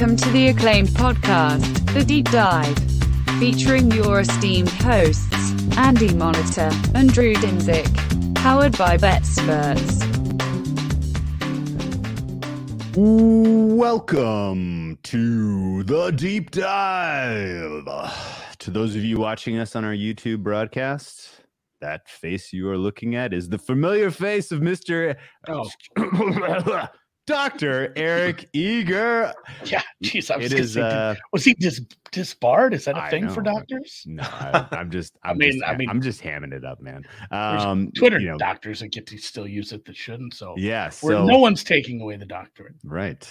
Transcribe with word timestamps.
Welcome 0.00 0.16
to 0.16 0.30
the 0.30 0.48
acclaimed 0.48 0.88
podcast, 0.88 1.92
The 1.92 2.02
Deep 2.02 2.30
Dive, 2.30 2.74
featuring 3.38 3.90
your 3.90 4.20
esteemed 4.20 4.70
hosts, 4.70 5.52
Andy 5.76 6.14
Monitor 6.14 6.70
and 6.94 7.12
Drew 7.12 7.34
Dinsick, 7.34 8.34
powered 8.34 8.78
by 8.78 8.96
BetSperts. 8.96 10.00
Welcome 12.96 14.98
to 15.02 15.82
the 15.82 16.10
deep 16.12 16.50
dive. 16.50 17.84
To 18.60 18.70
those 18.70 18.96
of 18.96 19.04
you 19.04 19.18
watching 19.18 19.58
us 19.58 19.76
on 19.76 19.84
our 19.84 19.92
YouTube 19.92 20.42
broadcast, 20.42 21.42
that 21.82 22.08
face 22.08 22.54
you 22.54 22.70
are 22.70 22.78
looking 22.78 23.16
at 23.16 23.34
is 23.34 23.50
the 23.50 23.58
familiar 23.58 24.10
face 24.10 24.50
of 24.50 24.60
Mr. 24.60 25.16
Oh. 25.46 25.68
Dr. 27.30 27.92
Eric 27.96 28.48
Eager. 28.52 29.32
Yeah, 29.64 29.82
jeez, 30.02 30.30
I 30.30 30.36
was 30.38 30.52
It 30.52 30.68
say, 30.68 30.80
uh, 30.80 31.14
was 31.32 31.44
he 31.44 31.54
dis- 31.54 31.82
disbarred? 32.10 32.74
Is 32.74 32.86
that 32.86 32.96
a 32.96 33.02
I 33.02 33.10
thing 33.10 33.28
for 33.28 33.42
doctors? 33.42 34.02
No, 34.06 34.22
I, 34.26 34.66
I'm 34.72 34.90
just, 34.90 35.16
I'm 35.22 35.38
mean- 35.38 35.52
just, 35.52 35.64
I 35.64 35.76
mean- 35.76 35.88
I'm 35.88 36.00
just 36.00 36.22
hamming 36.22 36.52
it 36.52 36.64
up, 36.64 36.80
man. 36.80 37.04
Um, 37.30 37.92
Twitter 37.92 38.18
you 38.18 38.30
know, 38.30 38.38
doctors 38.38 38.80
that 38.80 38.88
get 38.88 39.06
to 39.08 39.18
still 39.18 39.46
use 39.46 39.72
it 39.72 39.84
that 39.84 39.96
shouldn't. 39.96 40.34
So 40.34 40.54
yeah. 40.56 40.88
So 40.88 41.24
no 41.24 41.38
one's 41.38 41.62
taking 41.62 42.00
away 42.00 42.16
the 42.16 42.26
doctorate. 42.26 42.74
Right. 42.84 43.28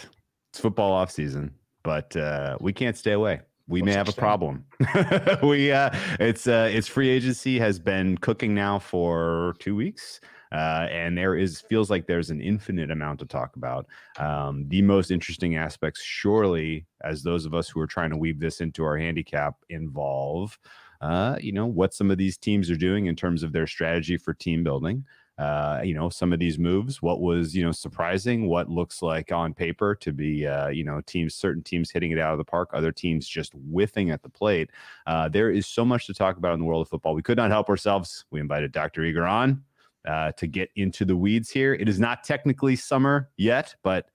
It's 0.51 0.59
football 0.59 0.91
off 0.93 1.11
season, 1.11 1.51
but 1.83 2.15
uh, 2.15 2.57
we 2.61 2.71
can't 2.71 2.97
stay 2.97 3.11
away. 3.11 3.41
We 3.67 3.81
may 3.81 3.91
have 3.93 4.09
a 4.09 4.13
problem. 4.13 4.65
we 5.43 5.71
uh, 5.71 5.91
it's 6.19 6.47
uh, 6.47 6.69
it's 6.71 6.87
free 6.87 7.09
agency 7.09 7.59
has 7.59 7.79
been 7.79 8.17
cooking 8.17 8.55
now 8.55 8.79
for 8.79 9.55
two 9.59 9.75
weeks. 9.75 10.21
Uh, 10.51 10.87
and 10.89 11.17
there 11.17 11.35
is 11.35 11.61
feels 11.61 11.89
like 11.89 12.07
there's 12.07 12.31
an 12.31 12.41
infinite 12.41 12.91
amount 12.91 13.19
to 13.19 13.25
talk 13.25 13.55
about. 13.55 13.85
Um, 14.17 14.65
the 14.67 14.81
most 14.81 15.11
interesting 15.11 15.55
aspects, 15.55 16.01
surely, 16.01 16.85
as 17.03 17.23
those 17.23 17.45
of 17.45 17.53
us 17.53 17.69
who 17.69 17.79
are 17.79 17.87
trying 17.87 18.09
to 18.09 18.17
weave 18.17 18.39
this 18.39 18.61
into 18.61 18.83
our 18.83 18.97
handicap, 18.97 19.55
involve, 19.69 20.57
uh, 21.01 21.37
you 21.39 21.51
know, 21.51 21.65
what 21.65 21.93
some 21.93 22.11
of 22.11 22.17
these 22.17 22.37
teams 22.37 22.69
are 22.71 22.75
doing 22.75 23.05
in 23.05 23.15
terms 23.15 23.43
of 23.43 23.51
their 23.51 23.67
strategy 23.67 24.17
for 24.17 24.33
team 24.33 24.63
building 24.63 25.05
uh, 25.39 25.79
you 25.85 25.93
know, 25.93 26.09
some 26.09 26.33
of 26.33 26.39
these 26.39 26.59
moves, 26.59 27.01
what 27.01 27.21
was, 27.21 27.55
you 27.55 27.63
know, 27.63 27.71
surprising, 27.71 28.47
what 28.47 28.69
looks 28.69 29.01
like 29.01 29.31
on 29.31 29.53
paper 29.53 29.95
to 29.95 30.11
be, 30.11 30.45
uh, 30.45 30.67
you 30.67 30.83
know, 30.83 30.99
teams, 31.05 31.33
certain 31.33 31.63
teams 31.63 31.89
hitting 31.89 32.11
it 32.11 32.19
out 32.19 32.33
of 32.33 32.37
the 32.37 32.43
park, 32.43 32.69
other 32.73 32.91
teams 32.91 33.25
just 33.25 33.53
whiffing 33.53 34.11
at 34.11 34.21
the 34.21 34.27
plate. 34.27 34.69
Uh, 35.07 35.29
there 35.29 35.49
is 35.49 35.65
so 35.65 35.85
much 35.85 36.05
to 36.07 36.13
talk 36.13 36.35
about 36.35 36.53
in 36.53 36.59
the 36.59 36.65
world 36.65 36.81
of 36.81 36.89
football. 36.89 37.13
We 37.13 37.21
could 37.21 37.37
not 37.37 37.51
help 37.51 37.69
ourselves. 37.69 38.25
We 38.31 38.41
invited 38.41 38.73
Dr. 38.73 39.05
Eager 39.05 39.25
on 39.25 39.63
uh, 40.09 40.31
to 40.33 40.47
get 40.47 40.69
into 40.75 41.05
the 41.05 41.15
weeds 41.15 41.49
here. 41.49 41.73
It 41.73 41.87
is 41.87 41.99
not 41.99 42.23
technically 42.23 42.75
summer 42.75 43.29
yet, 43.37 43.75
but 43.83 44.07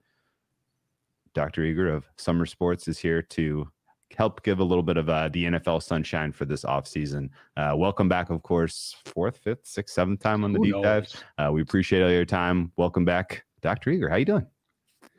Dr. 1.33 1.63
Eager 1.63 1.87
of 1.87 2.05
Sumer 2.17 2.45
Sports 2.45 2.87
is 2.87 2.99
here 2.99 3.21
to 3.21 3.67
help 4.15 4.43
give 4.43 4.59
a 4.59 4.63
little 4.63 4.83
bit 4.83 4.97
of 4.97 5.09
uh, 5.09 5.29
the 5.29 5.45
NFL 5.45 5.81
sunshine 5.81 6.31
for 6.31 6.45
this 6.45 6.63
offseason. 6.63 7.29
Uh, 7.55 7.73
welcome 7.75 8.09
back, 8.09 8.29
of 8.29 8.43
course, 8.43 8.95
fourth, 9.05 9.37
fifth, 9.37 9.65
sixth, 9.65 9.95
seventh 9.95 10.19
time 10.19 10.43
on 10.43 10.51
the 10.51 10.59
Who 10.59 10.65
deep 10.65 10.83
dive. 10.83 11.23
Uh, 11.37 11.49
we 11.51 11.61
appreciate 11.61 12.03
all 12.03 12.11
your 12.11 12.25
time. 12.25 12.71
Welcome 12.75 13.05
back, 13.05 13.45
Dr. 13.61 13.89
Eager. 13.89 14.09
How 14.09 14.17
you 14.17 14.25
doing? 14.25 14.45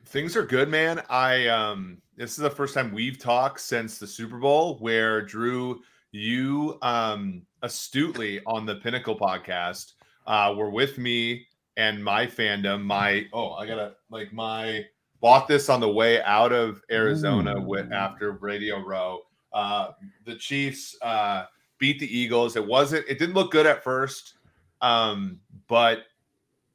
Things 0.05 0.37
are 0.37 0.47
good, 0.47 0.69
man. 0.69 1.03
I 1.11 1.49
um 1.49 1.99
this 2.17 2.31
is 2.31 2.37
the 2.37 2.49
first 2.49 2.75
time 2.75 2.93
we've 2.93 3.19
talked 3.19 3.61
since 3.61 3.99
the 3.99 4.07
Super 4.07 4.39
Bowl 4.39 4.79
where 4.79 5.21
Drew 5.21 5.83
you 6.13 6.79
um 6.81 7.43
astutely 7.63 8.41
on 8.47 8.65
the 8.65 8.77
Pinnacle 8.77 9.19
podcast 9.19 9.95
uh 10.27 10.55
were 10.57 10.71
with 10.71 10.99
me 10.99 11.47
and 11.77 12.03
my 12.03 12.27
fandom, 12.27 12.83
my 12.85 13.27
oh, 13.33 13.53
I 13.53 13.67
got 13.67 13.77
to 13.77 13.95
like 14.11 14.33
my 14.33 14.85
bought 15.21 15.49
this 15.49 15.69
on 15.69 15.81
the 15.81 15.89
way 15.89 16.23
out 16.23 16.53
of 16.53 16.83
Arizona 16.91 17.61
with 17.61 17.93
after 17.93 18.33
Radio 18.33 18.85
Row. 18.85 19.21
Uh 19.53 19.93
the 20.25 20.37
Chiefs 20.37 20.97
uh 21.03 21.45
beat 21.79 21.99
the 21.99 22.19
Eagles. 22.19 22.57
It 22.57 22.67
wasn't 22.67 23.05
it 23.09 23.19
didn't 23.19 23.35
look 23.35 23.51
good 23.51 23.67
at 23.67 23.85
first. 23.85 24.35
Um 24.81 25.41
but 25.69 26.05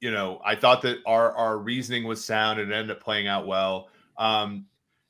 you 0.02 0.10
know, 0.10 0.42
I 0.44 0.56
thought 0.56 0.82
that 0.82 0.98
our 1.06 1.32
our 1.34 1.60
reasoning 1.60 2.04
was 2.04 2.26
sound 2.26 2.60
and 2.60 2.72
it 2.72 2.76
ended 2.76 2.98
up 2.98 3.04
playing 3.04 3.28
out 3.28 3.48
well. 3.48 3.90
Um, 4.18 4.66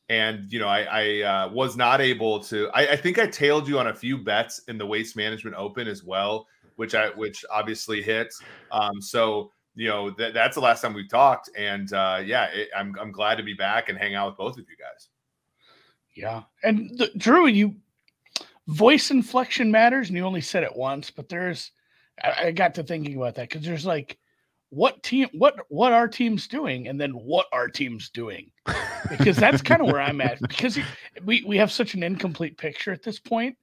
and 0.09 0.51
you 0.51 0.59
know, 0.59 0.67
I, 0.67 0.81
I 0.81 1.21
uh, 1.21 1.49
was 1.49 1.77
not 1.77 2.01
able 2.01 2.41
to. 2.41 2.69
I, 2.73 2.91
I 2.91 2.95
think 2.97 3.17
I 3.17 3.25
tailed 3.25 3.67
you 3.67 3.79
on 3.79 3.87
a 3.87 3.93
few 3.93 4.17
bets 4.17 4.59
in 4.67 4.77
the 4.77 4.85
Waste 4.85 5.15
Management 5.15 5.55
Open 5.57 5.87
as 5.87 6.03
well, 6.03 6.47
which 6.81 6.95
I 6.95 7.09
which 7.11 7.45
obviously 7.51 8.01
hits. 8.01 8.41
Um, 8.71 8.99
so 8.99 9.51
you 9.75 9.87
know 9.87 10.09
that 10.17 10.33
that's 10.33 10.55
the 10.55 10.61
last 10.61 10.81
time 10.81 10.95
we've 10.95 11.07
talked, 11.07 11.51
and 11.55 11.93
uh, 11.93 12.23
yeah, 12.25 12.45
it, 12.45 12.69
I'm 12.75 12.95
I'm 12.99 13.11
glad 13.11 13.35
to 13.35 13.43
be 13.43 13.53
back 13.53 13.87
and 13.87 13.99
hang 13.99 14.15
out 14.15 14.29
with 14.29 14.37
both 14.37 14.57
of 14.57 14.65
you 14.67 14.75
guys. 14.75 15.09
Yeah, 16.15 16.41
and 16.63 16.89
the, 16.97 17.11
Drew, 17.15 17.45
you 17.45 17.75
voice 18.65 19.11
inflection 19.11 19.69
matters, 19.69 20.07
and 20.07 20.17
you 20.17 20.25
only 20.25 20.41
said 20.41 20.63
it 20.63 20.75
once, 20.75 21.11
but 21.11 21.29
there's. 21.29 21.71
I, 22.23 22.47
I 22.47 22.51
got 22.51 22.73
to 22.75 22.83
thinking 22.83 23.15
about 23.15 23.35
that 23.35 23.49
because 23.49 23.63
there's 23.63 23.85
like, 23.85 24.17
what 24.71 25.03
team, 25.03 25.27
what 25.33 25.59
what 25.69 25.93
our 25.93 26.07
team's 26.07 26.47
doing, 26.47 26.87
and 26.87 26.99
then 26.99 27.11
what 27.11 27.45
our 27.51 27.67
team's 27.67 28.09
doing, 28.09 28.49
because 29.07 29.37
that's 29.37 29.61
kind 29.69 29.81
of 29.81 29.87
where 29.87 30.01
I'm 30.01 30.19
at. 30.19 30.41
Because 30.41 30.79
we 31.23 31.43
we 31.45 31.57
have 31.57 31.71
such 31.71 31.93
an 31.93 32.01
incomplete 32.01 32.57
picture 32.57 32.91
at 32.91 33.03
this 33.03 33.19
point, 33.19 33.55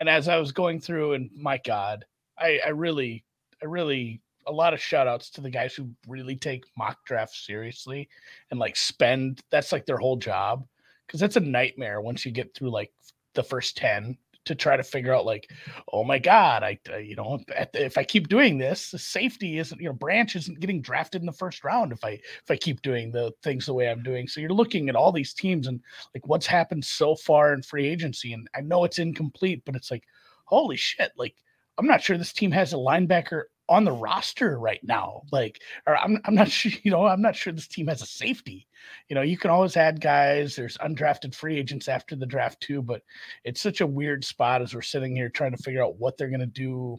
and 0.00 0.08
as 0.08 0.28
I 0.28 0.36
was 0.36 0.52
going 0.52 0.80
through, 0.80 1.14
and 1.14 1.30
my 1.34 1.58
God, 1.64 2.04
I 2.40 2.60
I 2.66 2.68
really 2.70 3.24
I 3.62 3.66
really 3.66 4.20
a 4.46 4.52
lot 4.52 4.72
of 4.74 4.80
shout 4.80 5.06
outs 5.06 5.30
to 5.30 5.40
the 5.40 5.50
guys 5.50 5.74
who 5.74 5.90
really 6.06 6.36
take 6.36 6.64
mock 6.76 7.04
drafts 7.04 7.46
seriously 7.46 8.08
and 8.50 8.58
like 8.58 8.76
spend 8.76 9.42
that's 9.50 9.72
like 9.72 9.84
their 9.86 9.98
whole 9.98 10.16
job 10.16 10.66
because 11.06 11.20
that's 11.20 11.36
a 11.36 11.40
nightmare 11.40 12.00
once 12.00 12.24
you 12.24 12.32
get 12.32 12.54
through 12.54 12.70
like 12.70 12.92
the 13.34 13.42
first 13.42 13.76
10 13.76 14.16
to 14.46 14.54
try 14.54 14.78
to 14.78 14.82
figure 14.82 15.12
out 15.14 15.26
like 15.26 15.50
oh 15.92 16.02
my 16.02 16.18
god 16.18 16.62
i 16.62 16.78
uh, 16.90 16.96
you 16.96 17.14
know 17.14 17.38
the- 17.48 17.84
if 17.84 17.98
i 17.98 18.02
keep 18.02 18.28
doing 18.28 18.56
this 18.56 18.90
the 18.90 18.98
safety 18.98 19.58
isn't 19.58 19.78
you 19.78 19.86
know 19.88 19.92
branch 19.92 20.34
isn't 20.36 20.60
getting 20.60 20.80
drafted 20.80 21.20
in 21.20 21.26
the 21.26 21.32
first 21.32 21.62
round 21.64 21.92
if 21.92 22.02
i 22.02 22.12
if 22.12 22.50
i 22.50 22.56
keep 22.56 22.80
doing 22.80 23.12
the 23.12 23.30
things 23.42 23.66
the 23.66 23.74
way 23.74 23.90
i'm 23.90 24.02
doing. 24.02 24.26
So 24.26 24.40
you're 24.40 24.48
looking 24.50 24.88
at 24.88 24.96
all 24.96 25.12
these 25.12 25.34
teams 25.34 25.66
and 25.66 25.80
like 26.14 26.26
what's 26.26 26.46
happened 26.46 26.84
so 26.86 27.14
far 27.14 27.52
in 27.52 27.62
free 27.62 27.86
agency 27.86 28.32
and 28.32 28.48
i 28.54 28.62
know 28.62 28.84
it's 28.84 28.98
incomplete 28.98 29.62
but 29.66 29.76
it's 29.76 29.90
like 29.90 30.04
holy 30.46 30.76
shit 30.76 31.12
like 31.18 31.34
i'm 31.78 31.86
not 31.86 32.02
sure 32.02 32.18
this 32.18 32.32
team 32.32 32.50
has 32.50 32.72
a 32.72 32.76
linebacker 32.76 33.44
on 33.68 33.84
the 33.84 33.92
roster 33.92 34.58
right 34.58 34.80
now 34.82 35.22
like 35.32 35.60
or 35.86 35.96
i'm, 35.96 36.18
I'm 36.24 36.34
not 36.34 36.50
sure 36.50 36.72
you 36.82 36.90
know 36.90 37.06
i'm 37.06 37.22
not 37.22 37.36
sure 37.36 37.52
this 37.52 37.68
team 37.68 37.86
has 37.86 38.02
a 38.02 38.06
safety 38.06 38.68
you 39.08 39.14
know, 39.14 39.22
you 39.22 39.38
can 39.38 39.50
always 39.50 39.76
add 39.76 40.00
guys. 40.00 40.56
There's 40.56 40.76
undrafted 40.78 41.34
free 41.34 41.58
agents 41.58 41.88
after 41.88 42.16
the 42.16 42.26
draft 42.26 42.60
too, 42.60 42.82
but 42.82 43.02
it's 43.44 43.60
such 43.60 43.80
a 43.80 43.86
weird 43.86 44.24
spot 44.24 44.62
as 44.62 44.74
we're 44.74 44.82
sitting 44.82 45.16
here 45.16 45.28
trying 45.28 45.52
to 45.52 45.62
figure 45.62 45.82
out 45.82 45.98
what 45.98 46.16
they're 46.16 46.28
going 46.28 46.40
to 46.40 46.46
do 46.46 46.98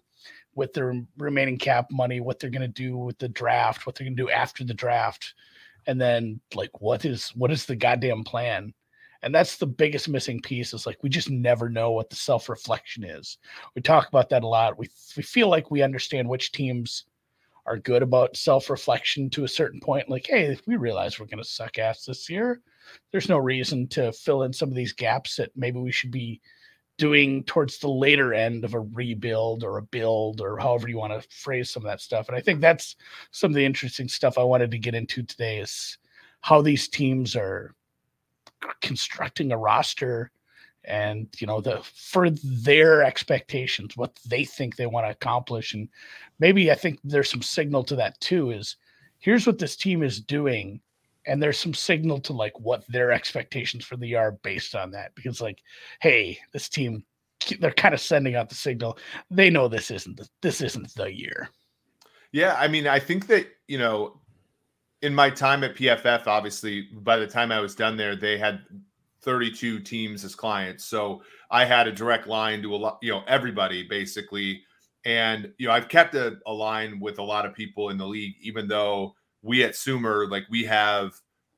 with 0.55 0.73
their 0.73 0.93
remaining 1.17 1.57
cap 1.57 1.87
money, 1.91 2.19
what 2.19 2.39
they're 2.39 2.49
going 2.49 2.61
to 2.61 2.67
do 2.67 2.97
with 2.97 3.17
the 3.19 3.29
draft, 3.29 3.85
what 3.85 3.95
they're 3.95 4.05
going 4.05 4.17
to 4.17 4.23
do 4.23 4.29
after 4.29 4.63
the 4.63 4.73
draft, 4.73 5.33
and 5.87 5.99
then 6.01 6.41
like 6.55 6.81
what 6.81 7.05
is 7.05 7.29
what 7.29 7.51
is 7.51 7.65
the 7.65 7.75
goddamn 7.75 8.23
plan? 8.23 8.73
And 9.21 9.35
that's 9.35 9.57
the 9.57 9.67
biggest 9.67 10.07
missing 10.07 10.41
piece. 10.41 10.73
Is 10.73 10.85
like 10.85 10.97
we 11.03 11.09
just 11.09 11.29
never 11.29 11.69
know 11.69 11.91
what 11.91 12.09
the 12.09 12.15
self 12.15 12.49
reflection 12.49 13.03
is. 13.03 13.37
We 13.75 13.81
talk 13.81 14.07
about 14.07 14.29
that 14.29 14.43
a 14.43 14.47
lot. 14.47 14.77
We 14.77 14.89
we 15.17 15.23
feel 15.23 15.49
like 15.49 15.71
we 15.71 15.81
understand 15.81 16.27
which 16.27 16.51
teams 16.51 17.05
are 17.69 17.77
good 17.77 18.01
about 18.01 18.35
self-reflection 18.35 19.29
to 19.29 19.43
a 19.43 19.47
certain 19.47 19.79
point 19.79 20.09
like 20.09 20.25
hey 20.27 20.45
if 20.45 20.65
we 20.65 20.75
realize 20.75 21.19
we're 21.19 21.27
going 21.27 21.37
to 21.37 21.47
suck 21.47 21.77
ass 21.77 22.03
this 22.03 22.27
year 22.29 22.61
there's 23.11 23.29
no 23.29 23.37
reason 23.37 23.87
to 23.87 24.11
fill 24.11 24.43
in 24.43 24.51
some 24.51 24.69
of 24.69 24.75
these 24.75 24.91
gaps 24.91 25.35
that 25.35 25.51
maybe 25.55 25.79
we 25.79 25.91
should 25.91 26.09
be 26.09 26.41
doing 26.97 27.43
towards 27.43 27.77
the 27.77 27.87
later 27.87 28.33
end 28.33 28.65
of 28.65 28.73
a 28.73 28.79
rebuild 28.79 29.63
or 29.63 29.77
a 29.77 29.83
build 29.83 30.41
or 30.41 30.57
however 30.57 30.89
you 30.89 30.97
want 30.97 31.13
to 31.13 31.29
phrase 31.29 31.69
some 31.69 31.83
of 31.83 31.87
that 31.87 32.01
stuff 32.01 32.27
and 32.27 32.35
i 32.35 32.41
think 32.41 32.59
that's 32.59 32.95
some 33.31 33.51
of 33.51 33.55
the 33.55 33.65
interesting 33.65 34.07
stuff 34.07 34.39
i 34.39 34.43
wanted 34.43 34.71
to 34.71 34.79
get 34.79 34.95
into 34.95 35.21
today 35.21 35.59
is 35.59 35.97
how 36.41 36.61
these 36.61 36.87
teams 36.87 37.35
are 37.35 37.75
constructing 38.81 39.51
a 39.51 39.57
roster 39.57 40.31
and 40.85 41.27
you 41.39 41.45
know 41.45 41.59
the 41.59 41.81
for 41.83 42.29
their 42.29 43.03
expectations 43.03 43.97
what 43.97 44.17
they 44.27 44.43
think 44.43 44.75
they 44.75 44.85
want 44.85 45.05
to 45.05 45.11
accomplish. 45.11 45.73
And 45.73 45.89
maybe 46.39 46.71
i 46.71 46.75
think 46.75 46.99
there's 47.03 47.29
some 47.29 47.41
signal 47.41 47.83
to 47.85 47.95
that 47.97 48.19
too 48.21 48.51
is 48.51 48.77
here's 49.19 49.45
what 49.45 49.59
this 49.59 49.75
team 49.75 50.03
is 50.03 50.21
doing 50.21 50.79
and 51.25 51.43
there's 51.43 51.59
some 51.59 51.73
signal 51.73 52.19
to 52.21 52.33
like 52.33 52.57
what 52.59 52.87
their 52.87 53.11
expectations 53.11 53.85
for 53.85 53.97
the 53.97 54.07
year 54.07 54.19
are 54.19 54.31
based 54.31 54.73
on 54.73 54.91
that. 54.91 55.13
Because 55.15 55.41
like 55.41 55.61
hey 56.01 56.39
this 56.53 56.69
team 56.69 57.03
they're 57.59 57.71
kind 57.71 57.93
of 57.93 58.01
sending 58.01 58.35
out 58.35 58.49
the 58.49 58.55
signal 58.55 58.97
they 59.31 59.49
know 59.49 59.67
this 59.67 59.91
isn't 59.91 60.17
the, 60.17 60.27
this 60.41 60.61
isn't 60.61 60.93
the 60.95 61.13
year. 61.13 61.49
Yeah, 62.31 62.55
I 62.57 62.67
mean, 62.67 62.87
I 62.87 62.99
think 62.99 63.27
that 63.27 63.47
you 63.67 63.77
know, 63.77 64.19
in 65.01 65.13
my 65.13 65.29
time 65.29 65.63
at 65.63 65.75
PFF, 65.75 66.27
obviously, 66.27 66.89
by 66.93 67.17
the 67.17 67.27
time 67.27 67.51
I 67.51 67.59
was 67.59 67.75
done 67.75 67.95
there, 67.95 68.15
they 68.15 68.37
had 68.37 68.61
32 69.21 69.79
teams 69.81 70.23
as 70.23 70.35
clients, 70.35 70.85
so 70.85 71.21
I 71.51 71.65
had 71.65 71.87
a 71.87 71.91
direct 71.91 72.27
line 72.27 72.61
to 72.61 72.73
a 72.73 72.77
lot, 72.77 72.99
you 73.01 73.11
know, 73.11 73.23
everybody 73.27 73.87
basically. 73.87 74.63
And 75.05 75.51
you 75.57 75.67
know, 75.67 75.73
I've 75.73 75.87
kept 75.87 76.15
a, 76.15 76.37
a 76.45 76.53
line 76.53 76.99
with 76.99 77.19
a 77.19 77.23
lot 77.23 77.45
of 77.45 77.53
people 77.53 77.89
in 77.89 77.97
the 77.97 78.05
league, 78.05 78.35
even 78.41 78.67
though 78.67 79.15
we 79.41 79.63
at 79.63 79.75
Sumer, 79.75 80.27
like 80.27 80.43
we 80.49 80.63
have 80.65 81.13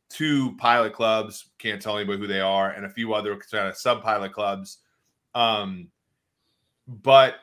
two 0.10 0.56
pilot 0.58 0.94
clubs, 0.94 1.50
can't 1.58 1.82
tell 1.82 1.98
anybody 1.98 2.20
who 2.20 2.28
they 2.28 2.42
are, 2.42 2.72
and 2.72 2.86
a 2.86 2.90
few 2.90 3.14
other 3.14 3.36
kind 3.52 3.68
of 3.68 3.78
sub 3.78 4.04
pilot 4.04 4.34
clubs. 4.34 4.80
Um, 5.34 5.90
but 6.88 7.36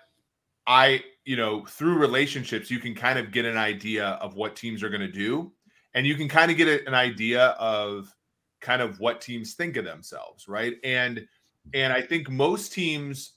I, 0.66 1.02
you 1.24 1.36
know, 1.36 1.64
through 1.64 1.98
relationships, 1.98 2.70
you 2.70 2.78
can 2.78 2.94
kind 2.94 3.18
of 3.18 3.32
get 3.32 3.44
an 3.44 3.56
idea 3.56 4.10
of 4.20 4.36
what 4.36 4.54
teams 4.54 4.82
are 4.82 4.90
going 4.90 5.00
to 5.00 5.10
do, 5.10 5.50
and 5.98 6.06
you 6.06 6.14
can 6.14 6.28
kind 6.28 6.48
of 6.48 6.56
get 6.56 6.86
an 6.86 6.94
idea 6.94 7.46
of 7.58 8.14
kind 8.60 8.80
of 8.80 9.00
what 9.00 9.20
teams 9.20 9.54
think 9.54 9.76
of 9.76 9.84
themselves, 9.84 10.46
right? 10.46 10.76
And 10.84 11.26
and 11.74 11.92
I 11.92 12.00
think 12.00 12.30
most 12.30 12.72
teams 12.72 13.32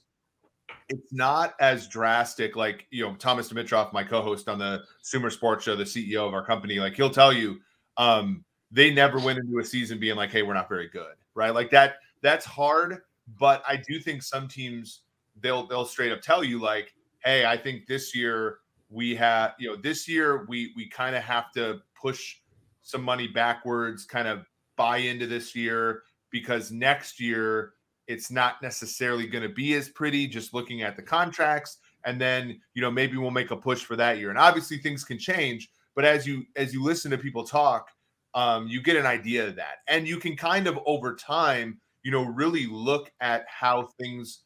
it's 0.88 1.12
not 1.12 1.54
as 1.58 1.88
drastic 1.88 2.54
like 2.56 2.86
you 2.90 3.04
know 3.04 3.14
thomas 3.16 3.52
dimitroff 3.52 3.92
my 3.92 4.02
co-host 4.02 4.48
on 4.48 4.58
the 4.58 4.82
sumer 5.02 5.30
sports 5.30 5.64
show 5.64 5.76
the 5.76 5.84
ceo 5.84 6.26
of 6.26 6.34
our 6.34 6.44
company 6.44 6.78
like 6.80 6.94
he'll 6.94 7.10
tell 7.10 7.32
you 7.32 7.58
um 7.98 8.44
they 8.70 8.92
never 8.92 9.18
went 9.18 9.38
into 9.38 9.58
a 9.58 9.64
season 9.64 9.98
being 9.98 10.16
like 10.16 10.30
hey 10.30 10.42
we're 10.42 10.54
not 10.54 10.68
very 10.68 10.88
good 10.88 11.14
right 11.34 11.54
like 11.54 11.70
that 11.70 11.96
that's 12.22 12.44
hard 12.44 13.02
but 13.38 13.62
i 13.68 13.76
do 13.76 14.00
think 14.00 14.22
some 14.22 14.48
teams 14.48 15.02
they'll 15.40 15.66
they'll 15.66 15.84
straight 15.84 16.10
up 16.10 16.20
tell 16.20 16.42
you 16.42 16.58
like 16.58 16.94
hey 17.24 17.44
i 17.44 17.56
think 17.56 17.86
this 17.86 18.14
year 18.14 18.58
we 18.88 19.14
have 19.14 19.54
you 19.58 19.68
know 19.68 19.76
this 19.76 20.08
year 20.08 20.46
we 20.48 20.72
we 20.76 20.88
kind 20.88 21.14
of 21.14 21.22
have 21.22 21.52
to 21.52 21.80
push 22.00 22.36
some 22.82 23.02
money 23.02 23.28
backwards 23.28 24.04
kind 24.04 24.28
of 24.28 24.44
buy 24.76 24.98
into 24.98 25.26
this 25.26 25.54
year 25.54 26.02
because 26.30 26.70
next 26.70 27.20
year 27.20 27.72
it's 28.08 28.30
not 28.30 28.60
necessarily 28.62 29.26
going 29.26 29.42
to 29.42 29.54
be 29.54 29.74
as 29.74 29.88
pretty 29.88 30.26
just 30.26 30.54
looking 30.54 30.82
at 30.82 30.96
the 30.96 31.02
contracts. 31.02 31.78
And 32.04 32.20
then 32.20 32.60
you 32.74 32.82
know 32.82 32.90
maybe 32.90 33.16
we'll 33.16 33.30
make 33.30 33.50
a 33.50 33.56
push 33.56 33.84
for 33.84 33.96
that 33.96 34.18
year. 34.18 34.30
And 34.30 34.38
obviously 34.38 34.78
things 34.78 35.04
can 35.04 35.18
change 35.18 35.70
but 35.94 36.04
as 36.04 36.26
you 36.26 36.44
as 36.56 36.72
you 36.72 36.82
listen 36.82 37.10
to 37.10 37.18
people 37.18 37.44
talk 37.44 37.88
um, 38.34 38.66
you 38.66 38.80
get 38.80 38.96
an 38.96 39.04
idea 39.04 39.46
of 39.46 39.56
that. 39.56 39.80
And 39.88 40.08
you 40.08 40.16
can 40.16 40.36
kind 40.36 40.66
of 40.66 40.78
over 40.86 41.14
time 41.14 41.80
you 42.02 42.10
know 42.10 42.24
really 42.24 42.66
look 42.66 43.10
at 43.20 43.44
how 43.48 43.88
things 44.00 44.40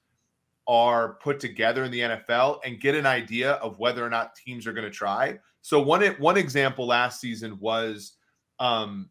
are 0.69 1.15
put 1.23 1.39
together 1.39 1.85
in 1.85 1.93
the 1.93 2.01
NFL 2.01 2.59
and 2.65 2.81
get 2.81 2.97
an 2.97 3.07
idea 3.07 3.53
of 3.55 3.79
whether 3.79 4.05
or 4.05 4.11
not 4.11 4.35
teams 4.35 4.67
are 4.67 4.73
going 4.73 4.85
to 4.85 4.91
try. 4.91 5.39
So 5.63 5.81
one 5.81 6.05
one 6.19 6.37
example 6.37 6.87
last 6.87 7.21
season 7.21 7.59
was 7.61 8.16
um, 8.59 9.11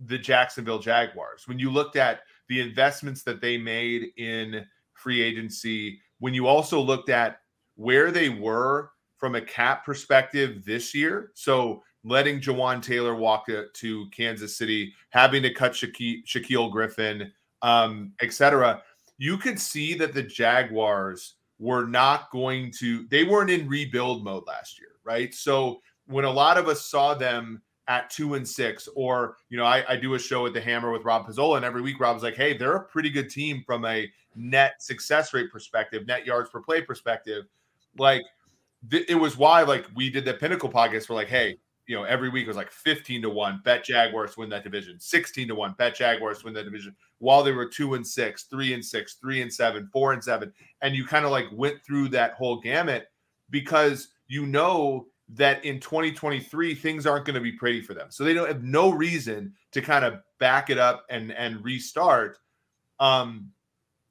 the 0.00 0.18
Jacksonville 0.18 0.78
Jaguars. 0.78 1.46
When 1.46 1.58
you 1.58 1.70
looked 1.70 1.96
at 1.96 2.20
the 2.48 2.60
investments 2.60 3.22
that 3.24 3.40
they 3.40 3.58
made 3.58 4.12
in 4.16 4.64
free 4.94 5.20
agency, 5.20 6.00
when 6.18 6.34
you 6.34 6.46
also 6.46 6.80
looked 6.80 7.08
at 7.08 7.40
where 7.76 8.10
they 8.10 8.28
were 8.28 8.90
from 9.16 9.34
a 9.34 9.40
cap 9.40 9.84
perspective 9.84 10.64
this 10.64 10.94
year, 10.94 11.32
so 11.34 11.82
letting 12.04 12.40
Jawaan 12.40 12.82
Taylor 12.82 13.14
walk 13.14 13.46
to 13.46 14.10
Kansas 14.10 14.56
City, 14.56 14.94
having 15.10 15.42
to 15.42 15.52
cut 15.52 15.72
Shaquille, 15.72 16.24
Shaquill 16.26 16.70
Griffin, 16.70 17.32
um, 17.62 18.12
etc., 18.22 18.82
you 19.18 19.36
could 19.36 19.58
see 19.58 19.94
that 19.94 20.14
the 20.14 20.22
Jaguars 20.22 21.34
were 21.58 21.86
not 21.86 22.30
going 22.30 22.72
to, 22.78 23.04
they 23.08 23.24
weren't 23.24 23.50
in 23.50 23.68
rebuild 23.68 24.22
mode 24.22 24.44
last 24.46 24.78
year, 24.78 24.90
right? 25.04 25.34
So 25.34 25.80
when 26.06 26.24
a 26.24 26.30
lot 26.30 26.56
of 26.56 26.68
us 26.68 26.86
saw 26.86 27.14
them 27.14 27.60
at 27.88 28.10
two 28.10 28.34
and 28.34 28.46
six, 28.46 28.88
or 28.94 29.36
you 29.48 29.56
know, 29.56 29.64
I, 29.64 29.84
I 29.88 29.96
do 29.96 30.14
a 30.14 30.18
show 30.18 30.46
at 30.46 30.52
the 30.52 30.60
Hammer 30.60 30.92
with 30.92 31.04
Rob 31.04 31.26
Pizzola, 31.26 31.56
and 31.56 31.64
every 31.64 31.82
week 31.82 31.98
Rob's 31.98 32.22
like, 32.22 32.36
"Hey, 32.36 32.56
they're 32.56 32.76
a 32.76 32.84
pretty 32.84 33.10
good 33.10 33.30
team 33.30 33.62
from 33.66 33.84
a 33.84 34.10
net 34.36 34.82
success 34.82 35.34
rate 35.34 35.50
perspective, 35.50 36.06
net 36.06 36.26
yards 36.26 36.50
per 36.50 36.60
play 36.60 36.82
perspective." 36.82 37.46
Like, 37.98 38.22
th- 38.90 39.06
it 39.08 39.14
was 39.14 39.36
why 39.36 39.62
like 39.62 39.86
we 39.96 40.10
did 40.10 40.24
the 40.24 40.34
Pinnacle 40.34 40.70
podcast. 40.70 41.08
We're 41.08 41.16
like, 41.16 41.28
"Hey, 41.28 41.58
you 41.88 41.96
know, 41.96 42.04
every 42.04 42.28
week 42.28 42.44
it 42.44 42.48
was 42.48 42.56
like 42.56 42.70
15 42.70 43.22
to 43.22 43.30
1, 43.30 43.62
bet 43.64 43.82
Jaguars 43.82 44.36
win 44.36 44.50
that 44.50 44.62
division, 44.62 45.00
16 45.00 45.48
to 45.48 45.54
1, 45.54 45.74
bet 45.78 45.94
Jaguars 45.96 46.44
win 46.44 46.52
that 46.52 46.64
division, 46.64 46.94
while 47.18 47.42
they 47.42 47.52
were 47.52 47.66
two 47.66 47.94
and 47.94 48.06
six, 48.06 48.44
three 48.44 48.74
and 48.74 48.84
six, 48.84 49.14
three 49.14 49.40
and 49.40 49.52
seven, 49.52 49.88
four 49.90 50.12
and 50.12 50.22
seven. 50.22 50.52
And 50.82 50.94
you 50.94 51.06
kind 51.06 51.24
of 51.24 51.30
like 51.30 51.46
went 51.50 51.82
through 51.82 52.10
that 52.10 52.34
whole 52.34 52.60
gamut 52.60 53.10
because 53.48 54.08
you 54.28 54.44
know 54.44 55.06
that 55.30 55.64
in 55.64 55.78
2023 55.78 56.74
things 56.74 57.06
aren't 57.06 57.26
going 57.26 57.34
to 57.34 57.40
be 57.40 57.52
pretty 57.52 57.82
for 57.82 57.94
them. 57.94 58.08
So 58.10 58.24
they 58.24 58.34
don't 58.34 58.48
have 58.48 58.62
no 58.62 58.90
reason 58.90 59.54
to 59.72 59.82
kind 59.82 60.04
of 60.04 60.20
back 60.40 60.70
it 60.70 60.78
up 60.78 61.04
and 61.10 61.32
and 61.32 61.62
restart. 61.64 62.38
Um, 63.00 63.50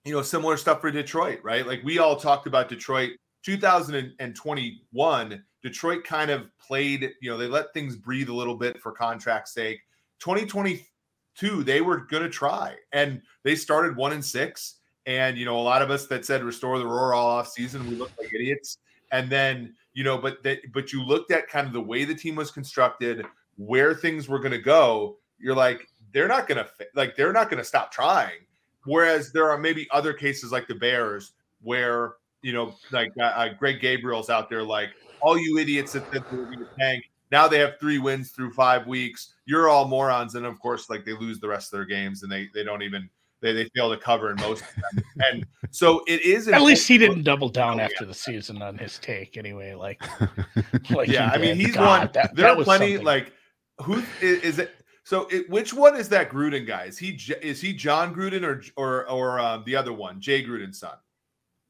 you 0.05 0.13
know, 0.13 0.21
similar 0.21 0.57
stuff 0.57 0.81
for 0.81 0.91
Detroit, 0.91 1.39
right? 1.43 1.67
Like 1.67 1.83
we 1.83 1.99
all 1.99 2.15
talked 2.15 2.47
about 2.47 2.69
Detroit 2.69 3.11
2021. 3.43 5.43
Detroit 5.63 6.03
kind 6.03 6.31
of 6.31 6.49
played, 6.59 7.11
you 7.21 7.29
know, 7.29 7.37
they 7.37 7.47
let 7.47 7.73
things 7.73 7.95
breathe 7.95 8.29
a 8.29 8.33
little 8.33 8.55
bit 8.55 8.79
for 8.79 8.91
contract 8.91 9.49
sake. 9.49 9.79
2022, 10.19 11.63
they 11.63 11.81
were 11.81 11.97
going 11.97 12.23
to 12.23 12.29
try, 12.29 12.75
and 12.91 13.21
they 13.43 13.55
started 13.55 13.95
one 13.95 14.13
and 14.13 14.23
six. 14.23 14.75
And 15.05 15.37
you 15.37 15.45
know, 15.45 15.57
a 15.57 15.61
lot 15.61 15.81
of 15.81 15.89
us 15.89 16.05
that 16.07 16.25
said 16.25 16.43
restore 16.43 16.79
the 16.79 16.85
roar 16.85 17.13
all 17.13 17.27
off 17.27 17.49
season, 17.49 17.89
we 17.89 17.95
looked 17.95 18.19
like 18.19 18.33
idiots. 18.33 18.77
And 19.11 19.29
then 19.29 19.73
you 19.97 20.03
know, 20.03 20.15
but 20.15 20.43
that 20.43 20.71
but 20.73 20.93
you 20.93 21.03
looked 21.03 21.31
at 21.31 21.49
kind 21.49 21.65
of 21.65 21.73
the 21.73 21.81
way 21.81 22.05
the 22.05 22.13
team 22.13 22.35
was 22.35 22.51
constructed, 22.51 23.25
where 23.55 23.95
things 23.95 24.29
were 24.29 24.37
going 24.37 24.51
to 24.51 24.59
go. 24.59 25.17
You're 25.39 25.55
like, 25.55 25.87
they're 26.13 26.27
not 26.27 26.47
going 26.47 26.63
to 26.63 26.69
like 26.93 27.15
they're 27.15 27.33
not 27.33 27.49
going 27.49 27.57
to 27.57 27.67
stop 27.67 27.91
trying. 27.91 28.45
Whereas 28.85 29.31
there 29.31 29.49
are 29.49 29.57
maybe 29.57 29.87
other 29.89 30.13
cases 30.13 30.51
like 30.51 30.67
the 30.67 30.75
Bears 30.75 31.31
where 31.63 32.13
you 32.43 32.53
know, 32.53 32.75
like 32.91 33.09
uh, 33.19 33.23
uh 33.23 33.53
Greg 33.55 33.81
Gabriel's 33.81 34.29
out 34.29 34.51
there, 34.51 34.61
like 34.61 34.89
all 35.19 35.35
you 35.35 35.57
idiots 35.57 35.93
that 35.93 36.11
think 36.11 36.29
they're 36.29 36.45
going 36.45 36.59
to 36.59 36.67
tank. 36.77 37.03
Now 37.31 37.47
they 37.47 37.57
have 37.57 37.79
three 37.79 37.97
wins 37.97 38.29
through 38.29 38.51
five 38.51 38.85
weeks. 38.85 39.33
You're 39.45 39.67
all 39.67 39.87
morons, 39.87 40.35
and 40.35 40.45
of 40.45 40.59
course, 40.59 40.91
like 40.91 41.05
they 41.05 41.13
lose 41.13 41.39
the 41.39 41.47
rest 41.47 41.73
of 41.73 41.77
their 41.79 41.85
games, 41.85 42.21
and 42.21 42.31
they 42.31 42.49
they 42.53 42.63
don't 42.63 42.83
even 42.83 43.09
they, 43.41 43.53
they 43.53 43.69
fail 43.75 43.89
to 43.89 43.97
cover 43.97 44.31
in 44.31 44.37
most 44.37 44.63
of 44.63 44.75
them. 44.75 45.03
And 45.17 45.45
so 45.71 46.03
it 46.07 46.21
is 46.21 46.47
at 46.47 46.61
least 46.61 46.87
he 46.87 46.97
didn't 46.97 47.23
double 47.23 47.49
down 47.49 47.79
oh, 47.79 47.83
after 47.83 48.05
the 48.05 48.13
season 48.13 48.61
on 48.61 48.77
his 48.77 48.99
take 48.99 49.37
anyway. 49.37 49.73
Like, 49.73 50.01
like 50.89 51.09
yeah, 51.09 51.31
I 51.33 51.37
mean 51.37 51.55
he's 51.55 51.75
God, 51.75 51.99
one. 51.99 52.09
That, 52.13 52.35
there 52.35 52.47
that 52.47 52.59
are 52.59 52.63
plenty 52.63 52.93
something. 52.93 53.05
like 53.05 53.33
who 53.81 54.03
is, 54.21 54.41
is, 54.41 54.59
it? 54.59 54.71
So 55.03 55.27
it, 55.31 55.49
which 55.49 55.73
one 55.73 55.95
is 55.95 56.09
that 56.09 56.29
Gruden 56.29 56.65
guy? 56.65 56.85
Is 56.85 56.97
he 56.97 57.19
is 57.41 57.61
he 57.61 57.73
Jon 57.73 58.13
Gruden 58.13 58.43
or 58.43 58.63
or 58.75 59.09
or 59.09 59.39
um, 59.39 59.63
the 59.65 59.75
other 59.75 59.93
one, 59.93 60.19
Jay 60.19 60.43
Gruden's 60.43 60.79
son? 60.79 60.95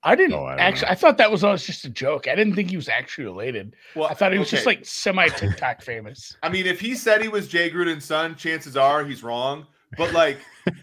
I 0.04 0.16
didn't 0.16 0.34
oh, 0.34 0.46
I 0.46 0.56
actually. 0.56 0.86
Know. 0.86 0.92
I 0.92 0.96
thought 0.96 1.18
that 1.18 1.32
was 1.32 1.44
always 1.44 1.66
just 1.66 1.84
a 1.84 1.90
joke. 1.90 2.28
I 2.28 2.36
didn't 2.36 2.56
think 2.56 2.70
he 2.70 2.78
was 2.78 2.88
actually 2.88 3.26
related. 3.26 3.76
Well, 3.96 4.08
I 4.08 4.14
thought 4.14 4.32
he 4.32 4.40
was 4.40 4.48
okay. 4.48 4.58
just 4.58 4.66
like 4.66 4.86
semi 4.86 5.28
TikTok 5.28 5.82
famous. 5.82 6.38
I 6.44 6.50
mean, 6.50 6.66
if 6.66 6.80
he 6.80 6.96
said 6.96 7.22
he 7.22 7.28
was 7.28 7.48
Jay 7.48 7.70
Gruden's 7.70 8.06
son, 8.06 8.36
chances 8.36 8.78
are 8.78 9.04
he's 9.04 9.24
wrong. 9.24 9.66
But 9.96 10.13
like, 10.13 10.39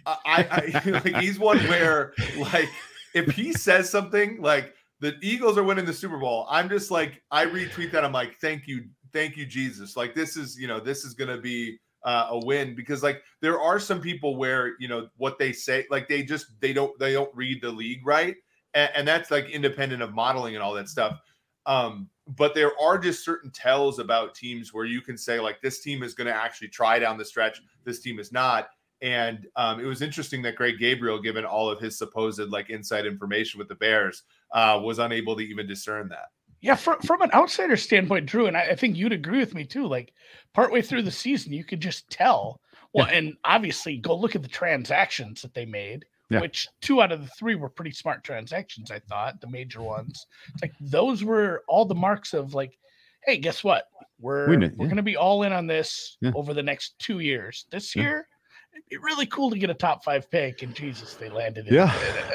I, 0.06 0.72
I 0.84 0.90
like 1.04 1.16
he's 1.16 1.38
one 1.38 1.58
where 1.60 2.14
like 2.38 2.68
if 3.14 3.30
he 3.30 3.52
says 3.52 3.90
something 3.90 4.40
like 4.40 4.72
the 5.00 5.14
Eagles 5.20 5.58
are 5.58 5.64
winning 5.64 5.84
the 5.84 5.92
Super 5.92 6.18
Bowl, 6.18 6.46
I'm 6.48 6.68
just 6.68 6.90
like 6.90 7.22
I 7.30 7.46
retweet 7.46 7.92
that. 7.92 8.04
I'm 8.04 8.12
like, 8.12 8.38
thank 8.40 8.66
you, 8.66 8.84
thank 9.12 9.36
you, 9.36 9.44
Jesus. 9.44 9.96
Like 9.96 10.14
this 10.14 10.36
is 10.36 10.58
you 10.58 10.68
know 10.68 10.80
this 10.80 11.04
is 11.04 11.14
gonna 11.14 11.38
be 11.38 11.78
uh, 12.04 12.28
a 12.30 12.44
win 12.44 12.74
because 12.74 13.02
like 13.02 13.22
there 13.40 13.60
are 13.60 13.80
some 13.80 14.00
people 14.00 14.36
where 14.36 14.74
you 14.78 14.88
know 14.88 15.08
what 15.16 15.38
they 15.38 15.52
say 15.52 15.86
like 15.90 16.06
they 16.06 16.22
just 16.22 16.48
they 16.60 16.72
don't 16.72 16.96
they 16.98 17.14
don't 17.14 17.34
read 17.34 17.62
the 17.62 17.70
league 17.70 18.06
right 18.06 18.36
and, 18.74 18.90
and 18.94 19.08
that's 19.08 19.30
like 19.30 19.48
independent 19.48 20.02
of 20.02 20.12
modeling 20.12 20.54
and 20.54 20.62
all 20.62 20.74
that 20.74 20.88
stuff 20.88 21.18
um 21.64 22.08
but 22.36 22.54
there 22.54 22.72
are 22.78 22.98
just 22.98 23.24
certain 23.24 23.50
tells 23.50 23.98
about 23.98 24.34
teams 24.34 24.72
where 24.72 24.84
you 24.84 25.00
can 25.00 25.16
say 25.16 25.40
like 25.40 25.60
this 25.62 25.80
team 25.80 26.02
is 26.02 26.14
going 26.14 26.26
to 26.26 26.34
actually 26.34 26.68
try 26.68 26.98
down 26.98 27.16
the 27.16 27.24
stretch 27.24 27.62
this 27.84 28.00
team 28.00 28.18
is 28.18 28.32
not 28.32 28.68
and 29.02 29.46
um, 29.56 29.80
it 29.80 29.86
was 29.86 30.02
interesting 30.02 30.42
that 30.42 30.56
Greg 30.56 30.78
Gabriel, 30.78 31.20
given 31.20 31.44
all 31.44 31.68
of 31.68 31.80
his 31.80 31.98
supposed 31.98 32.40
like 32.50 32.70
inside 32.70 33.06
information 33.06 33.58
with 33.58 33.68
the 33.68 33.74
Bears, 33.74 34.22
uh, 34.52 34.80
was 34.82 34.98
unable 34.98 35.36
to 35.36 35.42
even 35.42 35.66
discern 35.66 36.08
that. 36.08 36.28
Yeah, 36.60 36.76
from, 36.76 36.98
from 37.00 37.20
an 37.20 37.30
outsider 37.32 37.76
standpoint, 37.76 38.24
Drew, 38.24 38.46
and 38.46 38.56
I, 38.56 38.68
I, 38.68 38.74
think 38.74 38.96
you'd 38.96 39.12
agree 39.12 39.38
with 39.38 39.54
me 39.54 39.66
too. 39.66 39.86
Like 39.86 40.14
partway 40.54 40.80
through 40.80 41.02
the 41.02 41.10
season, 41.10 41.52
you 41.52 41.62
could 41.62 41.80
just 41.80 42.08
tell. 42.08 42.60
Well, 42.94 43.06
yeah. 43.06 43.18
and 43.18 43.36
obviously, 43.44 43.98
go 43.98 44.16
look 44.16 44.34
at 44.34 44.42
the 44.42 44.48
transactions 44.48 45.42
that 45.42 45.52
they 45.52 45.66
made, 45.66 46.06
yeah. 46.30 46.40
which 46.40 46.66
two 46.80 47.02
out 47.02 47.12
of 47.12 47.20
the 47.20 47.30
three 47.38 47.54
were 47.54 47.68
pretty 47.68 47.90
smart 47.90 48.24
transactions. 48.24 48.90
I 48.90 49.00
thought 49.00 49.42
the 49.42 49.50
major 49.50 49.82
ones. 49.82 50.26
Like 50.62 50.72
those 50.80 51.22
were 51.22 51.64
all 51.68 51.84
the 51.84 51.94
marks 51.94 52.32
of 52.32 52.54
like, 52.54 52.78
hey, 53.26 53.36
guess 53.36 53.62
what? 53.62 53.88
We're 54.18 54.48
we 54.48 54.56
are 54.56 54.60
yeah. 54.62 54.68
going 54.68 54.96
to 54.96 55.02
be 55.02 55.16
all 55.16 55.42
in 55.42 55.52
on 55.52 55.66
this 55.66 56.16
over 56.34 56.54
the 56.54 56.62
next 56.62 56.98
two 56.98 57.18
years. 57.18 57.66
This 57.70 57.94
year, 57.94 58.26
it'd 58.74 58.88
be 58.88 58.96
really 58.96 59.26
cool 59.26 59.50
to 59.50 59.58
get 59.58 59.70
a 59.70 59.74
top 59.74 60.04
five 60.04 60.30
pick. 60.30 60.62
And 60.62 60.74
Jesus, 60.74 61.14
they 61.14 61.28
landed 61.28 61.68
in 61.68 61.74
yeah. 61.74 61.94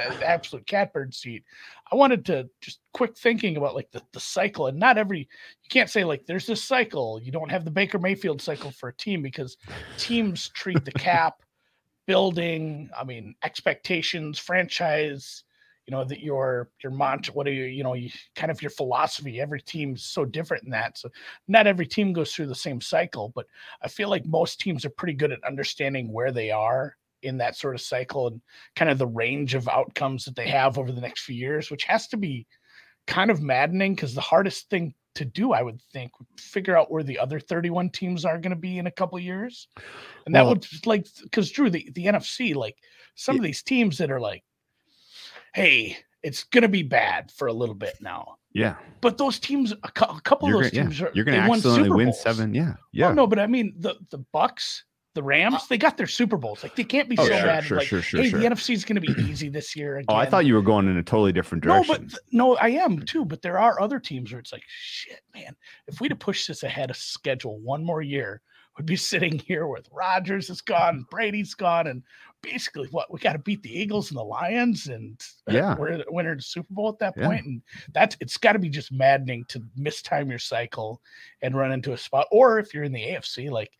an 0.10 0.24
absolute 0.24 0.66
catbird 0.66 1.14
seat. 1.14 1.44
I 1.92 1.96
wanted 1.96 2.26
to 2.26 2.50
just 2.62 2.80
quick 2.94 3.18
thinking 3.18 3.58
about 3.58 3.76
like 3.76 3.92
the, 3.92 4.02
the 4.14 4.20
cycle 4.20 4.68
and 4.68 4.80
not 4.80 4.98
every, 4.98 5.20
you 5.20 5.70
can't 5.70 5.90
say 5.90 6.04
like 6.04 6.26
there's 6.26 6.46
this 6.46 6.64
cycle. 6.64 7.20
You 7.22 7.32
don't 7.32 7.52
have 7.52 7.66
the 7.66 7.72
Baker 7.72 8.00
Mayfield 8.00 8.42
cycle 8.42 8.72
for 8.72 8.90
a 8.90 8.94
team 8.94 9.22
because 9.22 9.58
teams 9.98 10.50
treat 10.50 10.86
the 10.86 10.92
cap, 10.94 11.42
building, 12.06 12.90
I 12.98 13.04
mean, 13.04 13.36
expectations, 13.44 14.40
franchise, 14.40 15.44
you 15.90 15.96
know 15.96 16.04
that 16.04 16.20
your 16.20 16.70
your 16.84 16.92
mantra 16.92 17.34
what 17.34 17.48
are 17.48 17.52
you 17.52 17.64
you 17.64 17.84
know 17.84 17.96
you 17.96 18.12
kind 18.36 18.52
of 18.52 18.62
your 18.62 18.70
philosophy 18.70 19.42
every 19.42 19.60
team's 19.60 20.04
so 20.04 20.24
different 20.24 20.64
in 20.64 20.70
that. 20.70 21.00
So 21.00 21.10
not 21.48 21.66
every 21.66 21.88
team 21.88 22.14
goes 22.14 22.32
through 22.32 22.46
the 22.46 22.54
same 22.54 22.80
cycle 22.80 23.32
but 23.34 23.48
i 23.82 23.88
feel 23.88 24.08
like 24.08 24.24
most 24.28 24.60
teams 24.60 24.86
are 24.86 24.92
pretty 24.92 25.14
good 25.14 25.32
at 25.32 25.44
understanding 25.44 26.14
where 26.14 26.32
they 26.32 26.52
are 26.52 26.96
in 27.24 27.38
that 27.40 27.56
sort 27.56 27.74
of 27.74 27.82
cycle 27.82 28.28
and 28.28 28.40
kind 28.76 28.92
of 28.92 29.00
the 29.00 29.08
range 29.08 29.56
of 29.56 29.68
outcomes 29.68 30.26
that 30.26 30.36
they 30.36 30.48
have 30.48 30.78
over 30.78 30.92
the 30.92 31.02
next 31.02 31.24
few 31.24 31.36
years 31.36 31.72
which 31.72 31.86
has 31.86 32.08
to 32.08 32.18
be 32.18 32.46
kind 33.08 33.32
of 33.32 33.42
maddening 33.42 33.96
because 33.96 34.14
the 34.14 34.22
hardest 34.22 34.70
thing 34.70 34.94
to 35.16 35.26
do 35.26 35.54
i 35.54 35.64
would 35.64 35.82
think 35.92 36.12
figure 36.38 36.78
out 36.78 36.92
where 36.92 37.04
the 37.04 37.18
other 37.18 37.40
31 37.40 37.90
teams 37.90 38.26
are 38.26 38.38
going 38.38 38.52
to 38.52 38.56
be 38.70 38.78
in 38.78 38.86
a 38.86 38.92
couple 38.92 39.18
years. 39.20 39.68
And 40.28 40.36
that 40.36 40.44
Well- 40.44 40.54
would 40.54 40.86
like 40.86 41.08
because 41.24 41.50
drew 41.50 41.72
the, 41.72 41.90
the 41.96 42.06
nfc 42.06 42.54
like 42.56 42.78
some 43.16 43.38
of 43.38 43.42
these 43.44 43.64
teams 43.64 43.98
that 43.98 44.12
are 44.12 44.22
like 44.22 44.44
hey, 45.54 45.98
it's 46.24 46.44
going 46.44 46.64
to 46.64 46.68
be 46.70 46.84
bad 46.84 47.32
for 47.32 47.48
a 47.48 47.54
little 47.54 47.76
bit 47.76 47.96
now. 48.02 48.36
Yeah. 48.54 48.76
But 49.02 49.18
those 49.18 49.40
teams, 49.40 49.72
a, 49.72 49.92
cou- 49.92 50.18
a 50.18 50.22
couple 50.22 50.48
You're 50.50 50.58
of 50.58 50.64
those 50.64 50.72
gonna, 50.72 50.84
teams 50.86 51.00
yeah. 51.00 51.06
are 51.08 51.12
You're 51.14 51.26
gonna 51.26 51.42
they 51.44 51.48
won 51.48 51.58
accidentally 51.60 51.90
win 52.06 52.14
seven. 52.14 52.54
Yeah. 52.54 52.74
Yeah. 52.92 53.14
no, 53.14 53.28
but 53.28 53.40
I 53.40 53.48
mean 53.48 53.76
the 53.78 53.96
the 54.10 54.18
Bucks, 54.34 54.84
the 55.16 55.22
Rams, 55.24 55.68
they 55.68 55.78
got 55.78 55.98
their 55.98 56.08
Super 56.08 56.36
Bowls. 56.36 56.64
Like 56.64 56.76
they 56.76 56.84
can't 56.84 57.08
be 57.08 57.16
Oh, 57.20 57.26
so 57.26 57.30
bad. 57.30 57.64
sure, 57.64 57.78
like, 57.78 57.88
sure, 57.88 58.02
sure, 58.02 58.22
hey, 58.24 58.30
the 58.32 58.38
NFC 58.40 58.74
is 58.74 58.84
going 58.86 59.02
to 59.02 59.14
be 59.14 59.22
easy 59.24 59.50
this 59.50 59.76
year. 59.76 59.98
Again. 59.98 60.06
Oh, 60.10 60.16
I 60.16 60.26
thought 60.26 60.46
you 60.46 60.56
were 60.56 60.62
going 60.64 60.88
in 60.88 60.98
a 60.98 61.04
totally 61.04 61.32
different 61.32 61.64
direction. 61.64 61.88
No, 61.94 61.94
but 62.00 62.10
th- 62.10 62.22
no, 62.32 62.58
I 62.58 62.70
am 62.70 63.00
too. 63.06 63.24
But 63.24 63.42
there 63.44 63.60
are 63.60 63.80
other 63.80 64.00
teams 64.00 64.32
where 64.32 64.40
it's 64.40 64.52
like, 64.52 64.64
shit, 64.68 65.22
man. 65.36 65.56
If 65.88 66.02
we'd 66.02 66.12
have 66.12 66.20
pushed 66.20 66.48
this 66.48 66.64
ahead 66.64 66.90
of 66.90 66.98
schedule 66.98 67.60
one 67.60 67.84
more 67.86 68.02
year, 68.02 68.42
we'd 68.80 68.86
be 68.86 68.96
sitting 68.96 69.38
here 69.40 69.68
with 69.68 69.90
Rodgers 69.92 70.50
is 70.50 70.62
gone, 70.62 71.06
Brady's 71.12 71.54
gone, 71.54 71.88
and 71.88 72.02
basically 72.42 72.88
what 72.92 73.12
we 73.12 73.20
got 73.20 73.34
to 73.34 73.40
beat 73.40 73.62
the 73.62 73.78
Eagles 73.78 74.10
and 74.10 74.18
the 74.18 74.24
Lions, 74.24 74.88
and 74.88 75.22
uh, 75.50 75.54
Yeah. 75.54 75.76
we're 75.76 75.98
the 75.98 76.06
winner 76.08 76.32
of 76.32 76.38
the 76.38 76.44
Super 76.44 76.74
Bowl 76.74 76.88
at 76.88 77.00
that 77.00 77.14
Yeah. 77.18 77.26
point. 77.28 77.46
And 77.46 77.62
that's 77.94 78.16
it's 78.22 78.38
got 78.38 78.54
to 78.54 78.60
be 78.60 78.70
just 78.70 78.94
maddening 78.94 79.44
to 79.50 79.60
mistime 79.78 80.30
your 80.30 80.40
cycle 80.40 81.02
and 81.42 81.58
run 81.58 81.74
into 81.74 81.92
a 81.92 81.98
spot. 81.98 82.28
Or 82.32 82.58
if 82.58 82.74
you're 82.74 82.86
in 82.86 82.94
the 82.94 83.04
AFC, 83.04 83.50
like, 83.52 83.72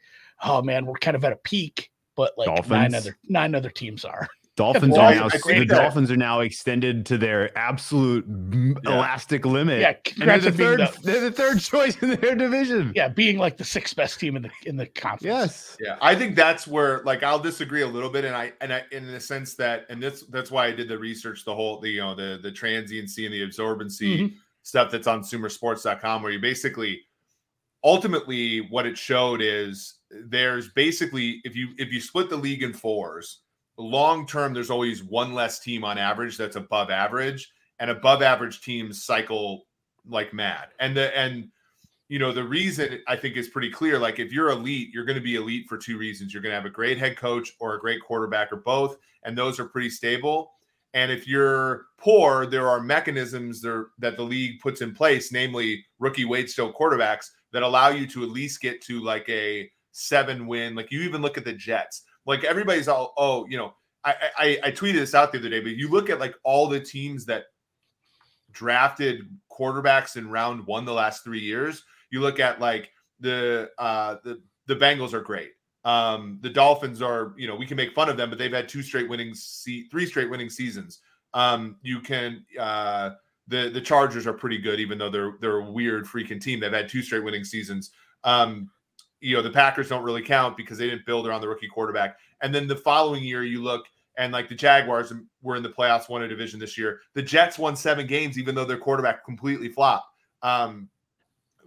oh 0.44 0.62
man, 0.62 0.86
we're 0.86 0.96
kind 0.96 1.16
of 1.16 1.24
at 1.24 1.32
a 1.32 1.38
peak, 1.38 1.92
but 2.16 2.34
like 2.38 2.68
nine 2.68 2.94
other 2.94 3.18
nine 3.24 3.56
other 3.56 3.70
teams 3.70 4.04
are. 4.04 4.28
Dolphins 4.60 4.98
are 4.98 5.16
now 5.16 5.30
the 5.30 5.66
Dolphins 5.66 6.12
are 6.12 6.18
now 6.18 6.42
extended 6.42 7.06
to 7.06 7.18
their 7.18 7.58
absolute 7.58 8.26
Yeah. 8.28 8.74
elastic 8.94 9.46
limit. 9.46 9.80
Yeah, 9.80 9.94
and 10.20 10.30
they're 10.30 10.38
the 10.40 10.52
third. 10.52 10.80
the- 10.82 11.00
They're 11.02 11.22
the 11.22 11.32
third 11.32 11.62
choice 11.62 11.98
in 12.04 12.10
their 12.20 12.36
division. 12.36 12.92
Yeah, 12.94 13.08
being 13.08 13.38
like 13.38 13.56
the 13.56 13.64
sixth 13.64 13.96
best 13.96 14.20
team 14.20 14.36
in 14.36 14.42
the 14.42 14.52
in 14.66 14.76
the 14.76 14.86
conference. 14.88 15.24
Yes. 15.24 15.78
Yeah, 15.80 15.98
I 16.02 16.14
think 16.14 16.36
that's 16.36 16.68
where 16.68 17.02
like 17.06 17.24
I'll 17.24 17.40
disagree 17.40 17.84
a 17.84 17.88
little 17.88 18.10
bit, 18.10 18.26
and 18.26 18.36
I 18.36 18.52
and 18.60 18.74
I 18.74 18.84
in 18.92 19.08
the 19.08 19.20
sense 19.22 19.56
that 19.56 19.86
and 19.90 20.04
this 20.04 20.24
that's 20.30 20.52
why 20.52 20.68
I 20.68 20.72
did 20.72 20.90
the 20.90 21.00
research, 21.00 21.46
the 21.46 21.56
whole 21.56 21.80
the 21.80 21.90
you 21.92 22.02
know 22.02 22.14
the 22.14 22.40
the 22.44 22.52
transiency 22.52 23.26
and 23.26 23.34
the 23.34 23.42
absorbency 23.48 24.20
Mhm. 24.20 24.34
stuff 24.64 24.92
that's 24.92 25.08
on 25.08 25.22
sumersports.com 25.24 26.22
where 26.22 26.34
you 26.34 26.40
basically 26.40 27.02
ultimately 27.84 28.60
what 28.70 28.86
it 28.86 28.98
showed 28.98 29.42
is 29.42 29.96
there's 30.28 30.70
basically 30.70 31.40
if 31.46 31.56
you 31.56 31.70
if 31.78 31.94
you 31.94 32.02
split 32.02 32.30
the 32.30 32.36
league 32.36 32.62
in 32.64 32.74
fours, 32.74 33.40
long 33.80 34.28
term 34.28 34.54
there's 34.54 34.70
always 34.70 35.04
one 35.04 35.34
less 35.34 35.60
team 35.60 35.84
on 35.84 35.98
average 35.98 36.38
that's 36.38 36.56
above 36.56 36.90
average, 36.90 37.52
and 37.80 37.90
above 37.90 38.22
average 38.22 38.62
teams 38.62 39.04
cycle 39.04 39.66
like 40.08 40.34
mad. 40.34 40.70
And 40.80 40.96
the 40.96 41.18
and 41.18 41.50
you 42.10 42.20
know 42.20 42.32
the 42.32 42.44
reason 42.44 43.00
I 43.08 43.16
think 43.16 43.38
is 43.38 43.50
pretty 43.50 43.72
clear. 43.72 43.98
Like 43.98 44.20
if 44.20 44.32
you're 44.32 44.50
elite, 44.50 44.90
you're 44.94 45.06
going 45.06 45.18
to 45.18 45.24
be 45.24 45.36
elite 45.36 45.68
for 45.68 45.78
two 45.78 45.98
reasons. 45.98 46.34
You're 46.34 46.44
going 46.44 46.52
to 46.52 46.58
have 46.58 46.66
a 46.66 46.70
great 46.70 46.98
head 46.98 47.18
coach 47.18 47.54
or 47.60 47.76
a 47.76 47.80
great 47.80 48.02
quarterback 48.02 48.52
or 48.52 48.58
both, 48.58 48.98
and 49.24 49.38
those 49.38 49.60
are 49.60 49.66
pretty 49.66 49.90
stable. 49.90 50.52
And 50.96 51.12
if 51.12 51.28
you're 51.28 51.86
poor, 51.98 52.48
there 52.48 52.68
are 52.68 52.80
mechanisms 52.80 53.62
there 53.62 53.88
that 54.00 54.18
the 54.18 54.24
league 54.24 54.60
puts 54.60 54.82
in 54.82 54.94
place, 54.94 55.32
namely 55.32 55.86
rookie 56.00 56.26
wait 56.26 56.50
still 56.50 56.74
quarterbacks 56.74 57.28
that 57.54 57.64
allow 57.64 57.90
you 57.90 58.08
to 58.08 58.24
at 58.24 58.30
least 58.30 58.62
get 58.62 58.82
to 58.84 59.00
like 59.00 59.28
a 59.30 59.70
seven 59.92 60.48
win. 60.48 60.76
Like 60.76 60.92
you 60.92 61.02
even 61.02 61.22
look 61.22 61.38
at 61.38 61.46
the 61.46 61.54
Jets. 61.54 62.04
Like 62.30 62.44
everybody's 62.44 62.88
all, 62.88 63.14
oh, 63.18 63.48
you 63.48 63.58
know, 63.58 63.74
I 64.06 64.14
I, 64.38 64.60
I 64.66 64.72
tweeted 64.72 64.94
this 65.00 65.16
out 65.16 65.32
the 65.32 65.40
other 65.40 65.50
day, 65.50 65.62
but 65.62 65.72
you 65.72 65.90
look 65.90 66.12
at 66.12 66.20
like 66.20 66.36
all 66.44 66.68
the 66.68 66.80
teams 66.80 67.26
that 67.26 67.46
drafted 68.52 69.22
quarterbacks 69.52 70.16
in 70.16 70.30
round 70.30 70.66
one 70.68 70.86
the 70.86 70.94
last 70.94 71.24
three 71.24 71.40
years. 71.40 71.84
You 72.12 72.22
look 72.22 72.40
at 72.40 72.60
like 72.60 72.92
the 73.20 73.72
uh 73.80 74.18
the 74.24 74.42
the 74.68 74.76
Bengals 74.76 75.14
are 75.14 75.22
great. 75.22 75.54
Um, 75.86 76.38
the 76.42 76.50
Dolphins 76.52 77.02
are, 77.02 77.34
you 77.36 77.48
know, 77.48 77.56
we 77.56 77.66
can 77.66 77.78
make 77.78 77.96
fun 77.96 78.10
of 78.10 78.18
them, 78.18 78.30
but 78.30 78.38
they've 78.38 78.54
had 78.54 78.70
two 78.70 78.84
straight 78.84 79.10
winning 79.10 79.34
se- 79.34 79.88
three 79.90 80.06
straight 80.06 80.30
winning 80.30 80.52
seasons. 80.52 81.00
Um, 81.34 81.78
you 81.82 82.00
can 82.00 82.46
uh 82.60 83.12
the 83.48 83.70
the 83.70 83.82
Chargers 83.82 84.28
are 84.28 84.34
pretty 84.34 84.60
good, 84.60 84.80
even 84.80 85.00
though 85.00 85.10
they're 85.10 85.34
they're 85.42 85.62
a 85.62 85.72
weird 85.72 86.06
freaking 86.06 86.40
team. 86.40 86.60
They've 86.60 86.72
had 86.72 86.90
two 86.90 87.02
straight 87.02 87.24
winning 87.24 87.44
seasons. 87.44 87.90
Um, 88.24 88.70
you 89.22 89.36
know, 89.36 89.42
the 89.42 89.50
Packers 89.50 89.90
don't 89.90 90.04
really 90.04 90.22
count 90.22 90.56
because 90.58 90.78
they 90.78 90.90
didn't 90.90 91.06
build 91.06 91.28
around 91.28 91.42
the 91.42 91.48
rookie 91.48 91.68
quarterback. 91.68 92.18
And 92.42 92.54
then 92.54 92.68
the 92.68 92.76
following 92.76 93.24
year, 93.24 93.44
you 93.44 93.62
look 93.62 93.86
and 94.18 94.34
like 94.34 94.50
the 94.50 94.56
Jaguars 94.56 95.14
were 95.42 95.56
in 95.56 95.64
the 95.64 95.70
playoffs, 95.70 96.10
won 96.10 96.24
a 96.24 96.28
division 96.28 96.60
this 96.60 96.78
year. 96.78 97.00
The 97.14 97.22
Jets 97.22 97.58
won 97.58 97.76
seven 97.76 98.06
games, 98.06 98.38
even 98.38 98.54
though 98.54 98.66
their 98.66 98.78
quarterback 98.78 99.24
completely 99.24 99.70
flopped. 99.70 100.14
Um, 100.42 100.90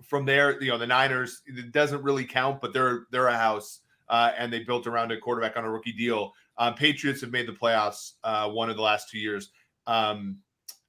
from 0.03 0.27
there, 0.27 0.63
you 0.63 0.71
know, 0.71 0.79
the 0.79 0.87
Niners 0.87 1.43
it 1.47 1.73
doesn't 1.73 2.03
really 2.03 2.25
count, 2.25 2.61
but 2.61 2.73
they're 2.73 3.07
they're 3.11 3.29
a 3.29 3.37
house, 3.37 3.81
uh, 4.09 4.33
and 4.37 4.53
they 4.53 4.61
built 4.61 4.87
around 4.87 5.13
a 5.13 5.19
quarterback 5.19 5.57
on 5.57 5.65
a 5.65 5.71
rookie 5.71 5.93
deal. 5.93 6.33
Um, 6.59 6.75
Patriots 6.75 7.23
have 7.23 7.31
made 7.31 7.49
the 7.49 7.53
playoffs 7.53 8.13
uh, 8.25 8.51
one 8.51 8.69
of 8.69 8.77
the 8.77 8.83
last 8.83 9.09
two 9.09 9.19
years, 9.19 9.51
um, 9.87 10.37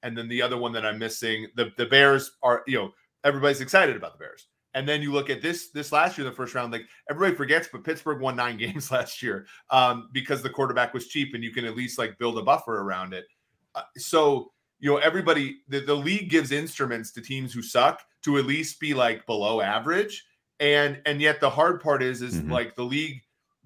and 0.02 0.18
then 0.18 0.28
the 0.28 0.42
other 0.42 0.58
one 0.58 0.74
that 0.74 0.86
I'm 0.86 1.00
missing, 1.00 1.48
the 1.56 1.72
the 1.78 1.86
Bears 1.86 2.32
are, 2.42 2.64
you 2.68 2.78
know, 2.78 2.94
everybody's 3.24 3.62
excited 3.62 3.96
about 3.96 4.14
the 4.14 4.20
Bears. 4.20 4.48
And 4.76 4.88
then 4.88 5.02
you 5.02 5.12
look 5.12 5.30
at 5.30 5.42
this 5.42 5.70
this 5.70 5.92
last 5.92 6.18
year, 6.18 6.26
the 6.26 6.36
first 6.36 6.56
round, 6.56 6.72
like 6.72 6.88
everybody 7.10 7.36
forgets, 7.36 7.70
but 7.72 7.84
Pittsburgh 7.84 8.20
won 8.22 8.36
nine 8.36 8.58
games 8.66 8.92
last 8.92 9.22
year 9.22 9.46
um, 9.70 10.10
because 10.14 10.42
the 10.42 10.50
quarterback 10.50 10.94
was 10.94 11.08
cheap, 11.08 11.34
and 11.36 11.44
you 11.44 11.52
can 11.52 11.66
at 11.66 11.76
least 11.76 11.98
like 12.00 12.18
build 12.18 12.38
a 12.38 12.42
buffer 12.42 12.82
around 12.82 13.14
it. 13.14 13.26
Uh, 13.76 13.84
so 13.98 14.52
you 14.80 14.90
know, 14.92 14.98
everybody 14.98 15.60
the, 15.70 15.80
the 15.80 15.94
league 15.96 16.30
gives 16.30 16.52
instruments 16.52 17.12
to 17.12 17.22
teams 17.22 17.54
who 17.54 17.62
suck 17.62 18.02
to 18.24 18.38
at 18.38 18.46
least 18.46 18.80
be 18.80 18.94
like 18.94 19.26
below 19.26 19.62
average, 19.62 20.26
and 20.60 21.02
and 21.06 21.22
yet 21.22 21.40
the 21.40 21.50
hard 21.50 21.82
part 21.82 22.02
is 22.04 22.22
is 22.22 22.42
Mhm. 22.42 22.52
like 22.52 22.76
the 22.76 22.84
league, 22.84 23.22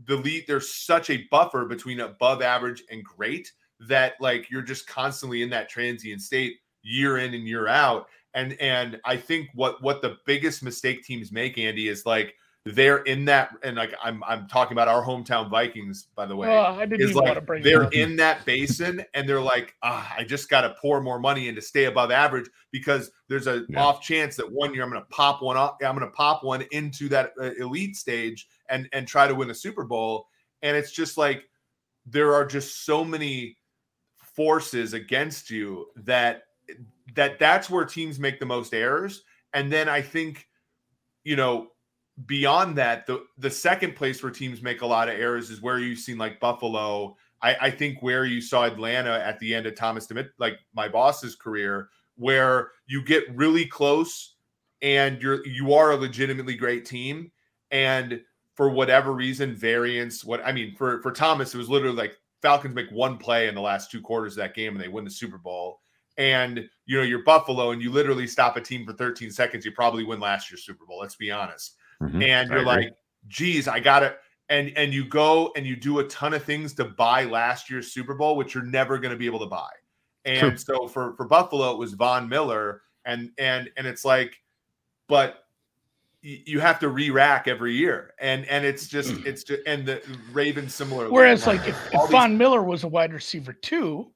the 0.05 0.15
league. 0.17 0.45
There's 0.47 0.73
such 0.73 1.09
a 1.09 1.25
buffer 1.31 1.65
between 1.65 2.01
above 2.01 2.41
average 2.41 2.83
and 2.91 3.03
great 3.03 3.51
that 3.79 4.13
like 4.19 4.49
you're 4.49 4.61
just 4.61 4.87
constantly 4.87 5.41
in 5.41 5.49
that 5.51 5.69
transient 5.69 6.21
state 6.21 6.57
year 6.83 7.17
in 7.17 7.33
and 7.33 7.47
year 7.47 7.67
out 7.67 8.07
and 8.37 8.53
and 8.61 9.01
I 9.03 9.17
think 9.17 9.49
what 9.55 9.81
what 9.81 10.01
the 10.01 10.17
biggest 10.25 10.61
mistake 10.61 11.03
teams 11.03 11.31
make, 11.31 11.57
Andy, 11.57 11.87
is 11.87 12.05
like 12.05 12.35
they're 12.65 12.99
in 12.99 13.25
that, 13.25 13.49
and 13.63 13.75
like 13.75 13.93
I'm 14.01 14.23
I'm 14.25 14.47
talking 14.47 14.73
about 14.73 14.87
our 14.87 15.03
hometown 15.03 15.49
Vikings, 15.49 16.07
by 16.15 16.27
the 16.27 16.35
way. 16.35 16.47
Oh, 16.47 16.75
I 16.75 16.85
didn't 16.85 17.01
is 17.01 17.09
even 17.11 17.23
want 17.23 17.33
to 17.33 17.39
like 17.39 17.47
bring 17.47 17.63
they're 17.63 17.89
in 17.93 18.15
that 18.17 18.45
basin 18.45 19.03
and 19.15 19.27
they're 19.27 19.41
like, 19.41 19.75
ah, 19.81 20.13
I 20.15 20.23
just 20.23 20.49
got 20.49 20.61
to 20.61 20.75
pour 20.79 21.01
more 21.01 21.19
money 21.19 21.47
in 21.47 21.55
to 21.55 21.61
stay 21.61 21.85
above 21.85 22.11
average 22.11 22.47
because 22.71 23.09
there's 23.27 23.47
a 23.47 23.65
Yeah. 23.69 23.83
off 23.83 24.01
chance 24.01 24.35
that 24.35 24.51
one 24.51 24.71
year 24.73 24.83
I'm 24.83 24.91
going 24.91 25.01
to 25.01 25.09
pop 25.09 25.41
one 25.41 25.57
up, 25.57 25.79
I'm 25.83 25.97
going 25.97 26.07
to 26.07 26.15
pop 26.15 26.43
one 26.43 26.63
into 26.71 27.09
that 27.09 27.31
uh, 27.41 27.51
elite 27.59 27.95
stage 27.95 28.47
and 28.69 28.87
and 28.93 29.07
try 29.07 29.27
to 29.27 29.33
win 29.33 29.49
a 29.49 29.55
Super 29.55 29.83
Bowl, 29.83 30.27
and 30.61 30.77
it's 30.77 30.91
just 30.91 31.17
like 31.17 31.49
there 32.05 32.35
are 32.35 32.45
just 32.45 32.85
so 32.85 33.03
many 33.03 33.57
forces 34.35 34.93
against 34.93 35.49
you 35.49 35.87
that 35.95 36.43
that 37.15 37.39
that's 37.39 37.69
where 37.69 37.85
teams 37.85 38.19
make 38.19 38.39
the 38.39 38.45
most 38.45 38.73
errors. 38.73 39.23
And 39.53 39.71
then 39.71 39.89
i 39.89 40.01
think 40.01 40.47
you 41.23 41.35
know 41.35 41.67
beyond 42.25 42.77
that 42.77 43.05
the 43.05 43.23
the 43.37 43.49
second 43.49 43.95
place 43.95 44.21
where 44.21 44.31
teams 44.31 44.61
make 44.61 44.81
a 44.81 44.85
lot 44.85 45.09
of 45.09 45.19
errors 45.19 45.49
is 45.49 45.61
where 45.61 45.79
you've 45.79 45.99
seen 45.99 46.17
like 46.17 46.39
buffalo. 46.39 47.15
I 47.41 47.55
i 47.61 47.71
think 47.71 48.01
where 48.01 48.25
you 48.25 48.41
saw 48.41 48.65
atlanta 48.65 49.13
at 49.13 49.39
the 49.39 49.53
end 49.53 49.65
of 49.67 49.75
thomas 49.75 50.07
DeMitt, 50.07 50.29
like 50.39 50.57
my 50.73 50.87
boss's 50.87 51.35
career 51.35 51.89
where 52.15 52.71
you 52.87 53.03
get 53.03 53.23
really 53.35 53.65
close 53.65 54.35
and 54.81 55.21
you're 55.21 55.45
you 55.45 55.73
are 55.73 55.91
a 55.91 55.95
legitimately 55.95 56.55
great 56.55 56.85
team. 56.85 57.31
And 57.71 58.21
for 58.57 58.69
whatever 58.69 59.13
reason 59.13 59.55
variance 59.55 60.25
what 60.25 60.41
i 60.43 60.51
mean 60.51 60.75
for 60.75 61.01
for 61.03 61.11
thomas 61.11 61.53
it 61.53 61.57
was 61.57 61.69
literally 61.69 61.95
like 61.95 62.17
falcons 62.41 62.75
make 62.75 62.89
one 62.89 63.17
play 63.17 63.47
in 63.47 63.55
the 63.55 63.61
last 63.61 63.91
two 63.91 64.01
quarters 64.01 64.33
of 64.33 64.37
that 64.37 64.55
game 64.55 64.73
and 64.73 64.83
they 64.83 64.87
win 64.87 65.05
the 65.05 65.11
super 65.11 65.37
bowl 65.37 65.79
and 66.17 66.67
you 66.85 66.97
know 66.97 67.03
you're 67.03 67.23
buffalo 67.23 67.71
and 67.71 67.81
you 67.81 67.91
literally 67.91 68.25
stop 68.27 68.57
a 68.57 68.61
team 68.61 68.85
for 68.85 68.93
13 68.93 69.29
seconds 69.31 69.65
you 69.65 69.71
probably 69.71 70.03
win 70.03 70.19
last 70.19 70.49
year's 70.49 70.65
super 70.65 70.85
bowl 70.85 70.99
let's 70.99 71.15
be 71.15 71.31
honest 71.31 71.75
Mhm. 72.01 72.23
and 72.27 72.49
you're 72.49 72.63
like 72.63 72.93
geez 73.27 73.67
i 73.67 73.79
got 73.79 74.03
it. 74.03 74.17
and 74.49 74.71
and 74.77 74.93
you 74.93 75.03
go 75.05 75.51
and 75.55 75.65
you 75.65 75.75
do 75.75 75.99
a 75.99 76.03
ton 76.05 76.33
of 76.33 76.43
things 76.43 76.73
to 76.75 76.85
buy 76.85 77.23
last 77.25 77.69
year's 77.69 77.91
super 77.91 78.13
bowl 78.15 78.35
which 78.35 78.53
you're 78.55 78.63
never 78.65 78.97
going 78.97 79.11
to 79.11 79.17
be 79.17 79.25
able 79.25 79.39
to 79.39 79.45
buy 79.47 79.69
and 80.25 80.39
True. 80.39 80.57
so 80.57 80.87
for 80.87 81.15
for 81.15 81.25
buffalo 81.27 81.71
it 81.71 81.77
was 81.77 81.93
von 81.93 82.27
miller 82.29 82.81
and 83.05 83.31
and 83.37 83.69
and 83.77 83.85
it's 83.87 84.05
like 84.05 84.35
but 85.07 85.43
you 86.21 86.59
have 86.59 86.79
to 86.79 86.89
re-rack 86.89 87.47
every 87.47 87.73
year 87.73 88.13
and 88.19 88.45
and 88.47 88.65
it's 88.65 88.87
just 88.87 89.11
it's 89.25 89.43
just 89.43 89.61
and 89.67 89.85
the 89.85 90.01
ravens 90.33 90.73
similarly 90.73 91.11
Whereas, 91.11 91.45
like, 91.47 91.65
if, 91.67 91.75
all 91.93 92.03
if 92.05 92.09
these- 92.09 92.11
Von 92.11 92.37
Miller 92.37 92.63
was 92.63 92.83
a 92.83 92.87
wide 92.87 93.13
receiver 93.13 93.53
too, 93.53 94.11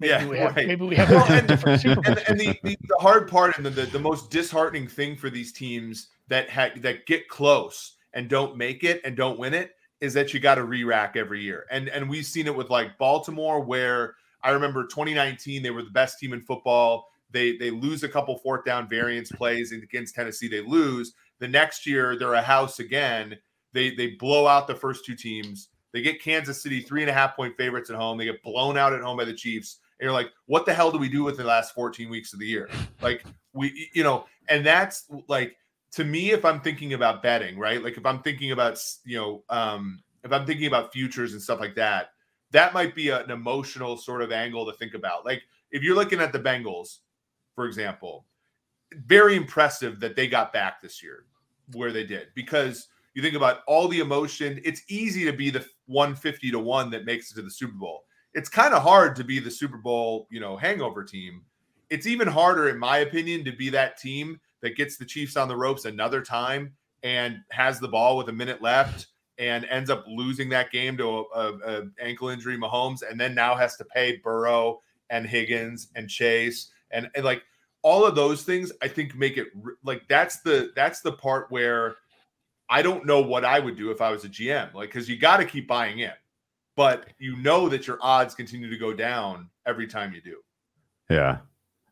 Maybe 0.00 0.10
Yeah, 0.10 0.26
we 0.28 0.38
have, 0.38 0.56
right. 0.56 0.66
maybe 0.66 0.84
we 0.86 0.96
have 0.96 1.10
Well, 1.10 1.24
and- 1.32 1.48
different 1.48 1.80
Super 1.80 2.00
Bowl. 2.00 2.14
and, 2.16 2.24
and 2.28 2.40
the, 2.40 2.58
the, 2.62 2.76
the 2.88 2.96
hard 3.00 3.28
part 3.28 3.56
and 3.56 3.66
the, 3.66 3.70
the, 3.70 3.86
the 3.86 3.98
most 3.98 4.30
disheartening 4.30 4.86
thing 4.86 5.16
for 5.16 5.28
these 5.30 5.52
teams 5.52 6.08
that 6.28 6.48
ha- 6.50 6.70
that 6.76 7.06
get 7.06 7.28
close 7.28 7.94
and 8.14 8.28
don't 8.28 8.56
make 8.56 8.84
it 8.84 9.00
and 9.04 9.16
don't 9.16 9.38
win 9.38 9.54
it 9.54 9.74
is 10.00 10.14
that 10.14 10.32
you 10.32 10.38
got 10.40 10.54
to 10.56 10.64
re-rack 10.64 11.16
every 11.16 11.42
year. 11.42 11.66
And 11.70 11.88
and 11.88 12.08
we've 12.08 12.24
seen 12.26 12.46
it 12.46 12.54
with 12.54 12.70
like 12.70 12.96
Baltimore 12.98 13.60
where 13.60 14.14
I 14.44 14.50
remember 14.50 14.84
2019 14.86 15.62
they 15.62 15.70
were 15.70 15.82
the 15.82 15.90
best 15.90 16.18
team 16.20 16.32
in 16.32 16.40
football. 16.42 17.10
They 17.32 17.56
they 17.56 17.70
lose 17.70 18.04
a 18.04 18.08
couple 18.08 18.38
fourth 18.38 18.64
down 18.64 18.88
variance 18.88 19.32
plays 19.32 19.72
against 19.72 20.14
Tennessee 20.14 20.46
they 20.48 20.60
lose. 20.60 21.14
The 21.40 21.48
next 21.48 21.86
year 21.86 22.16
they're 22.16 22.34
a 22.34 22.42
house 22.42 22.78
again. 22.78 23.36
They 23.72 23.90
they 23.96 24.08
blow 24.10 24.46
out 24.46 24.68
the 24.68 24.74
first 24.76 25.04
two 25.04 25.16
teams. 25.16 25.68
They 25.92 26.02
get 26.02 26.22
Kansas 26.22 26.62
City 26.62 26.80
three 26.80 27.00
and 27.02 27.10
a 27.10 27.14
half 27.14 27.34
point 27.34 27.56
favorites 27.56 27.90
at 27.90 27.96
home. 27.96 28.18
They 28.18 28.26
get 28.26 28.42
blown 28.42 28.76
out 28.78 28.92
at 28.92 29.00
home 29.00 29.16
by 29.16 29.24
the 29.24 29.32
Chiefs. 29.34 29.78
You're 30.00 30.12
like, 30.12 30.30
what 30.46 30.66
the 30.66 30.74
hell 30.74 30.92
do 30.92 30.98
we 30.98 31.08
do 31.08 31.24
with 31.24 31.36
the 31.36 31.44
last 31.44 31.74
14 31.74 32.08
weeks 32.08 32.32
of 32.32 32.38
the 32.38 32.46
year? 32.46 32.68
Like 33.00 33.24
we, 33.52 33.90
you 33.92 34.04
know, 34.04 34.26
and 34.48 34.64
that's 34.64 35.06
like 35.28 35.56
to 35.92 36.04
me, 36.04 36.30
if 36.30 36.44
I'm 36.44 36.60
thinking 36.60 36.92
about 36.94 37.22
betting, 37.22 37.58
right? 37.58 37.82
Like 37.82 37.96
if 37.96 38.06
I'm 38.06 38.20
thinking 38.20 38.52
about, 38.52 38.78
you 39.04 39.16
know, 39.16 39.44
um, 39.48 40.02
if 40.22 40.32
I'm 40.32 40.46
thinking 40.46 40.66
about 40.66 40.92
futures 40.92 41.32
and 41.32 41.42
stuff 41.42 41.60
like 41.60 41.74
that, 41.76 42.10
that 42.50 42.74
might 42.74 42.94
be 42.94 43.10
an 43.10 43.30
emotional 43.30 43.96
sort 43.96 44.22
of 44.22 44.32
angle 44.32 44.66
to 44.66 44.76
think 44.76 44.94
about. 44.94 45.24
Like 45.24 45.42
if 45.70 45.82
you're 45.82 45.96
looking 45.96 46.20
at 46.20 46.32
the 46.32 46.38
Bengals, 46.38 46.98
for 47.54 47.66
example, 47.66 48.26
very 49.06 49.36
impressive 49.36 50.00
that 50.00 50.16
they 50.16 50.28
got 50.28 50.52
back 50.52 50.80
this 50.80 51.02
year 51.02 51.24
where 51.72 51.92
they 51.92 52.04
did 52.04 52.28
because 52.34 52.88
you 53.18 53.22
think 53.22 53.34
about 53.34 53.62
all 53.66 53.88
the 53.88 53.98
emotion. 53.98 54.60
It's 54.64 54.82
easy 54.86 55.24
to 55.24 55.32
be 55.32 55.50
the 55.50 55.66
150 55.86 56.52
to 56.52 56.58
1 56.60 56.90
that 56.90 57.04
makes 57.04 57.32
it 57.32 57.34
to 57.34 57.42
the 57.42 57.50
Super 57.50 57.72
Bowl. 57.72 58.04
It's 58.34 58.48
kind 58.48 58.74
of 58.74 58.82
hard 58.82 59.16
to 59.16 59.24
be 59.24 59.38
the 59.38 59.50
Super 59.50 59.78
Bowl, 59.78 60.28
you 60.30 60.40
know, 60.40 60.56
hangover 60.56 61.04
team. 61.04 61.42
It's 61.90 62.06
even 62.06 62.28
harder, 62.28 62.68
in 62.68 62.78
my 62.78 62.98
opinion, 62.98 63.44
to 63.44 63.52
be 63.52 63.70
that 63.70 63.96
team 63.96 64.38
that 64.60 64.76
gets 64.76 64.96
the 64.96 65.04
Chiefs 65.04 65.36
on 65.36 65.48
the 65.48 65.56
ropes 65.56 65.84
another 65.84 66.22
time 66.22 66.74
and 67.02 67.38
has 67.50 67.78
the 67.80 67.88
ball 67.88 68.16
with 68.16 68.28
a 68.28 68.32
minute 68.32 68.60
left 68.60 69.06
and 69.38 69.64
ends 69.66 69.88
up 69.88 70.04
losing 70.08 70.48
that 70.48 70.70
game 70.70 70.96
to 70.96 71.08
a, 71.08 71.22
a, 71.22 71.58
a 71.62 71.82
ankle 72.00 72.28
injury 72.28 72.58
Mahomes 72.58 73.02
and 73.08 73.20
then 73.20 73.34
now 73.34 73.54
has 73.54 73.76
to 73.76 73.84
pay 73.84 74.16
Burrow 74.16 74.80
and 75.10 75.26
Higgins 75.26 75.88
and 75.94 76.08
Chase 76.08 76.70
and, 76.90 77.08
and 77.14 77.24
like 77.24 77.42
all 77.82 78.04
of 78.04 78.14
those 78.14 78.42
things 78.42 78.72
I 78.82 78.88
think 78.88 79.14
make 79.14 79.36
it 79.36 79.48
like 79.84 80.02
that's 80.08 80.40
the 80.40 80.72
that's 80.74 81.00
the 81.00 81.12
part 81.12 81.50
where 81.50 81.96
I 82.68 82.82
don't 82.82 83.06
know 83.06 83.20
what 83.20 83.44
I 83.44 83.60
would 83.60 83.76
do 83.76 83.90
if 83.90 84.00
I 84.00 84.10
was 84.10 84.24
a 84.24 84.28
GM 84.28 84.74
like 84.74 84.90
cuz 84.90 85.08
you 85.08 85.16
got 85.16 85.38
to 85.38 85.44
keep 85.44 85.68
buying 85.68 86.00
in 86.00 86.12
but 86.78 87.06
you 87.18 87.34
know 87.38 87.68
that 87.68 87.88
your 87.88 87.98
odds 88.00 88.36
continue 88.36 88.70
to 88.70 88.78
go 88.78 88.94
down 88.94 89.50
every 89.66 89.88
time 89.88 90.12
you 90.12 90.20
do. 90.20 90.36
Yeah. 91.10 91.38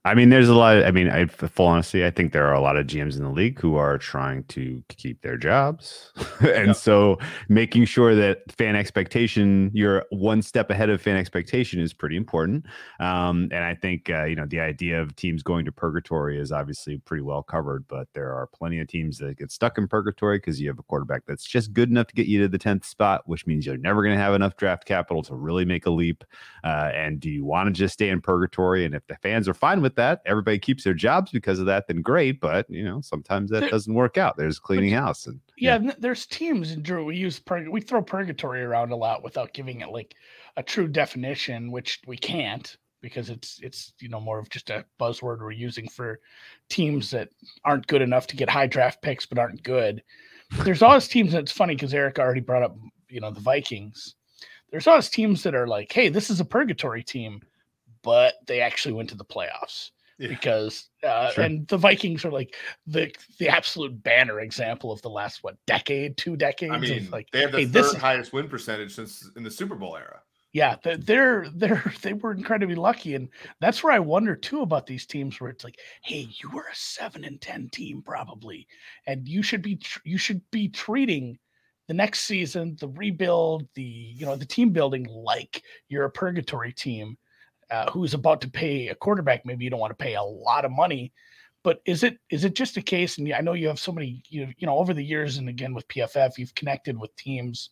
I 0.06 0.14
mean, 0.14 0.28
there's 0.30 0.48
a 0.48 0.54
lot. 0.54 0.76
Of, 0.76 0.84
I 0.84 0.92
mean, 0.92 1.08
I, 1.10 1.26
full 1.26 1.66
honesty, 1.66 2.04
I 2.06 2.10
think 2.10 2.32
there 2.32 2.46
are 2.46 2.54
a 2.54 2.60
lot 2.60 2.76
of 2.76 2.86
GMs 2.86 3.16
in 3.16 3.25
the 3.25 3.30
league 3.30 3.58
who 3.58 3.75
are 3.75 3.98
trying 3.98 4.44
to 4.44 4.82
keep 4.88 5.20
their 5.22 5.36
jobs, 5.36 6.12
and 6.40 6.68
Yep. 6.68 6.76
so 6.76 7.18
making 7.48 7.86
sure 7.86 8.14
that 8.14 8.38
fan 8.52 8.76
expectation, 8.76 9.70
you're 9.75 10.04
one 10.10 10.42
step 10.42 10.70
ahead 10.70 10.90
of 10.90 11.02
fan 11.02 11.16
expectation, 11.16 11.80
is 11.80 11.92
pretty 11.92 12.16
important. 12.16 12.66
Um, 13.00 13.48
and 13.50 13.64
I 13.64 13.75
think 13.75 14.08
uh, 14.08 14.25
you 14.26 14.36
know 14.36 14.46
the 14.46 14.60
idea 14.60 15.02
of 15.02 15.16
teams 15.16 15.42
going 15.42 15.64
to 15.64 15.72
purgatory 15.72 16.38
is 16.38 16.52
obviously 16.52 16.98
pretty 16.98 17.22
well 17.22 17.42
covered, 17.42 17.84
but 17.88 18.06
there 18.14 18.32
are 18.32 18.46
plenty 18.46 18.78
of 18.78 18.86
teams 18.86 19.18
that 19.18 19.38
get 19.38 19.50
stuck 19.50 19.76
in 19.76 19.88
purgatory 19.88 20.38
because 20.38 20.60
you 20.60 20.68
have 20.68 20.78
a 20.78 20.84
quarterback 20.84 21.22
that's 21.26 21.44
just 21.44 21.72
good 21.72 21.90
enough 21.90 22.06
to 22.06 22.14
get 22.14 22.26
you 22.26 22.40
to 22.42 22.48
the 22.48 22.58
tenth 22.58 22.84
spot, 22.84 23.22
which 23.26 23.44
means 23.46 23.66
you're 23.66 23.76
never 23.76 24.02
going 24.04 24.14
to 24.14 24.22
have 24.22 24.34
enough 24.34 24.56
draft 24.56 24.84
capital 24.84 25.22
to 25.25 25.34
really 25.34 25.64
make 25.64 25.86
a 25.86 25.90
leap. 25.90 26.22
Uh, 26.62 26.90
and 26.94 27.18
do 27.18 27.28
you 27.28 27.44
want 27.44 27.66
to 27.66 27.72
just 27.72 27.94
stay 27.94 28.08
in 28.10 28.20
purgatory? 28.20 28.84
And 28.84 28.94
if 28.94 29.04
the 29.08 29.16
fans 29.16 29.48
are 29.48 29.54
fine 29.54 29.82
with 29.82 29.96
that, 29.97 30.23
everybody 30.26 30.59
keeps 30.59 30.85
their 30.85 30.95
jobs 30.95 31.30
because 31.32 31.59
of 31.59 31.67
that, 31.67 31.87
then 31.89 32.00
great. 32.02 32.41
But 32.41 32.69
you 32.71 32.85
know, 32.85 33.00
sometimes 33.00 33.50
that 33.50 33.61
There- 33.61 33.71
doesn't 33.71 33.93
work 33.93 34.17
out. 34.17 34.37
There's 34.37 34.59
cleaning 34.59 34.93
house, 34.93 35.26
and 35.26 35.41
yeah, 35.59 35.75
n- 35.75 35.95
there's 35.99 36.26
teams 36.26 36.73
in 36.73 36.82
Drew. 36.82 37.04
We 37.04 37.17
use 37.17 37.39
purg- 37.39 37.69
we 37.69 37.80
throw 37.80 38.02
purgatory 38.02 38.63
around 38.63 38.93
a 38.93 38.97
lot 38.97 39.23
without 39.25 39.52
giving 39.52 39.80
it 39.80 39.89
like 39.91 40.15
a 40.56 40.63
true 40.63 40.89
definition, 40.89 41.71
which 41.71 42.00
we 42.06 42.17
can't 42.17 42.76
because 43.02 43.28
it's 43.30 43.61
it's 43.63 43.93
you 44.00 44.09
know 44.09 44.21
more 44.21 44.39
of 44.39 44.49
just 44.49 44.71
a 44.71 44.85
buzzword 44.99 45.41
we're 45.41 45.50
using 45.50 45.87
for 45.89 46.19
teams 46.69 47.11
that 47.11 47.28
aren't 47.65 47.87
good 47.87 48.02
enough 48.02 48.26
to 48.26 48.37
get 48.37 48.49
high 48.49 48.67
draft 48.67 49.02
picks 49.02 49.26
but 49.26 49.39
aren't 49.39 49.63
good. 49.63 50.02
There's 50.65 50.82
always 50.82 51.06
teams 51.09 51.35
and 51.35 51.43
it's 51.43 51.52
funny 51.52 51.75
because 51.75 51.93
Eric 51.95 52.19
already 52.19 52.41
brought 52.41 52.63
up 52.63 52.76
you 53.09 53.21
know 53.21 53.30
the 53.30 53.41
Vikings. 53.41 54.15
There's 54.73 54.89
always 54.89 55.09
teams 55.09 55.45
that 55.45 55.54
are 55.54 55.69
like, 55.69 55.93
hey, 55.93 56.09
this 56.09 56.28
is 56.28 56.41
a 56.41 56.45
purgatory 56.45 57.04
team, 57.04 57.41
but 58.06 58.34
they 58.47 58.60
actually 58.62 58.95
went 58.95 59.10
to 59.10 59.16
the 59.16 59.25
playoffs 59.25 59.90
Yeah. 60.19 60.28
because 60.28 60.88
uh, 61.02 61.30
Sure. 61.32 61.45
and 61.45 61.66
the 61.69 61.76
Vikings 61.76 62.25
are 62.25 62.30
like 62.30 62.54
the 62.86 63.12
the 63.38 63.49
absolute 63.50 64.02
banner 64.02 64.40
example 64.40 64.90
of 64.92 65.02
the 65.02 65.10
last 65.10 65.42
what 65.45 65.56
decade, 65.66 66.16
two 66.16 66.36
decades. 66.36 66.73
I 66.73 66.76
of, 66.76 66.80
mean, 66.82 67.10
like 67.10 67.28
they 67.32 67.42
have 67.42 67.52
the 67.52 67.58
hey, 67.58 67.66
third 67.66 67.84
is- 67.97 68.00
highest 68.08 68.32
win 68.32 68.49
percentage 68.49 68.95
since 68.95 69.28
in 69.36 69.42
the 69.42 69.50
Super 69.50 69.75
Bowl 69.75 69.97
era. 69.97 70.21
yeah, 70.52 70.76
they're 70.82 71.49
they're 71.54 71.84
they 72.02 72.14
were 72.14 72.32
incredibly 72.32 72.76
lucky, 72.76 73.14
and 73.16 73.28
that's 73.60 73.82
where 73.82 73.92
I 73.92 73.99
wonder 73.99 74.34
too 74.36 74.62
about 74.62 74.86
these 74.86 75.04
teams 75.04 75.38
where 75.40 75.50
it's 75.50 75.64
like, 75.64 75.78
hey, 76.02 76.28
you 76.40 76.49
were 76.54 76.69
a 76.73 76.75
seven 76.75 77.25
and 77.25 77.38
ten 77.40 77.69
team 77.71 78.00
probably, 78.02 78.66
and 79.06 79.26
you 79.28 79.42
should 79.42 79.60
be 79.62 79.78
you 80.04 80.16
should 80.19 80.40
be 80.50 80.69
treating 80.69 81.38
the 81.88 81.95
next 81.95 82.21
season, 82.21 82.76
the 82.80 82.88
rebuild, 82.88 83.69
the 83.75 83.82
you 84.19 84.25
know 84.26 84.36
the 84.36 84.47
team 84.56 84.71
building 84.71 85.04
like 85.04 85.62
you're 85.90 86.06
a 86.06 86.10
purgatory 86.10 86.73
team 86.73 87.16
uh, 87.70 87.90
who's 87.90 88.14
about 88.14 88.40
to 88.42 88.50
pay 88.50 88.88
a 88.88 88.94
quarterback. 88.94 89.44
Maybe 89.44 89.64
you 89.64 89.70
don't 89.70 89.80
want 89.80 89.96
to 89.96 90.04
pay 90.04 90.14
a 90.14 90.22
lot 90.22 90.64
of 90.64 90.70
money, 90.70 91.12
but 91.64 91.80
is 91.84 92.02
it 92.02 92.18
is 92.30 92.44
it 92.44 92.54
just 92.54 92.76
a 92.76 92.82
case? 92.82 93.18
And 93.18 93.32
I 93.32 93.40
know 93.40 93.54
you 93.54 93.68
have 93.68 93.80
so 93.80 93.92
many 93.92 94.22
you 94.28 94.48
you 94.58 94.66
know 94.66 94.78
over 94.78 94.94
the 94.94 95.04
years, 95.04 95.38
and 95.38 95.48
again 95.48 95.74
with 95.74 95.88
PFF, 95.88 96.38
you've 96.38 96.54
connected 96.54 96.98
with 96.98 97.14
teams 97.16 97.70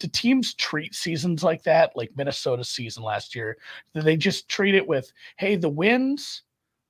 do 0.00 0.08
teams 0.08 0.54
treat 0.54 0.94
seasons 0.94 1.44
like 1.44 1.62
that, 1.64 1.92
like 1.94 2.10
Minnesota's 2.16 2.68
season 2.68 3.02
last 3.02 3.34
year? 3.34 3.56
Do 3.94 4.02
they 4.02 4.16
just 4.16 4.48
treat 4.48 4.74
it 4.74 4.86
with, 4.86 5.12
hey, 5.36 5.56
the 5.56 5.68
wins 5.68 6.42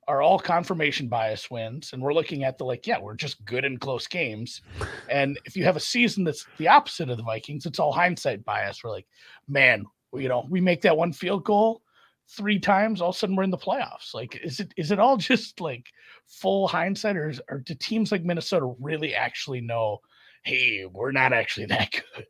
are 0.08 0.22
all 0.22 0.38
confirmation 0.38 1.08
bias 1.08 1.50
wins, 1.50 1.92
and 1.92 2.02
we're 2.02 2.14
looking 2.14 2.44
at 2.44 2.58
the 2.58 2.64
like, 2.64 2.86
yeah, 2.86 2.98
we're 2.98 3.14
just 3.14 3.44
good 3.44 3.64
in 3.64 3.78
close 3.78 4.06
games. 4.06 4.62
And 5.10 5.38
if 5.44 5.56
you 5.56 5.64
have 5.64 5.76
a 5.76 5.80
season 5.80 6.24
that's 6.24 6.46
the 6.58 6.68
opposite 6.68 7.10
of 7.10 7.16
the 7.16 7.22
Vikings, 7.22 7.66
it's 7.66 7.78
all 7.78 7.92
hindsight 7.92 8.44
bias. 8.44 8.82
We're 8.82 8.90
like, 8.90 9.06
man, 9.48 9.84
you 10.14 10.28
know, 10.28 10.46
we 10.48 10.60
make 10.60 10.82
that 10.82 10.96
one 10.96 11.12
field 11.12 11.44
goal 11.44 11.82
three 12.30 12.58
times, 12.58 13.00
all 13.00 13.10
of 13.10 13.16
a 13.16 13.18
sudden 13.18 13.37
we're 13.37 13.42
in 13.42 13.50
the 13.50 13.58
playoffs. 13.58 14.14
Like, 14.14 14.40
is 14.42 14.60
it 14.60 14.72
is 14.76 14.90
it 14.90 14.98
all 14.98 15.16
just 15.30 15.60
like 15.60 15.87
full 16.26 16.68
hindsight, 16.68 17.16
or, 17.16 17.28
is, 17.28 17.40
or 17.48 17.58
do 17.58 17.74
teams 17.74 18.12
like 18.12 18.24
Minnesota 18.24 18.74
really 18.80 19.14
actually 19.14 19.60
know, 19.60 19.98
hey, 20.44 20.87
we're 20.90 21.12
not 21.12 21.32
actually 21.32 21.66
that 21.66 21.90
good? 21.92 22.26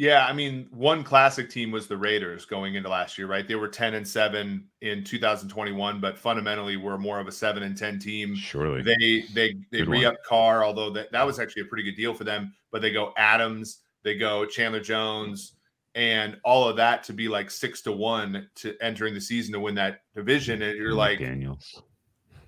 Yeah, 0.00 0.24
I 0.24 0.32
mean, 0.32 0.66
one 0.70 1.04
classic 1.04 1.50
team 1.50 1.70
was 1.70 1.86
the 1.86 1.96
Raiders 1.96 2.46
going 2.46 2.74
into 2.74 2.88
last 2.88 3.18
year, 3.18 3.26
right? 3.26 3.46
They 3.46 3.54
were 3.54 3.68
10 3.68 3.92
and 3.92 4.08
7 4.08 4.66
in 4.80 5.04
2021, 5.04 6.00
but 6.00 6.16
fundamentally 6.16 6.78
were 6.78 6.96
more 6.96 7.20
of 7.20 7.28
a 7.28 7.32
7 7.32 7.62
and 7.62 7.76
10 7.76 7.98
team. 7.98 8.34
surely 8.34 8.80
They 8.80 9.24
they 9.34 9.56
they 9.70 9.80
Good 9.80 9.88
re-up 9.88 10.16
Carr, 10.26 10.64
although 10.64 10.88
that, 10.92 11.12
that 11.12 11.26
was 11.26 11.38
actually 11.38 11.62
a 11.62 11.64
pretty 11.66 11.84
good 11.84 11.96
deal 11.96 12.14
for 12.14 12.24
them, 12.24 12.54
but 12.72 12.80
they 12.80 12.92
go 12.92 13.12
Adams, 13.18 13.82
they 14.02 14.16
go 14.16 14.46
Chandler 14.46 14.80
Jones, 14.80 15.56
and 15.94 16.38
all 16.44 16.68
of 16.68 16.76
that 16.76 17.02
to 17.04 17.12
be 17.12 17.28
like 17.28 17.50
six 17.50 17.82
to 17.82 17.92
one 17.92 18.48
to 18.56 18.76
entering 18.80 19.14
the 19.14 19.20
season 19.20 19.52
to 19.52 19.60
win 19.60 19.74
that 19.74 20.00
division. 20.14 20.62
And 20.62 20.76
you're 20.76 20.94
like, 20.94 21.18
Daniels. 21.18 21.82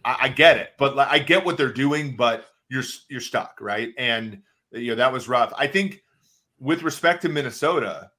I, 0.05 0.17
I 0.23 0.29
get 0.29 0.57
it, 0.57 0.71
but 0.79 0.97
like, 0.97 1.09
I 1.09 1.19
get 1.19 1.45
what 1.45 1.57
they're 1.57 1.73
doing, 1.73 2.17
but 2.17 2.47
you're 2.69 2.85
you're 3.09 3.21
stuck, 3.21 3.59
right? 3.61 3.93
And 3.99 4.43
you 4.73 4.91
know 4.91 4.97
that 4.97 5.13
was 5.13 5.29
rough. 5.29 5.53
I 5.57 5.67
think 5.67 6.03
with 6.59 6.83
respect 6.83 7.23
to 7.23 7.29
Minnesota, 7.29 8.11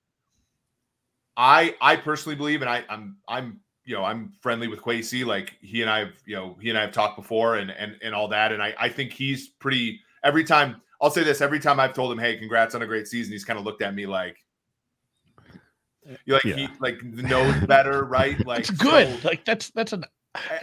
I 1.35 1.75
I 1.81 1.95
personally 1.95 2.35
believe, 2.35 2.61
and 2.61 2.69
I 2.69 2.83
I'm 2.89 3.17
I'm 3.27 3.59
you 3.85 3.95
know 3.95 4.03
I'm 4.03 4.33
friendly 4.41 4.67
with 4.67 4.81
Kwesi. 4.81 5.25
Like 5.25 5.57
he 5.61 5.81
and 5.81 5.89
I 5.89 5.99
have 5.99 6.13
you 6.25 6.35
know 6.35 6.57
he 6.61 6.69
and 6.69 6.77
I 6.77 6.81
have 6.81 6.91
talked 6.91 7.17
before, 7.17 7.55
and 7.55 7.71
and 7.71 7.97
and 8.01 8.13
all 8.13 8.27
that, 8.29 8.51
and 8.51 8.61
I 8.61 8.73
I 8.77 8.89
think 8.89 9.11
he's 9.11 9.49
pretty. 9.49 9.99
Every 10.23 10.43
time 10.43 10.81
I'll 11.01 11.11
say 11.11 11.23
this, 11.23 11.41
every 11.41 11.59
time 11.59 11.79
I've 11.79 11.93
told 11.93 12.11
him, 12.11 12.19
"Hey, 12.19 12.37
congrats 12.37 12.75
on 12.75 12.81
a 12.81 12.87
great 12.87 13.07
season," 13.07 13.31
he's 13.31 13.45
kind 13.45 13.57
of 13.57 13.65
looked 13.65 13.81
at 13.81 13.95
me 13.95 14.05
like. 14.05 14.37
You 16.25 16.33
like 16.33 16.43
Yeah. 16.43 16.55
he 16.55 16.67
like 16.79 17.03
knows 17.03 17.55
better, 17.65 18.03
right? 18.05 18.37
Like 18.45 18.59
It's 18.61 18.71
good. 18.71 19.21
so- 19.21 19.27
like 19.27 19.45
that's 19.45 19.69
that's 19.71 19.93
an 19.93 20.05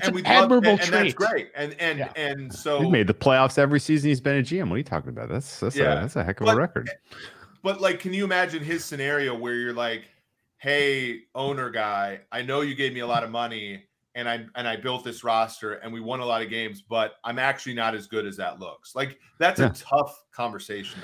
and 0.02 0.08
an 0.08 0.14
we 0.14 0.24
admirable 0.24 0.72
love, 0.72 0.80
and, 0.80 0.94
and 0.94 1.04
that's 1.06 1.14
great. 1.14 1.50
And 1.54 1.74
and 1.80 1.98
Yeah. 2.00 2.12
and 2.16 2.52
so 2.52 2.80
He 2.80 2.90
made 2.90 3.06
the 3.06 3.14
playoffs 3.14 3.56
every 3.58 3.78
season 3.80 4.08
he's 4.08 4.20
been 4.20 4.36
a 4.38 4.42
GM. 4.42 4.68
What 4.68 4.74
are 4.74 4.78
you 4.78 4.84
talking 4.84 5.10
about? 5.10 5.28
That's 5.28 5.60
that's 5.60 5.76
Yeah. 5.76 5.98
a 5.98 6.00
that's 6.00 6.16
a 6.16 6.24
heck 6.24 6.40
of 6.40 6.46
But- 6.46 6.56
a 6.56 6.60
record. 6.60 6.90
But 7.62 7.80
like, 7.80 8.00
can 8.00 8.12
you 8.14 8.24
imagine 8.24 8.62
his 8.64 8.84
scenario 8.84 9.36
where 9.36 9.54
you're 9.54 9.74
like, 9.74 10.04
"Hey, 10.58 11.20
owner 11.34 11.68
guy, 11.70 12.20
I 12.32 12.42
know 12.42 12.62
you 12.62 12.74
gave 12.74 12.92
me 12.94 13.00
a 13.00 13.06
lot 13.06 13.22
of 13.22 13.30
money, 13.30 13.84
and 14.14 14.26
I 14.28 14.46
and 14.56 14.66
I 14.66 14.76
built 14.76 15.04
this 15.04 15.22
roster, 15.24 15.74
and 15.74 15.92
we 15.92 16.00
won 16.00 16.20
a 16.20 16.24
lot 16.26 16.40
of 16.42 16.48
games, 16.48 16.82
but 16.82 17.16
I'm 17.22 17.38
actually 17.38 17.74
not 17.74 17.94
as 17.94 18.06
good 18.06 18.26
as 18.26 18.36
that 18.38 18.58
looks." 18.60 18.94
Like, 18.96 19.18
that's 19.38 19.60
Yeah. 19.60 19.66
a 19.66 19.72
tough 19.74 20.24
conversation. 20.32 21.00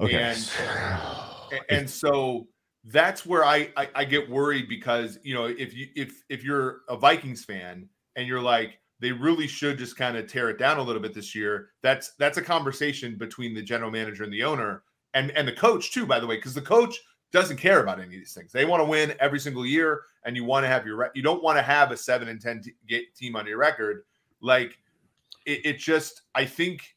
Okay. 0.00 0.14
and- 0.16 0.50
And, 1.70 1.88
so 1.88 2.48
that's 2.86 3.26
where 3.26 3.44
I, 3.44 3.70
I 3.76 3.88
I 3.94 4.04
get 4.04 4.30
worried 4.30 4.68
because 4.68 5.18
you 5.22 5.34
know 5.34 5.46
if 5.46 5.74
you 5.74 5.88
if 5.96 6.22
if 6.28 6.44
you're 6.44 6.82
a 6.88 6.96
Vikings 6.96 7.44
fan 7.44 7.88
and 8.14 8.26
you're 8.26 8.40
like 8.40 8.78
they 9.00 9.12
really 9.12 9.46
should 9.46 9.76
just 9.76 9.96
kind 9.96 10.16
of 10.16 10.26
tear 10.26 10.48
it 10.48 10.58
down 10.58 10.78
a 10.78 10.82
little 10.82 11.02
bit 11.02 11.12
this 11.12 11.34
year. 11.34 11.70
That's 11.82 12.12
that's 12.18 12.38
a 12.38 12.42
conversation 12.42 13.16
between 13.16 13.54
the 13.54 13.62
general 13.62 13.90
manager 13.90 14.24
and 14.24 14.32
the 14.32 14.44
owner 14.44 14.82
and 15.14 15.30
and 15.32 15.46
the 15.46 15.52
coach 15.52 15.92
too. 15.92 16.06
By 16.06 16.20
the 16.20 16.26
way, 16.26 16.36
because 16.36 16.54
the 16.54 16.62
coach 16.62 16.98
doesn't 17.32 17.56
care 17.56 17.80
about 17.82 17.98
any 17.98 18.14
of 18.14 18.20
these 18.20 18.34
things. 18.34 18.52
They 18.52 18.64
want 18.64 18.80
to 18.80 18.84
win 18.84 19.14
every 19.20 19.40
single 19.40 19.66
year, 19.66 20.02
and 20.24 20.36
you 20.36 20.44
want 20.44 20.64
to 20.64 20.68
have 20.68 20.86
your 20.86 21.10
you 21.14 21.22
don't 21.22 21.42
want 21.42 21.58
to 21.58 21.62
have 21.62 21.90
a 21.90 21.96
seven 21.96 22.28
and 22.28 22.40
ten 22.40 22.62
t- 22.62 23.06
team 23.16 23.36
on 23.36 23.46
your 23.46 23.58
record. 23.58 24.04
Like 24.40 24.78
it, 25.44 25.66
it 25.66 25.78
just 25.78 26.22
I 26.34 26.44
think 26.44 26.94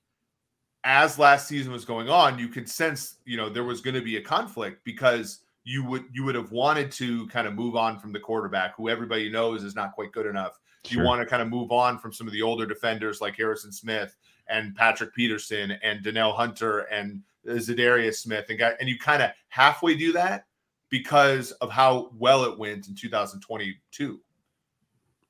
as 0.86 1.19
last 1.19 1.47
season 1.47 1.73
was 1.73 1.84
going 1.84 2.10
on, 2.10 2.39
you 2.39 2.47
could 2.47 2.69
sense 2.69 3.15
you 3.25 3.38
know 3.38 3.49
there 3.49 3.63
was 3.63 3.82
going 3.82 3.95
to 3.95 4.02
be 4.02 4.17
a 4.17 4.21
conflict 4.21 4.86
because 4.86 5.39
you 5.70 5.84
would 5.84 6.06
you 6.12 6.24
would 6.24 6.34
have 6.34 6.52
wanted 6.52 6.92
to 6.92 7.28
kind 7.28 7.48
of 7.48 7.54
move 7.54 7.76
on 7.76 8.00
from 8.00 8.12
the 8.12 8.20
quarterback 8.20 8.76
who 8.76 8.90
everybody 8.90 9.30
knows 9.30 9.64
is 9.64 9.76
not 9.76 9.94
quite 9.94 10.12
good 10.12 10.26
enough. 10.26 10.60
Sure. 10.84 11.00
You 11.00 11.08
want 11.08 11.22
to 11.22 11.28
kind 11.28 11.44
of 11.44 11.48
move 11.48 11.72
on 11.72 12.00
from 12.00 12.12
some 12.12 12.26
of 12.26 12.34
the 12.34 12.42
older 12.42 12.66
defenders 12.66 13.22
like 13.22 13.36
Harrison 13.36 13.72
Smith 13.72 14.16
and 14.48 14.76
Patrick 14.76 15.14
Peterson 15.14 15.78
and 15.84 16.04
Danielle 16.04 16.32
Hunter 16.32 16.80
and 16.80 17.22
Za'Darius 17.46 18.16
Smith 18.16 18.46
and 18.50 18.58
got 18.58 18.74
and 18.80 18.90
you 18.90 18.98
kind 18.98 19.22
of 19.22 19.30
halfway 19.50 19.96
do 19.96 20.12
that 20.14 20.46
because 20.90 21.52
of 21.54 21.70
how 21.70 22.10
well 22.18 22.46
it 22.46 22.58
went 22.58 22.88
in 22.88 22.96
2022. 22.96 24.20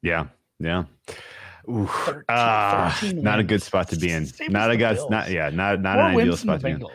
Yeah, 0.02 0.28
yeah. 0.58 0.86
Ooh, 1.68 1.86
13, 1.86 2.24
uh, 2.30 2.94
not 3.16 3.40
a 3.40 3.44
good 3.44 3.62
spot 3.62 3.90
to 3.90 3.98
be 3.98 4.10
in. 4.10 4.26
Same 4.26 4.54
not 4.54 4.72
a 4.72 4.78
guy. 4.78 4.98
Not 5.10 5.30
yeah. 5.30 5.50
Not 5.50 5.82
not 5.82 6.00
an 6.00 6.18
ideal 6.18 6.38
spot 6.38 6.62
to 6.62 6.66
be 6.66 6.72
in. 6.72 6.86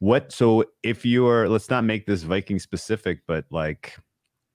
What? 0.00 0.32
So 0.32 0.64
if 0.82 1.04
you're, 1.04 1.48
let's 1.48 1.70
not 1.70 1.84
make 1.84 2.06
this 2.06 2.22
Viking 2.22 2.58
specific, 2.58 3.20
but 3.26 3.44
like 3.50 3.96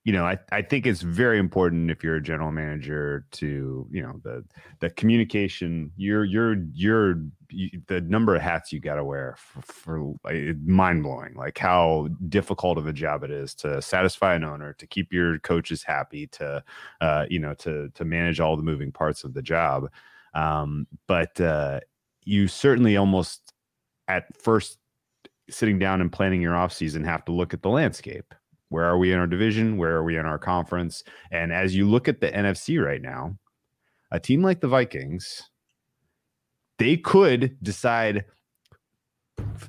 you 0.04 0.12
know, 0.12 0.26
I, 0.26 0.38
I 0.52 0.60
think 0.60 0.86
it's 0.86 1.00
very 1.00 1.38
important 1.38 1.90
if 1.90 2.04
you're 2.04 2.16
a 2.16 2.22
general 2.22 2.52
manager 2.52 3.24
to, 3.32 3.88
you 3.90 4.02
know, 4.02 4.20
the 4.22 4.44
the 4.80 4.90
communication, 4.90 5.92
you're 5.96 6.24
you're 6.24 6.56
you're 6.74 7.22
the 7.86 8.02
number 8.02 8.36
of 8.36 8.42
hats 8.42 8.70
you 8.70 8.80
got 8.80 8.96
to 8.96 9.04
wear 9.04 9.34
for, 9.38 9.62
for 9.62 10.14
mind 10.62 11.02
blowing, 11.04 11.34
like 11.34 11.56
how 11.56 12.08
difficult 12.28 12.76
of 12.76 12.86
a 12.86 12.92
job 12.92 13.24
it 13.24 13.30
is 13.30 13.54
to 13.54 13.80
satisfy 13.80 14.34
an 14.34 14.44
owner, 14.44 14.74
to 14.74 14.86
keep 14.86 15.10
your 15.10 15.38
coaches 15.38 15.82
happy, 15.82 16.26
to, 16.26 16.62
uh, 17.00 17.24
you 17.30 17.38
know, 17.38 17.54
to 17.54 17.88
to 17.94 18.04
manage 18.04 18.40
all 18.40 18.58
the 18.58 18.62
moving 18.62 18.92
parts 18.92 19.24
of 19.24 19.32
the 19.32 19.42
job. 19.42 19.88
Um, 20.34 20.86
but 21.08 21.40
uh, 21.40 21.80
you 22.24 22.46
certainly 22.46 22.98
almost 22.98 23.54
at 24.06 24.24
first 24.36 24.76
sitting 25.50 25.78
down 25.78 26.00
and 26.00 26.10
planning 26.10 26.40
your 26.40 26.54
offseason 26.54 27.04
have 27.04 27.24
to 27.26 27.32
look 27.32 27.54
at 27.54 27.62
the 27.62 27.68
landscape 27.68 28.34
where 28.74 28.84
are 28.84 28.98
we 28.98 29.12
in 29.12 29.18
our 29.20 29.26
division? 29.28 29.76
Where 29.76 29.94
are 29.94 30.02
we 30.02 30.18
in 30.18 30.26
our 30.26 30.38
conference? 30.38 31.04
And 31.30 31.52
as 31.52 31.76
you 31.76 31.88
look 31.88 32.08
at 32.08 32.20
the 32.20 32.28
NFC 32.28 32.84
right 32.84 33.00
now, 33.00 33.36
a 34.10 34.18
team 34.18 34.42
like 34.42 34.60
the 34.60 34.66
Vikings, 34.66 35.48
they 36.78 36.96
could 36.96 37.56
decide, 37.62 38.24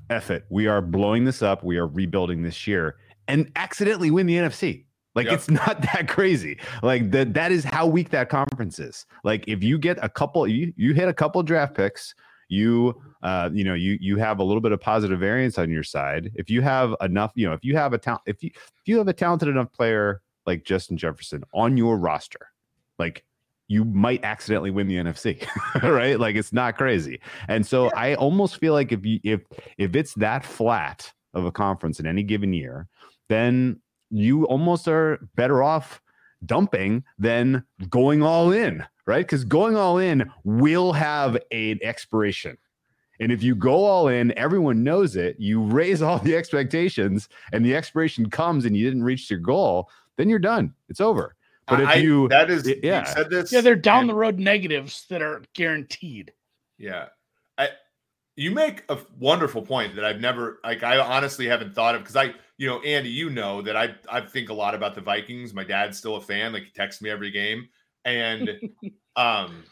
F 0.09 0.31
it, 0.31 0.45
we 0.49 0.65
are 0.65 0.81
blowing 0.81 1.23
this 1.23 1.43
up. 1.43 1.63
We 1.63 1.77
are 1.77 1.85
rebuilding 1.85 2.41
this 2.41 2.65
year 2.65 2.95
and 3.27 3.51
accidentally 3.55 4.09
win 4.09 4.25
the 4.25 4.37
NFC. 4.37 4.85
Like 5.13 5.27
yep. 5.27 5.35
it's 5.35 5.49
not 5.51 5.83
that 5.83 6.07
crazy. 6.07 6.59
Like 6.81 7.11
that 7.11 7.35
that 7.35 7.51
is 7.51 7.63
how 7.63 7.85
weak 7.85 8.09
that 8.09 8.29
conference 8.29 8.79
is. 8.79 9.05
Like 9.23 9.43
if 9.47 9.63
you 9.63 9.77
get 9.77 9.99
a 10.01 10.09
couple 10.09 10.47
you 10.47 10.73
you 10.75 10.95
hit 10.95 11.07
a 11.07 11.13
couple 11.13 11.43
draft 11.43 11.75
picks 11.75 12.15
you 12.47 13.01
uh, 13.23 13.49
you 13.53 13.63
know 13.63 13.73
you 13.73 13.97
you 13.99 14.17
have 14.17 14.39
a 14.39 14.43
little 14.43 14.61
bit 14.61 14.71
of 14.71 14.79
positive 14.79 15.19
variance 15.19 15.57
on 15.57 15.69
your 15.69 15.83
side. 15.83 16.31
If 16.35 16.49
you 16.49 16.61
have 16.61 16.95
enough 17.01 17.31
you 17.35 17.47
know 17.47 17.53
if 17.53 17.63
you 17.63 17.75
have 17.75 17.93
a 17.93 17.97
talent 17.97 18.21
if 18.25 18.43
you 18.43 18.51
if 18.53 18.87
you 18.87 18.97
have 18.97 19.07
a 19.07 19.13
talented 19.13 19.49
enough 19.49 19.71
player 19.71 20.21
like 20.45 20.63
justin 20.63 20.95
jefferson 20.95 21.43
on 21.53 21.75
your 21.75 21.97
roster 21.97 22.51
like 22.99 23.23
you 23.67 23.83
might 23.83 24.23
accidentally 24.23 24.69
win 24.69 24.87
the 24.87 24.95
nfc 24.95 25.47
right? 25.83 26.19
Like 26.19 26.35
it's 26.35 26.53
not 26.53 26.77
crazy. 26.77 27.19
And 27.47 27.65
so 27.65 27.85
yeah. 27.85 27.91
i 27.95 28.15
almost 28.15 28.57
feel 28.57 28.73
like 28.73 28.91
if 28.91 29.05
you 29.05 29.19
if 29.23 29.41
if 29.77 29.95
it's 29.95 30.13
that 30.15 30.45
flat 30.45 31.11
of 31.33 31.45
a 31.45 31.51
conference 31.51 31.99
in 31.99 32.05
any 32.05 32.23
given 32.23 32.53
year 32.53 32.87
then 33.27 33.81
you 34.09 34.45
almost 34.45 34.87
are 34.87 35.19
better 35.35 35.63
off 35.63 35.99
dumping 36.45 37.03
than 37.17 37.63
going 37.89 38.23
all 38.23 38.51
in, 38.51 38.83
right? 39.05 39.25
Because 39.25 39.43
going 39.43 39.75
all 39.75 39.97
in 39.97 40.29
will 40.43 40.93
have 40.93 41.37
an 41.51 41.79
expiration. 41.81 42.57
And 43.19 43.31
if 43.31 43.41
you 43.41 43.55
go 43.55 43.85
all 43.85 44.07
in, 44.09 44.37
everyone 44.37 44.83
knows 44.83 45.15
it, 45.15 45.37
you 45.39 45.61
raise 45.61 46.01
all 46.01 46.19
the 46.19 46.35
expectations, 46.35 47.29
and 47.53 47.65
the 47.65 47.75
expiration 47.75 48.29
comes 48.29 48.65
and 48.65 48.75
you 48.75 48.85
didn't 48.85 49.03
reach 49.03 49.29
your 49.29 49.39
goal, 49.39 49.89
then 50.17 50.29
you're 50.29 50.39
done. 50.39 50.73
It's 50.89 51.01
over. 51.01 51.35
But 51.67 51.81
if 51.81 51.87
I, 51.87 51.95
you 51.95 52.27
that 52.27 52.51
is 52.51 52.71
yeah, 52.83 53.05
said 53.05 53.29
this. 53.29 53.51
Yeah, 53.51 53.61
they're 53.61 53.75
down 53.75 54.01
and, 54.01 54.09
the 54.09 54.13
road 54.13 54.37
negatives 54.37 55.05
that 55.09 55.21
are 55.21 55.41
guaranteed. 55.53 56.31
Yeah. 56.77 57.07
You 58.35 58.51
make 58.51 58.83
a 58.89 58.97
wonderful 59.17 59.61
point 59.61 59.95
that 59.95 60.03
I've 60.03 60.19
never 60.19 60.59
like 60.63 60.83
I 60.83 60.97
honestly 60.97 61.47
haven't 61.47 61.73
thought 61.73 61.95
of 61.95 62.01
because 62.01 62.15
I 62.15 62.33
you 62.57 62.67
know, 62.67 62.81
Andy, 62.81 63.09
you 63.09 63.29
know 63.29 63.61
that 63.61 63.75
I 63.75 63.95
I 64.09 64.21
think 64.21 64.49
a 64.49 64.53
lot 64.53 64.75
about 64.75 64.95
the 64.95 65.01
Vikings. 65.01 65.53
My 65.53 65.63
dad's 65.63 65.97
still 65.97 66.15
a 66.15 66.21
fan; 66.21 66.53
like 66.53 66.63
he 66.63 66.71
texts 66.71 67.01
me 67.01 67.09
every 67.09 67.31
game, 67.31 67.67
and 68.03 68.49
um, 69.15 69.63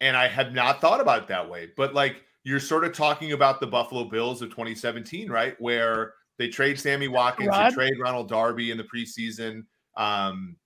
and 0.00 0.16
I 0.16 0.28
have 0.28 0.52
not 0.52 0.80
thought 0.80 1.00
about 1.00 1.22
it 1.22 1.28
that 1.28 1.48
way. 1.48 1.70
But 1.76 1.94
like 1.94 2.22
you're 2.44 2.60
sort 2.60 2.84
of 2.84 2.92
talking 2.92 3.32
about 3.32 3.60
the 3.60 3.66
Buffalo 3.66 4.04
Bills 4.04 4.42
of 4.42 4.50
2017, 4.50 5.30
right? 5.30 5.60
Where 5.60 6.14
they 6.38 6.48
trade 6.48 6.78
Sammy 6.78 7.08
Watkins, 7.08 7.48
Rod? 7.48 7.70
they 7.70 7.74
trade 7.74 7.94
Ronald 8.00 8.28
Darby 8.28 8.70
in 8.70 8.78
the 8.78 8.84
preseason. 8.84 9.64
Um, 9.96 10.56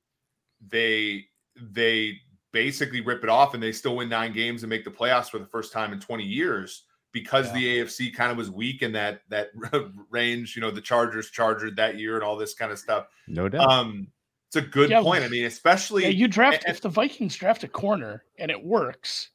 they 0.67 1.27
they 1.61 2.19
basically 2.53 3.01
rip 3.01 3.25
it 3.25 3.31
off 3.31 3.55
and 3.55 3.63
they 3.63 3.73
still 3.73 3.97
win 3.97 4.09
nine 4.09 4.33
games 4.33 4.63
and 4.63 4.71
make 4.71 4.85
the 4.85 4.91
playoffs 4.91 5.31
for 5.31 5.39
the 5.39 5.47
first 5.47 5.73
time 5.73 5.93
in 5.93 6.01
20 6.01 6.25
years 6.25 6.85
because 7.13 7.47
yeah. 7.49 7.53
the 7.53 7.79
AFC 7.81 8.15
kind 8.15 8.31
of 8.31 8.37
was 8.37 8.51
weak 8.51 8.83
in 8.83 8.93
that 8.93 9.23
that 9.29 9.51
range. 10.11 10.57
You 10.57 10.63
know, 10.63 10.71
the 10.71 10.81
Chargers 10.81 11.31
chargered 11.31 11.77
that 11.77 11.99
year 11.99 12.15
and 12.15 12.25
all 12.25 12.37
this 12.37 12.55
kind 12.55 12.73
of 12.73 12.79
stuff. 12.79 13.07
No 13.29 13.49
doubt. 13.49 13.71
Um, 13.71 14.09
it's 14.49 14.57
a 14.57 14.69
good 14.69 14.91
yeah, 14.91 15.01
point. 15.01 15.25
I 15.25 15.29
mean, 15.29 15.47
especially 15.47 16.03
yeah, 16.03 16.11
you 16.11 16.29
draft 16.29 16.65
and, 16.67 16.75
if 16.75 16.83
the 16.83 16.89
Vikings 16.89 17.37
draft 17.37 17.65
a 17.65 17.69
corner 17.69 18.23
and 18.39 18.51
it 18.51 18.63
works, 18.63 19.31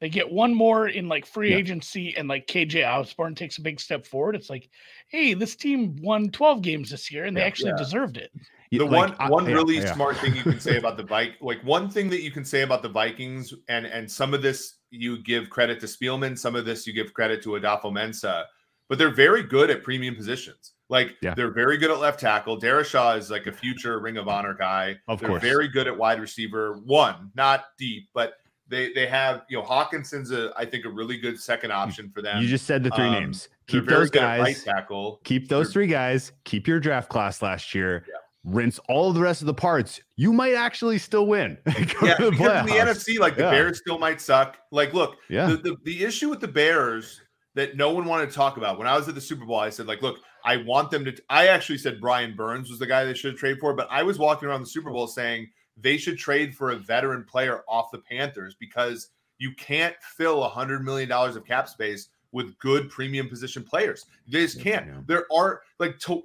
they 0.00 0.08
get 0.08 0.30
one 0.30 0.54
more 0.54 0.88
in 0.88 1.08
like 1.08 1.24
free 1.24 1.52
yeah. 1.52 1.56
agency 1.56 2.16
and 2.16 2.28
like 2.28 2.46
KJ 2.48 2.86
Osborn 2.86 3.34
takes 3.34 3.58
a 3.58 3.62
big 3.62 3.80
step 3.80 4.06
forward. 4.06 4.34
It's 4.34 4.50
like, 4.50 4.68
hey, 5.08 5.34
this 5.34 5.54
team 5.54 5.96
won 6.02 6.30
12 6.30 6.62
games 6.62 6.90
this 6.90 7.12
year 7.12 7.24
and 7.24 7.36
they 7.36 7.42
actually 7.42 7.72
deserved 7.78 8.16
it. 8.16 8.32
The 8.70 8.80
like, 8.80 9.18
one 9.18 9.30
one 9.30 9.44
really 9.46 9.80
smart 9.86 10.16
thing 10.18 10.34
you 10.34 10.42
can 10.42 10.60
say 10.60 10.76
about 10.78 10.96
the 10.96 11.04
bike, 11.04 11.34
like 11.40 11.62
one 11.62 11.88
thing 11.88 12.10
that 12.10 12.22
you 12.22 12.30
can 12.30 12.44
say 12.44 12.62
about 12.62 12.82
the 12.82 12.88
Vikings, 12.88 13.54
and 13.68 13.86
and 13.86 14.10
some 14.10 14.34
of 14.34 14.42
this 14.42 14.78
you 14.90 15.22
give 15.22 15.50
credit 15.50 15.80
to 15.80 15.86
Spielman, 15.86 16.38
some 16.38 16.56
of 16.56 16.64
this 16.64 16.86
you 16.86 16.92
give 16.92 17.12
credit 17.14 17.42
to 17.42 17.50
Adofo-Mensah, 17.50 18.44
but 18.88 18.98
they're 18.98 19.14
very 19.14 19.42
good 19.42 19.70
at 19.70 19.82
premium 19.82 20.14
positions. 20.14 20.72
Like 20.88 21.16
yeah. 21.20 21.34
they're 21.34 21.52
very 21.52 21.76
good 21.78 21.90
at 21.90 21.98
left 21.98 22.20
tackle. 22.20 22.60
Darrisaw 22.60 23.18
is 23.18 23.30
like 23.30 23.46
a 23.46 23.52
future 23.52 23.98
Ring 23.98 24.16
of 24.18 24.28
Honor 24.28 24.54
guy. 24.54 24.96
Of 25.08 25.20
they're 25.20 25.30
course, 25.30 25.42
very 25.42 25.68
good 25.68 25.86
at 25.86 25.96
wide 25.96 26.20
receiver. 26.20 26.80
One, 26.84 27.32
not 27.34 27.66
deep, 27.78 28.08
but 28.14 28.34
they 28.68 28.92
they 28.92 29.06
have 29.06 29.42
you 29.48 29.58
know 29.58 29.64
Hockenson's 29.64 30.30
a 30.30 30.52
I 30.56 30.64
think 30.64 30.84
a 30.84 30.88
really 30.88 31.18
good 31.18 31.40
second 31.40 31.72
option 31.72 32.10
for 32.10 32.22
them. 32.22 32.40
You 32.40 32.48
just 32.48 32.66
said 32.66 32.84
the 32.84 32.90
three 32.90 33.06
um, 33.06 33.12
names. 33.12 33.48
Keep 33.66 33.86
those 33.86 34.10
guys. 34.10 34.40
Right 34.40 34.62
tackle. 34.64 35.20
Keep 35.24 35.48
those 35.48 35.66
they're, 35.66 35.72
three 35.72 35.86
guys. 35.88 36.30
Keep 36.44 36.68
your 36.68 36.78
draft 36.78 37.08
class 37.08 37.42
last 37.42 37.74
year. 37.74 38.04
Yeah 38.08 38.14
rinse 38.46 38.78
all 38.88 39.12
the 39.12 39.20
rest 39.20 39.42
of 39.42 39.46
the 39.46 39.54
parts, 39.54 40.00
you 40.14 40.32
might 40.32 40.54
actually 40.54 40.98
still 40.98 41.26
win. 41.26 41.58
yeah, 41.66 41.74
because 41.74 42.20
in 42.22 42.66
the 42.66 42.72
NFC, 42.78 43.18
like 43.18 43.36
the 43.36 43.42
yeah. 43.42 43.50
Bears 43.50 43.78
still 43.78 43.98
might 43.98 44.20
suck. 44.20 44.56
Like, 44.70 44.94
look, 44.94 45.16
yeah. 45.28 45.46
The, 45.46 45.56
the, 45.56 45.76
the 45.84 46.04
issue 46.04 46.30
with 46.30 46.40
the 46.40 46.48
Bears 46.48 47.20
that 47.54 47.76
no 47.76 47.90
one 47.90 48.04
wanted 48.04 48.30
to 48.30 48.36
talk 48.36 48.56
about 48.56 48.78
when 48.78 48.86
I 48.86 48.96
was 48.96 49.08
at 49.08 49.14
the 49.14 49.20
Super 49.20 49.44
Bowl, 49.44 49.58
I 49.58 49.70
said, 49.70 49.86
like, 49.86 50.02
look, 50.02 50.18
I 50.44 50.58
want 50.58 50.90
them 50.90 51.04
to. 51.04 51.14
I 51.28 51.48
actually 51.48 51.78
said 51.78 52.00
Brian 52.00 52.34
Burns 52.36 52.70
was 52.70 52.78
the 52.78 52.86
guy 52.86 53.04
they 53.04 53.14
should 53.14 53.36
trade 53.36 53.58
for, 53.58 53.74
but 53.74 53.88
I 53.90 54.02
was 54.02 54.18
walking 54.18 54.48
around 54.48 54.60
the 54.60 54.68
Super 54.68 54.90
Bowl 54.90 55.08
saying 55.08 55.48
they 55.76 55.96
should 55.96 56.16
trade 56.16 56.54
for 56.54 56.70
a 56.70 56.76
veteran 56.76 57.24
player 57.24 57.62
off 57.68 57.90
the 57.90 57.98
Panthers 57.98 58.54
because 58.58 59.10
you 59.38 59.52
can't 59.54 59.94
fill 60.00 60.44
a 60.44 60.48
hundred 60.48 60.84
million 60.84 61.08
dollars 61.08 61.36
of 61.36 61.44
cap 61.44 61.68
space 61.68 62.08
with 62.32 62.58
good 62.58 62.90
premium 62.90 63.28
position 63.28 63.62
players. 63.64 64.06
They 64.28 64.42
just 64.42 64.60
can't. 64.60 65.06
There 65.06 65.24
are 65.34 65.62
like 65.78 65.98
to, 66.00 66.22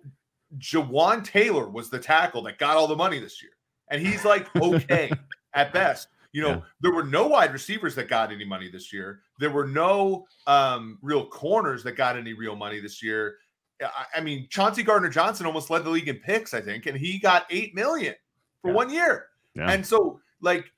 Jawaan 0.57 1.23
Taylor 1.23 1.69
was 1.69 1.89
the 1.89 1.99
tackle 1.99 2.41
that 2.43 2.57
got 2.57 2.77
all 2.77 2.87
the 2.87 2.95
money 2.95 3.19
this 3.19 3.41
year. 3.41 3.51
And 3.89 4.05
he's 4.05 4.25
like 4.25 4.53
okay 4.55 5.11
at 5.53 5.73
best. 5.73 6.07
You 6.33 6.41
know, 6.43 6.49
yeah. 6.49 6.61
there 6.79 6.93
were 6.93 7.03
no 7.03 7.27
wide 7.27 7.51
receivers 7.51 7.93
that 7.95 8.07
got 8.07 8.31
any 8.31 8.45
money 8.45 8.69
this 8.69 8.93
year. 8.93 9.21
There 9.39 9.49
were 9.49 9.67
no 9.67 10.25
um, 10.47 10.97
real 11.01 11.25
corners 11.25 11.83
that 11.83 11.93
got 11.93 12.15
any 12.15 12.33
real 12.33 12.55
money 12.55 12.79
this 12.79 13.03
year. 13.03 13.35
I, 13.81 14.05
I 14.15 14.21
mean, 14.21 14.47
Chauncey 14.49 14.83
Gardner 14.83 15.09
Johnson 15.09 15.45
almost 15.45 15.69
led 15.69 15.83
the 15.83 15.89
league 15.89 16.07
in 16.07 16.17
picks, 16.17 16.53
I 16.53 16.61
think, 16.61 16.85
and 16.85 16.97
he 16.97 17.19
got 17.19 17.45
eight 17.49 17.75
million 17.75 18.15
for 18.61 18.69
yeah. 18.69 18.75
one 18.75 18.89
year. 18.89 19.27
Yeah. 19.55 19.71
And 19.71 19.85
so, 19.85 20.21
like, 20.39 20.71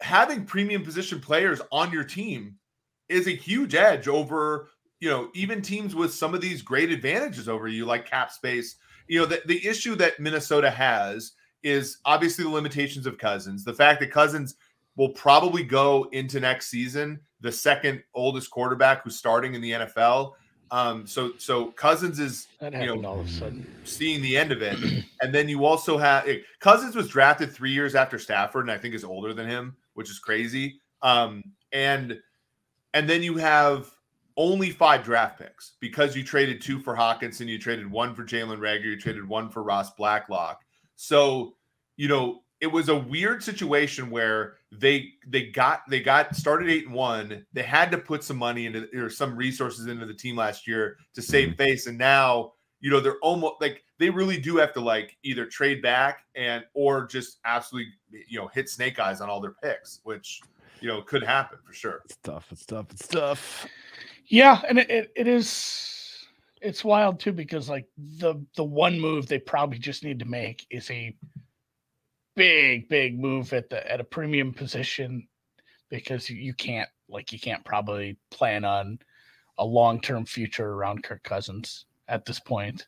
having 0.00 0.44
premium 0.44 0.84
position 0.84 1.20
players 1.20 1.60
on 1.72 1.90
your 1.92 2.04
team 2.04 2.56
is 3.08 3.26
a 3.26 3.32
huge 3.32 3.74
edge 3.74 4.06
over, 4.06 4.68
you 5.00 5.10
know, 5.10 5.30
even 5.34 5.60
teams 5.60 5.96
with 5.96 6.14
some 6.14 6.34
of 6.34 6.40
these 6.40 6.62
great 6.62 6.90
advantages 6.90 7.48
over 7.48 7.66
you, 7.66 7.84
like 7.84 8.06
cap 8.06 8.30
space 8.30 8.76
you 9.08 9.18
know, 9.18 9.26
the, 9.26 9.42
the 9.46 9.66
issue 9.66 9.94
that 9.96 10.20
Minnesota 10.20 10.70
has 10.70 11.32
is 11.62 11.98
obviously 12.04 12.44
the 12.44 12.50
limitations 12.50 13.06
of 13.06 13.18
Cousins. 13.18 13.64
The 13.64 13.74
fact 13.74 14.00
that 14.00 14.10
Cousins 14.10 14.56
will 14.96 15.10
probably 15.10 15.62
go 15.62 16.08
into 16.12 16.40
next 16.40 16.68
season 16.68 17.20
the 17.40 17.52
second 17.52 18.02
oldest 18.14 18.50
quarterback 18.50 19.04
who's 19.04 19.16
starting 19.16 19.54
in 19.54 19.60
the 19.60 19.72
NFL. 19.72 20.32
Um, 20.70 21.06
so 21.06 21.32
so 21.38 21.70
Cousins 21.72 22.18
is 22.18 22.46
you 22.60 22.70
know 22.70 23.02
all 23.04 23.20
of 23.20 23.26
a 23.26 23.30
sudden. 23.30 23.66
seeing 23.84 24.20
the 24.20 24.36
end 24.36 24.52
of 24.52 24.60
it, 24.60 24.76
and 25.22 25.34
then 25.34 25.48
you 25.48 25.64
also 25.64 25.96
have 25.96 26.28
eh, 26.28 26.38
Cousins 26.60 26.94
was 26.94 27.08
drafted 27.08 27.52
three 27.52 27.72
years 27.72 27.94
after 27.94 28.18
Stafford, 28.18 28.62
and 28.62 28.70
I 28.70 28.76
think 28.76 28.94
is 28.94 29.04
older 29.04 29.32
than 29.32 29.48
him, 29.48 29.76
which 29.94 30.10
is 30.10 30.18
crazy. 30.18 30.80
Um, 31.00 31.42
and 31.72 32.18
and 32.92 33.08
then 33.08 33.22
you 33.22 33.36
have 33.36 33.90
only 34.38 34.70
five 34.70 35.04
draft 35.04 35.38
picks 35.38 35.72
because 35.80 36.16
you 36.16 36.22
traded 36.22 36.62
two 36.62 36.78
for 36.78 36.96
Hockenson, 36.96 37.46
you 37.46 37.58
traded 37.58 37.90
one 37.90 38.14
for 38.14 38.24
Jalen 38.24 38.58
Reagor, 38.58 38.84
you 38.84 38.98
traded 38.98 39.28
one 39.28 39.50
for 39.50 39.62
Ross 39.62 39.90
Blacklock. 39.90 40.62
So 40.96 41.56
you 41.96 42.08
know 42.08 42.40
it 42.60 42.66
was 42.66 42.88
a 42.88 42.96
weird 42.96 43.42
situation 43.42 44.10
where 44.10 44.54
they 44.72 45.10
they 45.26 45.46
got 45.46 45.82
they 45.88 46.00
got 46.00 46.34
started 46.34 46.70
eight 46.70 46.86
and 46.86 46.94
one. 46.94 47.44
They 47.52 47.62
had 47.62 47.90
to 47.90 47.98
put 47.98 48.24
some 48.24 48.36
money 48.36 48.66
into 48.66 48.88
or 48.94 49.10
some 49.10 49.36
resources 49.36 49.86
into 49.86 50.06
the 50.06 50.14
team 50.14 50.36
last 50.36 50.66
year 50.66 50.96
to 51.14 51.22
save 51.22 51.50
mm-hmm. 51.50 51.56
face, 51.56 51.86
and 51.86 51.98
now 51.98 52.52
you 52.80 52.90
know 52.90 53.00
they're 53.00 53.18
almost 53.18 53.60
like 53.60 53.84
they 53.98 54.10
really 54.10 54.38
do 54.38 54.56
have 54.56 54.72
to 54.74 54.80
like 54.80 55.16
either 55.22 55.46
trade 55.46 55.82
back 55.82 56.24
and 56.34 56.64
or 56.74 57.06
just 57.06 57.38
absolutely 57.44 57.92
you 58.28 58.38
know 58.38 58.48
hit 58.48 58.68
snake 58.68 58.98
eyes 58.98 59.20
on 59.20 59.28
all 59.28 59.40
their 59.40 59.54
picks, 59.62 60.00
which 60.04 60.40
you 60.80 60.88
know 60.88 61.02
could 61.02 61.22
happen 61.22 61.58
for 61.64 61.72
sure. 61.72 62.02
It's 62.04 62.16
tough. 62.22 62.48
It's 62.50 62.66
tough. 62.66 62.86
It's 62.90 63.08
tough. 63.08 63.66
Yeah, 64.28 64.60
and 64.68 64.78
it, 64.78 64.90
it, 64.90 65.12
it 65.16 65.26
is 65.26 66.26
it's 66.60 66.84
wild 66.84 67.20
too 67.20 67.32
because 67.32 67.68
like 67.68 67.86
the 68.18 68.34
the 68.56 68.64
one 68.64 69.00
move 69.00 69.26
they 69.26 69.38
probably 69.38 69.78
just 69.78 70.04
need 70.04 70.18
to 70.18 70.24
make 70.24 70.66
is 70.70 70.90
a 70.90 71.14
big 72.34 72.88
big 72.88 73.18
move 73.18 73.52
at 73.52 73.70
the 73.70 73.90
at 73.90 74.00
a 74.00 74.04
premium 74.04 74.52
position 74.52 75.26
because 75.88 76.28
you, 76.28 76.52
can't 76.54 76.88
like 77.08 77.32
you 77.32 77.38
can't 77.38 77.64
probably 77.64 78.18
plan 78.30 78.64
on 78.64 78.98
a 79.58 79.64
long-term 79.64 80.26
future 80.26 80.72
around 80.72 81.02
Kirk 81.02 81.22
Cousins 81.22 81.86
at 82.08 82.24
this 82.24 82.38
point. 82.38 82.86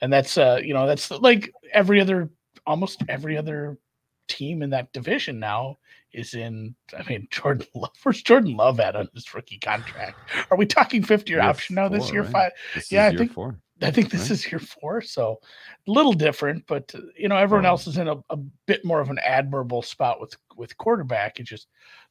And 0.00 0.12
that's 0.12 0.38
uh 0.38 0.60
you 0.62 0.74
know 0.74 0.86
that's 0.86 1.10
like 1.10 1.52
every 1.72 2.00
other 2.00 2.30
almost 2.66 3.02
every 3.08 3.36
other 3.36 3.78
team 4.28 4.62
in 4.62 4.70
that 4.70 4.92
division 4.92 5.38
now 5.38 5.78
is 6.12 6.34
in 6.34 6.74
I 6.98 7.02
mean 7.08 7.26
Jordan 7.30 7.66
Love 7.74 7.90
where's 8.02 8.22
Jordan 8.22 8.56
Love 8.56 8.80
at 8.80 8.96
on 8.96 9.08
his 9.14 9.32
rookie 9.34 9.58
contract? 9.58 10.18
Are 10.50 10.56
we 10.56 10.66
talking 10.66 11.02
50 11.02 11.30
year 11.30 11.40
Year 11.40 11.48
option 11.48 11.74
now 11.76 11.88
this 11.88 12.12
year? 12.12 12.22
right? 12.22 12.32
Five 12.32 12.52
This 12.74 12.92
Yeah, 12.92 13.06
I 13.06 13.16
think- 13.16 13.32
four. 13.32 13.58
I 13.82 13.90
think 13.90 14.10
this 14.10 14.22
Right. 14.22 14.30
is 14.30 14.50
year 14.52 14.60
four, 14.60 15.02
so 15.02 15.40
a 15.86 15.90
little 15.90 16.12
different, 16.12 16.64
but 16.68 16.94
uh, 16.94 17.00
you 17.18 17.28
know, 17.28 17.36
everyone 17.36 17.66
else 17.66 17.88
is 17.88 17.98
in 17.98 18.06
a, 18.06 18.14
a 18.30 18.36
bit 18.66 18.84
more 18.84 19.00
of 19.00 19.10
an 19.10 19.18
admirable 19.18 19.82
spot 19.82 20.20
with 20.20 20.34
with 20.56 20.78
quarterback. 20.78 21.40
It 21.40 21.42
just 21.42 21.66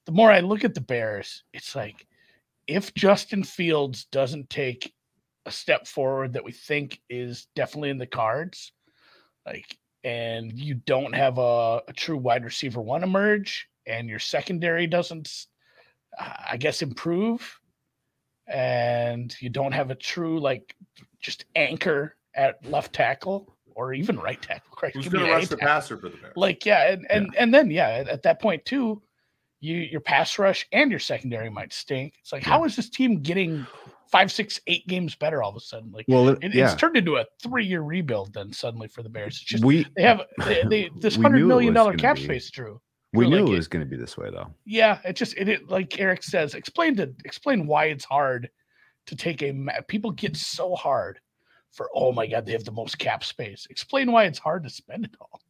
the 0.05 0.11
more 0.11 0.29
I 0.29 0.41
look 0.41 0.65
at 0.65 0.73
the 0.75 0.81
Bears, 0.81 1.43
it's 1.53 1.73
like 1.73 2.05
if 2.67 2.93
Justin 2.93 3.43
Fields 3.45 4.05
doesn't 4.11 4.49
take 4.49 4.93
a 5.45 5.51
step 5.51 5.87
forward 5.87 6.33
that 6.33 6.43
we 6.43 6.51
think 6.51 7.01
is 7.09 7.47
definitely 7.55 7.89
in 7.91 7.97
the 7.97 8.05
cards, 8.07 8.73
like 9.45 9.77
and 10.03 10.51
you 10.57 10.75
don't 10.75 11.13
have 11.13 11.37
a, 11.37 11.81
a 11.87 11.93
true 11.93 12.17
wide 12.17 12.43
receiver 12.43 12.81
one 12.81 13.03
emerge, 13.03 13.67
and 13.87 14.09
your 14.09 14.19
secondary 14.19 14.87
doesn't, 14.87 15.45
I 16.19 16.57
guess, 16.57 16.81
improve, 16.81 17.59
and 18.47 19.35
you 19.39 19.49
don't 19.49 19.71
have 19.71 19.91
a 19.91 19.95
true 19.95 20.39
like 20.39 20.75
just 21.21 21.45
anchor 21.55 22.15
at 22.35 22.65
left 22.65 22.93
tackle 22.93 23.55
or 23.75 23.93
even 23.93 24.19
right 24.19 24.41
tackle. 24.41 24.71
Christ, 24.71 24.95
Who's 24.95 25.07
going 25.07 25.25
to 25.25 25.31
rush 25.31 25.47
the 25.47 25.55
tackle. 25.55 25.67
passer 25.67 25.97
for 25.97 26.09
the 26.09 26.17
Bears? 26.17 26.33
Like 26.35 26.65
yeah, 26.65 26.91
and 26.91 27.07
and 27.09 27.35
and 27.37 27.53
then 27.53 27.71
yeah, 27.71 27.89
at, 27.89 28.07
at 28.07 28.23
that 28.23 28.41
point 28.41 28.65
too, 28.65 29.01
you 29.59 29.77
your 29.77 30.01
pass 30.01 30.37
rush 30.37 30.67
and 30.71 30.91
your 30.91 30.99
secondary 30.99 31.49
might 31.49 31.73
stink. 31.73 32.15
It's 32.21 32.31
like 32.31 32.43
how 32.43 32.65
is 32.65 32.75
this 32.75 32.89
team 32.89 33.21
getting 33.21 33.65
five, 34.13 34.31
six, 34.31 34.61
eight 34.67 34.87
games 34.87 35.15
better 35.15 35.41
all 35.41 35.49
of 35.49 35.55
a 35.55 35.59
sudden? 35.59 35.91
Like 35.91 36.05
Well, 36.07 36.29
it- 36.29 36.37
it, 36.43 36.53
yeah, 36.53 36.65
it's 36.71 36.79
turned 36.79 36.95
into 36.95 37.17
a 37.17 37.25
three 37.41 37.65
year 37.65 37.81
rebuild 37.81 38.31
then 38.33 38.53
suddenly 38.53 38.87
for 38.87 39.01
the 39.01 39.09
Bears. 39.09 39.33
It's 39.41 39.43
just 39.43 39.65
we 39.65 39.85
they 39.95 40.03
have 40.03 40.21
they, 40.45 40.63
they 40.69 40.89
this 41.01 41.17
We 41.17 41.23
hundred 41.23 41.37
knew 41.39 41.45
it 41.45 41.47
million 41.47 41.73
was 41.73 41.79
dollar 41.81 41.91
gonna 41.93 42.01
cap 42.01 42.15
be- 42.17 42.23
space, 42.23 42.51
Drew. 42.51 42.79
we 43.13 43.27
knew 43.27 43.41
like 43.41 43.49
it 43.53 43.55
was 43.55 43.67
going 43.67 43.83
to 43.83 43.89
be 43.89 43.97
this 43.97 44.15
way, 44.15 44.29
though. 44.31 44.53
Yeah, 44.65 44.99
it 45.03 45.15
just 45.15 45.35
it, 45.35 45.49
it 45.49 45.67
like 45.69 45.99
Eric 45.99 46.21
says. 46.23 46.53
Explain 46.53 46.95
to 46.97 47.11
explain 47.25 47.65
why 47.67 47.85
it's 47.85 48.05
hard 48.05 48.49
to 49.07 49.15
take 49.15 49.41
a 49.41 49.51
people 49.87 50.11
get 50.11 50.37
so 50.37 50.75
hard 50.75 51.19
for 51.71 51.89
oh 51.95 52.11
my 52.11 52.27
god 52.27 52.45
they 52.45 52.51
have 52.53 52.63
the 52.65 52.71
most 52.71 52.99
cap 52.99 53.23
space. 53.23 53.65
Explain 53.71 54.11
why 54.11 54.25
it's 54.25 54.39
hard 54.39 54.63
to 54.63 54.69
spend 54.69 55.05
it 55.05 55.15
all. 55.19 55.41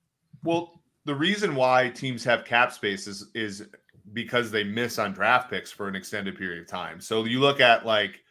Well, 0.44 0.82
the 1.06 1.14
reason 1.16 1.54
why 1.56 1.90
teams 1.90 2.24
have 2.24 2.46
cap 2.46 2.72
space 2.72 3.08
is, 3.08 3.30
is 3.36 3.68
because 4.14 4.52
they 4.52 4.64
miss 4.64 4.98
on 5.00 5.12
draft 5.12 5.50
picks 5.50 5.70
for 5.72 5.88
an 5.90 5.96
extended 5.96 6.38
period 6.38 6.62
of 6.62 6.68
time. 6.68 7.02
So 7.02 7.26
you 7.26 7.40
look 7.42 7.60
at 7.60 7.86
like, 7.86 8.23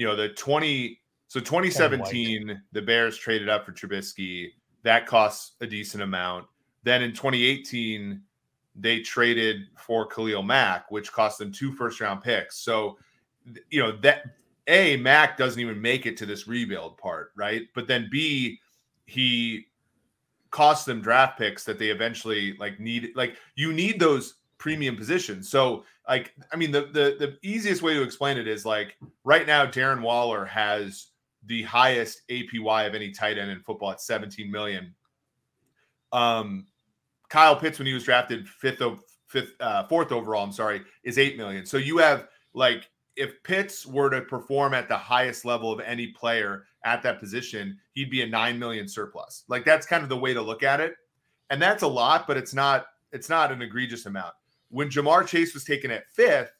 you 0.00 0.06
know, 0.06 0.16
the 0.16 0.30
20 0.30 0.98
so 1.28 1.40
2017, 1.40 2.60
the 2.72 2.80
Bears 2.80 3.18
traded 3.18 3.50
up 3.50 3.66
for 3.66 3.72
Trubisky. 3.72 4.48
That 4.82 5.06
costs 5.06 5.52
a 5.60 5.66
decent 5.66 6.02
amount. 6.02 6.46
Then 6.84 7.02
in 7.02 7.10
2018, 7.12 8.22
they 8.74 9.00
traded 9.00 9.66
for 9.76 10.06
Khalil 10.06 10.42
Mack, 10.42 10.90
which 10.90 11.12
cost 11.12 11.38
them 11.38 11.52
two 11.52 11.74
first 11.74 12.00
round 12.00 12.22
picks. 12.22 12.56
So, 12.60 12.96
you 13.68 13.82
know, 13.82 13.92
that 13.98 14.22
A, 14.68 14.96
Mack 14.96 15.36
doesn't 15.36 15.60
even 15.60 15.82
make 15.82 16.06
it 16.06 16.16
to 16.16 16.26
this 16.26 16.48
rebuild 16.48 16.96
part, 16.96 17.32
right? 17.36 17.64
But 17.74 17.86
then 17.86 18.08
B, 18.10 18.58
he 19.04 19.66
cost 20.50 20.86
them 20.86 21.02
draft 21.02 21.38
picks 21.38 21.62
that 21.64 21.78
they 21.78 21.88
eventually 21.88 22.56
like 22.56 22.80
need 22.80 23.10
like 23.14 23.36
you 23.54 23.74
need 23.74 24.00
those 24.00 24.36
premium 24.60 24.94
position. 24.94 25.42
So 25.42 25.84
like 26.06 26.32
I 26.52 26.56
mean 26.56 26.70
the 26.70 26.82
the 26.82 27.16
the 27.18 27.38
easiest 27.42 27.82
way 27.82 27.94
to 27.94 28.02
explain 28.02 28.36
it 28.36 28.46
is 28.46 28.64
like 28.64 28.96
right 29.24 29.46
now 29.46 29.66
Darren 29.66 30.02
Waller 30.02 30.44
has 30.44 31.08
the 31.46 31.62
highest 31.62 32.22
APY 32.28 32.86
of 32.86 32.94
any 32.94 33.10
tight 33.10 33.38
end 33.38 33.50
in 33.50 33.58
football 33.60 33.90
at 33.90 34.00
17 34.00 34.48
million. 34.48 34.94
Um 36.12 36.66
Kyle 37.30 37.56
Pitts 37.56 37.78
when 37.78 37.86
he 37.86 37.94
was 37.94 38.04
drafted 38.04 38.48
fifth 38.48 38.82
of 38.82 39.02
fifth 39.26 39.54
uh 39.60 39.84
fourth 39.88 40.12
overall, 40.12 40.44
I'm 40.44 40.52
sorry, 40.52 40.82
is 41.02 41.18
8 41.18 41.36
million. 41.36 41.64
So 41.64 41.78
you 41.78 41.98
have 41.98 42.28
like 42.52 42.90
if 43.16 43.42
Pitts 43.42 43.86
were 43.86 44.10
to 44.10 44.20
perform 44.20 44.74
at 44.74 44.88
the 44.88 44.96
highest 44.96 45.44
level 45.44 45.72
of 45.72 45.80
any 45.80 46.08
player 46.08 46.64
at 46.84 47.02
that 47.02 47.18
position, 47.18 47.78
he'd 47.92 48.10
be 48.10 48.22
a 48.22 48.26
9 48.26 48.58
million 48.58 48.86
surplus. 48.86 49.44
Like 49.48 49.64
that's 49.64 49.86
kind 49.86 50.02
of 50.02 50.08
the 50.10 50.16
way 50.18 50.34
to 50.34 50.42
look 50.42 50.62
at 50.62 50.80
it. 50.80 50.96
And 51.48 51.60
that's 51.60 51.82
a 51.82 51.88
lot, 51.88 52.26
but 52.26 52.36
it's 52.36 52.52
not 52.52 52.86
it's 53.12 53.30
not 53.30 53.52
an 53.52 53.62
egregious 53.62 54.04
amount. 54.04 54.34
When 54.70 54.88
Ja'Marr 54.88 55.26
Chase 55.26 55.54
was 55.54 55.64
taken 55.64 55.90
at 55.90 56.04
5th, 56.16 56.50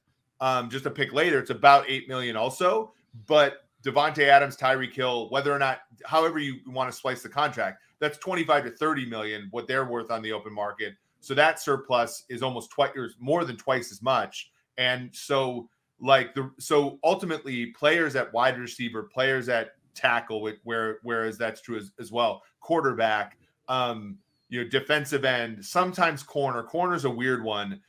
um 0.41 0.71
just 0.71 0.87
a 0.87 0.91
pick 0.91 1.13
later, 1.13 1.39
it's 1.39 1.51
about 1.51 1.85
8 1.89 2.09
million 2.09 2.37
also, 2.37 2.93
but 3.27 3.65
Davante 3.85 4.25
Adams, 4.25 4.57
Tyreek 4.57 4.93
Hill, 4.93 5.31
whether 5.31 5.53
or 5.53 5.59
not 5.59 5.81
however 6.05 6.39
you 6.39 6.57
want 6.67 6.91
to 6.91 6.97
slice 6.97 7.23
the 7.23 7.29
contract, 7.29 7.83
that's 7.99 8.19
25 8.19 8.65
to 8.65 8.71
30 8.71 9.07
million 9.07 9.49
what 9.51 9.67
they're 9.67 9.85
worth 9.85 10.11
on 10.11 10.23
the 10.23 10.33
open 10.33 10.53
market. 10.53 10.95
So 11.21 11.35
that 11.35 11.61
surplus 11.61 12.25
is 12.29 12.43
almost 12.43 12.71
twice 12.71 12.93
or 12.97 13.11
more 13.19 13.45
than 13.45 13.57
twice 13.57 13.93
as 13.93 14.03
much. 14.03 14.51
And 14.79 15.15
so 15.15 15.69
like 16.01 16.35
the 16.35 16.51
so 16.59 16.99
ultimately 17.05 17.67
players 17.67 18.17
at 18.17 18.33
wide 18.33 18.59
receiver, 18.59 19.03
players 19.03 19.49
at 19.49 19.73
tackle, 19.95 20.51
where 20.65 20.99
whereas 21.03 21.37
that's 21.37 21.61
true 21.61 21.77
as, 21.77 21.93
as 22.01 22.11
well, 22.11 22.43
quarterback, 22.61 23.37
um, 23.69 24.19
you 24.49 24.63
know, 24.63 24.69
defensive 24.69 25.25
end, 25.25 25.65
sometimes 25.65 26.23
corner. 26.23 26.63
Corner's 26.63 27.05
a 27.05 27.11
weird 27.11 27.45
one. 27.45 27.81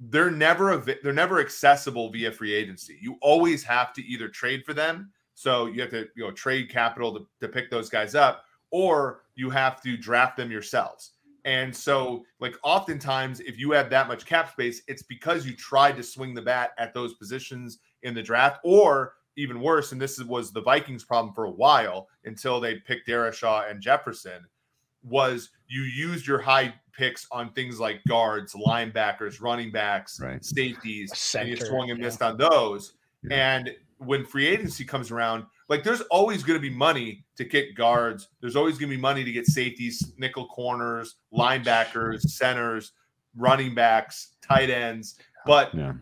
They're 0.00 0.30
never 0.30 0.72
av- 0.72 0.88
they're 1.02 1.12
never 1.12 1.40
accessible 1.40 2.10
via 2.10 2.32
free 2.32 2.54
agency. 2.54 2.98
You 3.00 3.16
always 3.20 3.62
have 3.64 3.92
to 3.94 4.02
either 4.02 4.28
trade 4.28 4.64
for 4.64 4.72
them, 4.72 5.12
so 5.34 5.66
you 5.66 5.82
have 5.82 5.90
to 5.90 6.08
you 6.16 6.24
know 6.24 6.30
trade 6.30 6.70
capital 6.70 7.12
to, 7.14 7.26
to 7.40 7.48
pick 7.48 7.70
those 7.70 7.90
guys 7.90 8.14
up, 8.14 8.44
or 8.70 9.22
you 9.34 9.50
have 9.50 9.82
to 9.82 9.96
draft 9.96 10.36
them 10.36 10.50
yourselves. 10.50 11.12
And 11.44 11.74
so, 11.74 12.24
like, 12.38 12.56
oftentimes, 12.62 13.40
if 13.40 13.58
you 13.58 13.70
have 13.72 13.88
that 13.90 14.08
much 14.08 14.26
cap 14.26 14.52
space, 14.52 14.82
it's 14.88 15.02
because 15.02 15.46
you 15.46 15.54
tried 15.56 15.96
to 15.96 16.02
swing 16.02 16.34
the 16.34 16.42
bat 16.42 16.72
at 16.78 16.92
those 16.92 17.14
positions 17.14 17.78
in 18.02 18.14
the 18.14 18.22
draft, 18.22 18.60
or 18.62 19.14
even 19.36 19.60
worse, 19.60 19.92
and 19.92 20.00
this 20.00 20.22
was 20.22 20.52
the 20.52 20.60
Vikings' 20.60 21.04
problem 21.04 21.32
for 21.32 21.44
a 21.44 21.50
while 21.50 22.08
until 22.24 22.60
they 22.60 22.76
picked 22.76 23.08
Darrisaw 23.08 23.70
and 23.70 23.80
Jefferson, 23.80 24.44
was 25.02 25.50
you 25.66 25.82
used 25.82 26.26
your 26.26 26.40
high 26.40 26.74
picks 27.00 27.26
on 27.32 27.50
things 27.54 27.80
like 27.80 28.00
guards, 28.06 28.52
linebackers, 28.54 29.40
running 29.40 29.70
backs, 29.72 30.20
Right. 30.20 30.44
safeties, 30.44 31.10
and 31.34 31.48
you 31.48 31.56
Center, 31.56 31.70
swung 31.70 31.90
and 31.90 31.98
yeah. 31.98 32.04
missed 32.04 32.20
on 32.20 32.36
those. 32.36 32.92
Yeah. 33.22 33.56
And 33.56 33.74
when 33.96 34.24
free 34.26 34.46
agency 34.46 34.84
comes 34.84 35.10
around, 35.10 35.44
like 35.70 35.82
there's 35.82 36.02
always 36.02 36.42
going 36.42 36.58
to 36.58 36.62
be 36.62 36.74
money 36.74 37.24
to 37.36 37.44
get 37.44 37.74
guards. 37.74 38.28
There's 38.40 38.56
always 38.56 38.76
going 38.78 38.90
to 38.90 38.96
be 38.96 39.00
money 39.00 39.24
to 39.24 39.32
get 39.32 39.46
safeties, 39.46 40.12
nickel 40.18 40.46
corners, 40.48 41.16
linebackers, 41.32 42.20
centers, 42.22 42.92
running 43.36 43.74
backs, 43.74 44.36
tight 44.42 44.68
ends. 44.68 45.18
But 45.46 45.74
Yeah. 45.74 45.94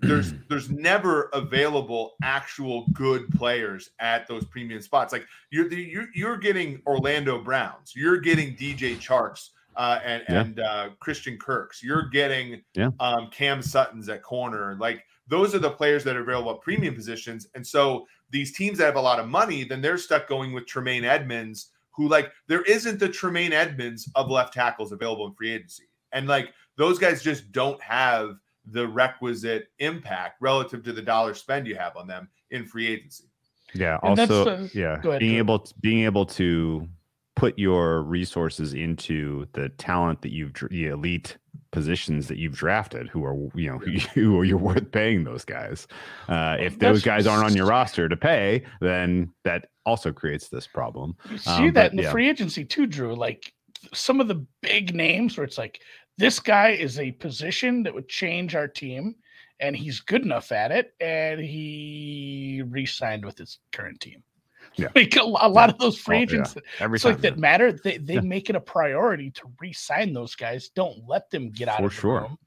there's 0.00 0.32
there's 0.48 0.70
never 0.70 1.28
available 1.34 2.14
actual 2.22 2.86
good 2.94 3.28
players 3.30 3.90
at 4.00 4.26
those 4.26 4.44
premium 4.46 4.80
spots. 4.80 5.12
Like 5.12 5.26
you're 5.50 5.70
you're 5.72 6.08
you're 6.14 6.36
getting 6.38 6.80
Orlando 6.86 7.42
Browns, 7.42 7.94
you're 7.94 8.18
getting 8.18 8.56
DJ 8.56 8.96
Charks, 8.96 9.50
uh, 9.76 10.00
and 10.04 10.22
Yeah. 10.28 10.40
and 10.40 10.60
uh, 10.60 10.88
Christian 11.00 11.36
Kirks, 11.38 11.82
you're 11.82 12.08
getting 12.08 12.62
Yeah. 12.74 12.90
um, 13.00 13.28
Cam 13.30 13.62
Sutton's 13.62 14.08
at 14.08 14.22
corner. 14.22 14.76
Like 14.78 15.04
those 15.28 15.54
are 15.54 15.58
the 15.58 15.70
players 15.70 16.04
that 16.04 16.16
are 16.16 16.20
available 16.22 16.52
at 16.52 16.60
premium 16.60 16.94
positions, 16.94 17.48
and 17.54 17.66
so 17.66 18.06
these 18.30 18.52
teams 18.56 18.78
that 18.78 18.86
have 18.86 18.96
a 18.96 19.00
lot 19.00 19.20
of 19.20 19.28
money, 19.28 19.64
then 19.64 19.80
they're 19.80 19.98
stuck 19.98 20.28
going 20.28 20.52
with 20.52 20.66
Tremaine 20.66 21.04
Edmunds, 21.04 21.70
who 21.92 22.08
like 22.08 22.32
there 22.46 22.62
isn't 22.62 22.98
the 22.98 23.08
Tremaine 23.08 23.52
Edmunds 23.52 24.08
of 24.16 24.30
left 24.30 24.52
tackles 24.54 24.92
available 24.92 25.26
in 25.26 25.34
free 25.34 25.52
agency, 25.52 25.84
and 26.12 26.26
like 26.26 26.52
those 26.76 26.98
guys 26.98 27.22
just 27.22 27.52
don't 27.52 27.80
have 27.82 28.36
the 28.66 28.88
requisite 28.88 29.68
impact 29.78 30.36
relative 30.40 30.82
to 30.82 30.92
the 30.92 31.02
dollar 31.02 31.34
spend 31.34 31.66
you 31.66 31.76
have 31.76 31.96
on 31.96 32.06
them 32.06 32.28
in 32.50 32.64
free 32.64 32.86
agency. 32.86 33.24
Yeah. 33.74 33.98
And 34.02 34.18
Also, 34.18 34.44
the- 34.44 34.70
yeah, 34.72 34.94
ahead, 35.06 35.20
being 35.20 35.36
able 35.36 35.58
to, 35.58 35.74
being 35.80 36.04
able 36.04 36.24
to 36.26 36.88
put 37.36 37.58
your 37.58 38.02
resources 38.02 38.74
into 38.74 39.46
the 39.52 39.68
talent 39.70 40.22
that 40.22 40.32
you've 40.32 40.52
the 40.70 40.86
elite 40.86 41.36
positions 41.72 42.28
that 42.28 42.38
you've 42.38 42.54
drafted, 42.54 43.08
who 43.08 43.24
are 43.24 43.34
you 43.54 43.70
know 43.70 43.78
who 44.14 44.38
are 44.38 44.44
you're 44.44 44.58
worth 44.58 44.90
paying 44.92 45.24
those 45.24 45.44
guys. 45.44 45.86
Uh, 46.28 46.56
if 46.60 46.78
those 46.78 47.02
guys 47.02 47.26
aren't 47.26 47.44
on 47.44 47.56
your 47.56 47.66
roster 47.66 48.08
to 48.08 48.16
pay, 48.16 48.62
then 48.80 49.32
that 49.44 49.66
also 49.84 50.12
creates 50.12 50.48
this 50.48 50.66
problem. 50.66 51.16
You 51.30 51.38
see 51.38 51.50
Um, 51.50 51.64
that 51.66 51.74
but 51.74 51.90
in 51.92 51.96
the 51.96 52.02
yeah. 52.04 52.10
free 52.12 52.28
agency 52.28 52.64
too, 52.64 52.86
Drew. 52.86 53.14
Like 53.14 53.52
some 53.92 54.20
of 54.20 54.28
the 54.28 54.46
big 54.62 54.94
names 54.94 55.36
where 55.36 55.44
it's 55.44 55.58
like 55.58 55.80
this 56.16 56.38
guy 56.40 56.70
is 56.70 56.98
a 56.98 57.12
position 57.12 57.82
that 57.82 57.92
would 57.94 58.08
change 58.08 58.54
our 58.54 58.68
team, 58.68 59.16
and 59.60 59.74
he's 59.76 60.00
good 60.00 60.22
enough 60.22 60.52
at 60.52 60.70
it, 60.70 60.94
and 61.00 61.40
he 61.40 62.62
re-signed 62.66 63.24
with 63.24 63.36
his 63.38 63.58
current 63.72 64.00
team. 64.00 64.22
Yeah. 64.76 64.88
Like 64.96 65.14
a, 65.16 65.20
a 65.20 65.48
lot 65.48 65.70
of 65.70 65.78
those 65.78 65.96
free 65.98 66.26
Oh, 66.30 66.34
yeah. 66.34 66.44
Every 66.80 66.98
time, 66.98 67.12
like 67.12 67.20
that 67.22 67.38
matter. 67.38 67.72
They 67.72 67.98
they 67.98 68.14
Yeah. 68.14 68.20
make 68.20 68.50
it 68.50 68.56
a 68.56 68.60
priority 68.60 69.30
to 69.32 69.42
re-sign 69.60 70.12
those 70.12 70.34
guys. 70.34 70.68
Don't 70.70 71.06
let 71.06 71.30
them 71.30 71.50
get 71.50 71.68
out 71.68 71.78
For 71.78 71.84
of 71.86 71.90
the 71.90 71.96
sure. 71.96 72.20
room. 72.22 72.38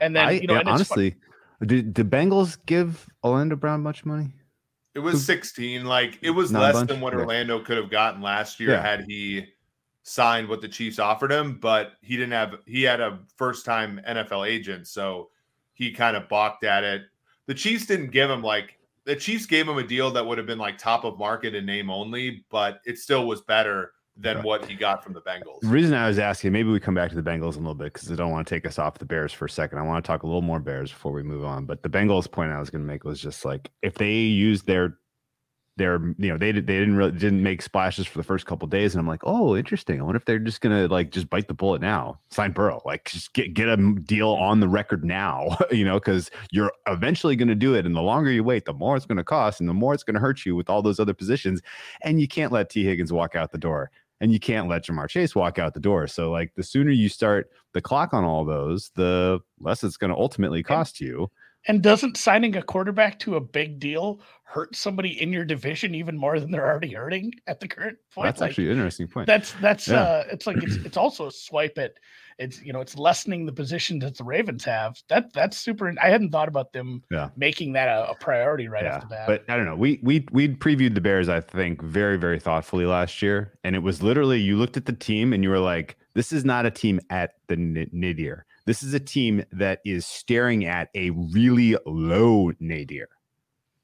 And 0.00 0.16
then 0.16 0.26
I, 0.26 0.30
you 0.32 0.46
know, 0.46 0.54
yeah, 0.54 0.60
and 0.60 0.68
honestly, 0.68 1.16
did 1.64 1.94
the 1.94 2.04
Bengals 2.04 2.58
give 2.66 3.06
Orlando 3.24 3.56
Brown 3.56 3.82
much 3.82 4.04
money? 4.04 4.32
It 4.94 5.00
was 5.00 5.24
16. 5.26 5.84
Like 5.84 6.18
it 6.22 6.30
was 6.30 6.50
Not 6.50 6.74
less 6.74 6.86
than 6.86 7.00
what 7.00 7.12
Okay. 7.12 7.20
Orlando 7.22 7.60
could 7.62 7.76
have 7.76 7.90
gotten 7.90 8.22
last 8.22 8.58
year 8.58 8.70
Yeah. 8.70 8.82
had 8.82 9.04
he 9.06 9.46
signed 10.02 10.48
what 10.48 10.60
the 10.62 10.68
Chiefs 10.68 10.98
offered 10.98 11.30
him, 11.32 11.58
but 11.60 11.92
he 12.00 12.16
didn't 12.16 12.32
have 12.32 12.54
he 12.66 12.82
had 12.82 13.00
a 13.00 13.18
first 13.36 13.66
time 13.66 14.00
NFL 14.08 14.48
agent, 14.48 14.86
so 14.86 15.30
he 15.74 15.92
kind 15.92 16.16
of 16.16 16.28
balked 16.30 16.64
at 16.64 16.84
it. 16.84 17.02
The 17.46 17.54
Chiefs 17.54 17.84
didn't 17.86 18.10
give 18.12 18.30
him 18.30 18.42
like 18.42 18.75
the 19.06 19.16
Chiefs 19.16 19.46
gave 19.46 19.68
him 19.68 19.78
a 19.78 19.82
deal 19.82 20.10
that 20.10 20.26
would 20.26 20.36
have 20.36 20.46
been 20.46 20.58
like 20.58 20.76
top 20.76 21.04
of 21.04 21.18
market 21.18 21.54
and 21.54 21.66
name 21.66 21.90
only, 21.90 22.44
but 22.50 22.80
it 22.84 22.98
still 22.98 23.26
was 23.26 23.40
better 23.40 23.92
than 24.18 24.42
what 24.42 24.64
he 24.64 24.74
got 24.74 25.04
from 25.04 25.12
the 25.12 25.20
Bengals. 25.20 25.60
The 25.60 25.68
reason 25.68 25.94
I 25.94 26.08
was 26.08 26.18
asking, 26.18 26.52
maybe 26.52 26.70
we 26.70 26.80
come 26.80 26.94
back 26.94 27.10
to 27.10 27.16
the 27.16 27.22
Bengals 27.22 27.54
a 27.54 27.58
little 27.58 27.74
bit 27.74 27.92
because 27.92 28.10
I 28.10 28.14
don't 28.14 28.30
want 28.30 28.46
to 28.48 28.54
take 28.54 28.66
us 28.66 28.78
off 28.78 28.98
the 28.98 29.04
Bears 29.04 29.32
for 29.32 29.44
a 29.44 29.50
second. 29.50 29.78
I 29.78 29.82
want 29.82 30.04
to 30.04 30.06
talk 30.06 30.22
a 30.22 30.26
little 30.26 30.42
more 30.42 30.58
Bears 30.58 30.90
before 30.90 31.12
we 31.12 31.22
move 31.22 31.44
on. 31.44 31.66
But 31.66 31.82
the 31.82 31.90
Bengals 31.90 32.30
point 32.30 32.50
I 32.50 32.58
was 32.58 32.70
going 32.70 32.82
to 32.82 32.86
make 32.86 33.04
was 33.04 33.20
just 33.20 33.44
like 33.44 33.70
if 33.82 33.94
they 33.94 34.14
use 34.14 34.62
their 34.62 34.98
their 35.76 36.00
you 36.18 36.28
know 36.28 36.38
they 36.38 36.52
they 36.52 36.60
didn't 36.60 36.96
really 36.96 37.12
didn't 37.12 37.42
make 37.42 37.60
splashes 37.62 38.06
for 38.06 38.18
the 38.18 38.24
first 38.24 38.46
couple 38.46 38.66
days, 38.66 38.94
and 38.94 39.00
I'm 39.00 39.06
like, 39.06 39.20
oh, 39.24 39.56
interesting. 39.56 40.00
I 40.00 40.04
wonder 40.04 40.16
if 40.16 40.24
they're 40.24 40.38
just 40.38 40.60
gonna 40.60 40.86
like 40.88 41.10
just 41.10 41.28
bite 41.28 41.48
the 41.48 41.54
bullet 41.54 41.80
now, 41.80 42.18
sign 42.30 42.52
Burrow, 42.52 42.80
like 42.84 43.04
just 43.04 43.32
get 43.34 43.54
get 43.54 43.68
a 43.68 43.76
deal 43.76 44.30
on 44.30 44.60
the 44.60 44.68
record 44.68 45.04
now, 45.04 45.56
you 45.70 45.84
know, 45.84 45.94
because 45.94 46.30
you're 46.50 46.72
eventually 46.86 47.36
going 47.36 47.48
to 47.48 47.54
do 47.54 47.74
it, 47.74 47.86
and 47.86 47.94
the 47.94 48.02
longer 48.02 48.30
you 48.30 48.42
wait, 48.42 48.64
the 48.64 48.72
more 48.72 48.96
it's 48.96 49.06
going 49.06 49.18
to 49.18 49.24
cost, 49.24 49.60
and 49.60 49.68
the 49.68 49.74
more 49.74 49.94
it's 49.94 50.02
going 50.02 50.14
to 50.14 50.20
hurt 50.20 50.46
you 50.46 50.56
with 50.56 50.70
all 50.70 50.82
those 50.82 50.98
other 50.98 51.14
positions, 51.14 51.60
and 52.02 52.20
you 52.20 52.28
can't 52.28 52.52
let 52.52 52.70
Tee 52.70 52.84
Higgins 52.84 53.12
walk 53.12 53.34
out 53.34 53.52
the 53.52 53.58
door 53.58 53.90
and 54.20 54.32
you 54.32 54.40
can't 54.40 54.68
let 54.68 54.84
Ja'Marr 54.84 55.08
Chase 55.08 55.34
walk 55.34 55.58
out 55.58 55.74
the 55.74 55.80
door. 55.80 56.06
So 56.06 56.30
like 56.30 56.54
the 56.54 56.62
sooner 56.62 56.90
you 56.90 57.08
start 57.08 57.50
the 57.74 57.82
clock 57.82 58.14
on 58.14 58.24
all 58.24 58.44
those, 58.44 58.90
the 58.94 59.40
less 59.60 59.84
it's 59.84 59.96
going 59.96 60.10
to 60.10 60.16
ultimately 60.16 60.62
cost 60.62 61.00
you. 61.00 61.30
And 61.68 61.82
doesn't 61.82 62.16
signing 62.16 62.54
a 62.56 62.62
quarterback 62.62 63.18
to 63.20 63.36
a 63.36 63.40
big 63.40 63.80
deal 63.80 64.20
hurt 64.44 64.76
somebody 64.76 65.20
in 65.20 65.32
your 65.32 65.44
division 65.44 65.94
even 65.94 66.16
more 66.16 66.38
than 66.38 66.52
they're 66.52 66.64
already 66.66 66.92
hurting 66.94 67.32
at 67.48 67.58
the 67.60 67.66
current 67.68 67.98
point? 68.14 68.26
That's 68.26 68.40
Like, 68.40 68.50
actually 68.50 68.66
an 68.66 68.72
interesting 68.72 69.08
point. 69.08 69.26
that's 69.26 69.52
that's 69.60 69.88
Yeah. 69.88 70.00
uh 70.02 70.24
it's 70.30 70.46
like 70.46 70.58
it's 70.62 70.76
it's 70.76 70.96
also 70.96 71.26
a 71.26 71.32
swipe 71.32 71.76
at 71.78 71.94
it's 72.38 72.62
you 72.62 72.72
know 72.72 72.80
it's 72.80 72.96
lessening 72.96 73.46
the 73.46 73.52
position 73.52 73.98
that 74.00 74.16
the 74.16 74.22
Ravens 74.24 74.64
have. 74.64 74.96
That 75.08 75.32
that's 75.32 75.56
super. 75.56 75.92
I 76.00 76.08
hadn't 76.10 76.30
thought 76.30 76.48
about 76.48 76.72
them 76.72 77.02
Yeah. 77.10 77.30
making 77.36 77.72
that 77.72 77.88
a, 77.88 78.10
a 78.10 78.14
priority 78.14 78.68
right 78.68 78.84
yeah, 78.84 78.96
off 78.96 79.00
the 79.02 79.06
bat. 79.08 79.26
but 79.26 79.44
I 79.48 79.56
don't 79.56 79.64
know. 79.64 79.74
We 79.74 79.98
we 80.02 80.24
we 80.30 80.48
previewed 80.54 80.94
the 80.94 81.00
Bears, 81.00 81.28
I 81.28 81.40
think, 81.40 81.82
very 81.82 82.16
very 82.16 82.38
thoughtfully 82.38 82.84
last 82.86 83.22
year, 83.22 83.54
and 83.64 83.74
it 83.74 83.80
was 83.80 84.02
literally 84.02 84.38
you 84.38 84.56
looked 84.56 84.76
at 84.76 84.84
the 84.86 84.92
team 84.92 85.32
and 85.32 85.42
you 85.42 85.50
were 85.50 85.58
like, 85.58 85.96
"This 86.14 86.30
is 86.30 86.44
not 86.44 86.64
a 86.66 86.70
team 86.70 87.00
at 87.10 87.32
the 87.48 87.54
n- 87.54 87.88
nadir. 87.90 88.44
This 88.66 88.82
is 88.82 88.92
a 88.94 89.00
team 89.00 89.44
that 89.52 89.80
is 89.84 90.04
staring 90.06 90.64
at 90.66 90.88
a 90.94 91.10
really 91.10 91.76
low 91.86 92.52
nadir. 92.60 93.08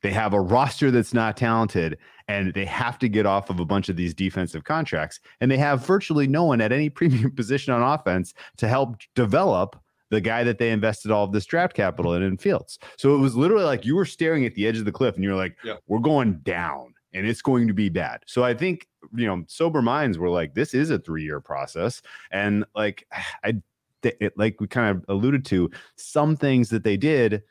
They 0.02 0.10
have 0.10 0.34
a 0.34 0.40
roster 0.40 0.90
that's 0.90 1.14
not 1.14 1.36
talented, 1.36 1.96
and 2.26 2.52
they 2.54 2.64
have 2.64 2.98
to 2.98 3.08
get 3.08 3.24
off 3.24 3.50
of 3.50 3.60
a 3.60 3.64
bunch 3.64 3.88
of 3.88 3.94
these 3.96 4.12
defensive 4.14 4.64
contracts, 4.64 5.20
and 5.40 5.48
they 5.48 5.56
have 5.58 5.86
virtually 5.86 6.26
no 6.26 6.44
one 6.44 6.60
at 6.60 6.72
any 6.72 6.90
premium 6.98 7.30
position 7.30 7.72
on 7.72 7.82
offense 7.82 8.34
to 8.58 8.68
help 8.68 8.96
develop." 9.14 9.76
The 10.10 10.20
guy 10.20 10.44
that 10.44 10.58
they 10.58 10.70
invested 10.70 11.10
all 11.10 11.24
of 11.24 11.32
this 11.32 11.46
draft 11.46 11.74
capital 11.74 12.12
in 12.12 12.22
in 12.22 12.36
Fields. 12.36 12.78
So 12.98 13.14
it 13.14 13.18
was 13.18 13.34
literally 13.34 13.64
like 13.64 13.86
you 13.86 13.96
were 13.96 14.04
staring 14.04 14.44
at 14.44 14.54
the 14.54 14.66
edge 14.66 14.76
of 14.76 14.84
the 14.84 14.92
cliff 14.92 15.14
and 15.14 15.24
you're 15.24 15.34
like, 15.34 15.56
Yeah. 15.64 15.76
we're 15.86 16.00
going 16.00 16.40
down 16.40 16.92
and 17.14 17.26
it's 17.26 17.40
going 17.40 17.66
to 17.68 17.72
be 17.72 17.88
bad. 17.88 18.20
So 18.26 18.44
I 18.44 18.52
think, 18.52 18.86
you 19.14 19.26
know, 19.26 19.42
sober 19.48 19.80
minds 19.80 20.18
were 20.18 20.28
like, 20.28 20.52
this 20.52 20.74
is 20.74 20.90
a 20.90 20.98
three 20.98 21.22
year 21.24 21.40
process. 21.40 22.02
And 22.30 22.66
like, 22.74 23.06
I, 23.42 23.62
th- 24.02 24.16
it, 24.20 24.36
like 24.36 24.60
we 24.60 24.66
kind 24.66 24.96
of 24.96 25.04
alluded 25.08 25.44
to, 25.46 25.70
some 25.96 26.36
things 26.36 26.68
that 26.70 26.84
they 26.84 26.96
did, 26.96 27.42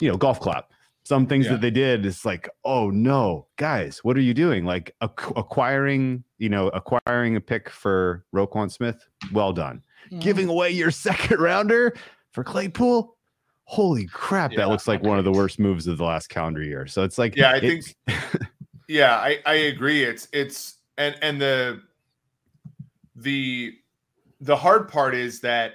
you 0.00 0.08
know, 0.08 0.16
golf 0.16 0.40
clap. 0.40 0.70
Some 1.06 1.26
things 1.26 1.44
Yeah. 1.46 1.52
that 1.52 1.60
they 1.60 1.70
did 1.70 2.06
is 2.06 2.24
like, 2.24 2.48
oh 2.64 2.88
no, 2.88 3.46
guys, 3.56 4.02
what 4.02 4.16
are 4.16 4.22
you 4.22 4.32
doing? 4.32 4.64
Like 4.64 4.94
ac- 5.02 5.32
acquiring, 5.36 6.24
you 6.38 6.48
know, 6.48 6.68
acquiring 6.68 7.36
a 7.36 7.40
pick 7.40 7.68
for 7.68 8.24
Roquan 8.34 8.70
Smith. 8.72 9.06
Well 9.32 9.52
done 9.52 9.82
Mhm. 10.10 10.20
giving 10.20 10.48
away 10.48 10.70
your 10.70 10.90
second 10.90 11.40
rounder 11.40 11.94
for 12.32 12.42
Claypool. 12.42 13.16
Holy 13.66 14.06
crap, 14.06 14.52
Yeah, 14.52 14.58
that 14.60 14.68
looks 14.68 14.86
like 14.88 15.02
one 15.02 15.18
of 15.18 15.24
the 15.24 15.32
worst 15.32 15.58
moves 15.58 15.86
of 15.86 15.96
the 15.98 16.04
last 16.04 16.28
calendar 16.28 16.62
year. 16.62 16.86
So 16.86 17.02
it's 17.02 17.16
like, 17.18 17.36
Yeah, 17.36 17.50
I 17.52 17.60
think, 17.60 17.96
Yeah, 18.88 19.16
I, 19.16 19.38
I 19.46 19.54
agree. 19.54 20.04
It's 20.04 20.28
it's 20.32 20.78
and 20.98 21.16
and 21.22 21.40
the 21.40 21.80
the 23.16 23.74
the 24.44 24.56
hard 24.56 24.88
part 24.88 25.14
is 25.14 25.40
that 25.40 25.74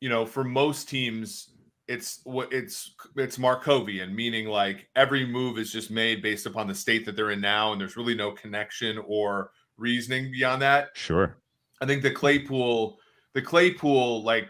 you 0.00 0.08
know 0.08 0.26
for 0.26 0.44
most 0.44 0.88
teams 0.88 1.50
it's 1.86 2.20
what 2.24 2.52
it's 2.52 2.94
it's 3.16 3.38
Markovian, 3.38 4.12
meaning 4.12 4.46
like 4.46 4.88
every 4.94 5.26
move 5.26 5.58
is 5.58 5.72
just 5.72 5.90
made 5.90 6.22
based 6.22 6.44
upon 6.44 6.66
the 6.66 6.74
state 6.74 7.06
that 7.06 7.16
they're 7.16 7.30
in 7.30 7.40
now, 7.40 7.72
and 7.72 7.80
there's 7.80 7.96
really 7.96 8.14
no 8.14 8.30
connection 8.32 8.98
or 9.06 9.50
reasoning 9.78 10.30
beyond 10.30 10.60
that. 10.60 10.90
sure. 10.92 11.38
I 11.80 11.86
think 11.86 12.02
the 12.02 12.10
Claypool, 12.10 12.98
the 13.32 13.40
Claypool, 13.40 14.22
like 14.22 14.48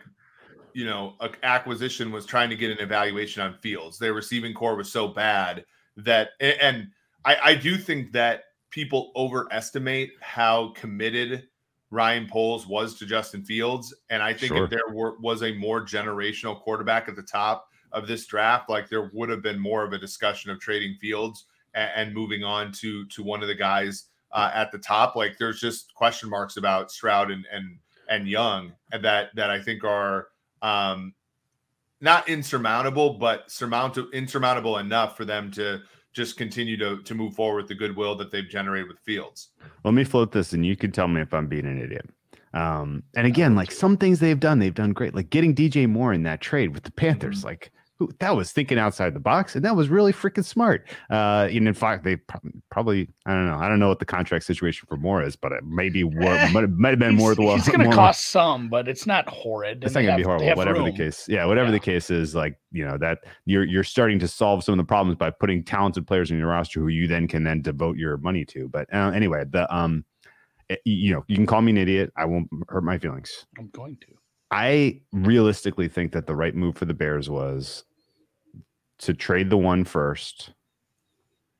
you 0.74 0.84
know, 0.84 1.14
acquisition 1.42 2.10
was 2.10 2.26
trying 2.26 2.50
to 2.50 2.56
get 2.56 2.70
an 2.70 2.78
evaluation 2.78 3.42
on 3.42 3.54
Fields. 3.54 3.98
Their 3.98 4.14
receiving 4.14 4.54
core 4.54 4.76
was 4.76 4.90
so 4.90 5.08
bad 5.08 5.64
that, 5.96 6.30
and 6.40 6.88
I, 7.24 7.36
I 7.42 7.54
do 7.54 7.76
think 7.76 8.12
that 8.12 8.44
people 8.70 9.12
overestimate 9.16 10.12
how 10.20 10.72
committed 10.76 11.48
Ryan 11.90 12.26
Poles 12.28 12.66
was 12.66 12.94
to 12.98 13.06
Justin 13.06 13.42
Fields, 13.42 13.94
and 14.10 14.22
I 14.22 14.32
think 14.32 14.52
Sure. 14.52 14.64
if 14.64 14.70
there 14.70 14.88
were, 14.90 15.18
was 15.20 15.42
a 15.42 15.52
more 15.54 15.80
generational 15.80 16.60
quarterback 16.60 17.08
at 17.08 17.16
the 17.16 17.22
top 17.22 17.68
of 17.92 18.06
this 18.06 18.26
draft, 18.26 18.68
like 18.68 18.88
there 18.88 19.10
would 19.14 19.30
have 19.30 19.42
been 19.42 19.58
more 19.58 19.84
of 19.84 19.92
a 19.92 19.98
discussion 19.98 20.50
of 20.50 20.60
trading 20.60 20.96
Fields 21.00 21.46
and, 21.74 21.90
and 21.96 22.14
moving 22.14 22.44
on 22.44 22.72
to 22.72 23.06
to 23.06 23.22
one 23.22 23.40
of 23.42 23.48
the 23.48 23.54
guys 23.54 24.06
uh, 24.32 24.50
at 24.52 24.70
the 24.70 24.78
top. 24.78 25.16
Like 25.16 25.38
there's 25.38 25.60
just 25.60 25.94
question 25.94 26.28
marks 26.28 26.56
about 26.58 26.90
Stroud 26.90 27.30
and 27.30 27.46
and 27.50 27.78
and 28.10 28.28
Young 28.28 28.72
and 28.92 29.02
that 29.04 29.34
that 29.34 29.50
I 29.50 29.62
think 29.62 29.84
are 29.84 30.28
um, 30.60 31.14
not 32.00 32.28
insurmountable, 32.28 33.14
but 33.14 33.50
surmountable 33.50 34.10
insurmountable 34.10 34.78
enough 34.78 35.16
for 35.16 35.24
them 35.24 35.50
to 35.52 35.80
just 36.12 36.36
continue 36.36 36.76
to 36.76 37.02
to 37.02 37.14
move 37.14 37.34
forward 37.34 37.62
with 37.62 37.68
the 37.68 37.74
goodwill 37.74 38.14
that 38.16 38.30
they've 38.30 38.48
generated 38.48 38.88
with 38.88 38.98
Fields. 39.00 39.50
Let 39.84 39.94
me 39.94 40.04
float 40.04 40.32
this 40.32 40.52
and 40.52 40.64
you 40.64 40.76
can 40.76 40.92
tell 40.92 41.08
me 41.08 41.20
if 41.20 41.32
I'm 41.32 41.46
being 41.46 41.66
an 41.66 41.80
idiot. 41.80 42.08
Um, 42.54 43.02
and 43.14 43.26
again, 43.26 43.54
like 43.54 43.70
some 43.70 43.96
things 43.96 44.20
they've 44.20 44.40
done, 44.40 44.58
they've 44.58 44.74
done 44.74 44.92
great. 44.92 45.14
Like 45.14 45.30
getting 45.30 45.54
DJ 45.54 45.88
Moore 45.88 46.12
in 46.12 46.22
that 46.22 46.40
trade 46.40 46.74
with 46.74 46.84
the 46.84 46.92
Panthers, 46.92 47.44
like 47.44 47.70
who 47.98 48.08
that 48.20 48.36
was 48.36 48.52
thinking 48.52 48.78
outside 48.78 49.12
the 49.12 49.20
box, 49.20 49.56
and 49.56 49.64
that 49.64 49.74
was 49.74 49.88
really 49.88 50.12
freaking 50.12 50.44
smart. 50.44 50.88
Uh, 51.10 51.48
and 51.50 51.66
in 51.66 51.74
fact, 51.74 52.04
they 52.04 52.16
pro- 52.16 52.40
probably 52.70 53.08
I 53.26 53.32
don't 53.32 53.46
know, 53.46 53.56
I 53.56 53.68
don't 53.68 53.80
know 53.80 53.88
what 53.88 53.98
the 53.98 54.04
contract 54.04 54.44
situation 54.44 54.86
for 54.88 54.96
Moore 54.96 55.22
is, 55.22 55.34
but 55.34 55.50
it 55.50 55.64
maybe 55.64 56.04
might, 56.04 56.52
might 56.70 56.90
have 56.90 56.98
been 56.98 57.16
more. 57.16 57.34
He's, 57.34 57.64
he's 57.64 57.68
going 57.68 57.88
to 57.88 57.94
cost 57.94 58.26
some, 58.26 58.68
but 58.68 58.86
it's 58.88 59.06
not 59.06 59.28
horrid. 59.28 59.82
It's 59.82 59.94
not 59.94 60.02
going 60.02 60.12
to 60.12 60.16
be 60.16 60.22
horrible. 60.22 60.46
Whatever 60.54 60.78
room. 60.78 60.90
the 60.90 60.96
case, 60.96 61.28
yeah, 61.28 61.44
whatever 61.44 61.68
yeah. 61.68 61.72
the 61.72 61.80
case 61.80 62.08
is, 62.10 62.34
like 62.34 62.56
you 62.70 62.84
know 62.84 62.98
that 62.98 63.24
you're 63.46 63.64
you're 63.64 63.84
starting 63.84 64.20
to 64.20 64.28
solve 64.28 64.62
some 64.62 64.74
of 64.74 64.78
the 64.78 64.88
problems 64.88 65.16
by 65.16 65.30
putting 65.30 65.64
talented 65.64 66.06
players 66.06 66.30
in 66.30 66.38
your 66.38 66.48
roster 66.48 66.80
who 66.80 66.88
you 66.88 67.08
then 67.08 67.26
can 67.26 67.42
then 67.42 67.62
devote 67.62 67.96
your 67.96 68.16
money 68.18 68.44
to. 68.44 68.68
But 68.68 68.92
uh, 68.94 69.10
anyway, 69.12 69.44
the 69.50 69.72
um, 69.74 70.04
it, 70.68 70.74
eh, 70.74 70.76
you 70.84 71.12
know, 71.12 71.24
you 71.26 71.34
can 71.34 71.46
call 71.46 71.62
me 71.62 71.72
an 71.72 71.78
idiot. 71.78 72.12
I 72.16 72.26
won't 72.26 72.48
hurt 72.68 72.84
my 72.84 72.98
feelings. 72.98 73.46
I'm 73.58 73.70
going 73.70 73.96
to. 74.02 74.06
I 74.50 75.00
realistically 75.12 75.88
think 75.88 76.12
that 76.12 76.26
the 76.26 76.34
right 76.34 76.54
move 76.54 76.76
for 76.76 76.86
the 76.86 76.94
Bears 76.94 77.28
was 77.28 77.84
to 78.98 79.14
trade 79.14 79.50
the 79.50 79.56
one 79.56 79.84
first, 79.84 80.52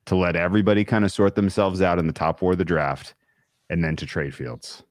to 0.07 0.17
let 0.17 0.37
everybody 0.37 0.85
kind 0.85 1.05
of 1.05 1.13
sort 1.13 1.35
themselves 1.35 1.81
out 1.81 1.99
in 1.99 2.07
the 2.07 2.13
top 2.13 2.39
four 2.39 2.53
of 2.53 2.59
the 2.59 2.65
draft, 2.65 3.15
and 3.71 3.83
then 3.85 3.97
to 3.97 4.07
trade 4.07 4.35
Fields. 4.35 4.83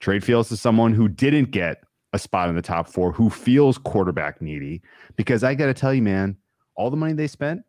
Trade 0.00 0.24
Fields 0.24 0.48
to 0.48 0.56
someone 0.56 0.92
who 0.92 1.08
didn't 1.08 1.50
get 1.50 1.84
a 2.12 2.18
spot 2.18 2.48
in 2.48 2.56
the 2.56 2.62
top 2.62 2.88
four, 2.88 3.12
who 3.12 3.30
feels 3.30 3.78
quarterback 3.78 4.42
needy. 4.42 4.82
Because 5.16 5.44
I 5.44 5.54
got 5.54 5.66
to 5.66 5.74
tell 5.74 5.94
you, 5.94 6.02
man, 6.02 6.36
all 6.76 6.90
the 6.90 6.96
money 6.96 7.12
they 7.12 7.26
spent, 7.26 7.62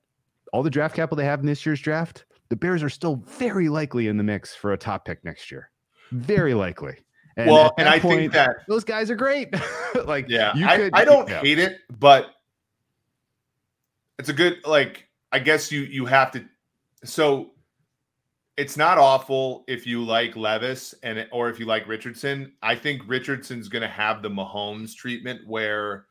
all 0.52 0.64
the 0.64 0.70
draft 0.70 0.96
capital 0.96 1.18
they 1.18 1.26
have 1.26 1.40
in 1.40 1.46
this 1.46 1.66
year's 1.66 1.80
draft, 1.80 2.26
the 2.50 2.56
Bears 2.56 2.84
are 2.84 2.90
still 2.90 3.16
very 3.28 3.70
likely 3.70 4.08
in 4.08 4.18
the 4.18 4.24
mix 4.24 4.56
for 4.56 4.74
a 4.74 4.78
top 4.78 5.06
pick 5.06 5.24
next 5.24 5.52
year. 5.52 5.70
Very 6.12 6.54
likely. 6.54 6.96
And 7.36 7.50
well, 7.50 7.74
and 7.78 7.90
I 7.90 8.00
point, 8.00 8.20
think 8.20 8.34
that 8.34 8.58
those 8.68 8.84
guys 8.84 9.10
are 9.10 9.16
great. 9.16 9.50
like, 10.06 10.30
yeah, 10.30 10.54
I, 10.56 10.78
could, 10.78 10.94
I 10.94 11.06
don't 11.06 11.28
yeah. 11.28 11.42
hate 11.42 11.58
it, 11.58 11.80
but 12.00 12.28
it's 14.20 14.30
a 14.30 14.34
good 14.34 14.58
like 14.66 15.08
I 15.32 15.40
guess 15.40 15.72
you 15.72 15.82
you 15.82 16.06
have 16.06 16.32
to 16.32 16.46
so 17.04 17.52
it's 18.56 18.78
not 18.78 18.98
awful 18.98 19.64
if 19.68 19.88
you 19.88 20.04
like 20.04 20.36
Levis 20.36 20.94
and 21.02 21.28
or 21.32 21.50
if 21.50 21.60
you 21.60 21.66
like 21.66 21.88
Richardson. 21.88 22.52
I 22.62 22.76
think 22.76 23.02
Richardson's 23.08 23.68
going 23.68 23.82
to 23.82 23.88
have 23.88 24.22
the 24.22 24.30
Mahomes 24.30 24.96
treatment 24.96 25.42
where 25.48 26.06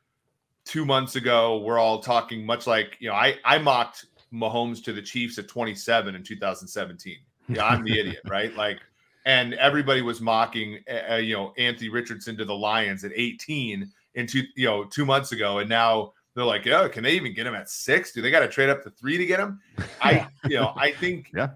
2 0.64 0.84
months 0.84 1.16
ago 1.16 1.58
we're 1.58 1.78
all 1.78 2.00
talking 2.00 2.44
much 2.44 2.66
like, 2.66 2.96
you 2.98 3.08
know, 3.08 3.14
I 3.14 3.36
I 3.44 3.58
mocked 3.58 4.06
Mahomes 4.32 4.82
to 4.84 4.92
the 4.92 5.02
Chiefs 5.02 5.38
at 5.38 5.48
27 5.48 6.14
in 6.14 6.22
2017. 6.22 7.16
Yeah, 7.48 7.64
I'm 7.64 7.84
the 7.84 7.98
idiot, 7.98 8.20
right? 8.28 8.54
Like 8.56 8.80
and 9.24 9.54
everybody 9.54 10.02
was 10.02 10.20
mocking 10.20 10.80
uh, 11.10 11.16
you 11.16 11.34
know 11.34 11.52
Anthony 11.58 11.88
Richardson 11.88 12.36
to 12.38 12.44
the 12.44 12.54
Lions 12.54 13.04
at 13.04 13.12
18 13.14 13.88
in 14.14 14.26
two, 14.26 14.42
you 14.56 14.66
know 14.66 14.84
2 14.84 15.06
months 15.06 15.30
ago 15.32 15.58
and 15.58 15.68
now 15.68 16.12
they're 16.34 16.44
like, 16.44 16.66
oh, 16.66 16.88
can 16.88 17.04
they 17.04 17.12
even 17.12 17.34
get 17.34 17.46
him 17.46 17.54
at 17.54 17.68
six? 17.68 18.12
Do 18.12 18.22
they 18.22 18.30
got 18.30 18.40
to 18.40 18.48
trade 18.48 18.70
up 18.70 18.82
to 18.84 18.90
three 18.90 19.18
to 19.18 19.26
get 19.26 19.38
him? 19.38 19.60
I, 20.00 20.26
you 20.44 20.56
know, 20.56 20.72
I 20.76 20.92
think 20.92 21.30
yeah. 21.34 21.50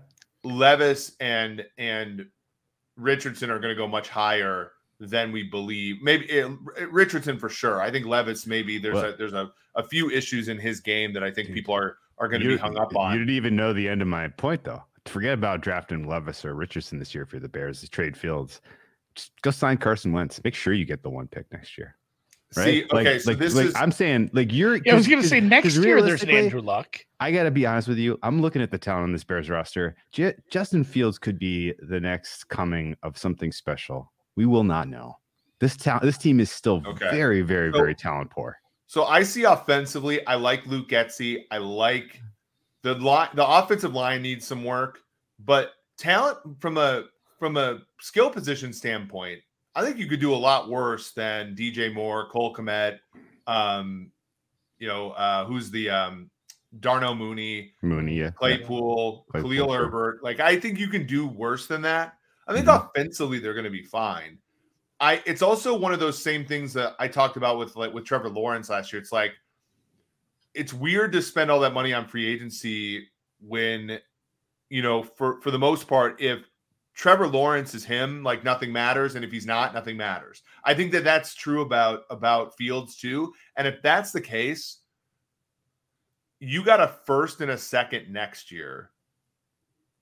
Levis 0.45 1.17
and 1.21 1.65
and 1.79 2.27
Richardson 2.97 3.51
are 3.51 3.59
going 3.59 3.75
to 3.75 3.79
go 3.79 3.89
much 3.89 4.09
higher 4.09 4.73
than 5.01 5.33
we 5.33 5.43
believe. 5.43 6.03
Maybe 6.03 6.27
it, 6.27 6.51
eh, 6.79 6.87
Richardson 6.91 7.39
for 7.39 7.49
sure. 7.49 7.81
I 7.81 7.91
think 7.91 8.07
Levis 8.07 8.47
maybe 8.47 8.79
there's 8.79 8.99
a 8.99 9.15
there's 9.17 9.33
a, 9.33 9.51
a 9.75 9.83
few 9.83 10.11
issues 10.11 10.49
in 10.49 10.59
his 10.59 10.81
game 10.81 11.13
that 11.15 11.23
I 11.23 11.31
think 11.31 11.53
people 11.53 11.75
are 11.75 11.99
are 12.19 12.29
going 12.29 12.43
to 12.43 12.49
be 12.49 12.57
hung 12.57 12.79
up 12.79 12.95
on. 12.97 13.13
You 13.13 13.19
didn't 13.19 13.35
even 13.35 13.57
know 13.57 13.73
the 13.73 13.89
end 13.89 14.03
of 14.03 14.09
my 14.09 14.29
point 14.29 14.65
though. 14.65 14.83
Forget 15.07 15.35
about 15.35 15.61
drafting 15.61 16.09
Levis 16.09 16.45
or 16.45 16.55
Richardson 16.55 16.99
this 16.99 17.15
year 17.15 17.27
for 17.27 17.39
the 17.39 17.49
Bears. 17.49 17.87
trade 17.91 18.17
Fields. 18.17 18.61
Just 19.15 19.31
go 19.43 19.51
sign 19.51 19.79
Carson 19.79 20.13
Wentz. 20.13 20.43
Make 20.43 20.55
sure 20.55 20.73
you 20.73 20.85
get 20.85 21.03
the 21.03 21.11
one 21.11 21.29
pick 21.29 21.51
next 21.53 21.79
year. 21.79 21.97
Right? 22.55 22.65
See, 22.65 22.85
okay, 22.85 23.13
like, 23.13 23.21
so 23.21 23.31
like, 23.31 23.39
this 23.39 23.55
like, 23.55 23.67
is. 23.67 23.75
I'm 23.75 23.91
saying, 23.91 24.31
like 24.33 24.53
you're. 24.53 24.77
Yeah, 24.77 24.93
I 24.93 24.95
was 24.95 25.09
going 25.09 25.21
to 25.21 25.29
say 25.29 25.41
next 25.41 25.77
year 25.77 26.01
there's 26.01 26.23
an 26.23 26.31
Andrew 26.31 26.61
Luck. 26.61 26.99
I 27.19 27.33
got 27.33 27.43
to 27.43 27.51
be 27.51 27.67
honest 27.67 27.89
with 27.89 27.99
you. 27.99 28.19
I'm 28.23 28.41
looking 28.41 28.63
at 28.63 28.71
the 28.71 28.79
talent 28.79 29.05
on 29.05 29.13
this 29.13 29.25
Bears 29.25 29.51
roster. 29.51 29.97
J- 30.13 30.35
Justin 30.51 30.85
Fields 30.85 31.19
could 31.19 31.39
be 31.39 31.75
the 31.89 31.99
next 31.99 32.49
coming 32.49 32.97
of 33.03 33.19
something 33.19 33.51
special. 33.51 34.13
We 34.37 34.47
will 34.47 34.65
not 34.65 34.89
know. 34.89 35.19
This 35.59 35.77
talent, 35.77 36.05
this 36.05 36.19
team 36.19 36.39
is 36.39 36.51
still 36.51 36.83
okay. 36.87 37.11
very, 37.11 37.43
very, 37.43 37.73
so, 37.73 37.79
very 37.79 37.95
talent 37.95 38.31
poor. 38.31 38.59
So 38.87 39.05
I 39.05 39.23
see 39.23 39.45
offensively, 39.45 40.25
I 40.27 40.37
like 40.37 40.67
Luke 40.67 40.89
Getsy. 40.89 41.45
I 41.51 41.59
like 41.59 42.21
the 42.83 42.95
line. 42.95 43.31
The 43.35 43.47
offensive 43.47 43.95
line 43.95 44.23
needs 44.23 44.47
some 44.47 44.65
work, 44.65 45.01
but 45.41 45.73
talent 45.99 46.39
from 46.61 46.79
a 46.79 47.05
from 47.39 47.57
a 47.57 47.81
skill 48.01 48.31
position 48.31 48.73
standpoint, 48.73 49.41
I 49.77 49.85
think 49.85 49.99
you 49.99 50.07
could 50.07 50.21
do 50.21 50.35
a 50.35 50.37
lot 50.37 50.71
worse 50.71 51.13
than 51.13 51.55
DJ 51.55 51.93
Moore, 51.93 52.31
Cole 52.31 52.55
Kmet, 52.55 52.99
um, 53.47 54.11
you 54.79 54.89
know, 54.89 55.11
uh, 55.11 55.45
who's 55.45 55.71
the 55.71 55.91
um, 55.91 56.31
Darnell 56.81 57.15
Mooney, 57.15 57.75
Mooney, 57.83 58.15
yeah, 58.15 58.31
Claypool, 58.31 59.27
Claypool 59.31 59.51
Khalil 59.51 59.69
sure. 59.69 59.85
Herbert. 59.85 60.25
Like, 60.25 60.41
I 60.41 60.59
think 60.59 60.79
you 60.79 60.89
can 60.89 61.07
do 61.07 61.27
worse 61.27 61.67
than 61.67 61.83
that. 61.83 62.15
I 62.49 62.55
think 62.55 62.67
mm-hmm. 62.67 62.87
offensively 62.87 63.39
they're 63.39 63.53
going 63.53 63.65
to 63.65 63.71
be 63.71 63.83
fine. 63.83 64.39
I 64.99 65.23
it's 65.27 65.43
also 65.43 65.77
one 65.77 65.93
of 65.93 66.01
those 66.01 66.23
same 66.23 66.47
things 66.47 66.73
that 66.73 66.95
I 66.99 67.07
talked 67.07 67.37
about 67.37 67.59
with 67.59 67.77
like 67.77 67.93
with 67.93 68.07
Trevor 68.07 68.31
Lawrence 68.31 68.71
last 68.71 68.95
year. 68.95 69.03
It's 69.03 69.13
like 69.13 69.33
it's 70.55 70.73
weird 70.73 71.13
to 71.13 71.21
spend 71.21 71.51
all 71.51 71.61
that 71.61 71.75
money 71.75 71.93
on 71.93 72.07
free 72.07 72.27
agency 72.27 73.07
when 73.47 73.99
you 74.71 74.81
know 74.81 75.03
for 75.03 75.39
for 75.43 75.51
the 75.51 75.59
most 75.59 75.87
part 75.87 76.21
if 76.23 76.49
Trevor 76.97 77.29
Lawrence 77.29 77.75
is 77.75 77.85
him, 77.85 78.23
like 78.23 78.43
nothing 78.43 78.73
matters, 78.73 79.15
and 79.15 79.25
if 79.25 79.31
he's 79.31 79.45
not, 79.45 79.75
nothing 79.75 79.99
matters. 79.99 80.43
I 80.65 80.73
think 80.73 80.93
that 80.93 81.05
that's 81.05 81.35
true 81.35 81.61
about 81.61 82.05
about 82.09 82.57
Fields 82.57 82.97
too. 82.97 83.35
And 83.57 83.69
if 83.69 83.83
that's 83.83 84.13
the 84.13 84.21
case, 84.21 84.79
you 86.41 86.65
got 86.65 86.81
a 86.81 86.95
first 87.05 87.43
and 87.43 87.51
a 87.51 87.59
second 87.59 88.11
next 88.11 88.51
year 88.51 88.91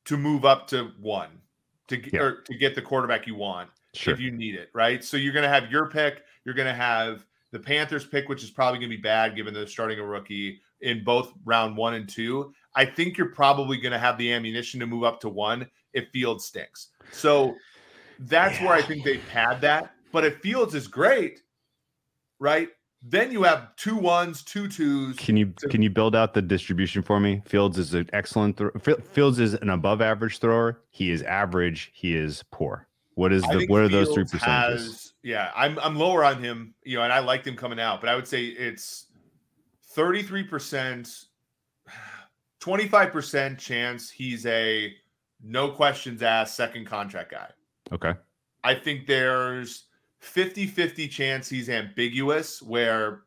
to 0.04 0.16
move 0.16 0.44
up 0.44 0.68
to 0.68 0.92
one 1.00 1.40
to 1.88 2.00
yeah. 2.12 2.20
or 2.20 2.40
to 2.42 2.54
get 2.54 2.76
the 2.76 2.82
quarterback 2.82 3.26
you 3.26 3.34
want 3.34 3.70
sure. 3.92 4.14
if 4.14 4.20
you 4.20 4.30
need 4.30 4.54
it, 4.54 4.68
right? 4.72 5.02
So 5.02 5.16
you're 5.16 5.32
going 5.32 5.42
to 5.42 5.48
have 5.48 5.72
your 5.72 5.90
pick. 5.90 6.22
You're 6.44 6.54
going 6.54 6.68
to 6.68 6.74
have 6.74 7.26
the 7.50 7.58
Panthers 7.58 8.06
pick, 8.06 8.28
which 8.28 8.44
is 8.44 8.50
probably 8.50 8.78
going 8.78 8.90
to 8.90 8.96
be 8.96 9.02
bad 9.02 9.34
given 9.34 9.52
they're 9.52 9.66
starting 9.66 9.98
a 9.98 10.04
rookie 10.04 10.60
in 10.80 11.02
both 11.02 11.32
round 11.44 11.76
one 11.76 11.94
and 11.94 12.08
two. 12.08 12.52
I 12.76 12.84
think 12.84 13.16
you're 13.16 13.30
probably 13.30 13.78
going 13.78 13.92
to 13.92 13.98
have 13.98 14.16
the 14.16 14.32
ammunition 14.32 14.78
to 14.78 14.86
move 14.86 15.02
up 15.02 15.20
to 15.22 15.28
one 15.28 15.68
if 15.94 16.08
Fields 16.10 16.44
stinks. 16.44 16.88
So 17.12 17.54
that's 18.18 18.60
yeah. 18.60 18.66
where 18.66 18.74
I 18.74 18.82
think 18.82 19.04
they 19.04 19.18
pad 19.18 19.60
that. 19.62 19.92
But 20.12 20.24
if 20.24 20.38
Fields 20.38 20.74
is 20.74 20.86
great, 20.86 21.40
right? 22.38 22.68
Then 23.06 23.30
you 23.32 23.42
have 23.42 23.76
two 23.76 23.96
ones, 23.96 24.42
two 24.42 24.66
twos. 24.66 25.16
Can 25.16 25.36
you 25.36 25.52
can 25.68 25.82
you 25.82 25.90
build 25.90 26.16
out 26.16 26.32
the 26.32 26.40
distribution 26.40 27.02
for 27.02 27.20
me? 27.20 27.42
Fields 27.44 27.78
is 27.78 27.92
an 27.92 28.08
excellent. 28.14 28.56
Th- 28.56 28.98
Fields 29.12 29.38
is 29.38 29.54
an 29.54 29.68
above 29.70 30.00
average 30.00 30.38
thrower. 30.38 30.80
He 30.88 31.10
is 31.10 31.22
average. 31.22 31.90
He 31.92 32.16
is 32.16 32.42
poor. 32.50 32.88
What 33.14 33.32
is 33.32 33.42
the 33.42 33.66
what 33.68 33.82
are 33.82 33.88
Fields 33.88 34.08
those 34.08 34.14
three 34.14 34.24
percentages? 34.24 34.86
Has, 34.86 35.12
yeah, 35.22 35.50
I'm 35.54 35.78
I'm 35.80 35.96
lower 35.96 36.24
on 36.24 36.42
him, 36.42 36.74
you 36.82 36.96
know, 36.96 37.02
and 37.02 37.12
I 37.12 37.18
liked 37.18 37.46
him 37.46 37.56
coming 37.56 37.78
out, 37.78 38.00
but 38.00 38.08
I 38.08 38.14
would 38.14 38.26
say 38.26 38.44
it's 38.44 39.06
33%, 39.94 41.24
25% 42.60 43.58
chance 43.58 44.10
he's 44.10 44.46
a 44.46 44.92
no 45.44 45.70
questions 45.70 46.22
asked, 46.22 46.56
second 46.56 46.86
contract 46.86 47.30
guy. 47.30 47.48
Okay. 47.92 48.14
I 48.64 48.74
think 48.74 49.06
there's 49.06 49.84
50 50.20 50.66
50 50.66 51.06
chance 51.08 51.48
he's 51.48 51.68
ambiguous, 51.68 52.62
where 52.62 53.22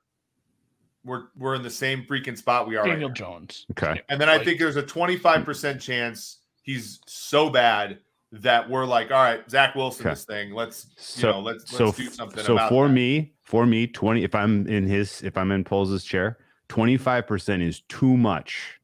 we're 1.05 1.28
we're 1.38 1.55
in 1.55 1.63
the 1.63 1.70
same 1.70 2.03
freaking 2.03 2.38
spot 2.38 2.68
we 2.68 2.76
are. 2.76 2.86
Daniel 2.86 3.09
right 3.09 3.15
Jones. 3.15 3.65
Okay. 3.72 4.01
And 4.09 4.20
then 4.20 4.30
I 4.30 4.43
think 4.43 4.59
there's 4.59 4.76
a 4.76 4.84
25% 4.84 5.80
chance 5.80 6.39
he's 6.63 6.99
so 7.05 7.49
bad 7.49 7.99
that 8.34 8.70
we're 8.70 8.86
like, 8.86 9.09
all 9.11 9.24
right, 9.24 9.49
Zach 9.49 9.74
Wilson, 9.76 10.05
okay. 10.05 10.13
this 10.13 10.26
thing. 10.26 10.51
Let's 10.53 10.88
so, 10.97 11.28
you 11.28 11.34
know, 11.34 11.39
let's 11.39 11.72
so, 11.72 11.86
let's 11.86 11.97
do 11.97 12.09
something. 12.09 12.43
So 12.43 12.57
for 12.68 12.88
that. 12.88 12.93
me, 12.93 13.34
for 13.43 13.65
me, 13.65 13.88
20 13.88 14.24
if 14.24 14.36
I'm 14.36 14.68
in 14.68 14.86
his 14.86 15.22
if 15.22 15.38
I'm 15.38 15.51
in 15.51 15.63
Poles' 15.63 16.03
chair, 16.03 16.38
25% 16.70 17.61
is 17.61 17.82
too 17.82 18.18
much 18.18 18.80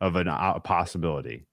of 0.00 0.16
an, 0.16 0.28
a 0.28 0.60
possibility 0.60 1.46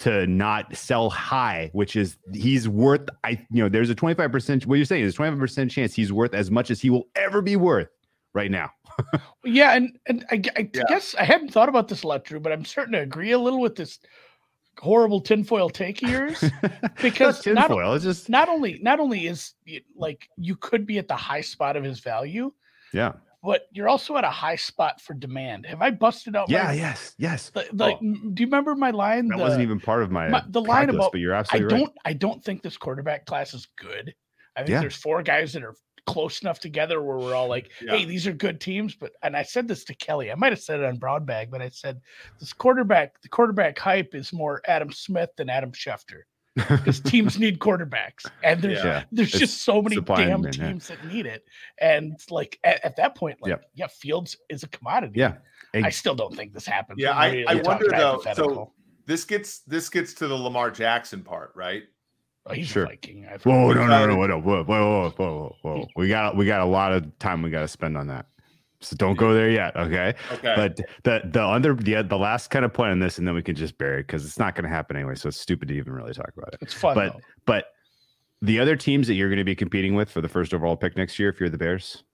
to 0.00 0.26
not 0.26 0.76
sell 0.76 1.10
high, 1.10 1.70
which 1.72 1.96
is 1.96 2.16
he's 2.32 2.68
worth. 2.68 3.08
I 3.24 3.30
you 3.50 3.62
know 3.62 3.68
there's 3.68 3.90
a 3.90 3.94
25 3.94 4.30
percent. 4.30 4.66
What 4.66 4.76
you're 4.76 4.84
saying 4.84 5.04
is 5.04 5.14
25 5.14 5.38
percent 5.38 5.70
chance 5.70 5.94
he's 5.94 6.12
worth 6.12 6.34
as 6.34 6.50
much 6.50 6.70
as 6.70 6.80
he 6.80 6.90
will 6.90 7.08
ever 7.14 7.42
be 7.42 7.56
worth 7.56 7.88
right 8.34 8.50
now. 8.50 8.70
yeah, 9.44 9.74
and 9.74 9.98
and 10.06 10.24
I, 10.30 10.42
I 10.56 10.70
yeah. 10.72 10.82
guess 10.88 11.14
I 11.14 11.24
hadn't 11.24 11.50
thought 11.50 11.68
about 11.68 11.88
this 11.88 12.02
a 12.02 12.08
lot, 12.08 12.24
Drew, 12.24 12.40
but 12.40 12.52
I'm 12.52 12.64
starting 12.64 12.92
to 12.92 13.00
agree 13.00 13.32
a 13.32 13.38
little 13.38 13.60
with 13.60 13.76
this 13.76 13.98
horrible 14.78 15.22
tinfoil 15.22 15.70
take 15.70 16.02
of 16.02 16.10
yours 16.10 16.44
because 17.00 17.40
tinfoil 17.40 17.78
not, 17.78 17.94
it's 17.94 18.04
just 18.04 18.28
not 18.28 18.48
only 18.50 18.78
not 18.82 19.00
only 19.00 19.26
is 19.26 19.54
like 19.96 20.28
you 20.36 20.54
could 20.54 20.86
be 20.86 20.98
at 20.98 21.08
the 21.08 21.16
high 21.16 21.40
spot 21.40 21.76
of 21.76 21.84
his 21.84 22.00
value. 22.00 22.52
Yeah 22.92 23.12
but 23.46 23.68
you're 23.70 23.88
also 23.88 24.16
at 24.16 24.24
a 24.24 24.30
high 24.30 24.56
spot 24.56 25.00
for 25.00 25.14
demand. 25.14 25.66
Have 25.66 25.80
I 25.80 25.92
busted 25.92 26.34
out? 26.34 26.50
Yeah, 26.50 26.64
my, 26.64 26.72
yes, 26.72 27.14
yes. 27.16 27.52
Like, 27.54 27.70
oh. 27.72 28.00
do 28.00 28.42
you 28.42 28.46
remember 28.48 28.74
my 28.74 28.90
line? 28.90 29.28
That 29.28 29.38
the, 29.38 29.42
wasn't 29.44 29.62
even 29.62 29.78
part 29.78 30.02
of 30.02 30.10
my, 30.10 30.28
my 30.28 30.42
the 30.48 30.60
line 30.60 30.90
about. 30.90 31.12
But 31.12 31.20
you're 31.20 31.32
absolutely 31.32 31.72
I 31.72 31.78
right. 31.78 31.84
don't. 31.84 31.98
I 32.06 32.12
don't 32.12 32.44
think 32.44 32.62
this 32.62 32.76
quarterback 32.76 33.24
class 33.24 33.54
is 33.54 33.68
good. 33.78 34.12
I 34.56 34.62
think 34.62 34.70
yeah. 34.70 34.80
there's 34.80 34.96
four 34.96 35.22
guys 35.22 35.52
that 35.52 35.62
are 35.62 35.76
close 36.06 36.42
enough 36.42 36.58
together 36.58 37.00
where 37.00 37.18
we're 37.18 37.36
all 37.36 37.48
like, 37.48 37.70
Yeah. 37.80 37.96
hey, 37.96 38.04
these 38.04 38.26
are 38.26 38.32
good 38.32 38.60
teams. 38.60 38.96
But 38.96 39.12
and 39.22 39.36
I 39.36 39.44
said 39.44 39.68
this 39.68 39.84
to 39.84 39.94
Kelly. 39.94 40.32
I 40.32 40.34
might 40.34 40.50
have 40.50 40.60
said 40.60 40.80
it 40.80 40.86
on 40.86 40.98
Broadbag, 40.98 41.48
but 41.48 41.62
I 41.62 41.68
said 41.68 42.00
this 42.40 42.52
quarterback, 42.52 43.20
the 43.22 43.28
quarterback 43.28 43.78
hype 43.78 44.12
is 44.16 44.32
more 44.32 44.60
Adam 44.66 44.90
Smith 44.90 45.30
than 45.36 45.48
Adam 45.48 45.70
Schefter. 45.70 46.22
Because 46.56 47.00
teams 47.12 47.38
need 47.38 47.58
quarterbacks. 47.58 48.24
And 48.42 48.60
there's 48.62 48.82
Yeah. 48.82 49.04
there's 49.12 49.28
It's 49.30 49.38
just 49.38 49.62
so 49.62 49.80
many 49.82 49.96
supply 49.96 50.22
and 50.22 50.30
damn 50.30 50.40
demand, 50.42 50.56
yeah. 50.56 50.66
teams 50.68 50.88
that 50.88 51.04
need 51.06 51.26
it. 51.26 51.44
And 51.78 52.12
it's 52.14 52.30
like 52.30 52.58
at, 52.64 52.84
at 52.84 52.96
that 52.96 53.14
point, 53.14 53.38
like, 53.42 53.50
Yep. 53.50 53.64
yeah, 53.74 53.86
Fields 53.88 54.36
is 54.48 54.62
a 54.62 54.68
commodity. 54.68 55.18
Yeah. 55.20 55.34
I 55.74 55.90
still 55.90 56.14
don't 56.14 56.34
think 56.34 56.54
this 56.54 56.64
happens. 56.66 56.98
Yeah, 57.00 57.10
We're 57.10 57.20
I- 57.20 57.30
really 57.32 57.46
I 57.46 57.54
wonder, 57.62 57.88
though, 57.90 58.22
so- 58.34 58.72
This 59.06 59.24
gets 59.24 59.58
this 59.60 59.88
gets 59.90 60.14
to 60.14 60.26
the 60.28 60.34
Lamar 60.34 60.70
Jackson 60.70 61.22
part, 61.22 61.52
right? 61.54 61.82
Oh, 62.46 62.54
he's 62.54 62.68
Sure. 62.68 62.84
a 62.84 62.88
Viking. 62.88 63.26
I've 63.26 63.44
Whoa, 63.44 63.68
heard. 63.74 63.76
no, 63.88 64.06
no, 64.06 64.06
no, 64.06 64.16
whoa, 64.16 64.38
whoa, 64.40 64.64
whoa, 64.64 64.64
whoa, 64.64 65.10
whoa, 65.10 65.56
whoa, 65.62 65.76
whoa. 65.78 65.86
We 65.96 66.08
got 66.08 66.36
we 66.36 66.46
got 66.46 66.60
a 66.60 66.64
lot 66.64 66.92
of 66.92 67.18
time 67.18 67.42
we 67.42 67.50
got 67.50 67.60
to 67.60 67.68
spend 67.68 67.98
on 67.98 68.06
that. 68.06 68.26
So 68.80 68.94
don't 68.96 69.16
go 69.16 69.32
there 69.32 69.50
yet, 69.50 69.74
okay? 69.76 70.14
Okay. 70.32 70.54
But 70.56 70.76
the 71.02 71.22
the 71.24 71.44
under 71.44 71.74
the 71.74 72.02
the 72.02 72.18
last 72.18 72.48
kind 72.48 72.64
of 72.64 72.72
point 72.72 72.90
on 72.92 72.98
this, 72.98 73.18
and 73.18 73.26
then 73.26 73.34
we 73.34 73.42
can 73.42 73.54
just 73.54 73.78
bury 73.78 74.00
it 74.00 74.06
because 74.06 74.24
it's 74.24 74.38
not 74.38 74.54
going 74.54 74.64
to 74.64 74.68
happen 74.68 74.96
anyway. 74.96 75.14
So 75.14 75.28
it's 75.28 75.40
stupid 75.40 75.68
to 75.68 75.74
even 75.74 75.92
really 75.92 76.12
talk 76.12 76.30
about 76.36 76.54
it. 76.54 76.58
It's 76.62 76.74
fun 76.74 76.94
but 76.94 77.12
though. 77.12 77.20
but 77.46 77.66
the 78.42 78.60
other 78.60 78.76
teams 78.76 79.06
that 79.06 79.14
you're 79.14 79.28
going 79.28 79.38
to 79.38 79.44
be 79.44 79.54
competing 79.54 79.94
with 79.94 80.10
for 80.10 80.20
the 80.20 80.28
first 80.28 80.52
overall 80.52 80.76
pick 80.76 80.96
next 80.96 81.18
year, 81.18 81.30
if 81.30 81.40
you're 81.40 81.48
the 81.48 81.58
Bears, 81.58 82.04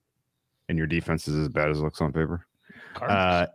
and 0.69 0.77
your 0.77 0.87
defense 0.87 1.27
is 1.27 1.35
as 1.35 1.49
bad 1.49 1.69
as 1.69 1.79
it 1.79 1.83
looks 1.83 2.01
on 2.01 2.13
paper, 2.13 2.45
uh, 3.01 3.47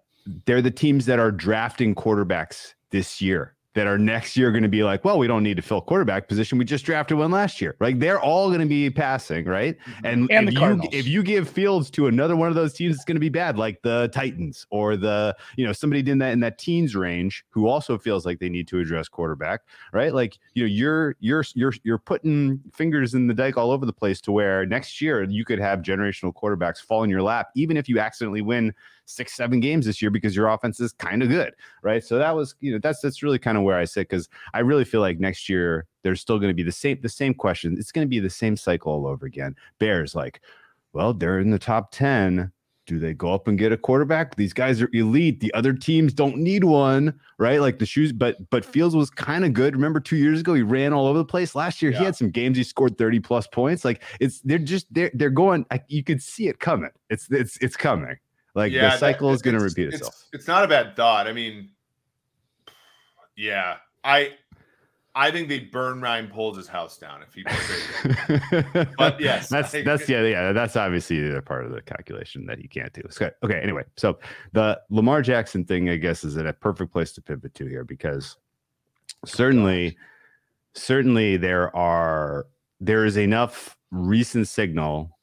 they're 0.45 0.63
the 0.63 0.71
teams 0.71 1.07
that 1.07 1.19
are 1.19 1.33
drafting 1.33 1.95
quarterbacks 1.95 2.75
this 2.91 3.21
year 3.23 3.57
that 3.75 3.87
are 3.87 3.99
next 3.99 4.37
year 4.37 4.51
going 4.51 4.63
to 4.63 4.69
be 4.69 4.83
like, 4.83 5.05
well, 5.05 5.19
we 5.19 5.27
don't 5.27 5.43
need 5.43 5.57
to 5.57 5.63
fill 5.63 5.81
quarterback 5.81 6.27
position. 6.27 6.59
We 6.59 6.65
just 6.65 6.85
drafted 6.85 7.19
one 7.19 7.31
last 7.31 7.61
year. 7.61 7.77
Like 7.81 7.99
they're 7.99 8.21
all 8.21 8.49
going 8.49 8.61
to 8.61 8.67
be 8.67 8.91
passing, 8.91 9.45
right? 9.45 9.77
Mm-hmm. 9.79 10.07
And, 10.07 10.33
And 10.33 10.49
if 10.49 10.55
you 10.55 10.61
Cardinals. 10.61 10.89
if 10.93 11.07
you 11.07 11.23
give 11.23 11.49
Fields 11.49 11.91
to 11.91 12.07
another 12.07 12.35
one 12.35 12.49
of 12.49 12.55
those 12.55 12.73
teams, 12.73 12.97
it's 12.97 13.05
going 13.05 13.17
to 13.17 13.21
be 13.21 13.29
bad, 13.29 13.59
like 13.59 13.81
the 13.83 14.11
Titans 14.13 14.67
or 14.71 14.97
the 14.97 15.37
you 15.57 15.67
know 15.67 15.73
somebody 15.73 16.09
in 16.11 16.19
that 16.19 16.33
in 16.33 16.41
that 16.41 16.59
teens 16.59 16.97
range 16.97 17.45
who 17.51 17.69
also 17.69 17.99
feels 17.99 18.25
like 18.25 18.39
they 18.39 18.49
need 18.49 18.67
to 18.69 18.79
address 18.81 19.09
quarterback, 19.09 19.61
right? 19.93 20.15
Like 20.15 20.39
you 20.55 20.65
know 20.65 20.69
you're 20.69 21.15
you're 21.21 21.45
you're 21.55 21.75
you're 21.85 21.99
putting 21.99 22.61
fingers 22.73 23.15
in 23.15 23.27
the 23.27 23.35
dike 23.35 23.57
all 23.57 23.71
over 23.71 23.87
the 23.87 23.93
place 23.93 24.21
to 24.23 24.33
where 24.33 24.67
next 24.67 25.01
year 25.01 25.23
you 25.23 25.45
could 25.45 25.59
have 25.59 25.81
generational 25.83 26.33
quarterbacks 26.33 26.81
fall 26.81 27.03
in 27.03 27.11
your 27.11 27.23
lap, 27.23 27.51
even 27.55 27.77
if 27.77 27.89
you 27.89 27.99
accidentally 27.99 28.43
win 28.43 28.73
six 29.09 29.35
seven 29.35 29.59
games 29.61 29.87
this 29.87 30.03
year 30.03 30.11
because 30.11 30.37
your 30.37 30.49
offense 30.49 30.81
is 30.81 30.93
kind 30.93 31.23
of 31.23 31.29
good, 31.29 31.55
right? 31.83 32.05
So 32.05 32.19
that 32.19 32.35
was 32.35 32.55
you 32.61 32.73
know 32.73 32.79
that's 32.83 33.01
that's 33.01 33.23
really 33.23 33.39
kind 33.39 33.57
of 33.57 33.65
where 33.65 33.77
I 33.77 33.85
sit 33.85 34.09
because 34.09 34.29
I 34.55 34.61
really 34.61 34.85
feel 34.85 35.01
like 35.01 35.19
next 35.19 35.49
year 35.49 35.87
there's 36.03 36.21
still 36.21 36.39
going 36.39 36.51
to 36.51 36.55
be 36.55 36.63
the 36.63 36.73
same 36.73 36.99
the 37.01 37.09
same 37.09 37.35
question. 37.35 37.77
It's 37.79 37.93
going 37.93 38.07
to 38.07 38.09
be 38.09 38.21
the 38.21 38.31
same 38.31 38.57
cycle 38.57 38.93
all 38.93 39.07
over 39.07 39.27
again. 39.27 39.57
Bears 39.79 40.15
like, 40.15 40.43
well, 40.93 41.15
they're 41.15 41.41
in 41.41 41.51
the 41.51 41.59
top 41.59 41.91
10. 41.93 42.53
Do 42.87 42.99
they 42.99 43.13
go 43.13 43.35
up 43.35 43.49
and 43.49 43.59
get 43.59 43.71
a 43.71 43.77
quarterback? 43.77 44.35
These 44.37 44.55
guys 44.55 44.81
are 44.81 44.89
elite. 44.95 45.41
The 45.41 45.53
other 45.53 45.75
teams 45.75 46.15
don't 46.15 46.39
need 46.39 46.65
one, 46.65 47.21
right? 47.37 47.61
Like 47.61 47.79
the 47.79 47.85
shoes, 47.85 48.13
but 48.13 48.39
but 48.49 48.63
mm-hmm. 48.63 48.73
Fields 48.73 48.97
was 48.97 49.11
kind 49.11 49.45
of 49.45 49.53
good. 49.53 49.75
Remember 49.75 50.01
two 50.01 50.17
years 50.17 50.41
ago, 50.41 50.55
he 50.55 50.63
ran 50.63 50.95
all 50.95 51.07
over 51.07 51.19
the 51.19 51.25
place. 51.25 51.55
Last 51.55 51.83
year, 51.83 51.93
he 51.93 52.03
had 52.03 52.17
some 52.17 52.31
games 52.31 52.57
he 52.57 52.65
scored 52.65 52.97
30 52.97 53.21
plus 53.21 53.47
points. 53.47 53.85
Like 53.85 54.03
it's 54.21 54.41
they're 54.41 54.59
just 54.59 54.87
they're 54.91 55.11
they're 55.13 55.29
going, 55.29 55.67
I, 55.71 55.83
you 55.89 56.03
could 56.03 56.23
see 56.23 56.49
it 56.49 56.61
coming. 56.61 56.91
It's 57.11 57.31
it's 57.31 57.59
it's 57.59 57.77
coming. 57.77 58.17
Like 58.59 58.73
the 58.73 58.97
cycle 58.97 59.33
is 59.33 59.41
going 59.41 59.57
to 59.57 59.63
repeat 59.63 59.89
it's- 59.89 60.01
itself. 60.01 60.25
It's, 60.33 60.49
not 60.49 60.65
a 60.65 60.69
bad 60.69 60.97
thought. 60.97 61.29
I 61.29 61.33
mean, 61.33 61.71
yeah, 63.37 63.77
I 64.03 64.33
I 65.15 65.31
think 65.31 65.49
they'd 65.49 65.71
burn 65.71 66.01
Ryan 66.01 66.27
Poles' 66.27 66.67
house 66.67 66.99
down 66.99 67.23
if 67.23 67.35
he. 67.35 67.45
But 68.99 69.21
yes, 69.21 69.49
that's 69.49 69.71
that's 69.71 70.09
yeah 70.09 70.23
yeah 70.23 70.53
that's 70.53 70.75
obviously 70.75 71.21
the 71.31 71.41
part 71.41 71.65
of 71.67 71.71
the 71.71 71.83
calculation 71.83 72.47
that 72.47 72.59
he 72.59 72.67
can't 72.67 72.93
do. 72.93 73.03
Okay, 73.13 73.31
okay. 73.45 73.61
Anyway, 73.61 73.85
so 73.97 74.19
the 74.53 74.81
Lamar 74.91 75.23
Jackson 75.23 75.65
thing, 75.65 75.89
I 75.89 75.97
guess, 75.97 76.25
is 76.25 76.37
a 76.37 76.53
perfect 76.53 76.93
place 76.93 77.13
to 77.13 77.23
pivot 77.23 77.55
to 77.55 77.67
here 77.67 77.85
because 77.85 78.37
oh 79.25 79.27
certainly, 79.29 79.97
certainly 80.75 81.37
there 81.37 81.75
are 81.77 82.47
there 82.81 83.05
is 83.05 83.17
enough 83.17 83.77
recent 83.93 84.49
signal 84.49 85.17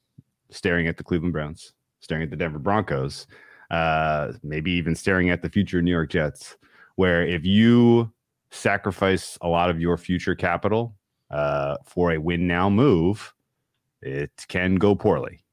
staring 0.51 0.87
at 0.87 0.95
the 0.95 1.03
Cleveland 1.03 1.33
Browns, 1.33 1.73
staring 2.05 2.23
at 2.23 2.29
the 2.29 2.35
Denver 2.37 2.59
Broncos, 2.59 3.25
uh, 3.71 4.31
maybe 4.43 4.71
even 4.71 4.95
staring 4.95 5.31
at 5.31 5.41
the 5.41 5.49
future 5.49 5.81
New 5.81 5.91
York 5.91 6.11
Jets, 6.11 6.55
where 6.95 7.25
if 7.25 7.43
you 7.43 8.13
sacrifice 8.51 9.37
a 9.41 9.47
lot 9.47 9.69
of 9.71 9.81
your 9.81 9.97
future 9.97 10.35
capital 10.35 10.95
uh, 11.31 11.75
for 11.83 12.13
a 12.13 12.17
win 12.19 12.47
now 12.47 12.69
move, 12.69 13.33
it 14.03 14.31
can 14.47 14.75
go 14.75 14.95
poorly. 14.95 15.43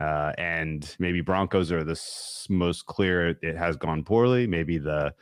Uh, 0.00 0.32
and 0.38 0.96
maybe 0.98 1.20
Broncos 1.20 1.70
are 1.70 1.84
the 1.84 1.92
s- 1.92 2.46
most 2.48 2.86
clear 2.86 3.28
it 3.42 3.56
has 3.56 3.76
gone 3.76 4.02
poorly. 4.02 4.46
Maybe 4.46 4.78
the 4.78 5.14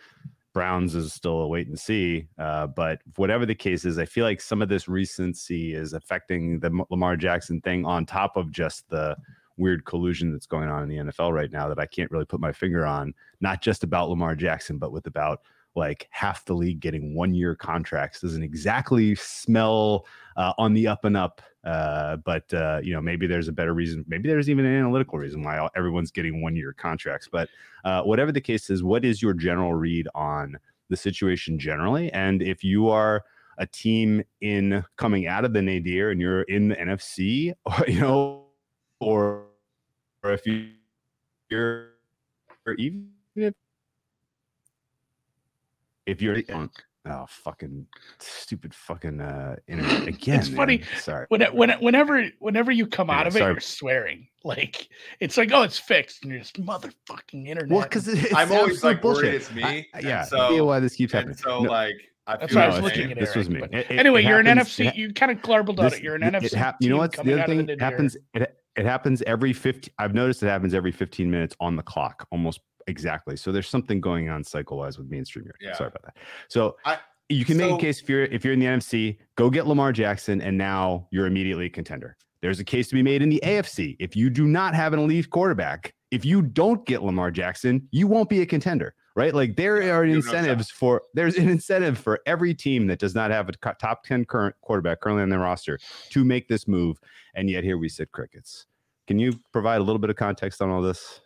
Browns 0.54 0.94
is 0.94 1.12
still 1.12 1.40
a 1.40 1.48
wait 1.48 1.66
and 1.66 1.78
see. 1.78 2.28
Uh, 2.38 2.68
but 2.68 3.00
whatever 3.16 3.44
the 3.46 3.54
case 3.54 3.84
is, 3.84 3.98
I 3.98 4.04
feel 4.04 4.24
like 4.24 4.40
some 4.40 4.62
of 4.62 4.68
this 4.68 4.88
recency 4.88 5.74
is 5.74 5.92
affecting 5.92 6.60
the 6.60 6.68
M- 6.68 6.84
Lamar 6.88 7.16
Jackson 7.16 7.60
thing 7.60 7.84
on 7.84 8.06
top 8.06 8.36
of 8.36 8.52
just 8.52 8.88
the 8.88 9.16
weird 9.62 9.86
collusion 9.86 10.32
that's 10.32 10.46
going 10.46 10.68
on 10.68 10.82
in 10.82 10.88
the 10.88 11.12
NFL 11.12 11.32
right 11.32 11.50
now 11.50 11.68
that 11.68 11.78
I 11.78 11.86
can't 11.86 12.10
really 12.10 12.26
put 12.26 12.40
my 12.40 12.52
finger 12.52 12.84
on. 12.84 13.14
Not 13.40 13.62
just 13.62 13.84
about 13.84 14.10
Lamar 14.10 14.34
Jackson, 14.34 14.76
but 14.76 14.92
with 14.92 15.06
about 15.06 15.40
like 15.74 16.06
half 16.10 16.44
the 16.44 16.54
league 16.54 16.80
getting 16.80 17.14
one 17.14 17.34
year 17.34 17.54
contracts 17.54 18.20
doesn't 18.20 18.42
exactly 18.42 19.14
smell 19.14 20.06
uh, 20.36 20.52
on 20.58 20.74
the 20.74 20.86
up 20.86 21.04
and 21.04 21.16
up. 21.16 21.40
Uh, 21.64 22.16
but 22.16 22.52
uh, 22.52 22.80
you 22.82 22.92
know, 22.92 23.00
maybe 23.00 23.26
there's 23.26 23.48
a 23.48 23.52
better 23.52 23.72
reason. 23.72 24.04
Maybe 24.08 24.28
there's 24.28 24.50
even 24.50 24.66
an 24.66 24.76
analytical 24.76 25.18
reason 25.18 25.42
why 25.42 25.66
everyone's 25.76 26.10
getting 26.10 26.42
one 26.42 26.56
year 26.56 26.74
contracts. 26.74 27.28
But 27.30 27.48
uh, 27.84 28.02
whatever 28.02 28.32
the 28.32 28.40
case 28.40 28.68
is, 28.68 28.82
what 28.82 29.04
is 29.04 29.22
your 29.22 29.32
general 29.32 29.72
read 29.74 30.08
on 30.14 30.58
the 30.88 30.96
situation 30.96 31.58
generally? 31.58 32.12
And 32.12 32.42
if 32.42 32.64
you 32.64 32.88
are 32.88 33.22
a 33.58 33.66
team 33.66 34.22
in 34.40 34.84
coming 34.96 35.26
out 35.26 35.44
of 35.44 35.52
the 35.52 35.62
nadir 35.62 36.10
and 36.10 36.20
you're 36.20 36.42
in 36.42 36.68
the 36.68 36.76
NFC, 36.76 37.52
or, 37.64 37.84
you 37.86 38.00
know, 38.00 38.46
or 39.00 39.44
or 40.22 40.32
if 40.32 40.46
you, 40.46 40.70
you're 41.50 41.88
or 42.66 42.74
even 42.74 43.08
if 43.36 43.54
if 46.06 46.20
you're 46.22 46.36
on 46.52 46.70
oh 47.06 47.24
fucking 47.28 47.86
stupid 48.18 48.72
fucking 48.74 49.20
uh 49.20 49.56
internet 49.68 50.06
again. 50.08 50.38
It's 50.40 50.48
funny. 50.48 50.82
Sorry. 50.98 51.26
When, 51.28 51.42
when, 51.54 51.70
whenever 51.80 52.28
whenever 52.38 52.70
you 52.72 52.86
come 52.86 53.10
out 53.10 53.22
Yeah, 53.22 53.28
of 53.28 53.36
it, 53.36 53.40
you're 53.40 53.60
swearing. 53.60 54.28
Like 54.44 54.88
it's 55.20 55.36
like, 55.36 55.52
oh, 55.52 55.62
it's 55.62 55.78
fixed, 55.78 56.24
and 56.24 56.32
you're 56.32 56.40
just 56.40 56.60
motherfucking 56.60 57.46
internet. 57.46 57.70
Well, 57.70 57.82
because 57.82 58.08
I'm 58.34 58.50
always 58.50 58.82
like 58.82 59.04
worried 59.04 59.34
it's 59.34 59.52
me. 59.52 59.86
I- 59.94 60.00
yeah, 60.00 60.24
so, 60.24 60.36
I 60.40 60.48
feel 60.48 60.66
why 60.66 60.80
this 60.80 60.96
keeps 60.96 61.12
happening. 61.12 61.30
and 61.36 61.38
so 61.38 61.60
No, 61.62 61.70
like 61.70 61.94
I 62.26 62.38
That's 62.38 62.52
why 62.52 62.62
I 62.64 62.70
the 62.70 62.82
was 62.82 62.82
looking 62.82 63.12
at 63.12 63.20
this 63.20 63.28
Eric, 63.36 63.36
was 63.36 63.50
me. 63.50 63.60
It- 63.70 63.86
it- 63.88 63.98
anyway, 64.00 64.24
it 64.24 64.26
you're 64.28 64.40
an 64.40 64.46
NFC. 64.46 64.86
it- 64.88 64.96
you 64.96 65.12
kind 65.14 65.30
of 65.30 65.40
garbled 65.42 65.78
out 65.78 65.90
this- 65.90 66.00
it. 66.00 66.02
You're 66.02 66.16
an 66.16 66.24
it 66.24 66.34
NFC. 66.34 66.54
hap- 66.54 66.78
you 66.80 66.88
know 66.90 66.96
what? 66.96 67.12
the 67.12 67.20
other 67.20 67.46
thing 67.46 67.66
nadir. 67.66 67.78
happens 67.88 68.16
it, 68.34 68.58
it 68.76 68.84
happens 68.86 69.22
every 69.22 69.52
50 69.52 69.92
i've 69.98 70.14
noticed 70.14 70.42
it 70.42 70.46
happens 70.46 70.74
every 70.74 70.92
15 70.92 71.30
minutes 71.30 71.54
on 71.60 71.76
the 71.76 71.82
clock 71.82 72.26
almost 72.30 72.60
exactly. 72.88 73.36
So 73.36 73.52
there's 73.52 73.68
something 73.68 74.00
going 74.00 74.28
on 74.28 74.42
cycle 74.42 74.78
wise 74.78 74.98
with 74.98 75.08
mainstream 75.08 75.44
here 75.44 75.54
Yeah. 75.60 75.74
sorry 75.74 75.88
about 75.88 76.02
that. 76.02 76.16
So 76.48 76.76
I- 76.84 76.98
you 77.28 77.44
can 77.44 77.56
make 77.56 77.70
a 77.72 77.78
case 77.78 78.00
if 78.02 78.08
you're 78.08 78.24
if 78.24 78.44
you're 78.44 78.52
in 78.52 78.58
the 78.58 78.66
nfc 78.66 79.16
go 79.36 79.48
get 79.48 79.66
lamar 79.66 79.92
jackson 79.92 80.40
and 80.42 80.58
now 80.58 81.06
you're 81.12 81.26
immediately 81.26 81.66
a 81.66 81.70
contender. 81.70 82.16
There's 82.42 82.58
a 82.58 82.64
case 82.64 82.88
to 82.88 82.94
be 82.96 83.02
made 83.02 83.22
in 83.22 83.28
the 83.28 83.40
afc 83.44 83.96
if 84.00 84.16
you 84.16 84.28
do 84.30 84.46
not 84.46 84.74
have 84.74 84.92
an 84.92 84.98
elite 84.98 85.30
quarterback 85.30 85.94
if 86.10 86.24
you 86.24 86.42
don't 86.42 86.84
get 86.84 87.02
lamar 87.02 87.30
jackson 87.30 87.88
you 87.92 88.06
won't 88.08 88.28
be 88.28 88.40
a 88.42 88.46
contender 88.46 88.94
right 89.14 89.34
like 89.34 89.56
there 89.56 89.82
Yeah, 89.82 89.94
are 89.96 90.04
you 90.04 90.16
have 90.16 90.24
no 90.24 90.30
shot. 90.32 90.34
incentives 90.38 90.70
for 90.70 91.02
there's 91.14 91.36
an 91.36 91.48
incentive 91.48 91.98
for 91.98 92.20
every 92.26 92.54
team 92.54 92.86
that 92.86 92.98
does 92.98 93.14
not 93.14 93.30
have 93.30 93.48
a 93.48 93.52
top 93.74 94.02
10 94.04 94.24
current 94.24 94.54
quarterback 94.62 95.00
currently 95.00 95.22
on 95.22 95.28
their 95.28 95.40
roster 95.40 95.78
to 96.10 96.24
make 96.24 96.48
this 96.48 96.66
move 96.66 96.98
and 97.34 97.48
yet 97.50 97.64
here 97.64 97.78
we 97.78 97.88
sit 97.88 98.10
crickets 98.12 98.66
can 99.06 99.18
you 99.18 99.32
provide 99.52 99.80
a 99.80 99.84
little 99.84 99.98
bit 99.98 100.10
of 100.10 100.16
context 100.16 100.62
on 100.62 100.70
all 100.70 100.80
this 100.82 101.20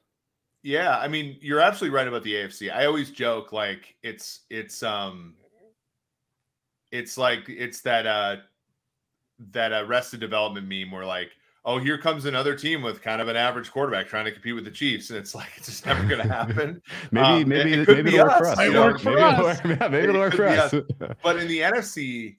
Yeah, 0.63 0.99
I 0.99 1.07
mean, 1.07 1.37
you're 1.41 1.61
absolutely 1.61 1.95
right 1.97 2.09
about 2.09 2.25
the 2.25 2.35
AFC. 2.35 2.73
I 2.75 2.87
always 2.87 3.11
joke 3.13 3.53
like 3.53 3.95
it's 4.03 4.41
it's 4.51 4.83
um 4.83 5.35
it's 6.91 7.17
like 7.19 7.49
it's 7.49 7.83
that 7.83 8.07
uh 8.07 8.37
that 9.53 9.71
arrested 9.73 10.19
development 10.21 10.67
meme 10.67 10.91
where 10.91 11.05
like, 11.05 11.31
oh, 11.67 11.79
here 11.79 11.99
comes 11.99 12.25
another 12.25 12.55
team 12.55 12.81
with 12.81 13.03
kind 13.03 13.21
of 13.21 13.27
an 13.27 13.37
average 13.37 13.73
quarterback 13.73 14.07
trying 14.07 14.25
to 14.25 14.33
compete 14.33 14.55
with 14.55 14.65
the 14.65 14.71
Chiefs, 14.71 15.11
and 15.11 15.19
it's 15.19 15.35
like 15.35 15.51
it's 15.57 15.67
just 15.67 15.85
never 15.85 16.07
gonna 16.07 16.27
happen. 16.27 16.81
maybe 17.11 17.27
Um, 17.27 17.49
maybe 17.49 17.73
it 17.73 17.79
it, 17.81 17.89
maybe 17.89 18.11
be 18.11 18.17
it'll 18.17 18.29
work 18.29 18.39
for 18.39 18.47
us 18.47 18.59
know? 18.59 18.83
work 18.83 19.01
for 19.01 19.11
maybe 19.11 19.21
it'll 19.21 19.47
us. 19.47 19.65
work, 19.65 19.81
yeah, 19.81 19.89
maybe 19.89 19.97
It 19.97 20.09
it'll 20.11 20.21
work 20.21 20.35
for 20.35 20.49
be 20.49 20.57
us 20.57 20.75
but 21.23 21.37
in 21.37 21.49
the 21.49 21.59
NFC, 21.59 22.37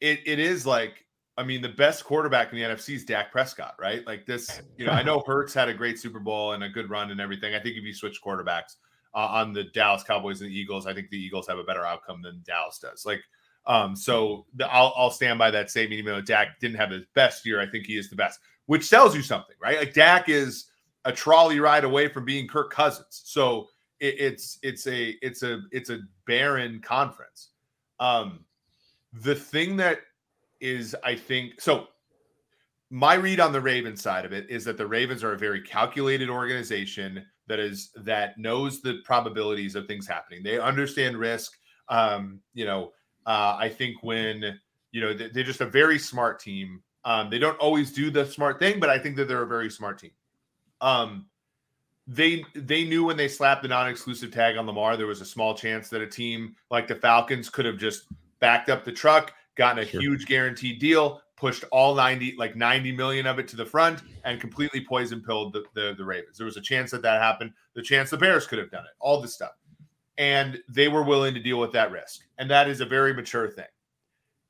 it, 0.00 0.20
it 0.24 0.38
is 0.38 0.64
like, 0.64 1.04
I 1.36 1.42
mean, 1.42 1.60
the 1.60 1.68
best 1.68 2.04
quarterback 2.04 2.52
in 2.52 2.58
the 2.58 2.64
NFC 2.64 2.94
is 2.94 3.04
Dak 3.04 3.30
Prescott, 3.32 3.74
right? 3.78 4.06
Like 4.06 4.24
this, 4.24 4.62
you 4.78 4.86
know, 4.86 4.92
I 4.92 5.02
know 5.02 5.22
Hurts 5.26 5.52
had 5.52 5.68
a 5.68 5.74
great 5.74 5.98
Super 5.98 6.20
Bowl 6.20 6.52
and 6.52 6.64
a 6.64 6.68
good 6.68 6.88
run 6.88 7.10
and 7.10 7.20
everything. 7.20 7.54
I 7.54 7.60
think 7.60 7.76
if 7.76 7.84
you 7.84 7.92
switch 7.92 8.22
quarterbacks 8.24 8.76
uh, 9.14 9.26
on 9.26 9.52
the 9.52 9.64
Dallas 9.64 10.02
Cowboys 10.02 10.40
and 10.40 10.50
the 10.50 10.58
Eagles, 10.58 10.86
I 10.86 10.94
think 10.94 11.10
the 11.10 11.18
Eagles 11.18 11.46
have 11.48 11.58
a 11.58 11.64
better 11.64 11.84
outcome 11.84 12.22
than 12.22 12.42
Dallas 12.46 12.78
does. 12.78 13.04
Like, 13.04 13.22
Um, 13.66 13.96
so 13.96 14.46
the, 14.54 14.70
I'll 14.72 14.92
I'll 14.96 15.10
stand 15.10 15.38
by 15.38 15.50
that 15.50 15.70
statement. 15.70 15.98
Even 15.98 16.14
though 16.14 16.20
Dak 16.20 16.60
didn't 16.60 16.76
have 16.76 16.90
his 16.90 17.04
best 17.14 17.44
year, 17.44 17.60
I 17.60 17.66
think 17.66 17.86
he 17.86 17.96
is 17.96 18.08
the 18.08 18.16
best, 18.16 18.40
which 18.66 18.88
tells 18.88 19.14
you 19.14 19.22
something, 19.22 19.56
right? 19.60 19.78
Like 19.78 19.94
Dak 19.94 20.28
is 20.28 20.66
a 21.04 21.12
trolley 21.12 21.60
ride 21.60 21.84
away 21.84 22.08
from 22.08 22.24
being 22.24 22.46
Kirk 22.48 22.72
Cousins. 22.72 23.22
So 23.24 23.68
it, 24.00 24.14
it's 24.18 24.58
it's 24.62 24.86
a 24.86 25.16
it's 25.22 25.42
a 25.42 25.60
it's 25.72 25.90
a 25.90 26.00
barren 26.26 26.80
conference. 26.80 27.50
Um, 27.98 28.44
the 29.12 29.34
thing 29.34 29.76
that 29.78 30.00
is, 30.60 30.94
I 31.04 31.14
think, 31.14 31.60
so 31.60 31.88
my 32.90 33.14
read 33.14 33.40
on 33.40 33.52
the 33.52 33.60
Ravens 33.60 34.02
side 34.02 34.24
of 34.24 34.32
it 34.32 34.48
is 34.50 34.64
that 34.64 34.76
the 34.76 34.86
Ravens 34.86 35.24
are 35.24 35.32
a 35.32 35.38
very 35.38 35.60
calculated 35.60 36.28
organization 36.28 37.24
that 37.48 37.58
is 37.58 37.90
that 37.96 38.38
knows 38.38 38.80
the 38.80 39.00
probabilities 39.04 39.74
of 39.74 39.86
things 39.86 40.06
happening. 40.06 40.42
They 40.42 40.58
understand 40.58 41.16
risk. 41.16 41.52
Um, 41.88 42.40
you 42.52 42.64
know, 42.64 42.92
uh, 43.26 43.56
I 43.58 43.68
think 43.68 44.02
when 44.02 44.58
you 44.92 45.00
know 45.00 45.12
they're 45.12 45.44
just 45.44 45.60
a 45.60 45.66
very 45.66 45.98
smart 45.98 46.40
team. 46.40 46.82
Um, 47.04 47.30
they 47.30 47.38
don't 47.38 47.58
always 47.58 47.92
do 47.92 48.10
the 48.10 48.26
smart 48.26 48.58
thing, 48.58 48.80
but 48.80 48.90
I 48.90 48.98
think 48.98 49.14
that 49.16 49.28
they're 49.28 49.44
a 49.44 49.46
very 49.46 49.70
smart 49.70 49.98
team. 50.00 50.10
Um, 50.80 51.26
they 52.08 52.44
they 52.54 52.84
knew 52.84 53.04
when 53.04 53.16
they 53.16 53.28
slapped 53.28 53.62
the 53.62 53.68
non-exclusive 53.68 54.32
tag 54.32 54.56
on 54.56 54.66
Lamar, 54.66 54.96
there 54.96 55.06
was 55.06 55.20
a 55.20 55.24
small 55.24 55.54
chance 55.54 55.88
that 55.90 56.00
a 56.00 56.06
team 56.06 56.56
like 56.70 56.88
the 56.88 56.94
Falcons 56.94 57.48
could 57.48 57.64
have 57.64 57.78
just 57.78 58.06
backed 58.40 58.70
up 58.70 58.84
the 58.84 58.92
truck, 58.92 59.32
gotten 59.54 59.82
a 59.82 59.86
sure. 59.86 60.00
huge 60.00 60.26
guaranteed 60.26 60.80
deal, 60.80 61.20
pushed 61.36 61.64
all 61.70 61.94
90 61.94 62.34
like 62.38 62.56
90 62.56 62.92
million 62.92 63.26
of 63.26 63.38
it 63.38 63.46
to 63.48 63.56
the 63.56 63.64
front 63.64 64.02
and 64.24 64.40
completely 64.40 64.84
poison 64.84 65.20
pilled 65.20 65.52
the, 65.52 65.64
the, 65.74 65.94
the 65.96 66.04
ravens 66.04 66.38
there 66.38 66.46
was 66.46 66.56
a 66.56 66.60
chance 66.60 66.90
that 66.90 67.02
that 67.02 67.20
happened 67.20 67.52
the 67.74 67.82
chance 67.82 68.10
the 68.10 68.16
bears 68.16 68.46
could 68.46 68.58
have 68.58 68.70
done 68.70 68.84
it 68.84 68.92
all 69.00 69.20
this 69.20 69.34
stuff 69.34 69.52
and 70.18 70.58
they 70.68 70.88
were 70.88 71.02
willing 71.02 71.34
to 71.34 71.40
deal 71.40 71.58
with 71.58 71.72
that 71.72 71.90
risk 71.90 72.22
and 72.38 72.50
that 72.50 72.68
is 72.68 72.80
a 72.80 72.86
very 72.86 73.12
mature 73.12 73.48
thing 73.48 73.66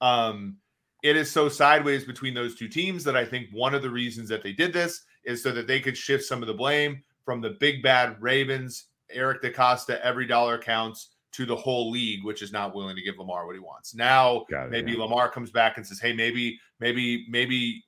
um 0.01 0.57
it 1.03 1.17
is 1.17 1.31
so 1.31 1.49
sideways 1.49 2.05
between 2.05 2.35
those 2.35 2.55
two 2.55 2.69
teams 2.69 3.05
that 3.05 3.17
i 3.17 3.25
think 3.25 3.49
one 3.53 3.75
of 3.75 3.83
the 3.83 3.91
reasons 3.91 4.29
that 4.29 4.43
they 4.43 4.53
did 4.53 4.73
this 4.73 5.05
is 5.25 5.43
so 5.43 5.51
that 5.53 5.67
they 5.67 5.81
could 5.81 5.97
shift 5.97 6.25
some 6.25 6.43
of 6.43 6.47
the 6.47 6.55
blame 6.55 7.03
from 7.25 7.41
the 7.41 7.57
big 7.61 7.83
bad 7.83 8.17
ravens 8.21 8.87
eric 9.11 9.43
decosta 9.43 10.01
every 10.01 10.27
dollar 10.27 10.59
counts 10.59 11.11
to 11.37 11.45
the 11.45 11.55
whole 11.55 11.91
league, 11.91 12.25
which 12.25 12.41
is 12.41 12.51
not 12.51 12.75
willing 12.75 12.97
to 12.97 13.03
give 13.03 13.19
Lamar 13.19 13.45
what 13.45 13.55
he 13.55 13.61
wants. 13.61 13.95
Now, 13.95 14.47
it, 14.49 14.71
maybe 14.71 14.93
yeah. 14.93 15.03
Lamar 15.03 15.31
comes 15.31 15.51
back 15.51 15.77
and 15.77 15.87
says, 15.87 16.01
"Hey, 16.01 16.15
maybe, 16.15 16.59
maybe, 16.81 17.27
maybe, 17.29 17.85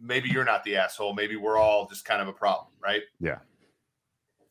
maybe 0.00 0.28
you're 0.28 0.44
not 0.44 0.62
the 0.62 0.76
asshole. 0.76 1.12
Maybe 1.12 1.34
we're 1.34 1.58
all 1.58 1.88
just 1.88 2.04
kind 2.04 2.22
of 2.22 2.28
a 2.28 2.32
problem, 2.32 2.68
right?" 2.80 3.02
Yeah. 3.18 3.38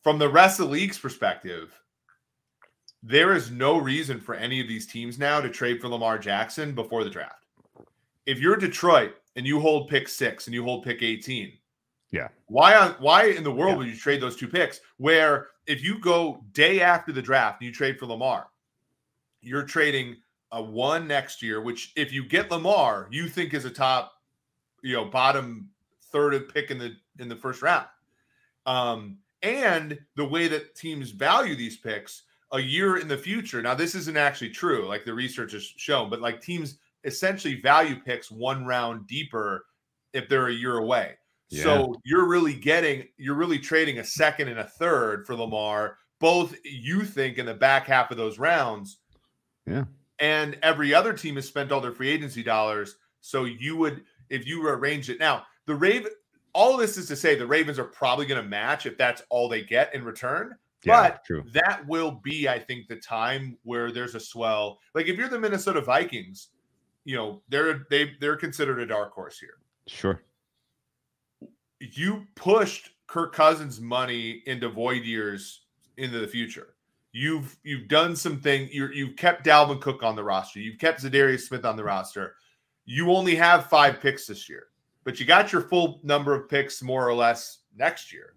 From 0.02 0.18
the 0.18 0.28
rest 0.28 0.60
of 0.60 0.66
the 0.66 0.72
league's 0.72 0.98
perspective, 0.98 1.80
there 3.02 3.34
is 3.34 3.50
no 3.50 3.78
reason 3.78 4.20
for 4.20 4.34
any 4.34 4.60
of 4.60 4.68
these 4.68 4.86
teams 4.86 5.18
now 5.18 5.40
to 5.40 5.48
trade 5.48 5.80
for 5.80 5.88
Lamar 5.88 6.18
Jackson 6.18 6.74
before 6.74 7.04
the 7.04 7.10
draft. 7.10 7.46
If 8.26 8.38
you're 8.38 8.56
Detroit 8.56 9.14
and 9.34 9.46
you 9.46 9.58
hold 9.58 9.88
pick 9.88 10.08
six 10.08 10.46
and 10.46 10.54
you 10.54 10.62
hold 10.62 10.84
pick 10.84 11.02
18, 11.02 11.52
yeah. 12.12 12.28
Why 12.46 12.76
on 12.76 12.90
why 13.00 13.24
in 13.24 13.42
the 13.42 13.50
world 13.50 13.72
yeah. 13.72 13.78
would 13.78 13.86
you 13.88 13.96
trade 13.96 14.20
those 14.20 14.36
two 14.36 14.46
picks? 14.46 14.80
Where 14.98 15.48
if 15.66 15.82
you 15.82 15.98
go 15.98 16.44
day 16.52 16.82
after 16.82 17.10
the 17.10 17.22
draft 17.22 17.60
and 17.60 17.66
you 17.66 17.74
trade 17.74 17.98
for 17.98 18.06
Lamar, 18.06 18.48
you're 19.40 19.64
trading 19.64 20.16
a 20.52 20.62
one 20.62 21.08
next 21.08 21.42
year, 21.42 21.62
which 21.62 21.92
if 21.96 22.12
you 22.12 22.24
get 22.24 22.50
Lamar, 22.50 23.08
you 23.10 23.28
think 23.28 23.54
is 23.54 23.64
a 23.64 23.70
top, 23.70 24.12
you 24.82 24.94
know, 24.94 25.06
bottom 25.06 25.70
third 26.10 26.34
of 26.34 26.52
pick 26.52 26.70
in 26.70 26.78
the 26.78 26.94
in 27.18 27.28
the 27.28 27.36
first 27.36 27.62
round. 27.62 27.86
Um, 28.66 29.16
and 29.42 29.98
the 30.14 30.28
way 30.28 30.48
that 30.48 30.76
teams 30.76 31.10
value 31.10 31.56
these 31.56 31.78
picks 31.78 32.24
a 32.52 32.60
year 32.60 32.98
in 32.98 33.08
the 33.08 33.16
future. 33.16 33.62
Now, 33.62 33.74
this 33.74 33.94
isn't 33.94 34.16
actually 34.16 34.50
true, 34.50 34.86
like 34.86 35.04
the 35.04 35.14
research 35.14 35.52
has 35.52 35.64
shown, 35.64 36.10
but 36.10 36.20
like 36.20 36.40
teams 36.40 36.78
essentially 37.04 37.60
value 37.60 37.96
picks 38.00 38.30
one 38.30 38.64
round 38.64 39.06
deeper 39.06 39.64
if 40.12 40.28
they're 40.28 40.48
a 40.48 40.54
year 40.54 40.78
away. 40.78 41.16
So 41.50 41.94
you're 42.02 42.28
really 42.28 42.54
getting, 42.54 43.08
you're 43.18 43.34
really 43.34 43.58
trading 43.58 43.98
a 43.98 44.04
second 44.04 44.48
and 44.48 44.60
a 44.60 44.64
third 44.64 45.26
for 45.26 45.36
Lamar, 45.36 45.98
both 46.18 46.56
you 46.64 47.04
think 47.04 47.36
in 47.36 47.44
the 47.44 47.52
back 47.52 47.86
half 47.86 48.10
of 48.10 48.16
those 48.16 48.38
rounds. 48.38 49.00
Yeah. 49.66 49.84
And 50.18 50.56
every 50.62 50.94
other 50.94 51.12
team 51.12 51.34
has 51.34 51.46
spent 51.46 51.70
all 51.70 51.82
their 51.82 51.92
free 51.92 52.08
agency 52.08 52.42
dollars. 52.42 52.96
So 53.20 53.44
you 53.44 53.76
would, 53.76 54.02
if 54.30 54.46
you 54.46 54.66
arrange 54.66 55.10
it 55.10 55.20
now, 55.20 55.44
the 55.66 55.74
Raven, 55.74 56.12
all 56.54 56.72
of 56.72 56.80
this 56.80 56.96
is 56.96 57.06
to 57.08 57.16
say 57.16 57.34
the 57.34 57.46
Ravens 57.46 57.78
are 57.78 57.84
probably 57.84 58.24
going 58.24 58.42
to 58.42 58.48
match 58.48 58.86
if 58.86 58.96
that's 58.96 59.22
all 59.28 59.46
they 59.46 59.62
get 59.62 59.94
in 59.94 60.04
return. 60.04 60.56
Yeah, 60.84 61.10
but 61.10 61.24
true. 61.24 61.44
that 61.52 61.86
will 61.86 62.20
be, 62.22 62.48
I 62.48 62.58
think, 62.58 62.88
the 62.88 62.96
time 62.96 63.56
where 63.62 63.92
there's 63.92 64.14
a 64.14 64.20
swell. 64.20 64.78
Like 64.94 65.06
if 65.06 65.16
you're 65.16 65.28
the 65.28 65.38
Minnesota 65.38 65.80
Vikings, 65.80 66.48
you 67.04 67.16
know, 67.16 67.42
they're 67.48 67.86
they 67.90 68.12
they're 68.20 68.36
considered 68.36 68.80
a 68.80 68.86
dark 68.86 69.12
horse 69.12 69.38
here. 69.38 69.58
Sure 69.86 70.22
you 71.90 72.26
pushed 72.34 72.90
Kirk 73.06 73.34
Cousins 73.34 73.80
money 73.80 74.42
into 74.46 74.68
void 74.68 75.02
years 75.02 75.62
into 75.96 76.18
the 76.20 76.26
future. 76.26 76.74
You've 77.12 77.56
you've 77.62 77.88
done 77.88 78.16
some 78.16 78.40
things. 78.40 78.72
you 78.72 78.88
you've 78.88 79.16
kept 79.16 79.44
Dalvin 79.44 79.80
Cook 79.80 80.02
on 80.02 80.16
the 80.16 80.24
roster. 80.24 80.60
You've 80.60 80.78
kept 80.78 81.02
Za'Darius 81.02 81.40
Smith 81.40 81.64
on 81.64 81.76
the 81.76 81.84
roster. 81.84 82.36
You 82.84 83.12
only 83.12 83.34
have 83.34 83.66
five 83.66 84.00
picks 84.00 84.26
this 84.26 84.48
year, 84.48 84.68
but 85.04 85.20
you 85.20 85.26
got 85.26 85.52
your 85.52 85.62
full 85.62 86.00
number 86.02 86.34
of 86.34 86.48
picks 86.48 86.82
more 86.82 87.06
or 87.06 87.14
less 87.14 87.58
next 87.76 88.12
year. 88.12 88.34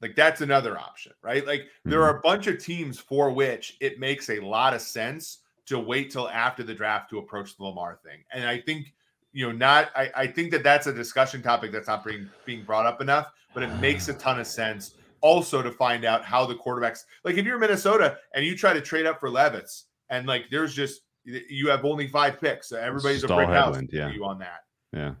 Like 0.00 0.14
that's 0.14 0.40
another 0.40 0.78
option, 0.78 1.12
right? 1.22 1.46
Like 1.46 1.62
mm-hmm. 1.62 1.90
there 1.90 2.02
are 2.02 2.18
a 2.18 2.20
bunch 2.20 2.46
of 2.46 2.62
teams 2.62 2.98
for 2.98 3.30
which 3.30 3.76
it 3.80 3.98
makes 3.98 4.30
a 4.30 4.40
lot 4.40 4.74
of 4.74 4.80
sense 4.80 5.38
to 5.66 5.78
wait 5.78 6.10
till 6.10 6.28
after 6.28 6.62
the 6.62 6.74
draft 6.74 7.10
to 7.10 7.18
approach 7.18 7.56
the 7.56 7.64
Lamar 7.64 7.98
thing. 8.04 8.20
And 8.32 8.46
I 8.46 8.60
think 8.60 8.94
you 9.32 9.46
know, 9.46 9.52
not 9.52 9.90
I, 9.94 10.10
I 10.14 10.26
think 10.26 10.50
that 10.52 10.62
that's 10.62 10.86
a 10.86 10.92
discussion 10.92 11.42
topic 11.42 11.72
that's 11.72 11.88
not 11.88 12.04
being 12.04 12.28
being 12.44 12.64
brought 12.64 12.86
up 12.86 13.00
enough, 13.00 13.30
but 13.54 13.62
it 13.62 13.74
makes 13.80 14.08
a 14.08 14.14
ton 14.14 14.40
of 14.40 14.46
sense 14.46 14.94
also 15.20 15.62
to 15.62 15.70
find 15.70 16.04
out 16.04 16.24
how 16.24 16.46
the 16.46 16.54
quarterbacks 16.54 17.00
like 17.24 17.36
if 17.36 17.44
you're 17.44 17.58
Minnesota 17.58 18.18
and 18.34 18.44
you 18.44 18.56
try 18.56 18.72
to 18.72 18.80
trade 18.80 19.04
up 19.04 19.18
for 19.20 19.28
Levis 19.28 19.86
and 20.10 20.26
like 20.26 20.44
there's 20.50 20.74
just 20.74 21.02
you 21.24 21.68
have 21.68 21.84
only 21.84 22.08
five 22.08 22.40
picks, 22.40 22.68
so 22.68 22.78
everybody's 22.78 23.22
Stall 23.22 23.38
a 23.38 23.44
brick 23.44 23.54
house 23.54 23.78
yeah. 23.90 24.10
you 24.10 24.24
on 24.24 24.38
that. 24.38 24.60
Yeah. 24.92 25.14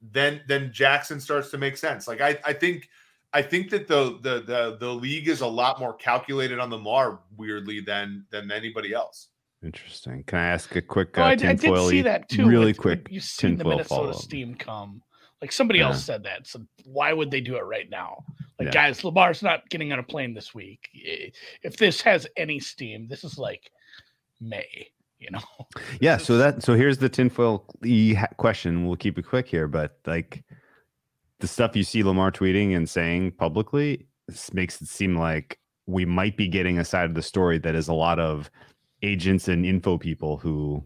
Then 0.00 0.40
then 0.48 0.72
Jackson 0.72 1.20
starts 1.20 1.50
to 1.50 1.58
make 1.58 1.76
sense. 1.76 2.08
Like 2.08 2.20
I 2.20 2.38
I 2.44 2.52
think 2.52 2.88
I 3.34 3.42
think 3.42 3.70
that 3.70 3.88
the 3.88 4.18
the 4.20 4.42
the 4.42 4.76
the 4.78 4.92
league 4.92 5.28
is 5.28 5.40
a 5.40 5.46
lot 5.46 5.80
more 5.80 5.94
calculated 5.94 6.58
on 6.58 6.70
the 6.70 6.78
Mar 6.78 7.20
weirdly 7.36 7.80
than 7.80 8.26
than 8.30 8.50
anybody 8.50 8.92
else. 8.92 9.28
Interesting. 9.62 10.24
Can 10.24 10.38
I 10.38 10.46
ask 10.46 10.74
a 10.74 10.82
quick? 10.82 11.16
Uh, 11.16 11.22
oh, 11.22 11.24
I, 11.24 11.30
I, 11.30 11.34
did 11.36 11.60
see 11.60 12.02
that 12.02 12.28
too. 12.28 12.46
Really 12.46 12.66
with, 12.66 12.78
quick. 12.78 13.08
You've 13.10 13.22
seen 13.22 13.56
the 13.56 13.64
Minnesota 13.64 13.88
follow-up. 13.88 14.16
Steam 14.16 14.54
come. 14.54 15.02
Like 15.40 15.52
somebody 15.52 15.78
yeah. 15.78 15.86
else 15.86 16.04
said 16.04 16.24
that. 16.24 16.46
So 16.46 16.62
why 16.84 17.12
would 17.12 17.30
they 17.30 17.40
do 17.40 17.56
it 17.56 17.64
right 17.64 17.88
now? 17.88 18.24
Like, 18.58 18.66
yeah. 18.66 18.72
guys, 18.72 19.02
Lamar's 19.02 19.42
not 19.42 19.68
getting 19.70 19.92
on 19.92 19.98
a 19.98 20.02
plane 20.02 20.34
this 20.34 20.54
week. 20.54 20.88
If 21.62 21.76
this 21.76 22.00
has 22.02 22.26
any 22.36 22.60
steam, 22.60 23.08
this 23.08 23.24
is 23.24 23.38
like 23.38 23.70
May. 24.40 24.88
You 25.18 25.30
know. 25.30 25.66
Yeah. 26.00 26.16
So 26.16 26.36
that. 26.38 26.62
So 26.64 26.74
here's 26.74 26.98
the 26.98 27.08
tinfoil 27.08 27.64
question. 28.36 28.86
We'll 28.86 28.96
keep 28.96 29.16
it 29.16 29.22
quick 29.22 29.46
here, 29.46 29.68
but 29.68 29.96
like 30.06 30.44
the 31.42 31.48
stuff 31.48 31.74
you 31.74 31.82
see 31.82 32.04
Lamar 32.04 32.30
tweeting 32.30 32.76
and 32.76 32.88
saying 32.88 33.32
publicly 33.32 34.06
makes 34.52 34.80
it 34.80 34.86
seem 34.86 35.18
like 35.18 35.58
we 35.86 36.04
might 36.04 36.36
be 36.36 36.46
getting 36.46 36.78
a 36.78 36.84
side 36.84 37.06
of 37.06 37.14
the 37.14 37.22
story 37.22 37.58
that 37.58 37.74
is 37.74 37.88
a 37.88 37.92
lot 37.92 38.20
of 38.20 38.48
agents 39.02 39.48
and 39.48 39.66
info 39.66 39.98
people 39.98 40.36
who, 40.36 40.84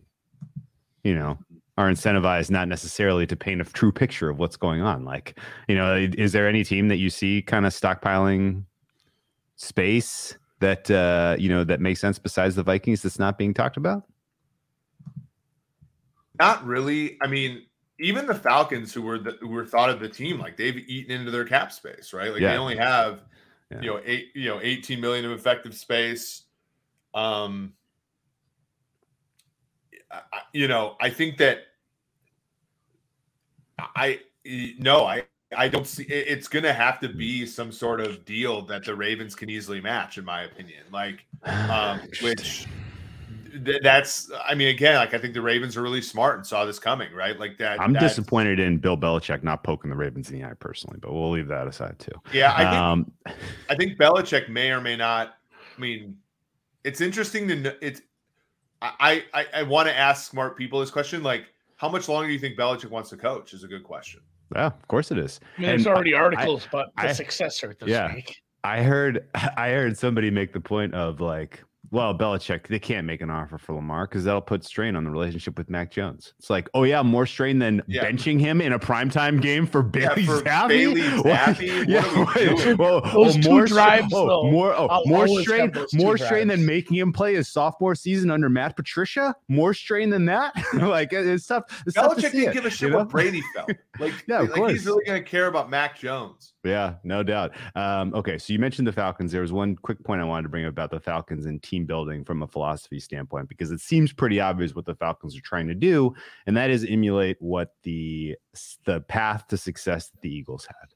you 1.05 1.15
know, 1.15 1.39
are 1.77 1.91
incentivized 1.91 2.51
not 2.51 2.69
necessarily 2.69 3.27
to 3.27 3.37
paint 3.37 3.61
a 3.61 3.65
true 3.65 3.93
picture 3.93 4.31
of 4.31 4.39
what's 4.39 4.57
going 4.57 4.81
on. 4.81 5.05
Like, 5.05 5.39
you 5.69 5.75
know, 5.75 5.95
is 5.95 6.33
there 6.33 6.49
any 6.49 6.65
team 6.65 6.89
that 6.89 6.97
you 6.97 7.11
see 7.11 7.43
kind 7.43 7.67
of 7.67 7.75
stockpiling 7.75 8.65
space 9.57 10.39
that 10.61 10.91
uh, 10.91 11.37
you 11.39 11.51
know 11.51 11.65
that 11.65 11.83
makes 11.83 12.01
sense 12.01 12.19
besides 12.19 12.55
the 12.55 12.63
Vikings 12.63 13.03
that's 13.03 13.19
not 13.19 13.37
being 13.37 13.53
talked 13.53 13.77
about? 13.77 14.05
Not 16.39 16.65
really. 16.65 17.19
I 17.21 17.27
mean, 17.27 17.67
even 17.99 18.27
the 18.27 18.35
Falcons, 18.35 18.93
who 18.93 19.03
were 19.03 19.19
the, 19.19 19.33
who 19.41 19.49
were 19.49 19.65
thought 19.65 19.91
of 19.91 20.01
the 20.01 20.09
team, 20.09 20.39
like 20.39 20.57
they've 20.57 20.77
eaten 20.77 21.19
into 21.19 21.31
their 21.31 21.45
cap 21.45 21.73
space, 21.73 22.13
right? 22.13 22.33
Like 22.33 22.41
yeah. 22.41 22.53
they 22.53 22.59
only 22.59 22.77
have, 22.77 23.23
yeah. 23.71 23.81
you 23.81 23.91
know, 23.91 24.01
eight, 24.05 24.31
you 24.35 24.49
know, 24.49 24.61
eighteen 24.63 25.01
million 25.01 25.25
of 25.25 25.33
effective 25.33 25.75
space. 25.75 26.43
Um, 27.15 27.73
you 30.53 30.69
know, 30.69 30.97
I 31.01 31.11
think 31.11 31.39
that 31.39 31.61
I 33.79 34.21
no, 34.45 35.05
I 35.05 35.25
I 35.57 35.69
don't 35.69 35.87
see 35.87 36.05
it's 36.05 36.49
going 36.49 36.65
to 36.65 36.73
have 36.73 37.01
to 37.01 37.09
be 37.09 37.47
some 37.47 37.73
sort 37.73 38.01
of 38.01 38.25
deal 38.25 38.63
that 38.63 38.85
the 38.85 38.95
Ravens 38.95 39.35
can 39.35 39.49
easily 39.49 39.81
match, 39.81 40.19
in 40.19 40.25
my 40.25 40.43
opinion. 40.43 40.85
Like, 40.93 41.25
um, 41.45 42.01
which 42.23 42.67
that's 43.83 44.31
I 44.47 44.55
mean, 44.55 44.69
again, 44.69 44.97
like 44.97 45.15
I 45.15 45.19
think 45.19 45.35
the 45.35 45.41
Ravens 45.43 45.77
are 45.77 45.83
really 45.83 46.03
smart 46.03 46.37
and 46.37 46.47
saw 46.47 46.65
this 46.65 46.79
coming, 46.79 47.13
right? 47.13 47.39
Like 47.39 47.59
that. 47.59 47.81
I'm 47.81 47.93
disappointed 47.93 48.59
in 48.59 48.79
Bill 48.79 48.97
Belichick 48.97 49.43
not 49.43 49.63
poking 49.63 49.91
the 49.91 49.97
Ravens 49.97 50.31
in 50.31 50.39
the 50.39 50.45
eye 50.47 50.55
personally, 50.55 50.99
but 51.01 51.13
we'll 51.13 51.31
leave 51.31 51.49
that 51.49 51.67
aside 51.67 51.99
too. 51.99 52.13
Yeah, 52.33 52.53
I 52.55 52.59
think 52.59 52.73
um, 52.75 53.13
I 53.71 53.75
think 53.75 53.99
Belichick 53.99 54.49
may 54.49 54.71
or 54.71 54.81
may 54.81 54.97
not. 54.97 55.35
I 55.77 55.81
mean, 55.81 56.17
it's 56.85 57.01
interesting 57.01 57.49
to 57.49 57.57
know. 57.57 57.73
It's 57.81 58.01
I 58.83 59.25
I, 59.35 59.47
I 59.55 59.63
want 59.63 59.89
to 59.89 59.97
ask 59.97 60.31
smart 60.31 60.57
people 60.57 60.81
this 60.81 60.91
question. 60.91 61.23
Like, 61.23 61.47
how 61.77 61.89
much 61.89 62.09
longer 62.09 62.29
do 62.29 62.33
you 62.33 62.39
think 62.41 62.59
Belichick 62.59 62.91
wants 62.91 63.11
to 63.11 63.17
coach? 63.17 63.55
Is 63.55 63.65
a 63.65 63.69
good 63.69 63.85
question. 63.85 64.21
Yeah, 64.55 64.67
of 64.67 64.89
course 64.89 65.11
it 65.11 65.19
is. 65.19 65.41
I 65.59 65.61
mean, 65.61 65.71
there's 65.71 65.87
And 65.87 65.95
already 65.95 66.15
articles 66.15 66.67
about 66.67 66.95
the 66.97 67.09
I- 67.09 67.13
successor 67.13 67.75
this 67.79 67.89
yeah. 67.89 68.15
week. 68.15 68.37
I 68.65 68.83
heard 68.83 69.27
I 69.57 69.71
heard 69.71 69.97
somebody 69.97 70.31
make 70.31 70.53
the 70.53 70.61
point 70.61 70.95
of 70.95 71.21
like, 71.21 71.63
well, 71.91 72.17
Belichick, 72.17 72.67
they 72.69 72.79
can't 72.79 73.07
make 73.07 73.21
an 73.21 73.31
offer 73.31 73.59
for 73.59 73.75
Lamar 73.75 74.07
because 74.07 74.25
that'll 74.25 74.41
put 74.41 74.65
strain 74.65 74.97
on 74.97 75.05
the 75.05 75.11
relationship 75.11 75.57
with 75.59 75.71
Mac 75.71 75.91
Jones. 75.91 76.35
It's 76.39 76.51
like, 76.51 76.69
oh 76.75 76.83
yeah, 76.85 77.03
more 77.03 77.27
strain 77.27 77.59
than 77.59 77.83
Yeah. 77.87 78.05
benching 78.05 78.41
him 78.41 78.61
in 78.61 78.73
a 78.73 78.79
primetime 78.79 79.41
game 79.41 79.67
for 79.67 79.81
Yeah, 79.95 80.15
Bailey 80.15 80.27
for 80.27 80.41
Zappe. 80.43 80.69
Bailey 80.69 81.03
What? 81.03 81.25
Zappe? 81.25 81.79
What 82.17 82.41
Yeah, 82.41 82.53
are 82.53 82.55
we 82.67 82.75
well, 82.75 83.01
oh, 83.05 83.25
Those 83.25 83.37
oh, 83.39 83.41
two 83.41 83.51
more 83.51 83.67
drives, 83.67 84.07
strain, 84.07 84.23
oh, 84.23 84.29
though. 84.29 84.51
more, 84.51 84.75
oh, 84.77 85.03
more 85.07 85.29
strain, 85.29 85.61
have 85.61 85.73
those 85.75 85.91
two 85.91 85.99
more 85.99 86.19
strain 86.19 86.49
than 86.49 86.65
making 86.67 86.97
him 86.97 87.13
play 87.13 87.35
his 87.35 87.49
sophomore 87.49 87.95
season 87.95 88.31
under 88.31 88.49
Matt 88.49 88.77
Patricia. 88.77 89.35
More 89.49 89.75
strain 89.75 90.11
than 90.11 90.25
that. 90.27 90.55
like 90.75 91.13
it's 91.13 91.47
tough. 91.47 91.65
It's 91.87 91.95
tough 91.95 92.17
to 92.17 92.21
Belichick 92.23 92.31
see 92.31 92.39
didn't 92.41 92.51
it, 92.51 92.55
give 92.55 92.65
a 92.65 92.69
you 92.69 92.71
shit 92.71 92.91
know? 92.91 92.99
what 92.99 93.09
Brady 93.09 93.43
felt. 93.55 93.71
Like, 93.99 94.13
Yeah, 94.29 94.41
of 94.43 94.49
like 94.49 94.55
course. 94.57 94.73
he's 94.73 94.87
really 94.87 95.05
going 95.05 95.23
to 95.23 95.29
care 95.29 95.47
about 95.47 95.71
Mac 95.71 95.99
Jones. 95.99 96.53
Yeah, 96.67 96.95
no 97.05 97.23
doubt. 97.23 97.53
Um, 97.75 98.13
okay, 98.15 98.39
so 98.39 98.53
you 98.53 98.59
mentioned 98.59 98.89
the 98.89 98.93
Falcons. 98.93 99.31
There 99.31 99.41
was 99.43 99.53
one 99.53 99.77
quick 99.77 100.03
point 100.03 100.21
I 100.21 100.25
wanted 100.25 100.43
to 100.45 100.49
bring 100.49 100.65
up 100.65 100.71
about 100.73 100.91
the 100.91 100.99
Falcons 101.01 101.47
and 101.47 101.63
team 101.63 101.87
building 101.87 102.25
from 102.25 102.43
a 102.43 102.47
philosophy 102.47 102.99
standpoint 102.99 103.49
because 103.49 103.71
it 103.71 103.81
seems 103.81 104.13
pretty 104.13 104.41
obvious 104.41 104.75
what 104.75 104.85
the 104.85 104.95
Falcons 104.97 105.37
are 105.37 105.43
trying 105.43 105.69
to 105.69 105.75
do, 105.75 106.15
and 106.47 106.57
that 106.57 106.71
is 106.71 106.85
emulate 106.85 107.37
what 107.41 107.75
the 107.83 108.37
the 108.85 109.01
path 109.03 109.47
to 109.49 109.57
success 109.57 110.09
that 110.11 110.21
the 110.23 110.35
Eagles 110.35 110.67
had. 110.67 110.95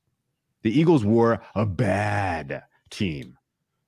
The 0.63 0.79
Eagles 0.79 1.05
were 1.05 1.39
a 1.55 1.65
bad 1.65 2.63
team 2.91 3.39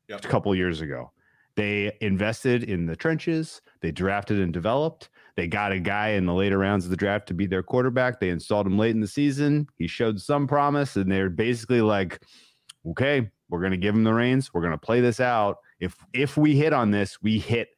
Yep. 0.09 0.25
a 0.25 0.29
couple 0.29 0.55
years 0.55 0.81
ago. 0.81 1.11
They 1.55 1.93
invested 2.01 2.65
in 2.65 2.87
the 2.87 2.97
trenches. 2.97 3.61
They 3.81 3.91
drafted 3.93 4.41
and 4.41 4.53
developed. 4.53 5.11
They 5.37 5.47
got 5.47 5.73
a 5.73 5.81
guy 5.81 6.11
in 6.11 6.27
the 6.27 6.35
later 6.35 6.59
rounds 6.59 6.85
of 6.85 6.91
the 6.91 6.97
draft 6.97 7.29
to 7.29 7.35
be 7.35 7.47
their 7.47 7.63
quarterback. 7.63 8.21
They 8.21 8.29
installed 8.29 8.67
him 8.67 8.79
late 8.79 8.95
in 8.95 9.01
the 9.01 9.09
season. 9.09 9.67
He 9.79 9.87
showed 9.87 10.21
some 10.21 10.47
promise, 10.47 10.97
and 10.97 11.11
they're 11.11 11.31
basically 11.31 11.81
like, 11.81 12.23
"Okay, 12.87 13.31
we're 13.49 13.61
going 13.61 13.73
to 13.73 13.79
give 13.79 13.95
him 13.95 14.05
the 14.05 14.15
reins. 14.15 14.53
We're 14.53 14.61
going 14.63 14.73
to 14.73 14.79
play 14.79 15.01
this 15.01 15.21
out. 15.21 15.59
If 15.81 15.97
if 16.13 16.37
we 16.37 16.57
hit 16.57 16.73
on 16.73 16.91
this, 16.91 17.19
we 17.23 17.39
hit 17.39 17.69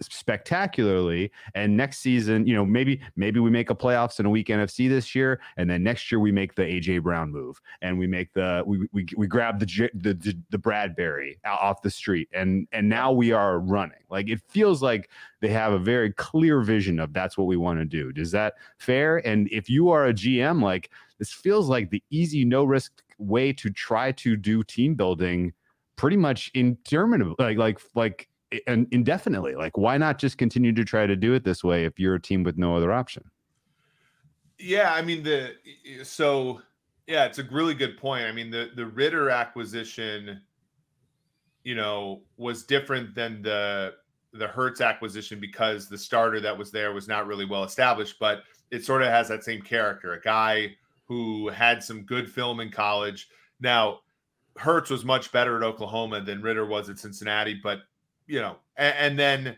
spectacularly. 0.00 1.30
And 1.54 1.76
next 1.76 1.98
season 1.98 2.46
you 2.46 2.54
know 2.54 2.64
maybe 2.64 3.00
maybe 3.16 3.40
we 3.40 3.50
make 3.50 3.70
a 3.70 3.74
playoffs 3.74 4.20
in 4.20 4.26
a 4.26 4.30
week 4.30 4.48
nfc 4.48 4.88
this 4.88 5.14
year 5.14 5.40
and 5.56 5.68
then 5.68 5.82
next 5.82 6.10
year 6.10 6.18
we 6.18 6.32
make 6.32 6.54
the 6.54 6.62
aj 6.62 7.02
brown 7.02 7.30
move 7.30 7.60
and 7.80 7.98
we 7.98 8.06
make 8.06 8.32
the 8.32 8.62
we 8.66 8.86
we, 8.92 9.06
we 9.16 9.26
grab 9.26 9.58
the, 9.58 9.90
the 9.94 10.14
the 10.14 10.38
the 10.50 10.58
bradberry 10.58 11.36
off 11.44 11.82
the 11.82 11.90
street 11.90 12.28
and 12.32 12.66
and 12.72 12.88
now 12.88 13.12
we 13.12 13.32
are 13.32 13.58
running. 13.58 13.98
Like 14.10 14.28
it 14.28 14.40
feels 14.48 14.82
like 14.82 15.10
they 15.40 15.48
have 15.48 15.72
a 15.72 15.78
very 15.78 16.12
clear 16.12 16.60
vision 16.60 16.98
of 16.98 17.12
that's 17.12 17.36
what 17.36 17.46
we 17.46 17.56
want 17.56 17.78
to 17.78 17.84
do. 17.84 18.12
Is 18.16 18.30
that 18.32 18.54
fair? 18.78 19.26
And 19.26 19.48
if 19.50 19.68
you 19.68 19.90
are 19.90 20.06
a 20.06 20.12
gm 20.12 20.62
like 20.62 20.90
this 21.18 21.32
feels 21.32 21.68
like 21.68 21.90
the 21.90 22.02
easy 22.10 22.44
no 22.44 22.64
risk 22.64 23.02
way 23.18 23.52
to 23.52 23.70
try 23.70 24.12
to 24.12 24.36
do 24.36 24.62
team 24.64 24.94
building 24.94 25.52
pretty 25.96 26.16
much 26.16 26.50
interminable 26.54 27.36
like 27.38 27.58
like 27.58 27.80
like 27.94 28.28
and 28.66 28.86
indefinitely. 28.90 29.54
Like, 29.54 29.76
why 29.76 29.98
not 29.98 30.18
just 30.18 30.38
continue 30.38 30.72
to 30.72 30.84
try 30.84 31.06
to 31.06 31.16
do 31.16 31.34
it 31.34 31.44
this 31.44 31.62
way 31.62 31.84
if 31.84 31.98
you're 31.98 32.14
a 32.14 32.20
team 32.20 32.42
with 32.42 32.58
no 32.58 32.76
other 32.76 32.92
option? 32.92 33.24
Yeah, 34.58 34.92
I 34.92 35.02
mean 35.02 35.22
the 35.22 35.54
so 36.04 36.60
yeah, 37.06 37.24
it's 37.24 37.38
a 37.38 37.44
really 37.44 37.74
good 37.74 37.96
point. 37.96 38.24
I 38.24 38.32
mean 38.32 38.50
the 38.50 38.70
the 38.76 38.86
Ridder 38.86 39.30
acquisition, 39.30 40.40
you 41.64 41.74
know, 41.74 42.22
was 42.36 42.64
different 42.64 43.14
than 43.14 43.42
the 43.42 43.94
the 44.32 44.46
Hurts 44.46 44.80
acquisition 44.80 45.40
because 45.40 45.88
the 45.88 45.98
starter 45.98 46.40
that 46.40 46.56
was 46.56 46.70
there 46.70 46.92
was 46.92 47.08
not 47.08 47.26
really 47.26 47.44
well 47.44 47.64
established, 47.64 48.16
but 48.18 48.42
it 48.70 48.84
sort 48.84 49.02
of 49.02 49.08
has 49.08 49.28
that 49.28 49.44
same 49.44 49.60
character, 49.60 50.14
a 50.14 50.20
guy 50.20 50.74
who 51.04 51.48
had 51.48 51.82
some 51.82 52.02
good 52.02 52.30
film 52.30 52.60
in 52.60 52.70
college. 52.70 53.28
Now, 53.60 53.98
Hurts 54.56 54.90
was 54.90 55.04
much 55.04 55.32
better 55.32 55.56
at 55.56 55.62
Oklahoma 55.62 56.22
than 56.22 56.40
Ridder 56.40 56.64
was 56.64 56.88
at 56.88 56.98
Cincinnati, 56.98 57.60
but 57.62 57.80
you 58.32 58.40
know, 58.40 58.56
and, 58.78 58.94
and 58.98 59.18
then 59.18 59.56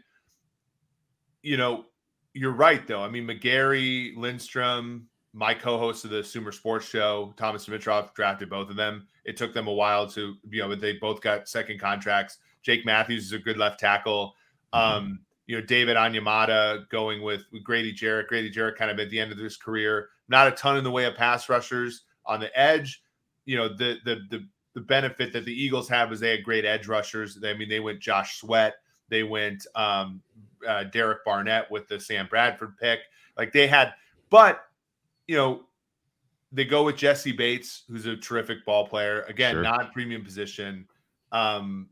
you 1.42 1.56
know, 1.56 1.84
you're 2.32 2.50
right 2.50 2.84
though. 2.88 3.02
I 3.02 3.08
mean, 3.08 3.24
McGary, 3.24 4.16
Lindstrom, 4.16 5.06
my 5.32 5.54
co-host 5.54 6.04
of 6.04 6.10
the 6.10 6.24
Sumer 6.24 6.50
Sports 6.50 6.86
Show, 6.86 7.32
Thomas 7.36 7.66
Dimitroff, 7.66 8.14
drafted 8.14 8.50
both 8.50 8.70
of 8.70 8.76
them. 8.76 9.06
It 9.24 9.36
took 9.36 9.54
them 9.54 9.68
a 9.68 9.72
while 9.72 10.08
to, 10.08 10.34
you 10.50 10.60
know, 10.60 10.68
but 10.68 10.80
they 10.80 10.94
both 10.94 11.20
got 11.20 11.48
second 11.48 11.78
contracts. 11.78 12.38
Jake 12.62 12.84
Matthews 12.84 13.26
is 13.26 13.32
a 13.32 13.38
good 13.38 13.58
left 13.58 13.78
tackle. 13.78 14.34
Um, 14.72 15.20
you 15.46 15.56
know, 15.56 15.64
David 15.64 15.96
Onyemata 15.96 16.88
going 16.88 17.22
with, 17.22 17.42
with 17.52 17.62
Grady 17.62 17.92
Jarrett. 17.92 18.26
Grady 18.26 18.50
Jarrett 18.50 18.76
kind 18.76 18.90
of 18.90 18.98
at 18.98 19.08
the 19.08 19.20
end 19.20 19.30
of 19.30 19.38
his 19.38 19.56
career. 19.56 20.08
Not 20.28 20.48
a 20.48 20.50
ton 20.50 20.76
in 20.76 20.82
the 20.82 20.90
way 20.90 21.04
of 21.04 21.14
pass 21.14 21.48
rushers 21.48 22.02
on 22.26 22.40
the 22.40 22.58
edge. 22.58 23.02
You 23.44 23.56
know, 23.56 23.68
the 23.68 23.98
the 24.04 24.22
the 24.30 24.48
the 24.74 24.80
benefit 24.80 25.32
that 25.32 25.44
the 25.44 25.52
Eagles 25.52 25.88
have 25.88 26.12
is 26.12 26.20
they 26.20 26.30
had 26.30 26.44
great 26.44 26.64
edge 26.64 26.86
rushers. 26.88 27.38
I 27.44 27.54
mean, 27.54 27.68
they 27.68 27.80
went 27.80 28.00
Josh 28.00 28.38
Sweat, 28.40 28.74
they 29.08 29.22
went 29.22 29.66
um, 29.74 30.20
uh, 30.66 30.84
Derek 30.84 31.24
Barnett 31.24 31.70
with 31.70 31.88
the 31.88 31.98
Sam 31.98 32.26
Bradford 32.28 32.76
pick. 32.78 33.00
Like 33.36 33.52
they 33.52 33.66
had, 33.66 33.94
but 34.30 34.66
you 35.26 35.36
know, 35.36 35.64
they 36.52 36.64
go 36.64 36.84
with 36.84 36.96
Jessie 36.96 37.32
Bates, 37.32 37.82
who's 37.88 38.06
a 38.06 38.16
terrific 38.16 38.64
ball 38.64 38.86
player. 38.86 39.22
Again, 39.22 39.54
Sure. 39.54 39.62
not 39.62 39.92
premium 39.92 40.22
position. 40.24 40.86
Um, 41.32 41.88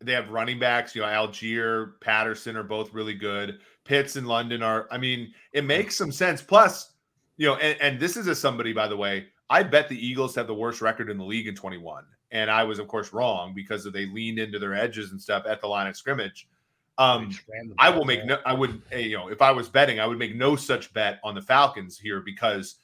they 0.00 0.12
have 0.12 0.30
running 0.30 0.58
backs. 0.58 0.94
You 0.94 1.02
know, 1.02 1.08
Allgeier, 1.08 2.00
Patterson 2.00 2.56
are 2.56 2.62
both 2.62 2.94
really 2.94 3.14
good. 3.14 3.58
Pitts 3.84 4.16
and 4.16 4.26
London 4.26 4.62
are. 4.62 4.88
I 4.90 4.96
mean, 4.96 5.34
it 5.52 5.64
makes 5.64 5.96
some 5.96 6.10
sense. 6.10 6.40
Plus, 6.40 6.92
you 7.36 7.46
know, 7.46 7.56
and, 7.56 7.78
and 7.80 8.00
this 8.00 8.16
is 8.16 8.26
a 8.26 8.34
somebody, 8.34 8.72
by 8.72 8.88
the 8.88 8.96
way. 8.96 9.26
I 9.50 9.64
bet 9.64 9.88
the 9.88 10.06
Eagles 10.06 10.36
have 10.36 10.46
the 10.46 10.54
worst 10.54 10.80
record 10.80 11.10
in 11.10 11.18
the 11.18 11.24
league 11.24 11.48
in 11.48 11.56
21, 11.56 12.04
and 12.30 12.48
I 12.48 12.62
was, 12.62 12.78
of 12.78 12.86
course, 12.86 13.12
wrong 13.12 13.52
because 13.52 13.84
they 13.84 14.06
leaned 14.06 14.38
into 14.38 14.60
their 14.60 14.74
edges 14.74 15.10
and 15.10 15.20
stuff 15.20 15.44
at 15.44 15.60
the 15.60 15.66
line 15.66 15.88
of 15.88 15.96
scrimmage. 15.96 16.48
Um, 16.98 17.30
Just 17.30 17.42
ran 17.52 17.68
the 17.68 17.74
I 17.76 17.90
will 17.90 18.04
make 18.04 18.24
no. 18.24 18.38
I 18.46 18.54
would, 18.54 18.80
you 18.96 19.16
know, 19.16 19.28
if 19.28 19.42
I 19.42 19.50
was 19.50 19.68
betting, 19.68 19.98
I 19.98 20.06
would 20.06 20.18
make 20.18 20.36
no 20.36 20.54
such 20.54 20.92
bet 20.92 21.18
on 21.24 21.34
the 21.34 21.42
Falcons 21.42 21.98
here 21.98 22.20
because, 22.20 22.76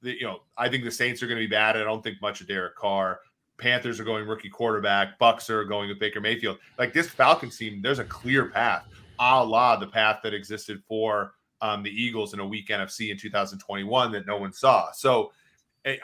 the, 0.00 0.12
you 0.12 0.24
know, 0.24 0.40
I 0.58 0.68
think 0.68 0.82
the 0.84 0.90
Saints 0.90 1.22
are 1.22 1.26
going 1.26 1.38
to 1.38 1.46
be 1.46 1.50
bad. 1.50 1.76
I 1.76 1.84
don't 1.84 2.02
think 2.02 2.20
much 2.20 2.40
of 2.40 2.48
Derek 2.48 2.74
Carr. 2.74 3.20
Panthers 3.58 4.00
are 4.00 4.04
going 4.04 4.26
rookie 4.26 4.48
quarterback. 4.48 5.18
Bucks 5.20 5.48
are 5.50 5.64
going 5.64 5.88
with 5.88 6.00
Baker 6.00 6.20
Mayfield. 6.20 6.58
Like 6.78 6.92
this 6.92 7.08
Falcons 7.08 7.56
team, 7.56 7.80
there's 7.80 8.00
a 8.00 8.04
clear 8.04 8.46
path, 8.46 8.86
a 9.20 9.44
la 9.44 9.76
the 9.76 9.86
path 9.86 10.18
that 10.24 10.34
existed 10.34 10.82
for 10.88 11.34
um, 11.60 11.84
the 11.84 11.90
Eagles 11.90 12.34
in 12.34 12.40
a 12.40 12.46
weak 12.46 12.68
NFC 12.68 13.10
in 13.10 13.16
2021 13.16 14.10
that 14.12 14.26
no 14.26 14.36
one 14.36 14.52
saw. 14.52 14.90
So 14.90 15.30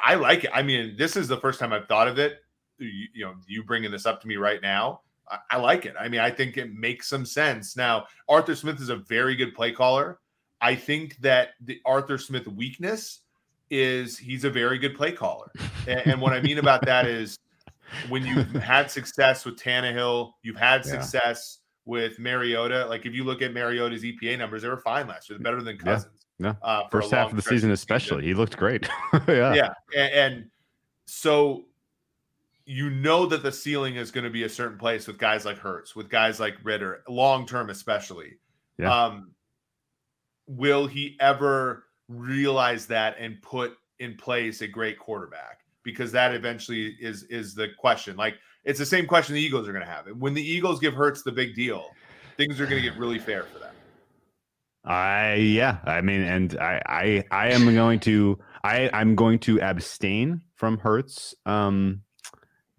I 0.02 0.14
like 0.16 0.44
it. 0.44 0.50
I 0.52 0.62
mean, 0.62 0.96
this 0.96 1.16
is 1.16 1.28
the 1.28 1.36
first 1.38 1.60
time 1.60 1.72
I've 1.72 1.86
thought 1.86 2.08
of 2.08 2.18
it. 2.18 2.40
You, 2.78 2.88
you 3.14 3.24
know, 3.24 3.34
you 3.46 3.62
bringing 3.62 3.90
this 3.90 4.06
up 4.06 4.20
to 4.22 4.28
me 4.28 4.36
right 4.36 4.60
now. 4.62 5.02
I, 5.30 5.38
I 5.52 5.56
like 5.58 5.86
it. 5.86 5.94
I 5.98 6.08
mean, 6.08 6.20
I 6.20 6.30
think 6.30 6.56
it 6.56 6.72
makes 6.74 7.08
some 7.08 7.24
sense. 7.24 7.76
Now, 7.76 8.06
Arthur 8.28 8.54
Smith 8.56 8.80
is 8.80 8.88
a 8.88 8.96
very 8.96 9.36
good 9.36 9.54
play 9.54 9.72
caller. 9.72 10.18
I 10.60 10.74
think 10.74 11.16
that 11.18 11.50
the 11.60 11.80
Arthur 11.84 12.18
Smith 12.18 12.46
weakness 12.48 13.20
is 13.70 14.18
he's 14.18 14.44
a 14.44 14.50
very 14.50 14.78
good 14.78 14.96
play 14.96 15.12
caller. 15.12 15.50
And, 15.86 16.00
and 16.06 16.20
what 16.20 16.32
I 16.32 16.40
mean 16.40 16.58
about 16.58 16.84
that 16.86 17.06
is 17.06 17.38
when 18.08 18.24
you've 18.26 18.50
had 18.62 18.90
success 18.90 19.44
with 19.44 19.56
Tannehill, 19.60 20.32
you've 20.42 20.56
had 20.56 20.84
Yeah. 20.84 21.00
success 21.00 21.58
with 21.84 22.18
Mariota. 22.18 22.86
Like 22.86 23.06
if 23.06 23.14
you 23.14 23.24
look 23.24 23.42
at 23.42 23.52
Mariota's 23.54 24.02
EPA 24.02 24.38
numbers, 24.38 24.62
they 24.62 24.68
were 24.68 24.78
fine 24.78 25.06
last 25.06 25.28
year. 25.30 25.38
They're 25.38 25.44
better 25.44 25.62
than 25.62 25.78
Cousins. 25.78 26.12
Yeah. 26.14 26.17
Uh, 26.40 26.88
First 26.88 27.10
half 27.10 27.30
of 27.30 27.36
the 27.36 27.42
season, 27.42 27.70
especially, 27.70 28.24
he 28.24 28.34
looked 28.34 28.56
great. 28.56 28.88
yeah. 29.28 29.54
yeah, 29.54 29.74
and, 29.96 30.12
and 30.12 30.50
so 31.06 31.64
you 32.64 32.90
know 32.90 33.24
that 33.24 33.42
the 33.42 33.50
ceiling 33.50 33.96
is 33.96 34.10
going 34.10 34.24
to 34.24 34.30
be 34.30 34.42
a 34.42 34.48
certain 34.48 34.76
place 34.76 35.06
with 35.06 35.16
guys 35.18 35.46
like 35.46 35.56
Hurts, 35.56 35.96
with 35.96 36.10
guys 36.10 36.38
like 36.38 36.54
Ridder, 36.62 37.02
long 37.08 37.46
term 37.46 37.70
especially. 37.70 38.38
Yeah. 38.76 38.94
Um, 38.94 39.30
will 40.46 40.86
he 40.86 41.16
ever 41.18 41.84
realize 42.08 42.86
that 42.86 43.16
and 43.18 43.40
put 43.40 43.72
in 44.00 44.16
place 44.16 44.60
a 44.60 44.68
great 44.68 44.98
quarterback? 44.98 45.60
Because 45.82 46.12
that 46.12 46.34
eventually 46.34 46.96
is 47.00 47.22
is 47.24 47.54
the 47.54 47.68
question. 47.78 48.16
Like 48.16 48.34
it's 48.64 48.78
the 48.78 48.86
same 48.86 49.06
question 49.06 49.34
the 49.34 49.40
Eagles 49.40 49.66
are 49.66 49.72
going 49.72 49.84
to 49.84 49.90
have. 49.90 50.06
And 50.06 50.20
When 50.20 50.34
the 50.34 50.42
Eagles 50.42 50.78
give 50.78 50.92
Hurts 50.92 51.22
the 51.22 51.32
big 51.32 51.54
deal, 51.54 51.86
things 52.36 52.60
are 52.60 52.66
going 52.66 52.82
to 52.82 52.86
get 52.86 52.98
really 52.98 53.18
fair 53.18 53.44
for 53.44 53.58
them. 53.58 53.67
I 54.88 55.34
yeah, 55.34 55.78
I 55.84 56.00
mean, 56.00 56.22
and 56.22 56.58
I 56.58 56.82
I 56.86 57.24
I 57.30 57.48
am 57.50 57.74
going 57.74 58.00
to 58.00 58.38
I 58.64 58.88
I'm 58.92 59.14
going 59.14 59.38
to 59.40 59.60
abstain 59.60 60.40
from 60.56 60.78
Hurts 60.78 61.34
um 61.44 62.00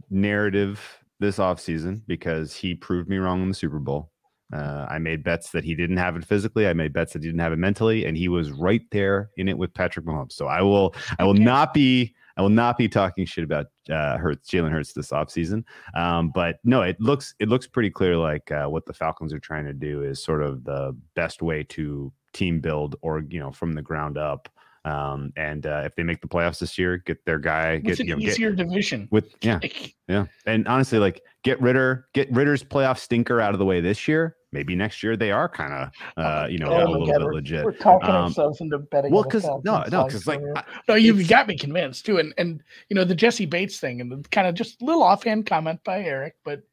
narrative 0.09 0.81
this 1.19 1.37
offseason 1.37 2.01
because 2.07 2.55
he 2.55 2.73
proved 2.73 3.09
me 3.09 3.17
wrong 3.17 3.43
in 3.43 3.49
the 3.49 3.53
Super 3.53 3.79
Bowl. 3.79 4.11
Uh, 4.51 4.87
I 4.89 4.97
made 4.97 5.23
bets 5.23 5.51
that 5.51 5.63
he 5.63 5.75
didn't 5.75 5.97
have 5.97 6.15
it 6.15 6.25
physically. 6.25 6.67
I 6.67 6.73
made 6.73 6.91
bets 6.91 7.13
that 7.13 7.21
he 7.21 7.27
didn't 7.27 7.41
have 7.41 7.53
it 7.53 7.59
mentally, 7.59 8.05
and 8.05 8.17
he 8.17 8.27
was 8.27 8.51
right 8.51 8.81
there 8.89 9.29
in 9.37 9.47
it 9.47 9.59
with 9.59 9.71
Patrick 9.75 10.07
Mahomes. 10.07 10.33
So 10.33 10.47
I 10.47 10.63
will 10.63 10.95
I 11.19 11.23
will 11.25 11.35
not 11.35 11.75
be 11.75 12.15
I 12.39 12.41
will 12.41 12.47
not 12.47 12.77
be 12.77 12.87
talking 12.87 13.25
shit 13.25 13.43
about 13.43 13.65
uh, 13.89 14.17
Hurts, 14.17 14.49
Jalen 14.49 14.71
Hurts 14.71 14.93
this 14.93 15.09
offseason. 15.09 15.65
Um, 15.93 16.31
but 16.33 16.59
no, 16.63 16.83
it 16.83 16.95
looks 17.01 17.35
it 17.39 17.49
looks 17.49 17.67
pretty 17.67 17.89
clear 17.89 18.15
like 18.15 18.49
uh, 18.49 18.67
what 18.67 18.85
the 18.85 18.93
Falcons 18.93 19.33
are 19.33 19.41
trying 19.41 19.65
to 19.65 19.73
do 19.73 20.03
is 20.03 20.23
sort 20.23 20.41
of 20.41 20.63
the 20.63 20.95
best 21.15 21.41
way 21.41 21.63
to 21.63 22.13
team 22.31 22.61
build 22.61 22.95
or 23.01 23.25
you 23.27 23.41
know 23.41 23.51
from 23.51 23.73
the 23.73 23.81
ground 23.81 24.17
up. 24.17 24.47
Um, 24.85 25.33
and 25.35 25.65
uh, 25.65 25.81
if 25.83 25.95
they 25.95 26.03
make 26.03 26.21
the 26.21 26.29
playoffs 26.29 26.59
this 26.59 26.77
year, 26.77 26.95
get 26.99 27.25
their 27.25 27.39
guy, 27.39 27.79
get 27.79 27.91
It's 27.91 27.99
an 27.99 28.07
you 28.07 28.15
know, 28.15 28.21
get, 28.21 28.29
easier 28.29 28.53
division. 28.53 29.09
with 29.11 29.35
yeah, 29.41 29.59
yeah. 30.07 30.25
And 30.45 30.65
honestly, 30.65 30.97
like 30.97 31.21
get 31.43 31.61
Ridder, 31.61 32.07
get 32.13 32.31
Ridder's 32.31 32.63
playoff 32.63 32.99
stinker 32.99 33.41
out 33.41 33.51
of 33.51 33.59
the 33.59 33.65
way 33.65 33.81
this 33.81 34.07
year. 34.07 34.37
Maybe 34.51 34.75
next 34.75 35.03
year 35.03 35.15
they 35.15 35.31
are 35.31 35.47
kind 35.47 35.73
of, 35.73 35.89
uh, 36.17 36.47
you 36.49 36.57
know, 36.57 36.69
Oh 36.71 36.87
a 36.87 36.89
little 36.89 37.05
God, 37.05 37.13
bit 37.19 37.21
we're- 37.25 37.35
legit. 37.35 37.65
We're 37.65 37.71
talking 37.73 38.09
Um, 38.09 38.15
ourselves 38.25 38.61
into 38.61 38.79
betting. 38.79 39.11
Well, 39.11 39.23
because 39.23 39.43
no, 39.63 39.83
no, 39.91 40.05
because 40.05 40.25
like 40.25 40.41
I- 40.55 40.63
no, 40.87 40.95
you've 40.95 41.27
got 41.27 41.47
me 41.47 41.55
convinced 41.57 42.05
too. 42.05 42.17
And 42.17 42.33
and 42.37 42.63
you 42.89 42.95
know 42.95 43.03
the 43.03 43.13
Jessie 43.15 43.45
Bates 43.45 43.79
thing, 43.79 44.01
and 44.01 44.11
the 44.11 44.27
kind 44.29 44.47
of 44.47 44.55
just 44.55 44.81
a 44.81 44.85
little 44.85 45.03
offhand 45.03 45.45
comment 45.45 45.83
by 45.83 46.03
Eric, 46.03 46.35
but 46.43 46.63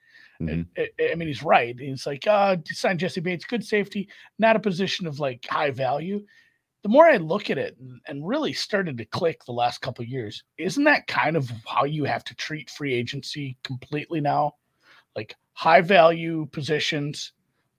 Mhm. 0.40 0.66
I, 0.78 0.88
I 1.12 1.14
mean 1.16 1.28
he's 1.28 1.42
right. 1.42 1.78
He's 1.78 2.06
like, 2.06 2.26
uh, 2.26 2.56
sign 2.66 2.98
Jessie 2.98 3.20
Bates, 3.20 3.44
good 3.44 3.64
safety, 3.64 4.08
not 4.38 4.56
a 4.56 4.60
position 4.60 5.06
of 5.06 5.18
like 5.20 5.44
high 5.46 5.70
value. 5.70 6.24
The 6.82 6.88
more 6.90 7.06
I 7.06 7.16
look 7.16 7.50
at 7.50 7.58
it 7.58 7.76
and, 7.78 8.00
and 8.06 8.26
really 8.26 8.52
started 8.52 8.96
to 8.98 9.04
click 9.06 9.44
the 9.44 9.52
last 9.52 9.80
couple 9.80 10.02
of 10.02 10.08
years, 10.08 10.44
isn't 10.56 10.84
that 10.84 11.06
kind 11.08 11.36
of 11.36 11.50
how 11.66 11.84
you 11.84 12.04
have 12.04 12.22
to 12.24 12.34
treat 12.36 12.70
free 12.70 12.94
agency 12.94 13.56
completely 13.64 14.20
now? 14.20 14.54
Like 15.14 15.34
high 15.54 15.80
value 15.80 16.46
positions. 16.52 17.32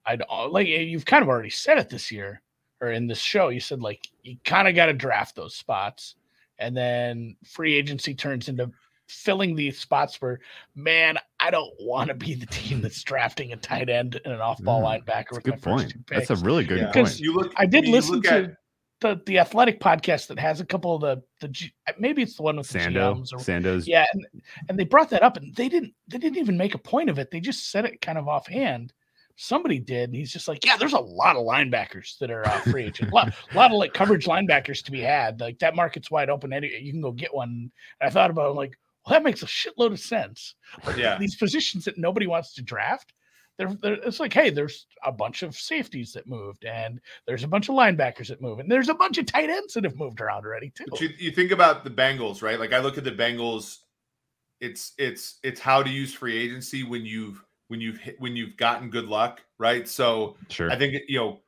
I'd 0.08 0.24
like 0.49 0.68
you've 0.68 1.05
kind 1.05 1.22
of 1.24 1.30
already 1.30 1.49
said 1.49 1.78
it 1.78 1.89
this 1.89 2.12
year 2.12 2.41
or 2.82 2.91
in 2.91 3.08
this 3.08 3.20
show. 3.20 3.49
You 3.49 3.60
said 3.60 3.82
like 3.82 4.08
you 4.24 4.38
kind 4.45 4.68
of 4.68 4.76
got 4.76 4.86
to 4.88 4.93
draft 4.93 5.36
those 5.36 5.55
spots, 5.55 6.16
and 6.60 6.76
then 6.76 7.36
free 7.45 7.76
agency 7.76 8.16
turns 8.16 8.49
into 8.49 8.72
filling 9.08 9.55
these 9.55 9.80
spots 9.80 10.22
where, 10.22 10.39
man, 10.76 11.18
I 11.39 11.49
don't 11.49 11.74
want 11.80 12.10
to 12.10 12.14
be 12.14 12.34
the 12.36 12.45
team 12.47 12.82
that's 12.82 13.01
drafting 13.12 13.53
a 13.53 13.58
tight 13.58 13.89
end 13.89 14.20
and 14.26 14.34
an 14.34 14.41
off-ball 14.41 14.82
Mm, 14.82 15.01
linebacker 15.05 15.05
That's 15.05 15.32
a 15.32 15.36
with 15.36 15.47
my 15.47 15.51
good 15.51 15.62
first 15.62 15.64
point. 15.64 15.91
two 15.91 15.99
That's 16.10 16.30
a 16.30 16.36
really 16.38 16.66
good 16.66 16.80
Yeah. 16.80 16.91
point. 16.91 17.20
You 17.20 17.34
look. 17.34 17.53
I 17.58 17.66
did 17.66 17.86
you 17.86 17.91
listen 17.91 18.16
look 18.16 18.24
to 18.26 18.43
at- 18.45 18.58
the 18.99 19.22
the 19.28 19.38
athletic 19.38 19.80
podcast 19.80 20.26
that 20.28 20.39
has 20.39 20.60
a 20.60 20.66
couple 20.66 20.95
of 20.95 21.01
the 21.01 21.22
the 21.39 21.47
G- 21.49 21.72
maybe 21.99 22.24
it's 22.24 22.36
the 22.36 22.41
one 22.41 22.58
with 22.58 22.68
the 22.68 22.80
Sando, 22.80 23.16
GMs 23.16 23.32
or 23.32 23.39
Sando's. 23.39 23.88
yeah, 23.88 24.08
and, 24.12 24.26
and 24.70 24.80
they 24.80 24.86
brought 24.86 25.12
that 25.12 25.22
up, 25.22 25.38
and 25.38 25.55
they 25.55 25.70
didn't 25.70 25.93
they 26.08 26.18
didn't 26.18 26.39
even 26.39 26.58
make 26.58 26.74
a 26.74 26.80
point 26.80 27.08
of 27.10 27.20
it. 27.20 27.30
They 27.30 27.39
just 27.39 27.70
said 27.72 27.86
it 27.86 28.01
kind 28.01 28.18
of 28.18 28.28
offhand. 28.28 28.93
Somebody 29.39 29.79
did, 29.79 30.09
and 30.09 30.15
he's 30.15 30.33
just 30.33 30.47
like, 30.47 30.65
"Yeah, 30.65 30.77
there's 30.77 30.93
a 30.93 30.99
lot 30.99 31.35
of 31.35 31.45
linebackers 31.45 32.17
that 32.17 32.31
are 32.31 32.45
uh, 32.47 32.59
free 32.61 32.85
agent. 32.85 33.11
A 33.11 33.15
lot, 33.15 33.33
a 33.51 33.55
lot 33.55 33.71
of 33.71 33.77
like 33.77 33.93
coverage 33.93 34.25
linebackers 34.25 34.83
to 34.83 34.91
be 34.91 34.99
had. 34.99 35.39
Like 35.39 35.59
that 35.59 35.75
market's 35.75 36.09
wide 36.09 36.29
open. 36.31 36.51
You 36.51 36.91
can 36.91 37.01
go 37.01 37.11
get 37.11 37.33
one." 37.33 37.71
And 38.01 38.07
I 38.07 38.09
thought 38.09 38.31
about, 38.31 38.47
it, 38.47 38.49
I'm 38.49 38.55
like, 38.55 38.75
well, 39.05 39.13
that 39.13 39.23
makes 39.23 39.43
a 39.43 39.45
shitload 39.45 39.91
of 39.91 39.99
sense. 39.99 40.55
Like, 40.85 40.97
Yeah. 40.97 41.17
these 41.19 41.35
positions 41.35 41.85
that 41.85 41.97
nobody 41.99 42.25
wants 42.27 42.53
to 42.55 42.61
draft. 42.63 43.13
They're, 43.57 43.73
they're, 43.81 43.93
it's 43.93 44.19
like, 44.19 44.33
hey, 44.33 44.49
there's 44.49 44.85
a 45.03 45.11
bunch 45.11 45.43
of 45.43 45.55
safeties 45.55 46.13
that 46.13 46.27
moved, 46.27 46.65
and 46.65 46.99
there's 47.25 47.43
a 47.43 47.47
bunch 47.47 47.69
of 47.69 47.75
linebackers 47.75 48.27
that 48.27 48.41
move, 48.41 48.59
and 48.59 48.71
there's 48.71 48.89
a 48.89 48.93
bunch 48.93 49.17
of 49.17 49.25
tight 49.27 49.49
ends 49.49 49.73
that 49.75 49.83
have 49.83 49.95
moved 49.95 50.19
around 50.19 50.45
already 50.45 50.71
too. 50.71 50.85
But 50.89 51.01
you, 51.01 51.09
you 51.17 51.31
think 51.31 51.51
about 51.51 51.83
the 51.83 51.89
Bengals, 51.89 52.41
right? 52.41 52.59
Like 52.59 52.73
I 52.73 52.79
look 52.79 52.97
at 52.97 53.03
the 53.03 53.11
Bengals, 53.11 53.77
it's 54.59 54.93
it's 54.97 55.38
it's 55.43 55.59
how 55.59 55.83
to 55.83 55.89
use 55.89 56.13
free 56.13 56.38
agency 56.38 56.83
when 56.83 57.05
you've 57.05 57.43
when 57.68 57.82
you've 57.82 57.97
hit, 57.97 58.15
when 58.20 58.36
you've 58.36 58.57
gotten 58.57 58.89
good 58.89 59.07
luck, 59.07 59.41
right? 59.57 59.88
So 59.88 60.36
Sure. 60.49 60.72
I 60.72 60.76
think 60.76 60.95
you 61.07 61.20
know 61.20 61.41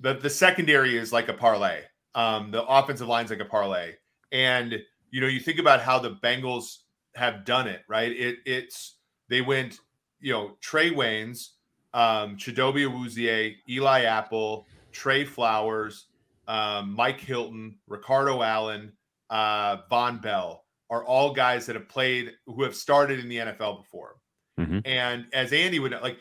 the 0.00 0.14
the 0.14 0.30
secondary 0.30 0.96
is 0.96 1.12
like 1.12 1.28
a 1.28 1.34
parlay. 1.34 1.82
Um, 2.14 2.50
the 2.50 2.64
offensive 2.64 3.08
line's 3.08 3.30
like 3.30 3.40
a 3.40 3.44
parlay, 3.44 3.94
and 4.32 4.78
you 5.10 5.20
know 5.20 5.26
you 5.26 5.40
think 5.40 5.58
about 5.58 5.80
how 5.80 5.98
the 5.98 6.16
Bengals 6.16 6.78
have 7.14 7.44
done 7.44 7.68
it, 7.68 7.82
right? 7.88 8.12
It 8.12 8.38
it's 8.44 8.96
they 9.28 9.40
went, 9.40 9.78
you 10.20 10.32
know, 10.32 10.56
Trae 10.62 10.92
Waynes, 10.92 11.48
um, 11.94 12.36
Chidobe 12.36 12.86
Awuzie, 12.86 13.56
Eli 13.68 14.02
Apple, 14.02 14.66
Tre 14.92 15.24
Flowers, 15.24 16.06
um, 16.48 16.94
Mike 16.94 17.20
Hilton, 17.20 17.78
Ricardo 17.86 18.42
Allen, 18.42 18.92
uh, 19.30 19.78
Vonn 19.90 20.20
Bell 20.20 20.62
are 20.90 21.04
all 21.06 21.32
guys 21.32 21.64
that 21.64 21.74
have 21.74 21.88
played 21.88 22.32
who 22.46 22.62
have 22.62 22.76
started 22.76 23.18
in 23.18 23.28
the 23.28 23.38
NFL 23.38 23.78
before. 23.78 24.16
Mhm. 24.58 24.82
And 24.84 25.26
as 25.32 25.52
Andy 25.52 25.78
would 25.78 25.92
like, 26.02 26.18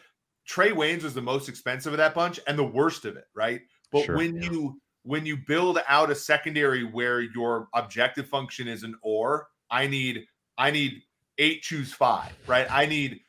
Trae 0.50 0.72
Waynes 0.74 1.04
was 1.04 1.14
the 1.14 1.22
most 1.22 1.50
expensive 1.50 1.94
of 1.94 1.98
that 1.98 2.14
bunch 2.14 2.40
and 2.48 2.58
the 2.58 2.64
worst 2.64 3.06
of 3.06 3.16
it, 3.16 3.26
right? 3.36 3.62
But 3.92 4.06
Sure, 4.06 4.18
when 4.18 4.36
yeah. 4.42 4.50
you 4.50 4.82
when 5.04 5.26
you 5.26 5.36
build 5.36 5.80
out 5.88 6.12
a 6.12 6.16
secondary 6.16 6.84
where 6.84 7.22
your 7.22 7.68
objective 7.74 8.28
function 8.28 8.68
is 8.68 8.84
an 8.84 8.96
or, 9.02 9.48
I 9.70 9.88
need 9.88 10.26
I 10.58 10.72
need 10.72 11.02
eight 11.38 11.62
choose 11.64 11.92
five, 11.94 12.34
right? 12.48 12.68
I 12.70 12.86
need 12.86 13.22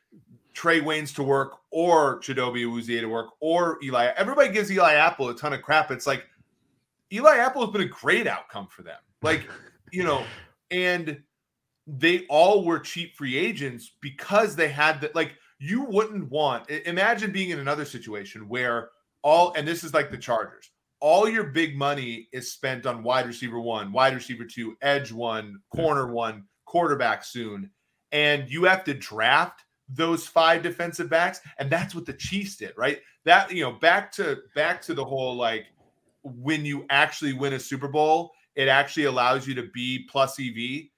Trae 0.55 0.83
Waynes 0.83 1.15
to 1.15 1.23
work 1.23 1.59
or 1.71 2.21
Chidobe 2.21 2.65
Awuzie 2.67 3.01
to 3.01 3.07
work 3.07 3.31
or 3.41 3.79
Eli. 3.83 4.13
Everybody 4.17 4.53
gives 4.53 4.71
Eli 4.71 4.95
Apple 4.95 5.31
a 5.31 5.35
ton 5.35 5.55
of 5.55 5.63
crap. 5.63 5.91
It's 5.91 6.07
like 6.07 6.27
Eli 7.11 7.37
Apple 7.39 7.63
has 7.63 7.71
been 7.73 7.81
a 7.83 7.87
great 7.87 8.27
outcome 8.27 8.67
for 8.69 8.83
them. 8.83 8.99
Like, 9.23 9.49
you 9.93 10.05
know, 10.05 10.25
and 10.71 11.23
they 11.87 12.27
all 12.29 12.65
were 12.65 12.79
cheap 12.79 13.17
free 13.17 13.37
agents 13.37 13.93
because 14.01 14.55
they 14.57 14.69
had 14.69 15.01
that. 15.01 15.15
Like, 15.15 15.35
you 15.59 15.85
wouldn't 15.85 16.31
want, 16.31 16.69
imagine 16.71 17.31
being 17.31 17.51
in 17.51 17.61
another 17.61 17.85
situation 17.85 18.49
where 18.49 18.91
all, 19.23 19.53
and 19.57 19.67
this 19.67 19.85
is 19.85 19.95
like 19.95 20.11
the 20.11 20.19
Chargers, 20.19 20.71
all 21.01 21.29
your 21.29 21.45
big 21.45 21.77
money 21.77 22.29
is 22.33 22.53
spent 22.53 22.87
on 22.87 23.03
wide 23.03 23.27
receiver 23.27 23.61
one, 23.61 23.93
wide 23.93 24.15
receiver 24.15 24.45
two, 24.45 24.77
edge 24.83 25.13
one, 25.13 25.61
corner 25.75 26.13
one, 26.13 26.45
quarterback 26.65 27.25
soon. 27.25 27.71
And 28.11 28.49
you 28.51 28.65
have 28.65 28.85
to 28.85 28.95
draft 28.95 29.63
those 29.89 30.27
five 30.27 30.63
defensive 30.63 31.09
backs. 31.09 31.41
And 31.59 31.71
that's 31.71 31.95
what 31.95 32.07
the 32.07 32.13
Chiefs 32.13 32.57
did, 32.57 32.73
right? 32.77 33.01
That, 33.25 33.53
you 33.53 33.63
know, 33.63 33.73
back 33.73 34.11
to, 34.13 34.39
back 34.55 34.83
to 34.83 34.95
the 34.95 35.05
whole 35.05 35.37
like, 35.37 35.67
when 36.25 36.65
you 36.65 36.87
actually 36.89 37.33
win 37.33 37.55
a 37.55 37.59
Super 37.61 37.89
Bowl, 37.89 38.33
it 38.55 38.69
actually 38.69 39.05
allows 39.05 39.47
you 39.47 39.55
to 39.55 39.65
be 39.75 40.07
plus 40.11 40.39
EV. 40.39 40.89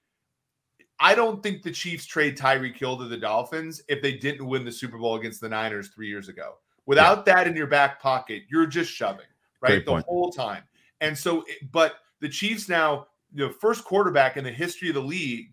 I 0.99 1.13
don't 1.15 1.43
think 1.43 1.61
the 1.61 1.71
Chiefs 1.71 2.05
trade 2.05 2.37
Tyreek 2.37 2.77
Hill 2.77 2.97
to 2.97 3.05
the 3.05 3.17
Dolphins 3.17 3.81
if 3.87 4.01
they 4.01 4.13
didn't 4.13 4.45
win 4.45 4.63
the 4.63 4.71
Super 4.71 4.97
Bowl 4.97 5.15
against 5.15 5.41
the 5.41 5.49
Niners 5.49 5.89
three 5.89 6.07
years 6.07 6.29
ago. 6.29 6.55
Without 6.85 7.25
that 7.25 7.47
in 7.47 7.55
your 7.55 7.67
back 7.67 7.99
pocket, 7.99 8.43
you're 8.49 8.67
just 8.67 8.91
shoving, 8.91 9.25
right? 9.61 9.85
The 9.85 10.01
whole 10.07 10.31
time. 10.31 10.63
And 11.01 11.17
so, 11.17 11.43
but 11.71 11.95
the 12.21 12.29
Chiefs 12.29 12.69
now, 12.69 13.07
the 13.33 13.49
first 13.49 13.83
quarterback 13.83 14.37
in 14.37 14.43
the 14.43 14.51
history 14.51 14.89
of 14.89 14.95
the 14.95 15.01
league 15.01 15.51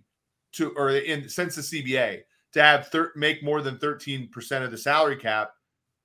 to, 0.52 0.70
or 0.76 0.90
in 0.90 1.28
since 1.28 1.56
the 1.56 1.62
CBA, 1.62 2.20
to 2.52 2.62
have 2.62 2.88
thir- 2.88 3.12
make 3.16 3.42
more 3.42 3.62
than 3.62 3.76
13% 3.78 4.62
of 4.62 4.70
the 4.70 4.78
salary 4.78 5.16
cap, 5.16 5.52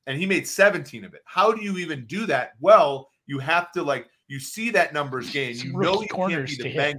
and 0.08 0.18
he 0.18 0.26
made 0.26 0.48
17 0.48 1.04
of 1.04 1.14
it. 1.14 1.22
How 1.26 1.52
do 1.52 1.62
you 1.62 1.78
even 1.78 2.06
do 2.06 2.26
that? 2.26 2.54
Well, 2.60 3.10
you 3.28 3.40
have 3.40 3.72
to 3.74 3.84
like 3.84 4.08
you 4.28 4.40
see 4.40 4.70
that 4.72 4.94
numbers 4.94 5.30
game. 5.30 5.56
You 5.58 5.74
know 5.74 6.02
you 6.02 6.08
can't 6.08 6.48
be 6.48 6.56
the 6.56 6.70
hit. 6.70 6.98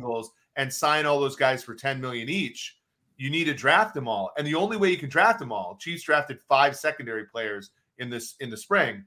And 0.58 0.70
sign 0.72 1.06
all 1.06 1.20
those 1.20 1.36
guys 1.36 1.64
for 1.64 1.74
10 1.74 2.00
million 2.00 2.28
each. 2.28 2.76
You 3.16 3.30
need 3.30 3.44
to 3.44 3.54
draft 3.54 3.94
them 3.94 4.06
all. 4.06 4.32
And 4.36 4.46
the 4.46 4.54
only 4.54 4.76
way 4.76 4.90
you 4.90 4.98
can 4.98 5.08
draft 5.08 5.38
them 5.38 5.52
all, 5.52 5.78
Chiefs 5.80 6.02
drafted 6.02 6.40
five 6.42 6.76
secondary 6.76 7.24
players 7.24 7.70
in 7.98 8.10
this 8.10 8.34
in 8.40 8.50
the 8.50 8.56
spring, 8.56 9.04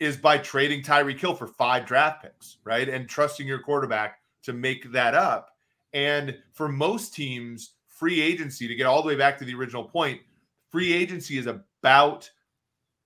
is 0.00 0.16
by 0.16 0.38
trading 0.38 0.82
Tyreek 0.82 1.18
Hill 1.18 1.34
for 1.34 1.46
five 1.46 1.86
draft 1.86 2.22
picks, 2.22 2.58
right? 2.64 2.88
And 2.88 3.08
trusting 3.08 3.46
your 3.46 3.60
quarterback 3.60 4.18
to 4.42 4.52
make 4.52 4.92
that 4.92 5.14
up. 5.14 5.50
And 5.92 6.36
for 6.52 6.68
most 6.68 7.14
teams, 7.14 7.72
free 7.88 8.20
agency, 8.20 8.68
to 8.68 8.74
get 8.74 8.86
all 8.86 9.02
the 9.02 9.08
way 9.08 9.16
back 9.16 9.38
to 9.38 9.44
the 9.44 9.54
original 9.54 9.84
point, 9.84 10.20
free 10.70 10.92
agency 10.92 11.38
is 11.38 11.46
about 11.46 12.30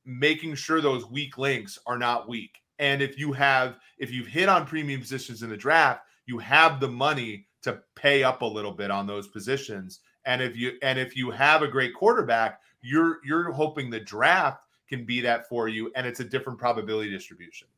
making 0.05 0.55
sure 0.55 0.81
those 0.81 1.07
weak 1.07 1.39
links 1.39 1.79
are 1.87 1.99
not 1.99 2.29
weak. 2.29 2.59
And 2.79 3.01
if 3.01 3.19
you 3.19 3.33
have, 3.33 3.77
if 3.99 4.11
you've 4.11 4.27
hit 4.27 4.49
on 4.49 4.67
premium 4.67 5.01
positions 5.01 5.43
in 5.43 5.51
the 5.51 5.57
draft, 5.57 6.03
you 6.27 6.39
have 6.39 6.81
the 6.81 6.89
money 6.89 7.47
to 7.63 7.81
pay 7.95 8.23
up 8.25 8.43
a 8.43 8.47
little 8.47 8.73
bit 8.73 8.91
on 8.91 9.07
those 9.07 9.29
positions. 9.29 10.01
And 10.25 10.43
if 10.43 10.57
you 10.57 10.79
and 10.83 10.99
if 10.99 11.17
you 11.17 11.31
have 11.31 11.63
a 11.63 11.69
great 11.69 11.95
quarterback, 11.95 12.61
you're 12.83 13.21
you're 13.25 13.51
hoping 13.53 13.91
the 13.91 14.01
draft 14.01 14.63
can 14.89 15.05
be 15.05 15.21
that 15.23 15.49
for 15.49 15.69
you, 15.69 15.91
and 15.97 16.07
it's 16.07 16.21
a 16.21 16.25
different 16.25 16.59
probability 16.59 17.11
distribution. 17.11 17.69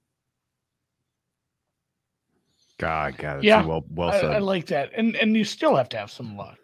God, 2.78 3.16
God, 3.18 3.38
that's 3.38 3.44
Yeah, 3.44 3.62
well, 3.62 3.84
well 3.88 4.12
said. 4.12 4.32
I 4.32 4.38
like 4.38 4.66
that, 4.66 4.90
and 4.96 5.16
and 5.16 5.36
you 5.36 5.44
still 5.44 5.76
have 5.76 5.88
to 5.90 5.98
have 5.98 6.10
some 6.10 6.36
luck. 6.36 6.58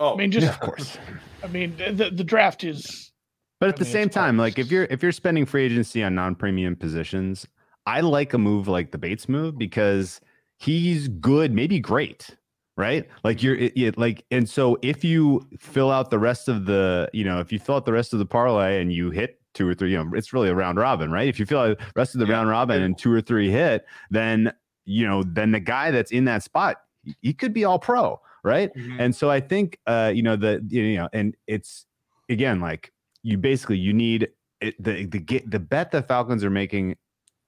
Oh, 0.00 0.14
I 0.14 0.16
mean, 0.16 0.30
just 0.30 0.44
yeah, 0.44 0.50
of 0.50 0.60
course. 0.60 0.98
I 1.42 1.48
mean, 1.48 1.76
the 1.76 2.10
the 2.12 2.24
draft 2.24 2.64
is 2.64 3.12
But 3.60 3.68
I 3.70 3.70
at 3.70 3.78
the 3.78 3.84
mean, 3.84 3.92
same 3.92 4.08
it's 4.08 4.10
part 4.10 4.28
of 4.30 4.34
time, 4.34 4.36
like 4.36 4.58
if 4.58 4.70
you're 4.70 4.84
if 4.90 5.02
you're 5.02 5.12
spending 5.12 5.46
free 5.46 5.64
agency 5.64 6.02
on 6.02 6.14
non-premium 6.14 6.76
positions, 6.76 7.46
I 7.86 8.00
like 8.00 8.34
a 8.34 8.38
move 8.38 8.68
like 8.68 8.90
the 8.92 8.98
Bates 8.98 9.28
move 9.28 9.56
because 9.58 10.20
he's 10.58 11.08
good, 11.08 11.52
maybe 11.52 11.80
great, 11.80 12.36
right? 12.76 13.08
Like 13.24 13.42
you're 13.42 13.54
it, 13.56 13.72
it- 13.76 13.98
like, 13.98 14.24
and 14.30 14.48
so 14.48 14.78
if 14.82 15.02
you 15.04 15.46
fill 15.58 15.90
out 15.90 16.10
the 16.10 16.18
rest 16.18 16.48
of 16.48 16.66
the, 16.66 17.08
you 17.12 17.24
know, 17.24 17.40
if 17.40 17.52
you 17.52 17.58
fill 17.58 17.76
out 17.76 17.84
the 17.86 17.92
rest 17.92 18.12
of 18.12 18.18
the 18.18 18.26
parlay 18.26 18.80
and 18.80 18.92
you 18.92 19.10
hit 19.10 19.40
two 19.54 19.66
or 19.68 19.74
three, 19.74 19.92
you 19.92 19.96
know, 20.02 20.10
it's 20.14 20.32
really 20.32 20.48
a 20.50 20.54
round 20.54 20.78
robin, 20.78 21.10
right? 21.10 21.28
If 21.28 21.40
you 21.40 21.46
fill 21.46 21.60
out 21.60 21.78
the 21.78 21.84
rest 21.96 22.14
of 22.14 22.20
the 22.20 22.26
Yeah. 22.26 22.34
round 22.34 22.48
robin 22.50 22.82
and 22.82 22.96
two 22.98 23.12
or 23.12 23.20
three 23.20 23.50
hit, 23.50 23.84
then 24.10 24.52
you 24.84 25.06
know, 25.06 25.22
then 25.24 25.50
the 25.50 25.58
guy 25.60 25.90
that's 25.90 26.12
in 26.12 26.26
that 26.26 26.42
spot, 26.44 26.76
he- 27.22 27.32
could 27.32 27.52
be 27.52 27.64
all 27.64 27.78
pro, 27.78 28.20
right? 28.44 28.72
Mhm. 28.76 29.00
And 29.00 29.16
so 29.16 29.30
I 29.30 29.40
think 29.40 29.78
uh, 29.86 30.12
you 30.14 30.22
know 30.22 30.36
the 30.36 30.64
you 30.68 30.96
know, 30.96 31.08
and 31.12 31.34
it's 31.46 31.86
again 32.28 32.60
like 32.60 32.92
you 33.22 33.36
basically 33.38 33.78
you 33.78 33.92
need 33.92 34.28
it, 34.60 34.74
the 34.82 35.06
the 35.06 35.18
get 35.18 35.50
the 35.50 35.58
bet 35.58 35.90
that 35.92 36.06
Falcons 36.06 36.44
are 36.44 36.50
making 36.50 36.96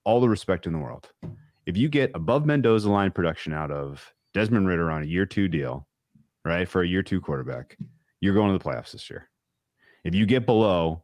all 0.04 0.20
the 0.20 0.28
respect 0.28 0.66
in 0.66 0.72
the 0.72 0.78
world. 0.78 1.10
If 1.66 1.76
you 1.76 1.88
get 1.88 2.10
above 2.14 2.46
Mendoza 2.46 2.90
line 2.90 3.10
production 3.12 3.52
out 3.52 3.70
of 3.70 4.12
Desmond 4.38 4.68
Ridder 4.68 4.88
on 4.90 5.02
a 5.02 5.06
year 5.06 5.26
two 5.26 5.48
deal, 5.48 5.88
right, 6.44 6.68
for 6.68 6.82
a 6.82 6.86
year 6.86 7.02
two 7.02 7.20
quarterback, 7.20 7.76
you're 8.20 8.34
going 8.34 8.52
to 8.52 8.58
the 8.58 8.64
playoffs 8.64 8.92
this 8.92 9.10
year. 9.10 9.28
If 10.04 10.14
you 10.14 10.26
get 10.26 10.46
below, 10.46 11.02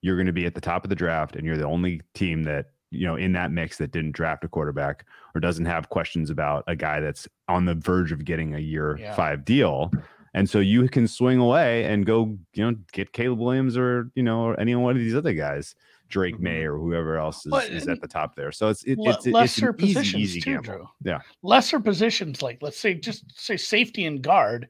you're 0.00 0.16
going 0.16 0.26
to 0.28 0.32
be 0.32 0.46
at 0.46 0.54
the 0.54 0.62
top 0.62 0.82
of 0.84 0.88
the 0.88 0.96
draft, 0.96 1.36
and 1.36 1.44
you're 1.44 1.58
the 1.58 1.66
only 1.66 2.00
team 2.14 2.44
that 2.44 2.70
you 2.90 3.06
know 3.06 3.16
in 3.16 3.32
that 3.32 3.52
mix 3.52 3.76
that 3.76 3.92
didn't 3.92 4.12
draft 4.12 4.44
a 4.44 4.48
quarterback 4.48 5.06
or 5.34 5.40
doesn't 5.42 5.66
have 5.66 5.90
questions 5.90 6.30
about 6.30 6.64
a 6.68 6.74
guy 6.74 7.00
that's 7.00 7.28
on 7.48 7.66
the 7.66 7.74
verge 7.74 8.12
of 8.12 8.24
getting 8.24 8.54
a 8.54 8.58
year 8.58 8.96
Yeah. 8.98 9.14
five 9.14 9.44
deal. 9.44 9.92
And 10.32 10.48
so 10.48 10.58
you 10.60 10.88
can 10.88 11.06
swing 11.06 11.38
away 11.38 11.84
and 11.84 12.06
go, 12.06 12.38
you 12.54 12.64
know, 12.64 12.76
get 12.92 13.12
Caleb 13.12 13.40
Williams 13.40 13.76
or 13.76 14.10
you 14.14 14.22
know, 14.22 14.44
or 14.44 14.58
any 14.58 14.74
one 14.74 14.96
of 14.96 15.02
these 15.02 15.14
other 15.14 15.34
guys, 15.34 15.74
Drake 16.10 16.36
Mhm. 16.36 16.40
Maye 16.40 16.62
or 16.64 16.76
whoever 16.76 17.16
else 17.16 17.46
is, 17.46 17.52
Well, 17.52 17.62
is 17.62 17.88
at 17.88 18.00
the 18.00 18.08
top 18.08 18.34
there. 18.36 18.52
So 18.52 18.68
it's 18.68 18.82
it, 18.84 18.98
Le- 18.98 19.10
it's 19.10 19.26
it's 19.26 19.32
lesser 19.34 19.70
an 19.70 19.76
easy, 19.80 19.94
positions 19.94 20.22
easy 20.22 20.40
too, 20.40 20.50
gamble. 20.54 20.64
Drew. 20.74 20.88
Yeah. 21.04 21.20
Lesser 21.42 21.80
positions, 21.80 22.42
like 22.42 22.58
let's 22.60 22.78
say 22.78 22.94
just 22.94 23.24
say 23.40 23.56
safety 23.56 24.04
and 24.04 24.20
guard, 24.20 24.68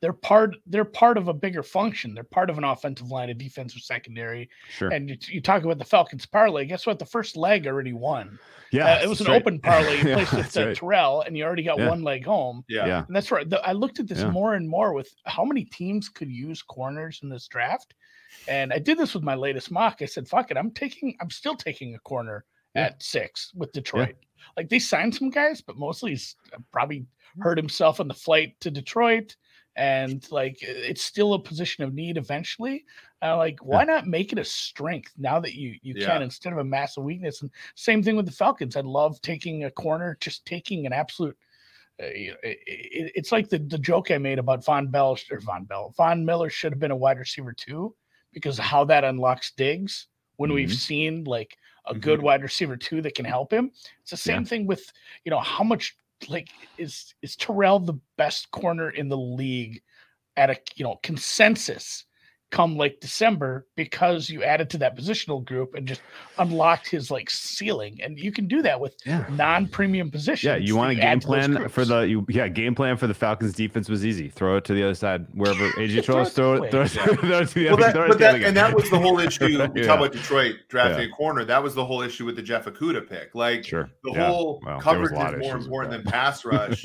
they're 0.00 0.12
part 0.12 0.56
they're 0.66 0.84
part 0.84 1.16
of 1.16 1.28
a 1.28 1.32
bigger 1.34 1.62
function. 1.62 2.14
They're 2.14 2.24
part 2.24 2.50
of 2.50 2.58
an 2.58 2.64
offensive 2.64 3.10
line, 3.10 3.30
a 3.30 3.34
defensive 3.34 3.82
secondary. 3.82 4.48
Sure. 4.68 4.90
And 4.90 5.08
you, 5.10 5.16
you 5.28 5.40
talk 5.40 5.62
about 5.64 5.78
the 5.78 5.84
Falcons 5.84 6.26
parlay. 6.26 6.66
Guess 6.66 6.86
what? 6.86 6.98
The 6.98 7.06
first 7.06 7.36
leg 7.36 7.66
already 7.66 7.92
won. 7.92 8.38
yeah, 8.72 8.94
Uh, 8.96 9.02
it 9.04 9.08
was 9.08 9.20
an 9.20 9.28
right. 9.28 9.40
open 9.40 9.60
parlay. 9.60 9.98
You 10.02 10.08
Yeah, 10.08 10.14
placed 10.16 10.32
with 10.34 10.56
uh, 10.56 10.66
right. 10.66 10.76
Terrell, 10.76 11.20
and 11.22 11.36
you 11.36 11.44
already 11.44 11.62
got 11.62 11.78
Yeah. 11.78 11.88
one 11.88 12.02
leg 12.02 12.24
home. 12.26 12.64
yeah. 12.68 12.86
Yeah. 12.86 13.04
And 13.06 13.14
that's 13.14 13.30
right. 13.30 13.48
The, 13.48 13.60
I 13.66 13.72
looked 13.72 14.00
at 14.00 14.08
this 14.08 14.18
Yeah. 14.18 14.30
more 14.30 14.54
and 14.54 14.68
more 14.68 14.92
with 14.92 15.14
how 15.24 15.44
many 15.44 15.64
teams 15.64 16.08
could 16.08 16.30
use 16.30 16.62
corners 16.62 17.20
in 17.22 17.28
this 17.28 17.46
draft. 17.48 17.94
And 18.48 18.72
I 18.72 18.78
did 18.78 18.98
this 18.98 19.14
with 19.14 19.22
my 19.22 19.34
latest 19.34 19.70
mock. 19.70 20.02
I 20.02 20.06
said, 20.06 20.28
fuck 20.28 20.50
it. 20.50 20.56
I'm 20.56 20.70
taking, 20.72 21.16
I'm 21.20 21.30
still 21.30 21.54
taking 21.56 21.94
a 21.94 21.98
corner 22.00 22.44
Yeah. 22.74 22.86
at 22.86 23.02
six 23.02 23.52
with 23.54 23.72
Detroit. 23.72 24.16
Like 24.56 24.68
they 24.68 24.78
signed 24.78 25.14
some 25.14 25.30
guys, 25.30 25.60
but 25.60 25.76
mostly 25.76 26.10
he's 26.10 26.36
uh, 26.52 26.58
probably 26.72 27.06
hurt 27.40 27.56
himself 27.58 28.00
on 28.00 28.08
the 28.08 28.14
flight 28.14 28.58
to 28.60 28.70
Detroit. 28.70 29.36
And 29.76 30.30
like 30.30 30.58
it's 30.60 31.02
still 31.02 31.32
a 31.34 31.42
position 31.42 31.84
of 31.84 31.94
need 31.94 32.18
eventually. 32.18 32.84
Uh, 33.22 33.36
like, 33.36 33.58
why 33.62 33.84
not 33.84 34.06
make 34.06 34.32
it 34.32 34.38
a 34.38 34.44
strength 34.44 35.12
now 35.16 35.38
that 35.40 35.54
you 35.54 35.76
you 35.80 35.94
Yeah. 35.96 36.06
can 36.08 36.22
instead 36.22 36.52
of 36.52 36.58
a 36.58 36.64
massive 36.64 37.04
weakness? 37.04 37.40
And 37.40 37.50
same 37.74 38.02
thing 38.02 38.16
with 38.16 38.26
the 38.26 38.32
Falcons. 38.32 38.76
I'd 38.76 38.84
love 38.84 39.20
taking 39.22 39.64
a 39.64 39.70
corner, 39.70 40.18
just 40.20 40.44
taking 40.44 40.84
an 40.86 40.92
absolute 40.92 41.36
uh, 42.02 42.06
it, 42.06 42.36
it, 42.42 43.12
it's 43.14 43.32
like 43.32 43.48
the, 43.48 43.58
the 43.58 43.78
joke 43.78 44.10
I 44.10 44.18
made 44.18 44.38
about 44.38 44.64
Vonn 44.64 44.90
Bell 44.90 45.16
or 45.30 45.40
Von 45.40 45.64
Bell. 45.64 45.94
Von 45.96 46.24
Miller 46.24 46.50
should 46.50 46.72
have 46.72 46.80
been 46.80 46.90
a 46.90 46.96
wide 46.96 47.18
receiver 47.18 47.52
too, 47.52 47.94
because 48.32 48.58
how 48.58 48.84
that 48.84 49.04
unlocks 49.04 49.52
digs 49.52 50.08
when 50.36 50.52
we've 50.52 50.70
Mhm. 50.70 50.74
seen 50.74 51.24
like 51.24 51.56
a 51.86 51.94
good 51.94 52.20
Mhm. 52.20 52.22
wide 52.24 52.42
receiver 52.42 52.76
too 52.76 53.02
that 53.02 53.14
can 53.14 53.24
help 53.24 53.52
him. 53.52 53.72
It's 54.00 54.10
the 54.10 54.16
same 54.16 54.42
Yeah. 54.42 54.48
thing 54.48 54.66
with 54.66 54.92
you 55.24 55.30
know 55.30 55.40
how 55.40 55.64
much 55.64 55.96
like 56.28 56.50
is 56.76 57.14
is 57.22 57.36
Terrell 57.36 57.78
the 57.80 57.98
best 58.16 58.50
corner 58.50 58.90
in 58.90 59.08
the 59.08 59.16
league 59.16 59.82
at 60.36 60.50
a 60.50 60.56
you 60.76 60.84
know 60.84 60.96
consensus 61.02 62.04
come 62.52 62.76
like 62.76 63.00
December 63.00 63.66
because 63.76 64.28
you 64.28 64.44
added 64.44 64.68
to 64.70 64.76
that 64.78 64.94
positional 64.94 65.42
group 65.44 65.74
and 65.74 65.88
just 65.88 66.02
unlocked 66.38 66.86
his 66.86 67.10
like 67.10 67.30
ceiling 67.30 67.98
and 68.02 68.18
you 68.20 68.30
can 68.30 68.46
do 68.46 68.60
that 68.60 68.78
with 68.78 68.94
Yeah. 69.06 69.24
non-premium 69.30 70.10
positions. 70.10 70.44
Yeah, 70.44 70.56
you 70.56 70.76
want 70.76 70.92
a 70.92 70.94
game 70.94 71.04
add 71.04 71.20
to 71.22 71.26
those 71.28 71.46
plan 71.48 71.68
for 71.70 71.84
the 71.86 72.00
you, 72.02 72.26
yeah 72.28 72.48
game 72.48 72.74
plan 72.74 72.98
for 72.98 73.06
the 73.06 73.14
Falcons 73.14 73.54
defense 73.54 73.88
was 73.88 74.04
easy. 74.04 74.28
Throw 74.28 74.58
it 74.58 74.64
to 74.66 74.74
the 74.74 74.84
other 74.84 74.94
side 74.94 75.26
wherever 75.34 75.66
AJ 75.70 76.04
Throw 76.04 76.20
it 76.20 76.28
Throw 76.28 76.62
it, 76.62 76.70
throw 76.70 76.82
it, 76.82 76.88
throw 76.90 77.38
it 77.40 77.48
to 77.48 77.54
the 77.54 77.64
Well, 77.64 77.74
other. 77.74 77.82
that, 77.84 77.92
throw 77.94 78.08
but 78.08 78.18
that, 78.18 78.42
and 78.42 78.54
that 78.56 78.74
was 78.74 78.88
the 78.90 78.98
whole 79.00 79.18
issue. 79.18 79.46
We 79.46 79.56
Yeah. 79.80 79.86
talk 79.86 79.98
about 79.98 80.12
Detroit 80.12 80.56
drafting 80.68 81.08
Yeah. 81.08 81.14
a 81.14 81.16
corner. 81.16 81.44
That 81.46 81.62
was 81.62 81.74
the 81.74 81.84
whole 81.86 82.02
issue 82.02 82.26
with 82.26 82.36
the 82.36 82.42
Jeff 82.42 82.66
Okudah 82.66 83.08
pick. 83.08 83.34
Like 83.34 83.64
Sure. 83.64 83.90
the 84.04 84.12
Yeah. 84.12 84.26
whole 84.26 84.60
Well, 84.62 84.78
there 84.78 85.00
was 85.00 85.10
coverage 85.10 85.40
is 85.42 85.48
more 85.48 85.56
important 85.56 85.90
than 86.04 86.12
pass 86.12 86.44
rush 86.54 86.84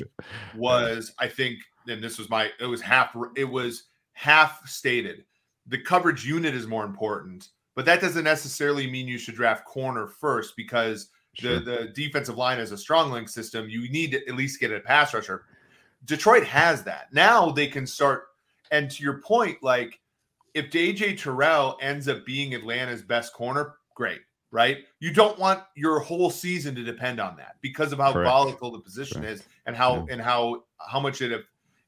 was, 0.56 1.12
I 1.18 1.28
think, 1.28 1.58
and 1.86 2.02
this 2.02 2.16
was 2.18 2.30
my, 2.30 2.50
it 2.58 2.64
was 2.66 2.80
half, 2.80 3.14
it 3.36 3.44
was 3.44 3.84
half 4.14 4.66
stated. 4.66 5.24
The 5.68 5.78
coverage 5.78 6.26
unit 6.26 6.54
is 6.54 6.66
more 6.66 6.84
important, 6.84 7.48
but 7.74 7.84
that 7.84 8.00
doesn't 8.00 8.24
necessarily 8.24 8.90
mean 8.90 9.06
you 9.06 9.18
should 9.18 9.34
draft 9.34 9.64
corner 9.64 10.06
first 10.06 10.56
because 10.56 11.10
Sure. 11.34 11.60
the, 11.60 11.64
the 11.70 11.88
defensive 11.94 12.36
line 12.36 12.58
is 12.58 12.72
a 12.72 12.78
strong 12.78 13.12
link 13.12 13.28
system. 13.28 13.68
You 13.68 13.88
need 13.90 14.10
to 14.10 14.26
at 14.26 14.34
least 14.34 14.58
get 14.58 14.72
a 14.72 14.80
pass 14.80 15.14
rusher. 15.14 15.44
Detroit 16.04 16.44
has 16.44 16.82
that. 16.84 17.12
Now 17.12 17.50
they 17.50 17.68
can 17.68 17.86
start. 17.86 18.28
And 18.72 18.90
to 18.90 19.02
your 19.02 19.20
point, 19.20 19.62
like 19.62 20.00
if 20.54 20.70
AJ 20.70 21.22
Terrell 21.22 21.78
ends 21.80 22.08
up 22.08 22.26
being 22.26 22.54
Atlanta's 22.54 23.02
best 23.02 23.32
corner, 23.34 23.76
great, 23.94 24.20
right? 24.50 24.78
You 24.98 25.12
don't 25.12 25.38
want 25.38 25.62
your 25.76 26.00
whole 26.00 26.30
season 26.30 26.74
to 26.74 26.82
depend 26.82 27.20
on 27.20 27.36
that 27.36 27.56
because 27.60 27.92
of 27.92 27.98
how 27.98 28.12
Correct. 28.12 28.28
volatile 28.28 28.72
the 28.72 28.80
position 28.80 29.22
is 29.22 29.44
and 29.66 29.76
how 29.76 30.06
and 30.10 30.20
how 30.20 30.64
how 30.78 30.98
much 30.98 31.22
it 31.22 31.44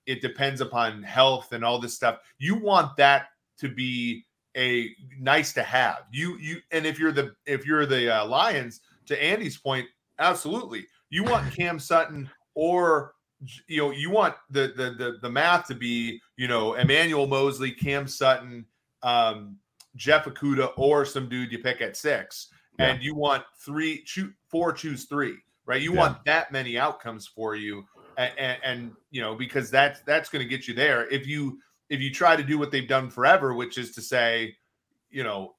it 0.07 0.23
depends 0.23 0.61
upon 0.61 1.03
health 1.03 1.53
and 1.53 1.65
all 1.65 1.81
this 1.81 1.95
stuff. 1.95 2.19
You 2.39 2.55
want 2.55 2.97
that 2.99 3.30
to 3.61 3.69
be 3.69 4.25
a 4.57 4.91
nice 5.19 5.53
to 5.55 5.63
have. 5.63 6.05
You 6.13 6.37
you 6.39 6.59
and 6.73 6.85
if 6.87 6.99
you're 6.99 7.13
the 7.13 7.35
if 7.47 7.67
you're 7.67 7.87
the 7.87 8.23
uh, 8.23 8.27
Lions, 8.27 8.81
to 9.07 9.23
Andy's 9.23 9.57
point, 9.59 9.87
absolutely. 10.19 10.87
You 11.11 11.25
want 11.25 11.55
Cam 11.55 11.79
Sutton 11.79 12.29
or 12.55 13.15
you 13.69 13.79
know 13.79 13.91
you 13.91 14.11
want 14.11 14.35
the 14.51 14.73
the 14.77 14.91
the, 14.99 15.19
the 15.23 15.31
math 15.31 15.67
to 15.69 15.75
be 15.75 16.21
you 16.37 16.49
know 16.49 16.75
Emmanuel 16.75 17.27
Moseley, 17.27 17.71
Cam 17.73 18.07
Sutton, 18.09 18.67
um, 19.03 19.57
Jeff 19.97 20.25
Okudah, 20.25 20.73
or 20.77 21.05
some 21.05 21.29
dude 21.29 21.53
you 21.53 21.59
pick 21.61 21.81
at 21.81 21.97
six, 21.97 22.49
Yeah. 22.79 22.87
and 22.91 23.03
you 23.03 23.15
want 23.15 23.45
three, 23.65 24.03
choose 24.05 24.33
four, 24.49 24.73
choose 24.73 25.05
three, 25.05 25.37
right? 25.65 25.81
You 25.81 25.93
Yeah. 25.95 26.01
want 26.01 26.25
that 26.27 26.53
many 26.53 26.79
outcomes 26.79 27.27
for 27.27 27.55
you, 27.57 27.85
and, 28.17 28.33
and, 28.39 28.59
and 28.65 28.93
you 29.11 29.21
know 29.21 29.35
because 29.35 29.71
that's 29.71 30.01
that's 30.03 30.29
going 30.29 30.43
to 30.45 30.49
get 30.49 30.67
you 30.69 30.75
there. 30.75 31.09
If 31.09 31.27
you 31.27 31.61
if 31.91 32.01
you 32.01 32.11
try 32.13 32.37
to 32.37 32.43
do 32.43 32.59
what 32.59 32.71
they've 32.71 32.89
done 32.89 33.11
forever, 33.11 33.53
which 33.55 33.77
is 33.77 33.93
to 33.97 34.01
say, 34.03 34.57
you 35.11 35.25
know, 35.25 35.55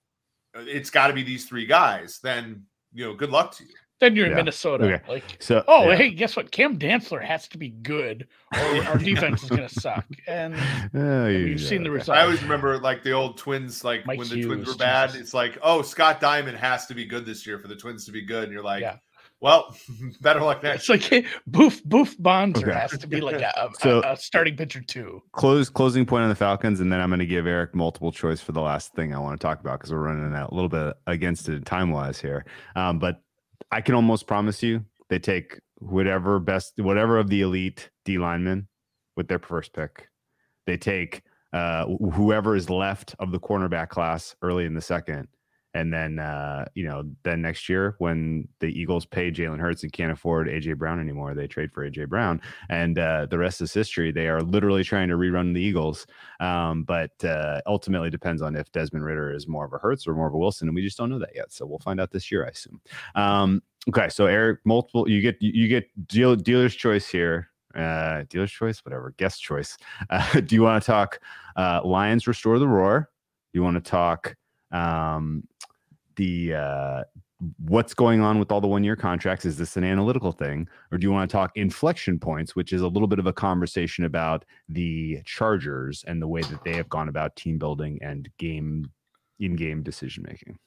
it's 0.56 0.90
got 0.90 1.08
to 1.08 1.14
be 1.14 1.24
these 1.24 1.46
three 1.46 1.66
guys, 1.66 2.20
then 2.24 2.64
you 2.94 3.06
know, 3.06 3.14
good 3.14 3.30
luck 3.30 3.52
to 3.58 3.64
you. 3.64 3.70
Then 4.02 4.16
you're 4.16 4.26
in 4.26 4.32
Yeah. 4.32 4.38
Minnesota. 4.38 4.84
Okay. 4.86 5.02
Like, 5.08 5.38
So 5.40 5.64
oh, 5.68 5.90
yeah. 5.92 5.96
hey, 5.96 6.10
guess 6.10 6.36
what? 6.36 6.50
Cam 6.52 6.80
Dantzler 6.80 7.24
has 7.24 7.48
to 7.50 7.58
be 7.60 7.70
good, 7.70 8.28
or 8.54 8.84
our 8.86 8.98
defense 9.12 9.44
is 9.44 9.50
going 9.50 9.62
to 9.68 9.80
suck. 9.80 10.06
And 10.28 10.56
Oh, 10.96 11.28
you've 11.28 11.62
yeah. 11.62 11.68
seen 11.70 11.84
the 11.84 11.92
result. 11.92 12.18
I 12.18 12.24
always 12.24 12.42
remember 12.42 12.80
like 12.80 13.04
the 13.04 13.12
old 13.12 13.38
Twins, 13.38 13.84
like 13.84 14.06
Mike 14.08 14.18
when 14.18 14.28
the 14.28 14.42
Twins 14.42 14.68
were 14.68 14.74
bad. 14.76 15.10
Jesus. 15.12 15.22
It's 15.22 15.34
like, 15.36 15.60
oh, 15.62 15.84
Scott 15.84 16.20
Diamond 16.20 16.58
has 16.58 16.88
to 16.88 16.96
be 16.96 17.06
good 17.06 17.26
this 17.28 17.46
year 17.46 17.60
for 17.60 17.68
the 17.68 17.76
Twins 17.76 18.04
to 18.06 18.12
be 18.12 18.24
good, 18.24 18.46
and 18.46 18.52
you're 18.52 18.64
like, 18.64 18.82
Yeah. 18.82 18.96
Well, 19.42 19.76
better 20.22 20.40
luck 20.42 20.62
next. 20.64 20.88
It's 20.90 21.12
like 21.12 21.26
Boof 21.48 21.84
Boof 21.84 22.16
Bonser 22.18 22.70
Okay. 22.70 22.80
has 22.80 22.98
to 22.98 23.08
be 23.08 23.22
like 23.22 23.42
a, 23.42 23.52
a, 23.58 23.70
So- 23.80 24.02
a, 24.04 24.14
a 24.14 24.18
starting 24.18 24.56
pitcher 24.56 24.82
too. 24.82 25.22
close 25.34 25.70
closing 25.70 26.06
point 26.06 26.24
on 26.24 26.30
the 26.30 26.36
Falcons, 26.36 26.80
and 26.80 26.92
then 26.92 27.02
I'm 27.02 27.10
going 27.10 27.20
to 27.20 27.26
give 27.26 27.48
Eric 27.48 27.74
multiple 27.76 28.12
choice 28.12 28.40
for 28.40 28.52
the 28.52 28.62
last 28.62 28.94
thing 28.94 29.14
I 29.14 29.20
want 29.20 29.40
to 29.40 29.46
talk 29.46 29.60
about 29.60 29.80
because 29.80 29.92
we're 29.92 30.00
running 30.04 30.34
out 30.36 30.52
a 30.52 30.56
little 30.56 30.70
bit 30.70 30.96
against 31.08 31.50
it 31.50 31.66
time 31.66 31.90
wise 31.92 32.22
here. 32.22 32.46
Um, 32.76 33.00
but 33.00 33.22
I 33.72 33.82
can 33.82 33.96
almost 33.96 34.28
promise 34.28 34.62
you 34.62 34.86
they 35.10 35.20
take 35.20 35.60
whatever 35.80 36.40
best, 36.40 36.74
whatever 36.78 37.18
of 37.18 37.28
the 37.30 37.42
elite 37.42 37.90
D 38.06 38.18
linemen 38.20 38.68
with 39.18 39.28
their 39.28 39.40
first 39.40 39.74
pick. 39.74 40.08
They 40.68 40.78
take 40.78 41.24
uh, 41.52 41.86
whoever 42.14 42.56
is 42.56 42.70
left 42.70 43.16
of 43.20 43.32
the 43.32 43.40
cornerback 43.40 43.90
class 43.90 44.36
early 44.42 44.66
in 44.66 44.74
the 44.76 44.82
second. 44.82 45.28
And 45.74 45.94
then, 45.94 46.20
uh, 46.20 46.66
you 46.76 46.84
know, 46.84 47.04
then 47.24 47.42
next 47.42 47.70
year 47.70 47.96
when 48.00 48.48
the 48.60 48.68
Eagles 48.68 49.06
pay 49.06 49.32
Jalen 49.32 49.60
Hurts 49.60 49.84
and 49.84 49.94
can't 49.94 50.12
afford 50.12 50.48
AJ 50.48 50.78
Brown 50.78 51.00
anymore, 51.00 51.34
they 51.34 51.48
trade 51.48 51.72
for 51.72 51.90
AJ 51.90 52.10
Brown 52.10 52.42
and 52.70 52.98
uh, 52.98 53.26
the 53.30 53.38
rest 53.38 53.62
is 53.62 53.74
history. 53.74 54.12
They 54.12 54.28
are 54.28 54.42
literally 54.42 54.84
trying 54.84 55.10
to 55.10 55.16
rerun 55.16 55.54
the 55.54 55.62
Eagles, 55.62 56.06
um, 56.40 56.84
but 56.84 57.12
uh, 57.24 57.62
ultimately 57.66 58.10
depends 58.10 58.42
on 58.42 58.56
if 58.56 58.72
Desmond 58.72 59.06
Ridder 59.06 59.34
is 59.34 59.48
more 59.48 59.66
of 59.66 59.74
a 59.74 59.78
Hurts 59.78 60.08
or 60.08 60.16
more 60.16 60.28
of 60.28 60.34
a 60.34 60.38
Wilson, 60.38 60.68
and 60.68 60.76
we 60.76 60.82
just 60.82 60.98
don't 60.98 61.10
know 61.10 61.20
that 61.20 61.36
yet. 61.36 61.52
So 61.52 61.66
we'll 61.66 61.80
find 61.80 62.00
out 62.00 62.12
this 62.12 62.32
year, 62.32 62.46
I 62.46 62.50
assume. 62.50 62.82
Um, 63.16 63.64
okay, 63.90 64.10
so 64.10 64.26
Eric, 64.26 64.60
multiple 64.66 65.10
you 65.10 65.22
get 65.22 65.38
you 65.40 65.68
get 65.68 65.86
deal, 66.08 66.36
dealer's 66.36 66.76
choice 66.76 67.08
here. 67.08 67.50
Uh, 67.76 68.24
dealer's 68.30 68.52
choice, 68.52 68.84
whatever, 68.84 69.14
guest 69.18 69.42
choice. 69.42 69.78
Uh, 70.10 70.42
do 70.42 70.56
you 70.56 70.62
want 70.62 70.82
to 70.82 70.86
talk 70.86 71.20
uh, 71.56 71.82
Lions 71.86 72.28
restore 72.28 72.60
the 72.60 72.68
roar? 72.68 73.10
Do 73.54 73.60
you 73.60 73.64
want 73.64 73.84
to 73.84 73.90
talk 73.90 74.36
um, 74.72 75.44
the 76.16 76.56
uh, 76.56 77.04
what's 77.66 77.94
going 77.94 78.22
on 78.22 78.40
with 78.40 78.52
all 78.52 78.62
the 78.62 78.68
one 78.68 78.84
year 78.84 78.96
contracts? 78.96 79.46
Is 79.46 79.58
this 79.58 79.78
an 79.78 79.84
analytical 79.84 80.32
thing? 80.32 80.68
Or 80.92 80.98
do 80.98 81.06
you 81.06 81.12
want 81.12 81.30
to 81.30 81.36
talk 81.36 81.52
inflection 81.56 82.20
points, 82.20 82.56
which 82.56 82.74
is 82.74 82.82
a 82.82 82.88
little 82.88 83.08
bit 83.08 83.20
of 83.20 83.26
a 83.26 83.34
conversation 83.34 84.06
about 84.06 84.46
the 84.70 85.20
Chargers 85.26 86.04
and 86.08 86.22
the 86.22 86.28
way 86.28 86.42
that 86.42 86.64
they 86.64 86.76
have 86.76 86.90
gone 86.90 87.10
about 87.10 87.36
team 87.36 87.58
building 87.58 88.00
and 88.02 88.30
game 88.38 88.92
in 89.40 89.56
game 89.56 89.82
decision 89.82 90.24
making? 90.28 90.58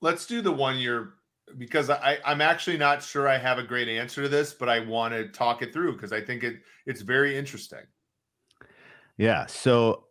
Let's 0.00 0.26
do 0.26 0.42
the 0.42 0.52
one 0.52 0.76
year 0.76 1.14
because 1.58 1.90
I, 1.90 2.18
I'm 2.24 2.40
actually 2.40 2.76
not 2.76 3.02
sure 3.02 3.28
I 3.28 3.38
have 3.38 3.58
a 3.58 3.62
great 3.62 3.88
answer 3.88 4.22
to 4.22 4.28
this, 4.28 4.52
but 4.52 4.68
I 4.68 4.80
want 4.80 5.14
to 5.14 5.28
talk 5.28 5.62
it 5.62 5.72
through 5.72 5.92
because 5.92 6.12
I 6.12 6.20
think 6.20 6.42
it 6.42 6.56
it's 6.86 7.02
very 7.02 7.36
interesting. 7.38 7.80
Yeah. 9.16 9.46
So 9.46 10.03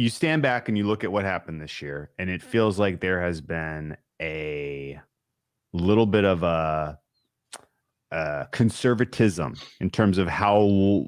you 0.00 0.08
stand 0.08 0.40
back 0.40 0.68
and 0.68 0.78
you 0.78 0.84
look 0.84 1.04
at 1.04 1.12
what 1.12 1.24
happened 1.24 1.60
this 1.60 1.82
year, 1.82 2.10
and 2.18 2.30
it 2.30 2.40
mm-hmm. 2.40 2.50
feels 2.50 2.78
like 2.78 3.00
there 3.00 3.20
has 3.20 3.42
been 3.42 3.98
a 4.20 4.98
little 5.74 6.06
bit 6.06 6.24
of 6.24 6.42
a, 6.42 6.98
a 8.10 8.46
conservatism 8.50 9.54
in 9.80 9.90
terms 9.90 10.16
of 10.16 10.26
how 10.26 11.06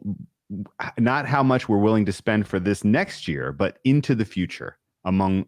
not 0.98 1.24
how 1.24 1.42
much 1.42 1.70
we're 1.70 1.78
willing 1.78 2.04
to 2.04 2.12
spend 2.12 2.46
for 2.46 2.60
this 2.60 2.84
next 2.84 3.26
year, 3.26 3.50
but 3.50 3.78
into 3.84 4.14
the 4.14 4.26
future 4.26 4.76
among 5.06 5.46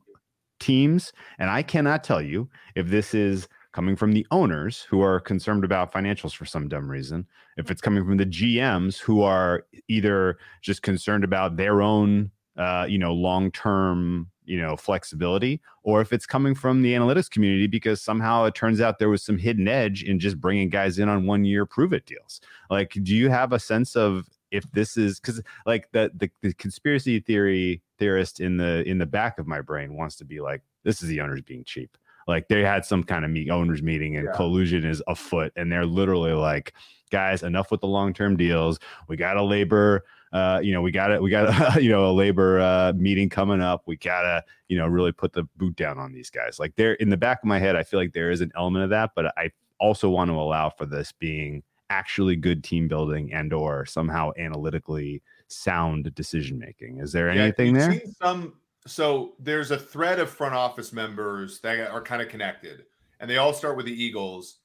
teams. 0.59 1.12
And 1.38 1.51
I 1.51 1.62
cannot 1.62 2.03
tell 2.03 2.22
you 2.22 2.49
if 2.74 2.88
this 2.88 3.12
is 3.12 3.47
coming 3.74 3.95
from 3.95 4.12
the 4.12 4.26
owners 4.30 4.86
who 4.88 5.03
are 5.03 5.20
concerned 5.20 5.64
about 5.64 5.92
financials 5.92 6.34
for 6.34 6.47
some 6.47 6.66
dumb 6.66 6.90
reason, 6.90 7.26
if 7.59 7.70
it's 7.70 7.82
coming 7.82 8.07
from 8.07 8.16
the 8.16 8.24
GMs 8.24 8.99
who 8.99 9.20
are 9.20 9.66
either 9.88 10.38
just 10.62 10.80
concerned 10.80 11.24
about 11.24 11.59
their 11.59 11.82
own, 11.82 12.30
uh, 12.57 12.86
you 12.88 12.98
know, 12.98 13.12
long 13.12 13.50
term, 13.50 14.30
you 14.44 14.61
know, 14.61 14.76
flexibility, 14.76 15.61
or 15.82 16.00
if 16.00 16.12
it's 16.12 16.26
coming 16.26 16.55
from 16.55 16.82
the 16.82 16.92
analytics 16.92 17.30
community 17.30 17.66
because 17.66 18.00
somehow 18.00 18.44
it 18.44 18.55
turns 18.55 18.80
out 18.80 18.98
there 18.98 19.09
was 19.09 19.22
some 19.22 19.38
hidden 19.38 19.68
edge 19.68 20.02
in 20.02 20.18
just 20.18 20.40
bringing 20.40 20.68
guys 20.68 20.98
in 20.98 21.09
on 21.09 21.26
one 21.26 21.44
year 21.44 21.66
prove 21.66 21.92
it 21.92 22.07
deals. 22.07 22.40
Like, 22.70 22.92
do 23.02 23.14
you 23.14 23.28
have 23.30 23.52
a 23.52 23.59
sense 23.59 23.96
of 23.96 24.28
if 24.55 24.70
this 24.72 24.96
is 24.96 25.18
because 25.18 25.42
like 25.66 25.90
the, 25.92 26.11
the 26.14 26.30
the 26.42 26.55
conspiracy 26.55 27.18
theory 27.18 27.82
theorist 27.98 28.40
in 28.40 28.57
the 28.57 28.88
in 28.88 28.98
the 28.98 29.07
back 29.07 29.38
of 29.38 29.46
my 29.46 29.61
brain 29.61 29.96
wants 29.96 30.16
to 30.16 30.24
be 30.24 30.40
like 30.40 30.62
this 30.84 31.02
is 31.02 31.09
the 31.09 31.20
owners 31.20 31.42
being 31.42 31.64
cheap 31.64 31.98
like 32.26 32.48
they 32.48 32.62
had 32.62 32.84
some 32.84 33.02
kind 33.02 33.24
of 33.24 33.30
meet, 33.30 33.50
owners 33.50 33.82
meeting 33.82 34.16
and 34.16 34.26
yeah. 34.26 34.36
collusion 34.36 34.84
is 34.84 35.02
afoot 35.09 35.52
and 35.57 35.70
they're 35.70 35.84
literally 35.84 36.32
like 36.32 36.72
guys 37.11 37.42
enough 37.42 37.70
with 37.70 37.80
the 37.80 37.86
long-term 37.86 38.36
deals 38.36 38.78
we 39.09 39.16
got 39.16 39.36
a 39.36 39.42
labor 39.42 40.05
uh, 40.35 40.59
you 40.61 40.72
know, 40.72 40.82
we 40.82 40.91
got 40.91 41.12
it. 41.12 41.22
We 41.22 41.30
got 41.30 41.80
you 41.82 41.91
know 41.91 42.11
a 42.11 42.12
labor 42.12 42.61
uh, 42.61 42.93
meeting 42.97 43.30
coming 43.30 43.61
up. 43.61 43.85
We 43.87 43.97
gotta, 43.97 44.45
you 44.68 44.76
know, 44.76 44.87
really 44.89 45.12
put 45.12 45.32
the 45.32 45.45
boot 45.57 45.76
down 45.76 45.97
on 45.97 46.12
these 46.12 46.28
guys. 46.28 46.59
Like 46.59 46.74
they're 46.74 46.95
in 46.95 47.09
the 47.09 47.16
back 47.16 47.39
of 47.43 47.47
my 47.47 47.61
head, 47.61 47.76
I 47.76 47.85
feel 47.85 48.01
like 48.01 48.12
there 48.12 48.32
is 48.32 48.41
an 48.41 48.51
element 48.57 48.82
of 48.82 48.91
that, 48.91 49.12
but 49.14 49.26
I 49.39 49.53
also 49.78 50.11
want 50.11 50.30
to 50.30 50.35
allow 50.35 50.70
for 50.70 50.87
this 50.87 51.12
being 51.12 51.62
actually 51.89 52.35
good 52.35 52.64
team 52.64 52.89
building 52.89 53.32
and 53.32 53.53
or 53.53 53.87
somehow 53.87 54.32
analytically 54.37 55.22
sound 55.47 56.12
decision 56.16 56.59
making. 56.59 56.99
Is 56.99 57.12
there 57.12 57.32
yeah, 57.32 57.43
anything 57.43 57.72
there? 57.72 58.03
Some 58.20 58.55
so 58.89 59.35
there's 59.39 59.70
a 59.70 59.78
thread 59.78 60.18
of 60.18 60.28
front 60.28 60.55
office 60.55 60.93
members 60.93 61.61
that 61.61 61.89
are 61.91 62.03
kind 62.03 62.20
of 62.20 62.28
connected, 62.28 62.87
and 63.20 63.30
they 63.30 63.37
all 63.37 63.53
start 63.53 63.76
with 63.76 63.87
the 63.87 64.03
Eagles, 64.03 64.57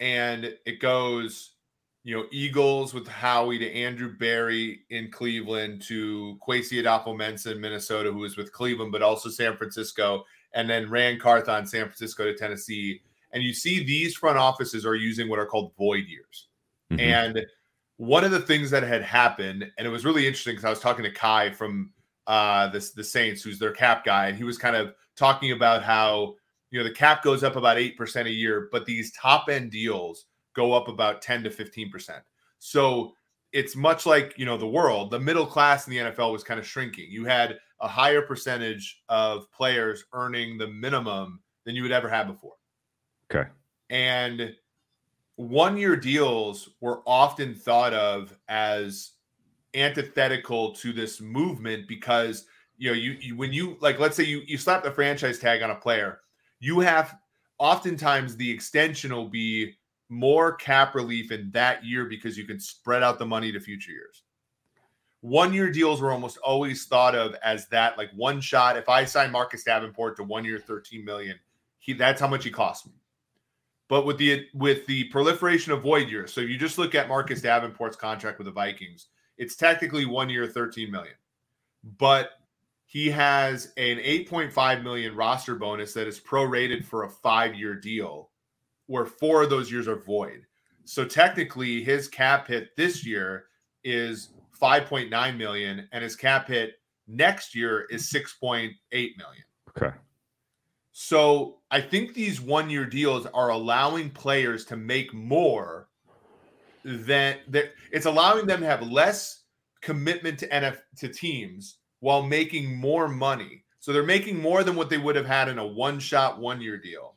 and 0.00 0.52
it 0.66 0.80
goes, 0.80 1.52
you 2.02 2.16
know, 2.16 2.24
Eagles 2.30 2.94
with 2.94 3.06
Howie 3.06 3.58
to 3.58 3.70
Andrew 3.70 4.16
Berry 4.16 4.80
in 4.90 5.10
Cleveland 5.10 5.82
to 5.82 6.38
Kwesi 6.46 6.82
Adofo-Mensah 6.82 7.52
in 7.52 7.60
Minnesota, 7.60 8.10
who 8.10 8.20
was 8.20 8.36
with 8.36 8.52
Cleveland, 8.52 8.90
but 8.90 9.02
also 9.02 9.28
San 9.28 9.56
Francisco, 9.56 10.24
and 10.54 10.68
then 10.68 10.88
Ran 10.88 11.18
Carthon, 11.18 11.66
San 11.66 11.84
Francisco 11.84 12.24
to 12.24 12.34
Tennessee. 12.34 13.02
And 13.32 13.42
you 13.42 13.52
see 13.52 13.84
these 13.84 14.16
front 14.16 14.38
offices 14.38 14.86
are 14.86 14.94
using 14.94 15.28
what 15.28 15.38
are 15.38 15.46
called 15.46 15.72
void 15.76 16.06
years. 16.06 16.48
Mm-hmm. 16.90 17.00
And 17.00 17.46
one 17.98 18.24
of 18.24 18.30
the 18.30 18.40
things 18.40 18.70
that 18.70 18.82
had 18.82 19.02
happened, 19.02 19.70
and 19.76 19.86
it 19.86 19.90
was 19.90 20.06
really 20.06 20.26
interesting 20.26 20.54
because 20.54 20.64
I 20.64 20.70
was 20.70 20.80
talking 20.80 21.04
to 21.04 21.12
Kai 21.12 21.50
from 21.50 21.92
uh, 22.26 22.68
this 22.68 22.92
the 22.92 23.04
Saints, 23.04 23.42
who's 23.42 23.58
their 23.58 23.72
cap 23.72 24.04
guy, 24.04 24.28
and 24.28 24.38
he 24.38 24.44
was 24.44 24.56
kind 24.56 24.74
of 24.74 24.94
talking 25.16 25.52
about 25.52 25.82
how 25.82 26.34
you 26.70 26.78
know 26.78 26.84
the 26.84 26.94
cap 26.94 27.22
goes 27.22 27.44
up 27.44 27.56
about 27.56 27.76
eight 27.76 27.98
percent 27.98 28.26
a 28.26 28.32
year, 28.32 28.68
but 28.72 28.86
these 28.86 29.12
top 29.12 29.50
end 29.50 29.70
deals 29.70 30.24
go 30.54 30.72
up 30.72 30.88
about 30.88 31.22
ten 31.22 31.42
to 31.44 31.50
fifteen 31.50 31.90
percent. 31.90 32.22
So 32.58 33.14
it's 33.52 33.74
much 33.74 34.06
like 34.06 34.34
you 34.36 34.46
know 34.46 34.56
the 34.56 34.66
world. 34.66 35.10
The 35.10 35.20
middle 35.20 35.46
class 35.46 35.86
in 35.86 35.92
the 35.92 35.98
NFL 35.98 36.32
was 36.32 36.44
kind 36.44 36.60
of 36.60 36.66
shrinking. 36.66 37.06
You 37.10 37.24
had 37.24 37.58
a 37.80 37.88
higher 37.88 38.22
percentage 38.22 39.02
of 39.08 39.50
players 39.52 40.04
earning 40.12 40.58
the 40.58 40.68
minimum 40.68 41.40
than 41.64 41.74
you 41.74 41.82
would 41.82 41.92
ever 41.92 42.08
have 42.08 42.26
before. 42.26 42.54
Okay, 43.32 43.48
and 43.88 44.54
one 45.36 45.76
year 45.76 45.96
deals 45.96 46.68
were 46.80 47.00
often 47.06 47.54
thought 47.54 47.94
of 47.94 48.36
as 48.48 49.12
antithetical 49.74 50.74
to 50.74 50.92
this 50.92 51.20
movement 51.20 51.86
because 51.88 52.46
you 52.76 52.90
know 52.90 52.96
you, 52.96 53.12
you 53.20 53.36
when 53.36 53.52
you 53.52 53.76
like 53.80 53.98
let's 53.98 54.16
say 54.16 54.24
you 54.24 54.42
you 54.46 54.58
slap 54.58 54.82
the 54.82 54.90
franchise 54.90 55.38
tag 55.38 55.62
on 55.62 55.70
a 55.70 55.74
player 55.74 56.20
you 56.58 56.80
have 56.80 57.16
oftentimes 57.58 58.36
the 58.36 58.50
extension 58.50 59.14
will 59.14 59.28
be 59.28 59.72
more 60.10 60.52
cap 60.52 60.94
relief 60.94 61.32
in 61.32 61.50
that 61.52 61.84
year 61.84 62.04
because 62.04 62.36
you 62.36 62.44
can 62.44 62.60
spread 62.60 63.02
out 63.02 63.18
the 63.18 63.26
money 63.26 63.52
to 63.52 63.60
future 63.60 63.92
years. 63.92 64.24
One 65.22 65.52
year 65.52 65.70
deals 65.70 66.00
were 66.00 66.12
almost 66.12 66.38
always 66.38 66.86
thought 66.86 67.14
of 67.14 67.34
as 67.42 67.66
that 67.68 67.96
like 67.96 68.10
one 68.14 68.40
shot. 68.40 68.76
If 68.76 68.88
i 68.88 69.04
sign 69.04 69.30
marcus 69.30 69.64
davenport 69.64 70.16
to 70.16 70.24
one 70.24 70.44
year 70.44 70.58
13 70.58 71.04
million 71.04 71.38
he 71.78 71.92
that's 71.92 72.20
how 72.20 72.28
much 72.28 72.44
he 72.44 72.50
cost 72.50 72.86
me. 72.86 72.92
But 73.88 74.06
with 74.06 74.18
the 74.18 74.46
with 74.54 74.86
the 74.86 75.04
proliferation 75.04 75.72
of 75.72 75.82
void 75.82 76.08
years 76.08 76.32
so 76.32 76.40
you 76.40 76.58
just 76.58 76.78
look 76.78 76.94
at 76.94 77.08
marcus 77.08 77.40
davenport's 77.40 77.96
contract 77.96 78.38
with 78.38 78.46
the 78.46 78.52
vikings 78.52 79.08
it's 79.40 79.56
technically 79.56 80.04
one 80.04 80.28
year, 80.28 80.46
13 80.46 80.90
million, 80.90 81.14
but 81.96 82.32
he 82.84 83.08
has 83.08 83.72
an 83.78 83.96
8.5 83.96 84.82
million 84.82 85.16
roster 85.16 85.54
bonus 85.54 85.94
that 85.94 86.06
is 86.06 86.20
prorated 86.20 86.84
for 86.84 87.04
a 87.04 87.08
five 87.08 87.54
year 87.54 87.74
deal 87.74 88.29
where 88.90 89.06
four 89.06 89.42
of 89.42 89.50
those 89.50 89.70
years 89.70 89.86
are 89.86 90.02
void. 90.02 90.44
So 90.84 91.04
technically, 91.04 91.84
his 91.84 92.08
cap 92.08 92.48
hit 92.48 92.76
this 92.76 93.06
year 93.06 93.44
is 93.84 94.30
5.9 94.60 95.36
million, 95.36 95.88
and 95.92 96.02
his 96.02 96.16
cap 96.16 96.48
hit 96.48 96.74
next 97.06 97.54
year 97.54 97.86
is 97.88 98.10
6.8 98.12 98.72
million. 98.92 99.44
Okay. 99.68 99.96
So 100.90 101.58
I 101.70 101.80
think 101.80 102.14
these 102.14 102.40
one 102.40 102.68
year 102.68 102.84
deals 102.84 103.26
are 103.26 103.50
allowing 103.50 104.10
players 104.10 104.64
to 104.66 104.76
make 104.76 105.14
more 105.14 105.86
then 106.82 107.36
it's 107.92 108.06
allowing 108.06 108.46
them 108.46 108.60
to 108.60 108.66
have 108.66 108.82
less 108.82 109.44
commitment 109.82 110.38
to 110.38 110.48
NF 110.48 110.78
to 110.96 111.08
teams 111.08 111.76
while 112.00 112.22
making 112.22 112.74
more 112.74 113.06
money. 113.06 113.64
So 113.80 113.92
they're 113.92 114.02
making 114.02 114.40
more 114.40 114.64
than 114.64 114.76
what 114.76 114.90
they 114.90 114.98
would 114.98 115.14
have 115.14 115.26
had 115.26 115.48
in 115.48 115.58
a 115.58 115.66
one-shot 115.66 116.40
one-year 116.40 116.78
deal. 116.78 117.16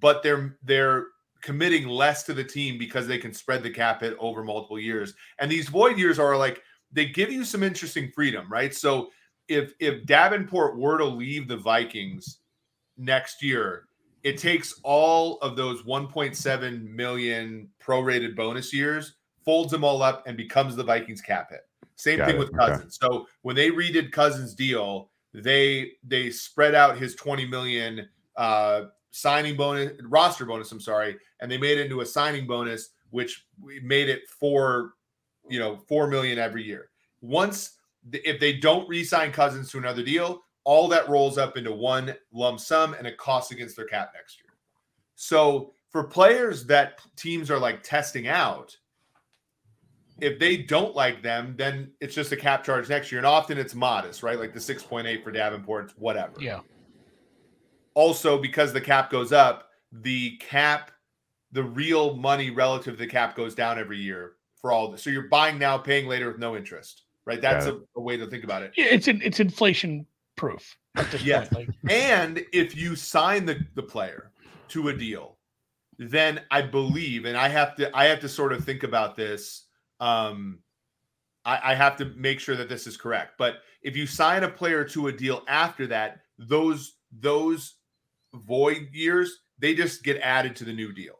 But 0.00 0.22
they're 0.22 0.58
they're 0.62 1.06
committing 1.42 1.88
less 1.88 2.22
to 2.22 2.34
the 2.34 2.44
team 2.44 2.78
because 2.78 3.06
they 3.06 3.18
can 3.18 3.34
spread 3.34 3.62
the 3.62 3.70
cap 3.70 4.00
hit 4.00 4.16
over 4.18 4.44
multiple 4.44 4.78
years. 4.78 5.14
And 5.38 5.50
these 5.50 5.68
void 5.68 5.98
years 5.98 6.18
are 6.18 6.36
like 6.36 6.62
they 6.92 7.06
give 7.06 7.32
you 7.32 7.44
some 7.44 7.62
interesting 7.62 8.10
freedom, 8.14 8.50
right? 8.50 8.74
So 8.74 9.10
if 9.48 9.72
if 9.80 10.06
Davenport 10.06 10.78
were 10.78 10.98
to 10.98 11.04
leave 11.04 11.48
the 11.48 11.56
Vikings 11.56 12.38
next 12.96 13.42
year, 13.42 13.88
it 14.22 14.38
takes 14.38 14.80
all 14.84 15.38
of 15.38 15.56
those 15.56 15.82
1.7 15.82 16.88
million 16.88 17.68
prorated 17.82 18.36
bonus 18.36 18.72
years, 18.72 19.16
folds 19.44 19.72
them 19.72 19.84
all 19.84 20.02
up, 20.02 20.26
and 20.26 20.36
becomes 20.36 20.76
the 20.76 20.84
Vikings 20.84 21.20
cap 21.20 21.50
hit. 21.50 21.62
Same 21.96 22.18
Got 22.18 22.26
thing 22.26 22.36
it. 22.36 22.38
with 22.38 22.56
Cousins. 22.56 22.98
Okay. 23.02 23.14
So 23.14 23.26
when 23.42 23.56
they 23.56 23.70
redid 23.70 24.12
Cousins' 24.12 24.54
deal, 24.54 25.10
they 25.34 25.92
they 26.04 26.30
spread 26.30 26.74
out 26.74 26.98
his 26.98 27.14
20 27.16 27.46
million 27.46 28.08
uh, 28.36 28.82
signing 29.12 29.56
bonus, 29.56 29.92
roster 30.02 30.44
bonus. 30.44 30.72
I'm 30.72 30.80
sorry, 30.80 31.16
and 31.40 31.50
they 31.50 31.58
made 31.58 31.78
it 31.78 31.84
into 31.84 32.00
a 32.00 32.06
signing 32.06 32.46
bonus, 32.46 32.90
which 33.10 33.46
we 33.60 33.78
made 33.80 34.08
it 34.08 34.28
four, 34.28 34.94
you 35.48 35.60
know, 35.60 35.76
four 35.76 36.08
million 36.08 36.38
every 36.38 36.64
year. 36.64 36.90
Once 37.20 37.76
if 38.12 38.40
they 38.40 38.54
don't 38.54 38.88
re-sign 38.88 39.32
Cousins 39.32 39.70
to 39.70 39.78
another 39.78 40.02
deal, 40.02 40.42
all 40.64 40.88
that 40.88 41.08
rolls 41.08 41.38
up 41.38 41.56
into 41.56 41.72
one 41.72 42.14
lump 42.32 42.60
sum 42.60 42.94
and 42.94 43.06
it 43.06 43.16
costs 43.16 43.52
against 43.52 43.76
their 43.76 43.86
cap 43.86 44.12
next 44.14 44.38
year. 44.38 44.56
So 45.14 45.72
for 45.90 46.04
players 46.04 46.64
that 46.66 47.00
teams 47.16 47.50
are 47.50 47.58
like 47.58 47.82
testing 47.82 48.28
out, 48.28 48.76
if 50.20 50.38
they 50.38 50.56
don't 50.56 50.94
like 50.94 51.22
them, 51.22 51.54
then 51.56 51.90
it's 52.00 52.14
just 52.14 52.32
a 52.32 52.36
cap 52.36 52.64
charge 52.64 52.88
next 52.88 53.10
year. 53.10 53.18
And 53.18 53.26
often 53.26 53.58
it's 53.58 53.74
modest, 53.74 54.22
right? 54.22 54.38
Like 54.38 54.52
the 54.52 54.60
6.8 54.60 55.22
for 55.22 55.32
Davenport, 55.32 55.92
whatever. 55.96 56.40
Yeah. 56.40 56.60
Also, 57.94 58.38
because 58.38 58.72
the 58.72 58.80
cap 58.80 59.10
goes 59.10 59.32
up, 59.32 59.68
the 59.92 60.36
cap, 60.38 60.90
the 61.52 61.62
real 61.62 62.16
money 62.16 62.50
relative 62.50 62.94
to 62.94 62.98
the 62.98 63.06
cap 63.06 63.36
goes 63.36 63.54
down 63.54 63.78
every 63.78 63.98
year 63.98 64.32
for 64.60 64.72
all 64.72 64.90
this. 64.90 65.02
So 65.02 65.10
you're 65.10 65.28
buying 65.28 65.58
now, 65.58 65.76
paying 65.76 66.06
later 66.06 66.28
with 66.28 66.38
no 66.38 66.56
interest, 66.56 67.02
right? 67.26 67.40
That's 67.40 67.66
yeah. 67.66 67.72
a, 67.72 67.98
a, 67.98 68.00
way 68.00 68.16
to 68.16 68.26
think 68.26 68.44
about 68.44 68.62
it. 68.62 68.72
Yeah, 68.76 68.86
it's 68.86 69.08
an, 69.08 69.20
it's 69.22 69.40
inflation 69.40 70.06
proof. 70.36 70.76
Yeah. 71.22 71.46
Like. 71.52 71.68
and 71.88 72.44
if 72.52 72.76
you 72.76 72.96
sign 72.96 73.44
the, 73.44 73.60
the 73.74 73.82
player 73.82 74.30
to 74.68 74.88
a 74.88 74.96
deal, 74.96 75.36
then 75.98 76.40
I 76.50 76.62
believe, 76.62 77.24
and 77.24 77.36
I 77.36 77.48
have 77.48 77.76
to 77.76 77.94
I 77.96 78.06
have 78.06 78.20
to 78.20 78.28
sort 78.28 78.52
of 78.52 78.64
think 78.64 78.82
about 78.82 79.16
this. 79.16 79.66
Um, 80.00 80.60
I, 81.44 81.72
I 81.72 81.74
have 81.74 81.96
to 81.96 82.06
make 82.16 82.40
sure 82.40 82.56
that 82.56 82.68
this 82.68 82.86
is 82.86 82.96
correct. 82.96 83.34
But 83.38 83.56
if 83.82 83.96
you 83.96 84.06
sign 84.06 84.44
a 84.44 84.48
player 84.48 84.84
to 84.84 85.08
a 85.08 85.12
deal 85.12 85.42
after 85.48 85.86
that, 85.88 86.20
those 86.38 86.96
those 87.20 87.74
void 88.34 88.88
years 88.92 89.40
they 89.58 89.74
just 89.74 90.02
get 90.02 90.18
added 90.22 90.56
to 90.56 90.64
the 90.64 90.72
new 90.72 90.92
deal, 90.92 91.14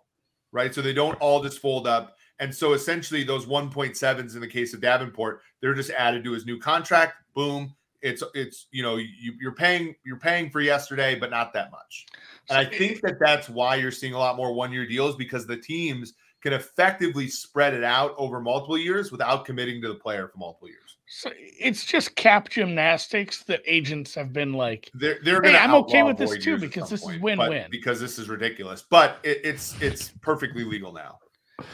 right? 0.51 0.75
So 0.75 0.83
they 0.83 0.93
don't 0.93 1.15
all 1.21 1.43
just 1.43 1.61
fold 1.61 1.87
up 1.87 2.17
And 2.39 2.53
so 2.53 2.73
essentially, 2.73 3.23
those 3.23 3.47
1.7s 3.47 4.35
in 4.35 4.41
the 4.41 4.49
case 4.49 4.75
of 4.75 4.81
Davenport, 4.81 5.43
they're 5.61 5.75
just 5.75 5.91
added 5.91 6.25
to 6.25 6.33
his 6.33 6.45
new 6.45 6.59
contract. 6.59 7.15
Boom. 7.35 7.75
It's 8.01 8.23
it's 8.35 8.67
you 8.73 8.83
know 8.83 8.97
you, 8.97 9.35
you're 9.41 9.55
paying 9.55 9.95
you're 10.05 10.19
paying 10.19 10.51
for 10.51 10.61
yesterday, 10.61 11.15
but 11.15 11.31
not 11.31 11.53
that 11.53 11.71
much. 11.71 12.07
And 12.51 12.59
I 12.59 12.65
think 12.65 13.01
that 13.03 13.21
that's 13.21 13.49
why 13.49 13.77
you're 13.77 13.93
seeing 13.93 14.15
a 14.15 14.19
lot 14.19 14.37
more 14.37 14.53
one 14.53 14.73
year 14.73 14.85
deals 14.85 15.15
because 15.15 15.47
the 15.47 15.57
teams 15.57 16.15
can 16.43 16.53
effectively 16.53 17.29
spread 17.29 17.73
it 17.73 17.85
out 17.85 18.15
over 18.19 18.41
multiple 18.41 18.77
years 18.77 19.13
without 19.13 19.45
committing 19.45 19.81
to 19.81 19.89
the 19.89 19.95
player 19.95 20.29
for 20.29 20.39
multiple 20.39 20.69
years. 20.69 20.97
So 21.07 21.31
it's 21.37 21.85
just 21.85 22.17
cap 22.17 22.49
gymnastics 22.49 23.45
that 23.45 23.63
agents 23.67 24.15
have 24.15 24.33
been 24.33 24.53
like. 24.53 24.91
They're 24.95 25.19
they're 25.23 25.43
Hey. 25.43 25.57
I'm 25.57 25.75
okay 25.75 26.03
with 26.03 26.17
this 26.17 26.37
too, 26.39 26.59
because 26.59 26.91
this 26.91 27.07
is 27.07 27.19
win-win. 27.21 27.67
Because 27.71 28.01
this 28.01 28.19
is 28.19 28.29
ridiculous, 28.29 28.83
but 28.83 29.19
it, 29.23 29.41
it's 29.45 29.81
it's 29.81 30.11
perfectly 30.21 30.65
legal 30.65 30.93
now. 30.93 31.19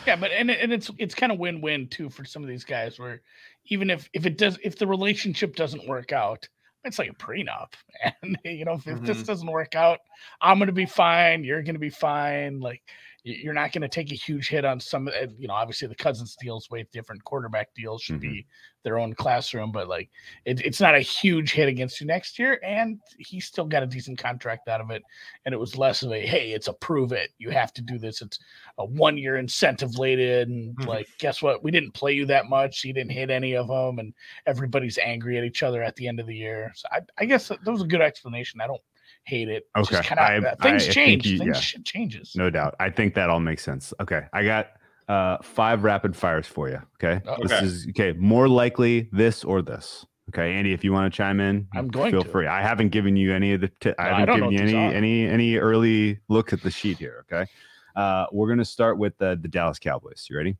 Yeah, 0.06 0.16
but 0.16 0.32
and 0.32 0.50
and 0.50 0.72
it's 0.72 0.90
it's 0.98 1.14
kind 1.14 1.32
of 1.32 1.38
win-win 1.38 1.88
too 1.88 2.10
for 2.10 2.24
some 2.24 2.42
of 2.42 2.48
these 2.48 2.64
guys 2.64 2.98
where 2.98 3.22
even 3.66 3.90
if 3.90 4.08
if 4.12 4.26
it 4.26 4.36
does 4.36 4.58
if 4.62 4.76
the 4.76 4.86
relationship 4.86 5.56
doesn't 5.56 5.86
work 5.86 6.12
out, 6.12 6.46
it's 6.84 6.98
like 6.98 7.10
a 7.10 7.14
prenup. 7.14 7.72
And 8.22 8.38
you 8.44 8.64
know, 8.64 8.74
if, 8.74 8.86
if 8.86 9.00
this 9.02 9.18
Mhm. 9.18 9.26
doesn't 9.26 9.50
work 9.50 9.74
out, 9.74 10.00
I'm 10.40 10.58
gonna 10.58 10.72
be 10.72 10.86
fine. 10.86 11.44
You're 11.44 11.62
gonna 11.62 11.78
be 11.78 11.90
fine. 11.90 12.60
Like 12.60 12.82
you're 13.24 13.54
not 13.54 13.72
gonna 13.72 13.88
take 13.88 14.12
a 14.12 14.14
huge 14.14 14.48
hit 14.48 14.64
on 14.64 14.80
some. 14.80 15.08
uh, 15.08 15.26
You 15.38 15.48
know, 15.48 15.54
obviously 15.54 15.88
the 15.88 15.94
Cousins 15.94 16.36
deals 16.40 16.70
way 16.70 16.86
different. 16.92 17.24
Quarterback 17.24 17.74
deals 17.74 18.02
should 18.02 18.16
Mhm. 18.16 18.20
be 18.20 18.46
their 18.84 18.98
own 18.98 19.12
classroom, 19.12 19.72
but 19.72 19.88
like 19.88 20.08
it, 20.44 20.60
it's 20.64 20.80
not 20.80 20.94
a 20.94 21.00
huge 21.00 21.52
hit 21.52 21.68
against 21.68 22.00
you 22.00 22.06
next 22.06 22.38
year. 22.38 22.60
And 22.62 23.00
he 23.18 23.40
still 23.40 23.66
got 23.66 23.82
a 23.82 23.86
decent 23.86 24.18
contract 24.18 24.68
out 24.68 24.80
of 24.80 24.90
it. 24.90 25.02
And 25.44 25.52
it 25.52 25.58
was 25.58 25.76
less 25.76 26.02
of 26.02 26.12
a 26.12 26.24
hey, 26.24 26.52
it's 26.52 26.68
a 26.68 26.72
prove 26.72 27.12
it. 27.12 27.30
You 27.38 27.50
have 27.50 27.72
to 27.74 27.82
do 27.82 27.98
this. 27.98 28.22
It's 28.22 28.38
a 28.78 28.84
one 28.84 29.18
year 29.18 29.36
incentive 29.36 29.98
lated 29.98 30.48
and 30.48 30.76
Mhm. 30.76 30.86
like 30.86 31.08
guess 31.18 31.42
what 31.42 31.62
we 31.62 31.70
didn't 31.70 31.92
play 31.92 32.12
you 32.12 32.24
that 32.26 32.46
much 32.46 32.84
you 32.84 32.92
didn't 32.92 33.10
hit 33.10 33.30
any 33.30 33.54
of 33.56 33.66
them 33.68 33.98
and 33.98 34.14
everybody's 34.46 34.98
angry 34.98 35.36
at 35.36 35.44
each 35.44 35.62
other 35.64 35.82
at 35.82 35.96
the 35.96 36.06
end 36.06 36.20
of 36.20 36.26
the 36.26 36.36
year 36.36 36.70
so 36.76 36.86
i, 36.92 37.00
I 37.18 37.24
guess 37.24 37.48
that, 37.48 37.64
that 37.64 37.70
was 37.72 37.82
a 37.82 37.86
good 37.86 38.00
explanation 38.00 38.60
i 38.60 38.66
don't 38.68 38.80
hate 39.28 39.48
it 39.48 39.64
It's 39.76 39.88
just 39.90 40.00
Okay, 40.00 40.08
kinda, 40.16 40.50
I- 40.52 40.54
things 40.62 40.88
I 40.88 40.90
change 40.92 41.26
you- 41.26 41.38
things 41.38 41.56
yeah. 41.56 41.60
shit 41.60 41.84
changes 41.84 42.34
No 42.34 42.48
doubt. 42.50 42.74
I 42.80 42.88
think 42.90 43.14
that 43.14 43.28
all 43.30 43.40
makes 43.40 43.62
sense. 43.62 43.92
Okay. 44.00 44.22
I 44.32 44.42
got 44.44 44.68
uh 45.08 45.38
five 45.42 45.84
rapid 45.84 46.14
fires 46.16 46.46
for 46.46 46.68
you. 46.68 46.80
Okay. 46.96 47.20
Oh, 47.26 47.36
This 47.42 47.62
is 47.62 47.86
okay. 47.90 48.12
More 48.12 48.48
likely 48.48 49.08
this 49.12 49.44
or 49.44 49.62
this. 49.62 50.04
Okay, 50.30 50.52
Andy, 50.52 50.74
if 50.74 50.84
you 50.84 50.92
want 50.92 51.10
to 51.10 51.16
chime 51.16 51.40
in, 51.40 51.66
I'm 51.74 51.88
going 51.88 52.10
feel 52.10 52.22
to. 52.22 52.28
free. 52.28 52.46
I 52.46 52.60
haven't 52.60 52.90
given 52.90 53.16
you 53.16 53.32
any 53.34 53.54
of 53.54 53.62
the. 53.62 53.68
T- 53.80 53.94
I 53.98 54.10
No, 54.10 54.14
I 54.16 54.20
haven't 54.20 54.40
don't 54.40 54.50
given 54.50 54.68
you 54.68 54.76
any 54.78 54.86
are. 54.86 54.92
any 54.94 55.26
any 55.26 55.56
early 55.56 56.18
look 56.28 56.52
at 56.52 56.60
the 56.62 56.70
sheet 56.70 56.98
here. 56.98 57.24
Okay, 57.32 57.50
uh, 57.96 58.26
we're 58.30 58.48
gonna 58.50 58.64
start 58.66 58.98
with 58.98 59.16
the 59.16 59.38
the 59.40 59.48
Dallas 59.48 59.78
Cowboys. 59.78 60.26
You 60.28 60.36
ready? 60.36 60.56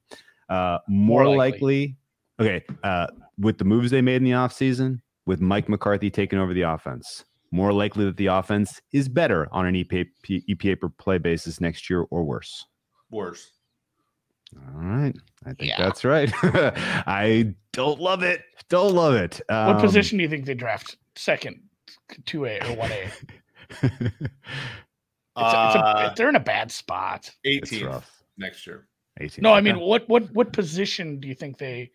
Uh, 0.49 0.79
more, 0.89 1.25
More 1.25 1.37
likely. 1.37 1.97
likely. 2.39 2.57
Okay, 2.59 2.65
uh, 2.83 3.09
with 3.39 3.59
the 3.59 3.65
moves 3.67 3.91
they 3.91 4.01
made 4.01 4.17
in 4.17 4.25
the 4.25 4.31
offseason, 4.31 5.03
with 5.27 5.43
Mike 5.43 5.69
McCarthy 5.69 6.09
taking 6.09 6.39
over 6.39 6.55
the 6.55 6.63
offense, 6.63 7.27
more 7.51 7.73
likely 7.73 8.05
that 8.05 8.17
the 8.17 8.27
offense 8.27 8.81
is 8.93 9.09
better 9.09 9.49
on 9.53 9.67
an 9.67 9.75
EPA, 9.75 10.07
EPA 10.29 10.81
per 10.81 10.89
play 10.89 11.19
basis 11.19 11.61
next 11.61 11.89
year 11.89 12.05
or 12.11 12.25
worse. 12.25 12.65
Worse. 13.11 13.53
All 14.57 14.81
right, 14.83 15.15
I 15.45 15.53
think 15.53 15.71
Yeah. 15.71 15.77
that's 15.79 16.05
right. 16.05 16.31
I 16.43 17.55
don't 17.73 18.01
love 18.01 18.23
it. 18.23 18.43
Don't 18.69 18.95
love 18.95 19.15
it. 19.15 19.41
what 19.49 19.77
Um, 19.77 19.81
position 19.81 20.19
do 20.19 20.23
you 20.23 20.29
think 20.29 20.47
they 20.47 20.55
draft 20.55 20.97
second 21.17 21.61
2a 22.25 22.63
or 22.71 22.77
1a 22.77 23.11
it's, 23.83 23.93
a, 23.93 24.17
it's 24.17 24.17
Uh, 25.37 26.09
a, 26.11 26.15
they're 26.17 26.29
in 26.29 26.37
a 26.37 26.41
bad 26.41 26.71
spot 26.71 27.31
it's 27.45 27.71
18th 27.71 27.87
rough. 27.87 28.23
next 28.39 28.67
year. 28.67 28.87
18. 29.21 29.43
no 29.43 29.53
i 29.53 29.61
mean 29.61 29.79
what 29.81 30.09
what 30.09 30.31
what 30.33 30.53
position 30.53 31.19
do 31.19 31.27
you 31.29 31.35
think 31.35 31.59
they 31.59 31.91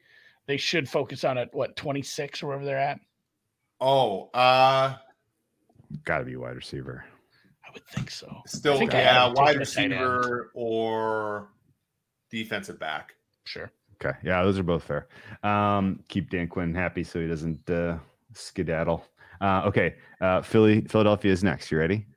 they 0.46 0.58
should 0.58 0.88
focus 0.90 1.24
on 1.24 1.38
at 1.38 1.54
what 1.56 1.76
26 1.78 2.44
or 2.44 2.48
wherever 2.48 2.66
they're 2.66 2.78
at 2.78 3.00
Oh, 3.82 4.30
uh, 4.34 4.96
got 6.06 6.20
to 6.20 6.26
be 6.26 6.36
wide 6.36 6.56
receiver. 6.56 7.06
i 7.68 7.72
would 7.74 7.86
think 7.88 8.10
so 8.12 8.42
still 8.46 8.78
think 8.78 8.94
yeah, 8.94 9.28
wide 9.28 9.54
taking 9.58 9.62
a 9.62 9.66
tight 9.66 9.92
end. 9.92 9.92
receiver 10.02 10.52
or 10.54 11.50
defensive 12.30 12.80
back. 12.80 13.14
sure 13.46 13.72
Okay, 14.04 14.18
yeah, 14.24 14.44
those 14.44 14.60
are 14.60 14.64
both 14.64 14.84
fair. 14.84 15.08
Um, 15.44 16.04
keep 16.10 16.30
Dan 16.30 16.48
Quinn 16.50 16.74
happy 16.76 17.04
so 17.06 17.22
he 17.22 17.28
doesn't 17.28 17.70
uh, 17.70 17.98
skedaddle. 18.34 19.06
Uh, 19.40 19.62
okay, 19.66 19.96
uh, 20.20 20.42
Philly, 20.42 20.82
Philadelphia 20.82 21.32
is 21.32 21.42
next. 21.44 21.72
You 21.72 21.78
ready? 21.78 22.08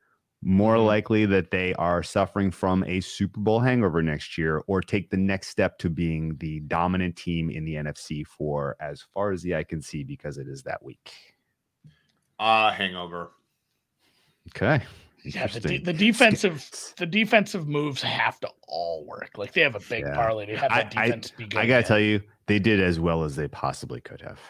More 0.42 0.76
Mhm. 0.76 0.86
likely 0.86 1.26
that 1.26 1.50
they 1.52 1.74
are 1.74 2.02
suffering 2.02 2.50
from 2.50 2.82
a 2.84 3.00
Super 3.00 3.38
Bowl 3.40 3.60
hangover 3.60 4.02
next 4.02 4.36
year, 4.36 4.62
or 4.66 4.80
take 4.80 5.10
the 5.10 5.16
next 5.16 5.48
step 5.48 5.78
to 5.78 5.90
being 5.90 6.36
the 6.38 6.60
dominant 6.60 7.14
team 7.14 7.50
in 7.50 7.64
the 7.64 7.74
NFC 7.76 8.24
for 8.24 8.74
as 8.80 9.02
far 9.14 9.30
as 9.30 9.42
the 9.42 9.54
eye 9.54 9.62
can 9.64 9.80
see, 9.82 10.02
because 10.02 10.38
it 10.38 10.48
is 10.48 10.62
that 10.64 10.82
week. 10.82 11.12
Uh 12.38 12.72
hangover. 12.72 13.30
Okay, 14.54 14.82
Yeah, 15.24 15.46
the, 15.48 15.60
de- 15.60 15.78
the 15.78 15.92
defensive 15.92 16.68
the 16.98 17.06
defensive 17.06 17.66
moves 17.66 18.02
have 18.02 18.38
to 18.40 18.48
all 18.68 19.04
work. 19.06 19.30
Like 19.36 19.52
they 19.52 19.60
have 19.62 19.74
a 19.74 19.80
big 19.80 20.04
Yeah. 20.04 20.14
parlay 20.14 20.46
to 20.46 20.56
have 20.56 20.70
I- 20.70 20.82
that 20.82 20.90
defense 20.90 21.30
be 21.32 21.44
good. 21.46 21.58
I 21.58 21.66
gotta 21.66 21.78
again. 21.80 21.88
tell 21.88 22.00
you, 22.00 22.22
they 22.46 22.58
did 22.58 22.80
as 22.80 23.00
well 23.00 23.24
as 23.24 23.34
they 23.36 23.48
possibly 23.48 24.00
could 24.00 24.20
have. 24.22 24.40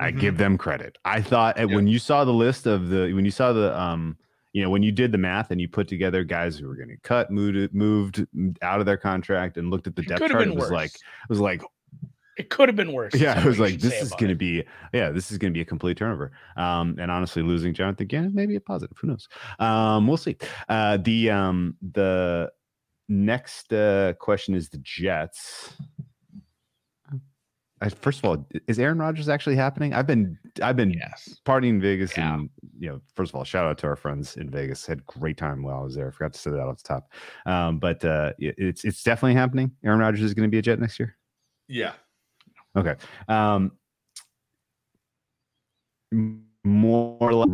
I 0.00 0.12
Mhm. 0.12 0.20
give 0.20 0.36
them 0.38 0.58
credit. 0.58 0.96
I 1.04 1.20
thought 1.22 1.58
uh, 1.58 1.66
Yeah. 1.66 1.74
when 1.76 1.86
you 1.88 1.98
saw 1.98 2.24
the 2.24 2.32
list 2.32 2.66
of 2.66 2.88
the 2.88 3.12
when 3.14 3.24
you 3.24 3.30
saw 3.30 3.52
the 3.52 3.76
um 3.78 4.16
you 4.52 4.62
know 4.62 4.70
when 4.70 4.82
you 4.82 4.92
did 4.92 5.12
the 5.12 5.18
math 5.18 5.50
and 5.50 5.60
you 5.60 5.68
put 5.68 5.88
together 5.88 6.24
guys 6.24 6.56
who 6.58 6.66
were 6.68 6.76
going 6.76 6.88
to 6.88 6.96
cut 7.02 7.30
moved 7.30 7.74
moved 7.74 8.24
out 8.62 8.80
of 8.80 8.86
their 8.86 8.96
contract 8.96 9.56
and 9.56 9.70
looked 9.70 9.86
at 9.86 9.96
the 9.96 10.02
depth 10.02 10.20
chart, 10.28 10.46
it 10.46 10.54
was 10.54 10.64
worse. 10.64 10.70
like 10.70 10.94
it 10.94 11.28
was 11.28 11.40
like 11.40 11.62
it 12.38 12.50
could 12.50 12.68
have 12.68 12.76
been 12.76 12.92
worse. 12.92 13.14
yeah, 13.14 13.32
it 13.32 13.36
what 13.38 13.46
was 13.46 13.58
like 13.58 13.80
this 13.80 14.00
is 14.00 14.10
going 14.12 14.28
to 14.28 14.34
be 14.34 14.64
yeah, 14.92 15.10
this 15.10 15.30
is 15.30 15.38
going 15.38 15.52
to 15.52 15.56
be 15.56 15.60
a 15.62 15.64
complete 15.64 15.96
turnover. 15.96 16.32
Um, 16.56 16.96
and 16.98 17.10
honestly, 17.10 17.42
losing 17.42 17.74
Jonathan 17.74 18.06
Gannon, 18.06 18.34
maybe 18.34 18.56
a 18.56 18.60
positive. 18.60 18.96
Who 19.00 19.08
knows? 19.08 19.28
Um, 19.58 20.06
we'll 20.06 20.16
see. 20.16 20.36
Uh, 20.68 20.96
the 20.98 21.30
um, 21.30 21.76
the 21.92 22.50
next 23.08 23.72
uh, 23.72 24.14
question 24.14 24.54
is 24.54 24.68
the 24.68 24.78
Jets. 24.78 25.74
I, 27.80 27.88
first 27.90 28.18
of 28.18 28.24
all, 28.24 28.48
is 28.66 28.80
Aaron 28.80 28.98
Rodgers 28.98 29.28
actually 29.28 29.54
happening? 29.54 29.94
I've 29.94 30.06
been 30.06 30.36
I've 30.62 30.74
been 30.76 30.90
yes. 30.90 31.38
partying 31.46 31.68
in 31.70 31.80
Vegas, 31.80 32.16
Yeah. 32.16 32.34
and 32.34 32.50
you 32.76 32.88
know, 32.88 33.00
first 33.14 33.30
of 33.30 33.36
all, 33.36 33.44
shout 33.44 33.66
out 33.66 33.78
to 33.78 33.86
our 33.86 33.94
friends 33.94 34.36
in 34.36 34.50
Vegas. 34.50 34.84
Had 34.84 35.06
great 35.06 35.36
time 35.36 35.62
while 35.62 35.78
I 35.80 35.82
was 35.84 35.94
there. 35.94 36.08
I 36.08 36.10
forgot 36.10 36.32
to 36.32 36.38
say 36.40 36.50
that 36.50 36.60
off 36.60 36.82
the 36.82 36.88
top. 36.88 37.12
Um, 37.46 37.78
but 37.78 38.04
uh, 38.04 38.32
it's 38.38 38.84
it's 38.84 39.04
definitely 39.04 39.34
happening. 39.34 39.70
Aaron 39.84 40.00
Rodgers 40.00 40.22
is 40.22 40.34
going 40.34 40.48
to 40.48 40.50
be 40.50 40.58
a 40.58 40.62
Jet 40.62 40.80
next 40.80 40.98
year. 40.98 41.16
Yeah. 41.68 41.92
Okay. 42.78 42.94
Um, 43.26 43.72
more 46.64 47.32
like 47.32 47.48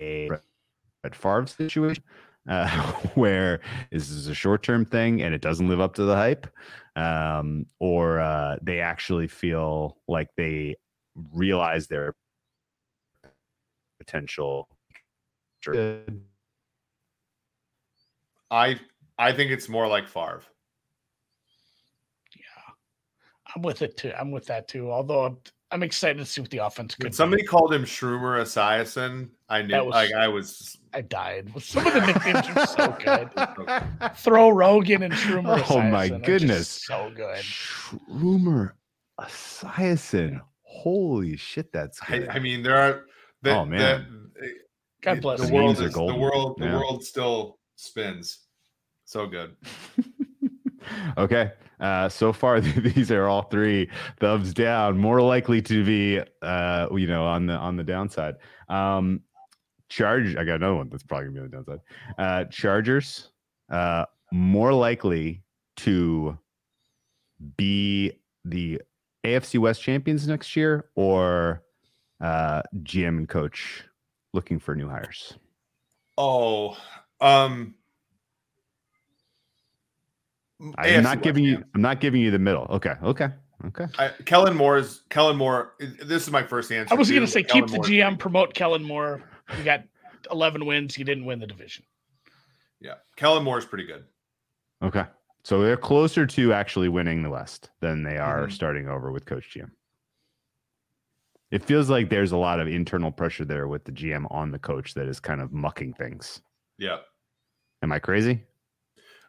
a 0.00 0.28
Brett 0.28 1.14
Favre 1.14 1.46
situation, 1.46 2.02
uh, 2.48 2.68
where 3.14 3.60
this 3.90 4.10
is 4.10 4.28
a 4.28 4.34
short 4.34 4.62
term 4.62 4.84
thing 4.84 5.22
and 5.22 5.34
it 5.34 5.40
doesn't 5.42 5.68
live 5.68 5.80
up 5.80 5.94
to 5.94 6.04
the 6.04 6.16
hype, 6.16 6.46
um, 6.96 7.66
or 7.80 8.20
uh, 8.20 8.56
they 8.62 8.80
actually 8.80 9.28
feel 9.28 9.98
like 10.08 10.28
they 10.36 10.76
realize 11.34 11.86
their 11.86 12.14
potential. 13.98 14.68
I 18.50 18.78
I 19.18 19.32
think 19.32 19.50
it's 19.50 19.68
more 19.68 19.88
like 19.88 20.08
Favre. 20.08 20.42
I'm 23.56 23.62
with 23.62 23.80
it 23.80 23.96
too. 23.96 24.12
I'm 24.18 24.30
with 24.30 24.44
that 24.46 24.68
too. 24.68 24.92
Although 24.92 25.24
I'm, 25.24 25.38
I'm 25.70 25.82
excited 25.82 26.18
to 26.18 26.26
see 26.26 26.42
what 26.42 26.50
the 26.50 26.58
offense 26.58 26.94
could 26.94 27.04
When 27.04 27.10
be. 27.10 27.16
somebody 27.16 27.42
called 27.42 27.72
him 27.72 27.84
Shroomer 27.84 28.38
Esiason, 28.42 29.30
I 29.48 29.62
knew 29.62 29.68
That 29.68 29.86
was- 29.86 29.94
like 29.94 30.12
I 30.12 30.28
was 30.28 30.76
I 30.92 31.00
died. 31.00 31.50
Some 31.60 31.86
of 31.86 31.94
the 31.94 32.00
nicknames 32.06 32.46
are 32.54 32.66
so 32.66 32.96
good. 33.02 33.30
Throw 34.16 34.50
Rogan 34.50 35.02
and 35.04 35.12
Schumer. 35.14 35.64
Oh 35.70 35.80
my 35.80 36.08
Esiason 36.08 36.12
are 36.12 36.18
just 36.18 36.24
goodness. 36.26 36.68
so 36.68 37.12
good. 37.16 37.38
Schumer 37.38 38.72
Esiason. 39.18 40.40
Holy 40.62 41.36
shit, 41.38 41.72
that's 41.72 41.98
I, 42.08 42.18
good. 42.18 42.28
I 42.28 42.38
mean 42.38 42.62
there 42.62 42.76
are 42.76 43.06
the, 43.40 43.56
Oh, 43.56 43.64
man. 43.64 44.30
the, 44.38 44.52
God 45.00 45.20
bless 45.22 45.40
the 45.40 45.46
him. 45.46 45.54
world 45.54 45.66
Memes 45.78 45.80
are 45.80 45.86
is, 45.88 45.94
the 45.94 46.14
world 46.14 46.56
the 46.58 46.66
Yeah. 46.66 46.76
world 46.76 47.04
still 47.04 47.58
spins. 47.76 48.40
So 49.06 49.26
good. 49.26 49.56
okay. 51.18 51.52
Uh, 51.80 52.08
so 52.08 52.32
far, 52.32 52.60
these 52.60 53.10
are 53.10 53.26
all 53.26 53.42
three 53.42 53.90
thumbs 54.18 54.54
down. 54.54 54.98
More 54.98 55.20
likely 55.20 55.62
to 55.62 55.84
be, 55.84 56.20
uh, 56.42 56.88
you 56.92 57.06
know, 57.06 57.24
on 57.24 57.46
the 57.46 57.54
on 57.54 57.76
the 57.76 57.84
downside. 57.84 58.36
Um, 58.68 59.20
Charge. 59.88 60.36
I 60.36 60.44
got 60.44 60.56
another 60.56 60.74
one 60.74 60.88
that's 60.88 61.04
probably 61.04 61.28
gonna 61.28 61.34
be 61.34 61.40
on 61.40 61.50
the 61.50 61.56
downside. 61.56 61.80
Uh, 62.18 62.44
Chargers. 62.50 63.30
Uh, 63.70 64.04
more 64.32 64.72
likely 64.72 65.42
to 65.76 66.38
be 67.56 68.12
the 68.44 68.80
AFC 69.24 69.58
West 69.58 69.82
champions 69.82 70.26
next 70.26 70.56
year, 70.56 70.86
or 70.94 71.62
uh, 72.20 72.62
GM 72.82 73.18
and 73.18 73.28
coach 73.28 73.84
looking 74.32 74.58
for 74.58 74.74
new 74.74 74.88
hires. 74.88 75.34
Oh, 76.18 76.76
um 77.20 77.75
I'm 80.60 80.72
AFC 80.74 81.02
not 81.02 81.16
West, 81.16 81.22
giving 81.22 81.44
you. 81.44 81.52
yeah. 81.52 81.64
I'm 81.74 81.82
not 81.82 82.00
giving 82.00 82.20
you 82.20 82.30
the 82.30 82.38
middle. 82.38 82.66
Okay. 82.70 82.94
Okay. 83.02 83.28
Okay. 83.66 83.86
I, 83.98 84.08
Kellen 84.24 84.56
Moore's 84.56 85.02
Kellen 85.10 85.36
Moore. 85.36 85.74
This 85.78 86.22
is 86.24 86.30
my 86.30 86.42
first 86.42 86.70
answer. 86.70 86.92
I 86.92 86.96
was 86.96 87.08
going 87.10 87.22
to 87.22 87.26
say 87.26 87.42
Kellen 87.42 87.64
keep 87.64 87.70
the 87.70 87.76
Moore's 87.78 87.88
GM, 87.90 88.04
pretty- 88.08 88.16
promote 88.18 88.54
Kellen 88.54 88.82
Moore. 88.84 89.22
You 89.56 89.64
got 89.64 89.82
11 90.30 90.66
wins. 90.66 90.98
You 90.98 91.04
didn't 91.04 91.24
win 91.24 91.38
the 91.38 91.46
division. 91.46 91.84
Yeah, 92.80 92.94
Kellen 93.16 93.42
Moore's 93.44 93.64
pretty 93.64 93.86
good. 93.86 94.04
Okay. 94.82 95.04
So 95.42 95.62
they're 95.62 95.76
closer 95.76 96.26
to 96.26 96.52
actually 96.52 96.88
winning 96.88 97.22
the 97.22 97.30
West 97.30 97.70
than 97.80 98.02
they 98.02 98.18
are 98.18 98.46
Mhm. 98.46 98.52
starting 98.52 98.88
over 98.88 99.10
with 99.12 99.24
Coach 99.24 99.48
GM. 99.54 99.70
It 101.52 101.64
feels 101.64 101.88
like 101.88 102.10
there's 102.10 102.32
a 102.32 102.36
lot 102.36 102.58
of 102.60 102.66
internal 102.66 103.12
pressure 103.12 103.44
there 103.44 103.68
with 103.68 103.84
the 103.84 103.92
GM 103.92 104.26
on 104.30 104.50
the 104.50 104.58
coach 104.58 104.94
that 104.94 105.06
is 105.06 105.20
kind 105.20 105.40
of 105.40 105.52
mucking 105.52 105.94
things. 105.94 106.42
Yeah. 106.76 106.98
Am 107.82 107.92
I 107.92 108.00
crazy? 108.00 108.42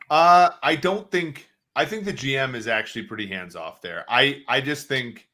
Uh, 0.10 0.50
I 0.64 0.76
don't 0.76 1.10
think. 1.12 1.48
I 1.76 1.86
think 1.86 2.06
the 2.06 2.14
GM 2.14 2.56
is 2.56 2.68
actually 2.68 3.04
pretty 3.04 3.28
hands 3.28 3.56
off 3.56 3.82
there. 3.82 4.04
I 4.10 4.42
I 4.48 4.62
just 4.62 4.88
think 4.88 5.28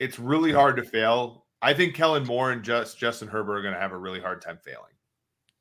it's 0.00 0.18
really 0.18 0.52
hard 0.52 0.76
to 0.76 0.82
fail. 0.82 1.44
I 1.60 1.74
think 1.74 1.94
Kellen 1.94 2.24
Moore 2.24 2.52
and 2.52 2.62
just 2.62 2.98
Justin 2.98 3.28
Herbert 3.28 3.58
are 3.58 3.62
going 3.62 3.74
to 3.74 3.80
have 3.80 3.92
a 3.92 3.98
really 3.98 4.20
hard 4.20 4.42
time 4.42 4.58
failing. 4.62 4.92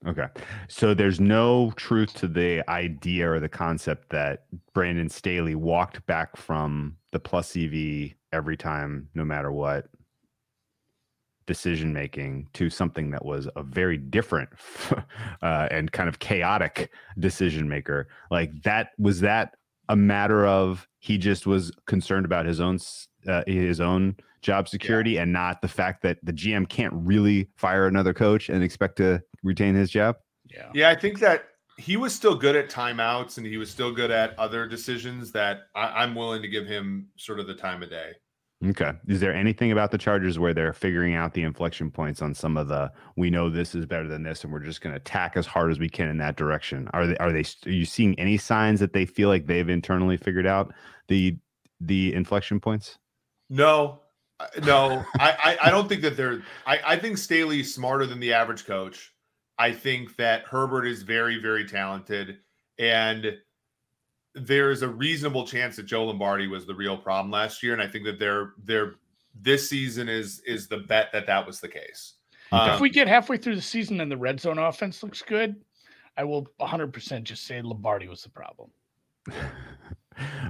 Okay. 0.05 0.27
So 0.67 0.93
there's 0.93 1.19
no 1.19 1.71
truth 1.77 2.13
to 2.15 2.27
the 2.27 2.69
idea 2.69 3.31
or 3.31 3.39
the 3.39 3.47
concept 3.47 4.09
that 4.09 4.45
Brandon 4.73 5.09
Staley 5.09 5.55
walked 5.55 6.05
back 6.05 6.35
from 6.35 6.97
the 7.11 7.19
plus 7.19 7.55
EV 7.55 8.13
every 8.33 8.57
time, 8.57 9.07
no 9.13 9.23
matter 9.23 9.51
what 9.51 9.87
decision 11.45 11.93
making, 11.93 12.47
to 12.53 12.69
something 12.69 13.11
that 13.11 13.25
was 13.25 13.47
a 13.55 13.63
very 13.63 13.97
different 13.97 14.49
uh, 15.41 15.67
and 15.71 15.91
kind 15.91 16.09
of 16.09 16.19
chaotic 16.19 16.91
decision 17.19 17.67
maker. 17.67 18.07
Like 18.31 18.63
that 18.63 18.89
was 18.97 19.21
that 19.21 19.55
a 19.89 19.95
matter 19.95 20.45
of 20.45 20.87
he 20.99 21.17
just 21.17 21.45
was 21.45 21.71
concerned 21.87 22.25
about 22.25 22.45
his 22.45 22.61
own 22.61 22.79
uh, 23.27 23.43
his 23.45 23.81
own 23.81 24.15
job 24.41 24.67
security 24.67 25.17
and 25.17 25.31
not 25.31 25.61
the 25.61 25.67
fact 25.67 26.03
that 26.03 26.17
the 26.23 26.33
GM 26.33 26.67
can't 26.67 26.93
really 26.93 27.49
fire 27.55 27.87
another 27.87 28.13
coach 28.13 28.49
and 28.49 28.63
expect 28.63 28.97
to 28.97 29.21
retain 29.41 29.73
his 29.73 29.89
job. 29.89 30.17
Yeah. 30.49 30.69
Yeah, 30.73 30.89
I 30.89 30.95
think 30.95 31.19
that 31.19 31.45
he 31.77 31.97
was 31.97 32.13
still 32.13 32.35
good 32.35 32.55
at 32.55 32.69
timeouts 32.69 33.37
and 33.37 33.47
he 33.47 33.57
was 33.57 33.69
still 33.69 33.91
good 33.91 34.11
at 34.11 34.37
other 34.37 34.67
decisions 34.67 35.31
that 35.31 35.61
I, 35.73 36.03
I'm 36.03 36.13
willing 36.13 36.41
to 36.41 36.47
give 36.47 36.67
him 36.67 37.07
sort 37.17 37.39
of 37.39 37.47
the 37.47 37.55
time 37.55 37.81
of 37.81 37.89
day. 37.89 38.11
Okay. 38.65 38.93
Is 39.07 39.19
there 39.19 39.33
anything 39.33 39.71
about 39.71 39.91
the 39.91 39.97
Chargers 39.97 40.39
where 40.39 40.53
they're 40.53 40.73
figuring 40.73 41.15
out 41.15 41.33
the 41.33 41.43
inflection 41.43 41.91
points 41.91 42.21
on 42.21 42.33
some 42.33 42.55
of 42.55 42.67
the 42.67 42.91
we 43.17 43.29
know 43.29 43.49
this 43.49 43.75
is 43.75 43.85
better 43.85 44.07
than 44.07 44.23
this 44.23 44.43
and 44.43 44.53
we're 44.53 44.59
just 44.59 44.79
going 44.79 44.93
to 44.93 44.97
attack 44.97 45.35
as 45.35 45.45
hard 45.45 45.69
as 45.69 45.79
we 45.79 45.89
can 45.89 46.07
in 46.07 46.17
that 46.19 46.37
direction? 46.37 46.87
Are 46.93 47.07
they 47.07 47.17
are 47.17 47.31
they 47.31 47.43
are 47.65 47.71
you 47.71 47.85
seeing 47.85 48.17
any 48.19 48.37
signs 48.37 48.79
that 48.79 48.93
they 48.93 49.05
feel 49.05 49.27
like 49.27 49.47
they've 49.47 49.67
internally 49.67 50.17
figured 50.17 50.47
out 50.47 50.73
the 51.09 51.37
the 51.81 52.13
inflection 52.13 52.59
points? 52.59 52.99
No, 53.49 53.99
uh, 54.39 54.47
no, 54.65 55.05
I, 55.19 55.57
I, 55.61 55.67
I 55.67 55.71
don't 55.71 55.87
think 55.87 56.01
that 56.01 56.17
they're. 56.17 56.41
I, 56.65 56.79
I 56.85 56.97
think 56.97 57.17
Staley's 57.17 57.73
smarter 57.73 58.05
than 58.05 58.19
the 58.19 58.33
average 58.33 58.65
coach. 58.65 59.13
I 59.57 59.71
think 59.71 60.15
that 60.15 60.45
Herbert 60.47 60.85
is 60.85 61.03
very, 61.03 61.39
very 61.39 61.67
talented, 61.67 62.39
and 62.79 63.37
there's 64.35 64.81
a 64.81 64.87
reasonable 64.87 65.45
chance 65.45 65.75
that 65.75 65.83
Joe 65.83 66.05
Lombardi 66.05 66.47
was 66.47 66.65
the 66.65 66.73
real 66.73 66.97
problem 66.97 67.31
last 67.31 67.61
year. 67.61 67.73
And 67.73 67.81
I 67.81 67.87
think 67.87 68.05
that 68.05 68.19
they're 68.19 68.53
they're 68.63 68.95
this 69.39 69.69
season 69.69 70.09
is 70.09 70.41
is 70.45 70.67
the 70.67 70.77
bet 70.77 71.11
that 71.13 71.27
that 71.27 71.45
was 71.45 71.59
the 71.59 71.67
case. 71.67 72.13
Okay. 72.51 72.75
if 72.75 72.79
we 72.79 72.89
get 72.89 73.07
halfway 73.07 73.37
through 73.37 73.55
the 73.55 73.61
season 73.61 73.99
and 73.99 74.11
the 74.11 74.17
red 74.17 74.39
zone 74.39 74.59
offense 74.59 75.01
looks 75.01 75.23
good, 75.23 75.55
I 76.17 76.23
will 76.23 76.47
100% 76.61 77.23
just 77.23 77.45
say 77.45 77.61
Lombardi 77.61 78.07
was 78.07 78.21
the 78.21 78.29
problem. 78.29 78.69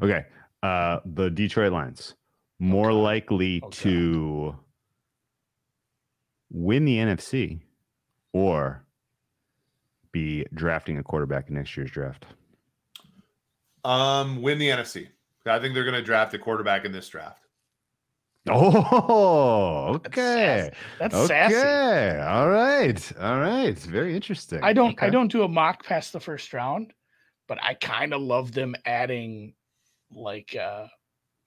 okay. 0.02 0.26
Uh 0.62 1.00
the 1.06 1.30
Detroit 1.30 1.72
Lions 1.72 2.16
more 2.60 2.90
God. 2.90 2.98
likely 2.98 3.62
Oh, 3.64 3.70
to 3.70 4.56
win 6.52 6.86
the 6.86 6.98
NFC 6.98 7.60
or 8.32 8.86
be 10.12 10.46
drafting 10.54 10.98
a 10.98 11.04
quarterback 11.04 11.50
in 11.50 11.56
next 11.56 11.76
year's 11.76 11.92
draft. 11.92 12.26
Um, 13.84 14.42
win 14.42 14.58
the 14.60 14.70
NFC. 14.70 15.08
I 15.46 15.60
think 15.60 15.74
they're 15.74 15.84
going 15.84 15.96
to 15.96 16.02
draft 16.02 16.34
a 16.34 16.40
quarterback 16.40 16.86
in 16.86 16.92
this 16.92 17.08
draft. 17.10 17.44
Oh, 18.50 19.94
That's 20.04 20.08
okay. 20.08 20.72
That's 21.00 21.16
okay. 21.16 21.28
sassy. 21.28 22.20
All 22.22 22.50
right. 22.50 23.12
All 23.20 23.40
right. 23.40 23.68
It's 23.70 23.86
very 23.86 24.16
interesting. 24.16 24.60
I 24.62 24.74
don't 24.74 25.02
I 25.02 25.10
don't 25.10 25.32
do 25.32 25.44
a 25.44 25.48
mock 25.48 25.86
past 25.86 26.12
the 26.12 26.20
first 26.20 26.52
round, 26.54 26.92
but 27.48 27.58
I 27.64 27.76
kind 27.76 28.14
of 28.14 28.22
love 28.22 28.52
them 28.52 28.76
adding 28.86 29.54
like 30.12 30.56
uh 30.56 30.88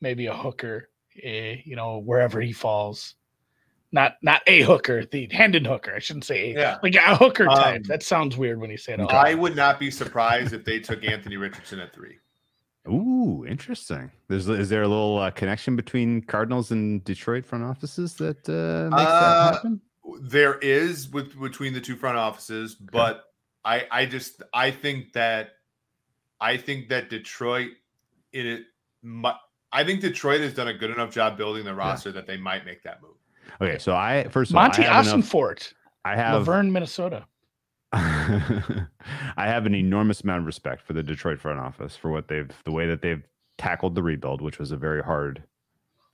maybe 0.00 0.26
a 0.26 0.34
hooker, 0.34 0.88
eh, 1.22 1.56
you 1.64 1.76
know, 1.76 1.98
wherever 1.98 2.40
he 2.40 2.52
falls. 2.54 3.14
Not 3.92 4.14
not 4.22 4.40
a 4.46 4.62
hooker, 4.62 5.04
the 5.04 5.28
Hendon 5.30 5.66
hooker. 5.66 5.94
I 5.94 5.98
shouldn't 5.98 6.24
say 6.24 6.52
a, 6.54 6.58
Yeah. 6.58 6.78
like 6.82 6.94
a 6.94 7.14
hooker 7.16 7.44
type. 7.44 7.76
Um, 7.76 7.82
that 7.88 8.02
sounds 8.04 8.38
weird 8.38 8.58
when 8.58 8.70
you 8.70 8.78
say 8.78 8.94
it. 8.94 9.00
I 9.00 9.34
would 9.34 9.54
not 9.54 9.78
be 9.78 9.90
surprised 9.90 10.54
if 10.54 10.64
they 10.64 10.80
took 10.80 11.04
Anthony 11.04 11.36
Richardson 11.36 11.78
at 11.80 11.92
three. 11.92 12.18
Ooh, 12.88 13.44
interesting. 13.46 14.10
There's 14.28 14.48
is 14.48 14.68
there 14.68 14.82
a 14.82 14.88
little 14.88 15.18
uh, 15.18 15.30
connection 15.30 15.76
between 15.76 16.22
Cardinals 16.22 16.70
and 16.70 17.02
Detroit 17.04 17.44
front 17.44 17.64
offices 17.64 18.14
that 18.14 18.48
uh, 18.48 18.94
makes 18.94 19.02
Uh, 19.10 19.20
that 19.20 19.54
happen? 19.54 19.80
There 20.20 20.58
is 20.58 21.08
with 21.08 21.38
between 21.40 21.72
the 21.72 21.80
two 21.80 21.96
front 21.96 22.16
offices, 22.16 22.74
but 22.74 23.24
I 23.64 23.86
I 23.90 24.06
just 24.06 24.42
I 24.54 24.70
think 24.70 25.12
that 25.14 25.50
I 26.40 26.56
think 26.56 26.88
that 26.90 27.10
Detroit 27.10 27.70
in 28.32 28.46
it 28.46 28.62
mu- 29.02 29.30
I 29.72 29.82
think 29.84 30.00
Detroit 30.00 30.40
has 30.42 30.54
done 30.54 30.68
a 30.68 30.74
good 30.74 30.90
enough 30.90 31.10
job 31.10 31.36
building 31.36 31.64
the 31.64 31.74
roster 31.74 32.12
that 32.12 32.26
they 32.26 32.36
might 32.36 32.64
make 32.64 32.82
that 32.84 33.02
move. 33.02 33.16
Okay, 33.60 33.78
so 33.78 33.94
I 33.94 34.28
first 34.28 34.50
of 34.52 34.56
all, 34.56 34.62
Monti 34.62 34.82
I 34.82 34.92
have, 34.92 35.06
enough, 35.06 35.24
Ossenfort, 35.30 35.72
I 36.04 36.14
have 36.16 36.34
Laverne, 36.34 36.70
Minnesota. 36.72 37.26
I 37.92 38.86
have 39.36 39.66
an 39.66 39.74
enormous 39.74 40.20
amount 40.22 40.40
of 40.40 40.46
respect 40.46 40.82
for 40.86 40.92
the 40.92 41.02
Detroit 41.02 41.40
front 41.40 41.60
office 41.60 41.96
for 41.96 42.10
what 42.10 42.28
they've 42.28 42.50
the 42.64 42.72
way 42.72 42.86
that 42.86 43.02
they've 43.02 43.22
tackled 43.58 43.94
the 43.94 44.02
rebuild, 44.02 44.40
which 44.42 44.58
was 44.58 44.72
a 44.72 44.76
very 44.76 45.02
hard, 45.02 45.42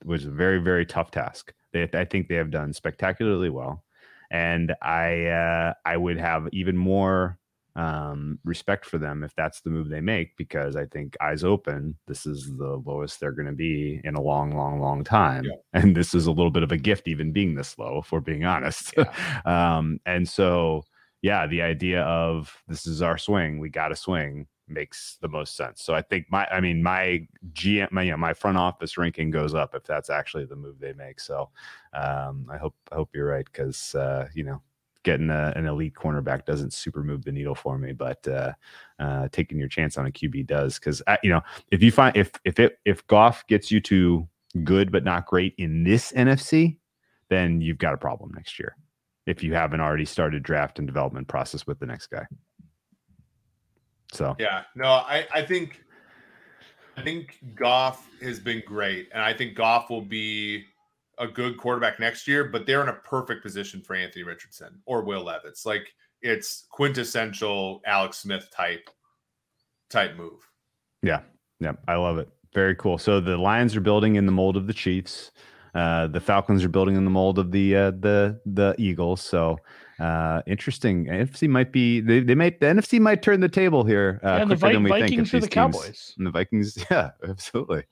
was 0.05 0.25
a 0.25 0.29
very 0.31 0.59
very 0.59 0.85
tough 0.85 1.11
task. 1.11 1.53
They, 1.71 1.89
I 1.93 2.05
think 2.05 2.27
they 2.27 2.35
have 2.35 2.51
done 2.51 2.73
spectacularly 2.73 3.49
well, 3.49 3.83
and 4.31 4.73
I 4.81 5.25
uh, 5.25 5.73
I 5.85 5.97
would 5.97 6.17
have 6.17 6.47
even 6.53 6.77
more 6.77 7.39
um, 7.75 8.37
respect 8.45 8.85
for 8.85 8.99
them 8.99 9.23
if 9.23 9.33
that's 9.35 9.61
the 9.61 9.71
move 9.71 9.89
they 9.89 9.99
make 10.01 10.37
because 10.37 10.75
I 10.75 10.85
think 10.85 11.17
eyes 11.19 11.43
open, 11.43 11.97
this 12.05 12.27
is 12.27 12.55
the 12.57 12.81
lowest 12.85 13.19
they're 13.19 13.31
going 13.31 13.47
to 13.47 13.51
be 13.51 13.99
in 14.03 14.13
a 14.13 14.21
long, 14.21 14.55
long, 14.55 14.79
long 14.79 15.03
time, 15.03 15.45
Yeah. 15.45 15.55
and 15.73 15.95
this 15.95 16.13
is 16.13 16.27
a 16.27 16.31
little 16.31 16.51
bit 16.51 16.61
of 16.61 16.71
a 16.71 16.77
gift 16.77 17.07
even 17.07 17.31
being 17.31 17.55
this 17.55 17.77
low, 17.79 17.97
if 18.03 18.11
we're 18.11 18.19
being 18.19 18.45
honest. 18.45 18.93
um, 19.45 19.99
and 20.05 20.29
so 20.29 20.83
yeah, 21.23 21.47
the 21.47 21.61
idea 21.61 22.01
of 22.03 22.61
this 22.67 22.85
is 22.85 23.01
our 23.01 23.17
swing, 23.17 23.57
we 23.57 23.69
got 23.69 23.87
to 23.87 23.95
swing 23.95 24.45
makes 24.67 25.17
the 25.21 25.27
most 25.29 25.55
sense. 25.55 25.81
So 25.81 25.95
I 25.95 26.01
think 26.01 26.25
my, 26.29 26.45
I 26.51 26.59
mean, 26.59 26.83
my 26.83 27.25
GM, 27.53 27.91
my, 27.93 28.03
you 28.03 28.11
know, 28.11 28.17
my 28.17 28.33
front 28.33 28.57
office 28.57 28.97
ranking 28.97 29.31
goes 29.31 29.53
up 29.55 29.73
if 29.73 29.85
that's 29.85 30.09
actually 30.09 30.45
the 30.45 30.57
move 30.57 30.79
they 30.79 30.91
make. 30.91 31.21
So 31.21 31.49
um, 31.93 32.45
I 32.51 32.57
hope, 32.57 32.75
I 32.91 32.95
hope 32.95 33.09
you're 33.13 33.27
right 33.27 33.45
because 33.45 33.95
uh, 33.95 34.27
you 34.33 34.43
know, 34.43 34.61
getting 35.03 35.29
a, 35.29 35.53
an 35.55 35.65
elite 35.65 35.93
cornerback 35.93 36.45
doesn't 36.45 36.73
super 36.73 37.03
move 37.03 37.23
the 37.23 37.31
needle 37.31 37.55
for 37.55 37.77
me, 37.77 37.93
but 37.93 38.27
uh, 38.27 38.51
uh, 38.99 39.29
taking 39.31 39.57
your 39.57 39.69
chance 39.69 39.97
on 39.97 40.05
a 40.05 40.11
QB 40.11 40.45
does. 40.45 40.77
Because 40.77 41.01
you 41.23 41.29
know, 41.29 41.41
if 41.71 41.81
you 41.81 41.91
find 41.91 42.17
if 42.17 42.31
if 42.43 42.59
it 42.59 42.79
if 42.83 43.05
Goff 43.07 43.47
gets 43.47 43.71
you 43.71 43.79
to 43.81 44.27
good 44.65 44.91
but 44.91 45.05
not 45.05 45.25
great 45.25 45.55
in 45.57 45.85
this 45.85 46.11
NFC, 46.11 46.77
then 47.29 47.61
you've 47.61 47.77
got 47.77 47.93
a 47.93 47.97
problem 47.97 48.31
next 48.35 48.59
year 48.59 48.75
if 49.25 49.43
you 49.43 49.53
haven't 49.53 49.79
already 49.79 50.05
started 50.05 50.43
draft 50.43 50.79
and 50.79 50.87
development 50.87 51.27
process 51.27 51.65
with 51.65 51.79
the 51.79 51.85
next 51.85 52.07
guy. 52.07 52.25
So 54.11 54.35
Yeah, 54.39 54.63
no, 54.75 54.85
I 54.87 55.25
I 55.33 55.41
think 55.43 55.83
I 56.95 57.01
think 57.01 57.39
Goff 57.55 58.07
has 58.21 58.39
been 58.39 58.61
great, 58.65 59.09
and 59.13 59.23
I 59.23 59.33
think 59.33 59.55
Goff 59.55 59.89
will 59.89 60.01
be 60.01 60.65
a 61.19 61.27
good 61.27 61.57
quarterback 61.57 61.99
next 61.99 62.27
year. 62.27 62.43
But 62.43 62.65
they're 62.65 62.81
in 62.81 62.89
a 62.89 62.93
perfect 62.93 63.43
position 63.43 63.81
for 63.81 63.95
Anthony 63.95 64.23
Richardson 64.23 64.81
or 64.85 65.03
Will 65.03 65.23
Levis. 65.23 65.65
Like 65.65 65.93
it's 66.21 66.65
quintessential 66.69 67.81
Alex 67.85 68.17
Smith 68.17 68.49
type 68.55 68.89
type 69.89 70.15
move. 70.15 70.47
Yeah, 71.01 71.21
yeah, 71.59 71.73
I 71.87 71.95
love 71.95 72.17
it. 72.17 72.29
Very 72.53 72.75
cool. 72.75 72.97
So 72.97 73.19
the 73.19 73.37
Lions 73.37 73.75
are 73.75 73.81
building 73.81 74.15
in 74.15 74.25
the 74.25 74.31
mold 74.31 74.57
of 74.57 74.67
the 74.67 74.73
Chiefs. 74.73 75.31
Uh, 75.73 76.07
the 76.07 76.19
Falcons 76.19 76.63
are 76.63 76.69
building 76.69 76.95
in 76.95 77.03
the 77.03 77.09
mold 77.11 77.39
of 77.39 77.51
the 77.51 77.75
uh, 77.75 77.91
the 77.91 78.39
the 78.45 78.75
Eagles. 78.77 79.21
So 79.21 79.57
uh, 79.99 80.41
interesting. 80.45 81.05
NFC 81.05 81.47
might 81.49 81.71
be 81.71 81.99
they, 81.99 82.19
they 82.19 82.35
might 82.35 82.59
the 82.59 82.67
NFC 82.67 82.99
might 82.99 83.21
turn 83.21 83.39
the 83.39 83.49
table 83.49 83.83
here 83.83 84.19
uh, 84.23 84.45
quicker 84.45 84.55
Vi- 84.55 84.73
than 84.73 84.83
we 84.83 84.89
think. 84.91 85.03
Vikings 85.05 85.27
if 85.29 85.33
or 85.33 85.37
these 85.37 85.49
the 85.49 85.55
teams- 85.55 85.75
Cowboys. 85.75 86.13
And 86.17 86.27
the 86.27 86.31
Vikings, 86.31 86.77
yeah, 86.91 87.11
absolutely. 87.27 87.83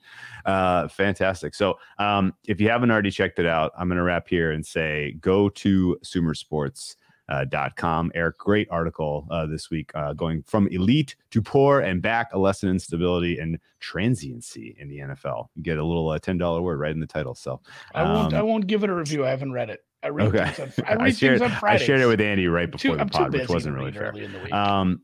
Uh, 0.44 0.88
fantastic. 0.88 1.54
So, 1.54 1.78
um, 1.98 2.34
if 2.46 2.60
you 2.60 2.68
haven't 2.68 2.90
already 2.90 3.10
checked 3.10 3.38
it 3.38 3.46
out, 3.46 3.72
I'm 3.76 3.88
going 3.88 3.96
to 3.98 4.02
wrap 4.04 4.28
here 4.28 4.52
and 4.52 4.64
say 4.64 5.16
go 5.20 5.48
to 5.48 5.98
Sumer 6.02 6.34
Sports. 6.34 6.96
Uh, 7.28 7.44
dot 7.44 7.76
com. 7.76 8.10
Eric, 8.14 8.38
great 8.38 8.68
article 8.70 9.26
uh, 9.30 9.46
this 9.46 9.70
week 9.70 9.90
uh, 9.94 10.12
going 10.12 10.42
from 10.42 10.68
elite 10.68 11.16
to 11.30 11.40
poor 11.42 11.80
and 11.80 12.02
back, 12.02 12.32
a 12.32 12.38
lesson 12.38 12.68
in 12.68 12.78
stability 12.78 13.38
and 13.38 13.58
transiency 13.80 14.76
in 14.78 14.88
the 14.88 14.98
NFL. 14.98 15.48
You 15.54 15.62
get 15.62 15.78
a 15.78 15.84
little 15.84 16.08
uh, 16.08 16.18
ten 16.18 16.38
dollar 16.38 16.62
word 16.62 16.78
right 16.78 16.92
in 16.92 17.00
the 17.00 17.06
title. 17.06 17.34
So 17.34 17.60
I 17.94 18.02
won't. 18.02 18.34
I 18.34 18.38
um, 18.38 18.46
won't 18.48 18.66
give 18.66 18.84
it 18.84 18.90
a 18.90 18.94
review. 18.94 19.24
I 19.24 19.30
haven't 19.30 19.52
read 19.52 19.70
it. 19.70 19.84
I 20.02 20.08
read 20.08 20.28
Okay. 20.34 20.62
on, 20.62 20.72
I 20.86 20.92
I 20.92 20.94
read 21.04 21.16
shared, 21.16 21.40
things 21.40 21.52
on 21.52 21.58
I 21.62 21.76
shared 21.76 22.00
it 22.00 22.06
with 22.06 22.20
Andy 22.20 22.48
right 22.48 22.70
before 22.70 22.96
too, 22.96 23.04
the 23.04 23.06
pod, 23.06 23.32
which 23.32 23.48
wasn't 23.48 23.76
really 23.76 23.92
fair. 23.92 24.10
early 24.10 24.24
in 24.24 24.32
the 24.32 24.40
week. 24.40 24.52
Um, 24.52 25.02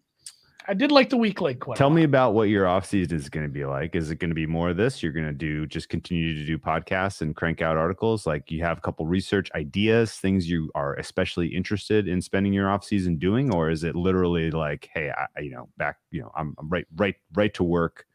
I 0.68 0.74
did 0.74 0.92
like 0.92 1.08
the 1.08 1.16
week 1.16 1.40
late. 1.40 1.60
Quite 1.60 1.76
a 1.76 1.78
Tell 1.78 1.88
me 1.88 2.02
about 2.02 2.34
what 2.34 2.50
your 2.50 2.66
off 2.66 2.84
season 2.84 3.16
is 3.16 3.30
going 3.30 3.46
to 3.46 3.50
be 3.52 3.64
like. 3.64 3.94
Is 3.96 4.10
it 4.10 4.16
going 4.16 4.28
to 4.30 4.34
be 4.34 4.46
more 4.46 4.68
of 4.68 4.76
this? 4.76 5.02
You're 5.02 5.12
going 5.12 5.26
to 5.26 5.32
do 5.32 5.66
just 5.66 5.88
continue 5.88 6.34
to 6.34 6.44
do 6.44 6.58
podcasts 6.58 7.22
and 7.22 7.34
crank 7.34 7.62
out 7.62 7.78
articles. 7.78 8.26
Like 8.26 8.50
you 8.50 8.62
have 8.62 8.76
a 8.76 8.80
couple 8.82 9.06
research 9.06 9.50
ideas, 9.54 10.12
things 10.16 10.48
you 10.48 10.70
are 10.74 10.94
especially 10.96 11.48
interested 11.48 12.06
in 12.06 12.20
spending 12.20 12.52
your 12.52 12.68
off 12.68 12.84
season 12.84 13.16
doing, 13.16 13.54
or 13.54 13.70
is 13.70 13.82
it 13.82 13.96
literally 13.96 14.50
like, 14.50 14.90
hey, 14.92 15.10
I, 15.10 15.26
I- 15.36 15.40
you 15.40 15.52
know, 15.52 15.68
back, 15.78 15.96
you 16.10 16.20
know, 16.20 16.30
I'm, 16.36 16.54
I'm 16.58 16.68
right, 16.68 16.86
right, 16.96 17.16
right 17.34 17.54
to 17.54 17.64
work, 17.64 18.06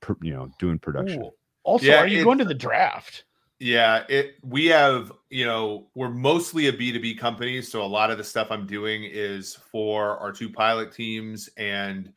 pr- 0.00 0.12
you 0.20 0.34
know, 0.34 0.50
doing 0.58 0.78
production. 0.78 1.22
Ooh. 1.22 1.30
Also, 1.62 1.86
Yeah, 1.86 2.00
are 2.00 2.06
you 2.06 2.22
going 2.22 2.36
to 2.36 2.44
the 2.44 2.52
draft? 2.54 3.24
Yeah, 3.60 4.04
it 4.08 4.34
we 4.42 4.66
have, 4.66 5.12
you 5.30 5.44
know, 5.44 5.86
we're 5.94 6.10
mostly 6.10 6.66
a 6.66 6.72
B2B 6.72 7.14
company, 7.18 7.62
so 7.62 7.82
a 7.82 7.86
lot 7.86 8.10
of 8.10 8.18
the 8.18 8.24
stuff 8.24 8.48
I'm 8.50 8.66
doing 8.66 9.04
is 9.04 9.54
for 9.54 10.18
our 10.18 10.32
two 10.32 10.50
pilot 10.50 10.92
teams 10.92 11.48
and 11.56 12.12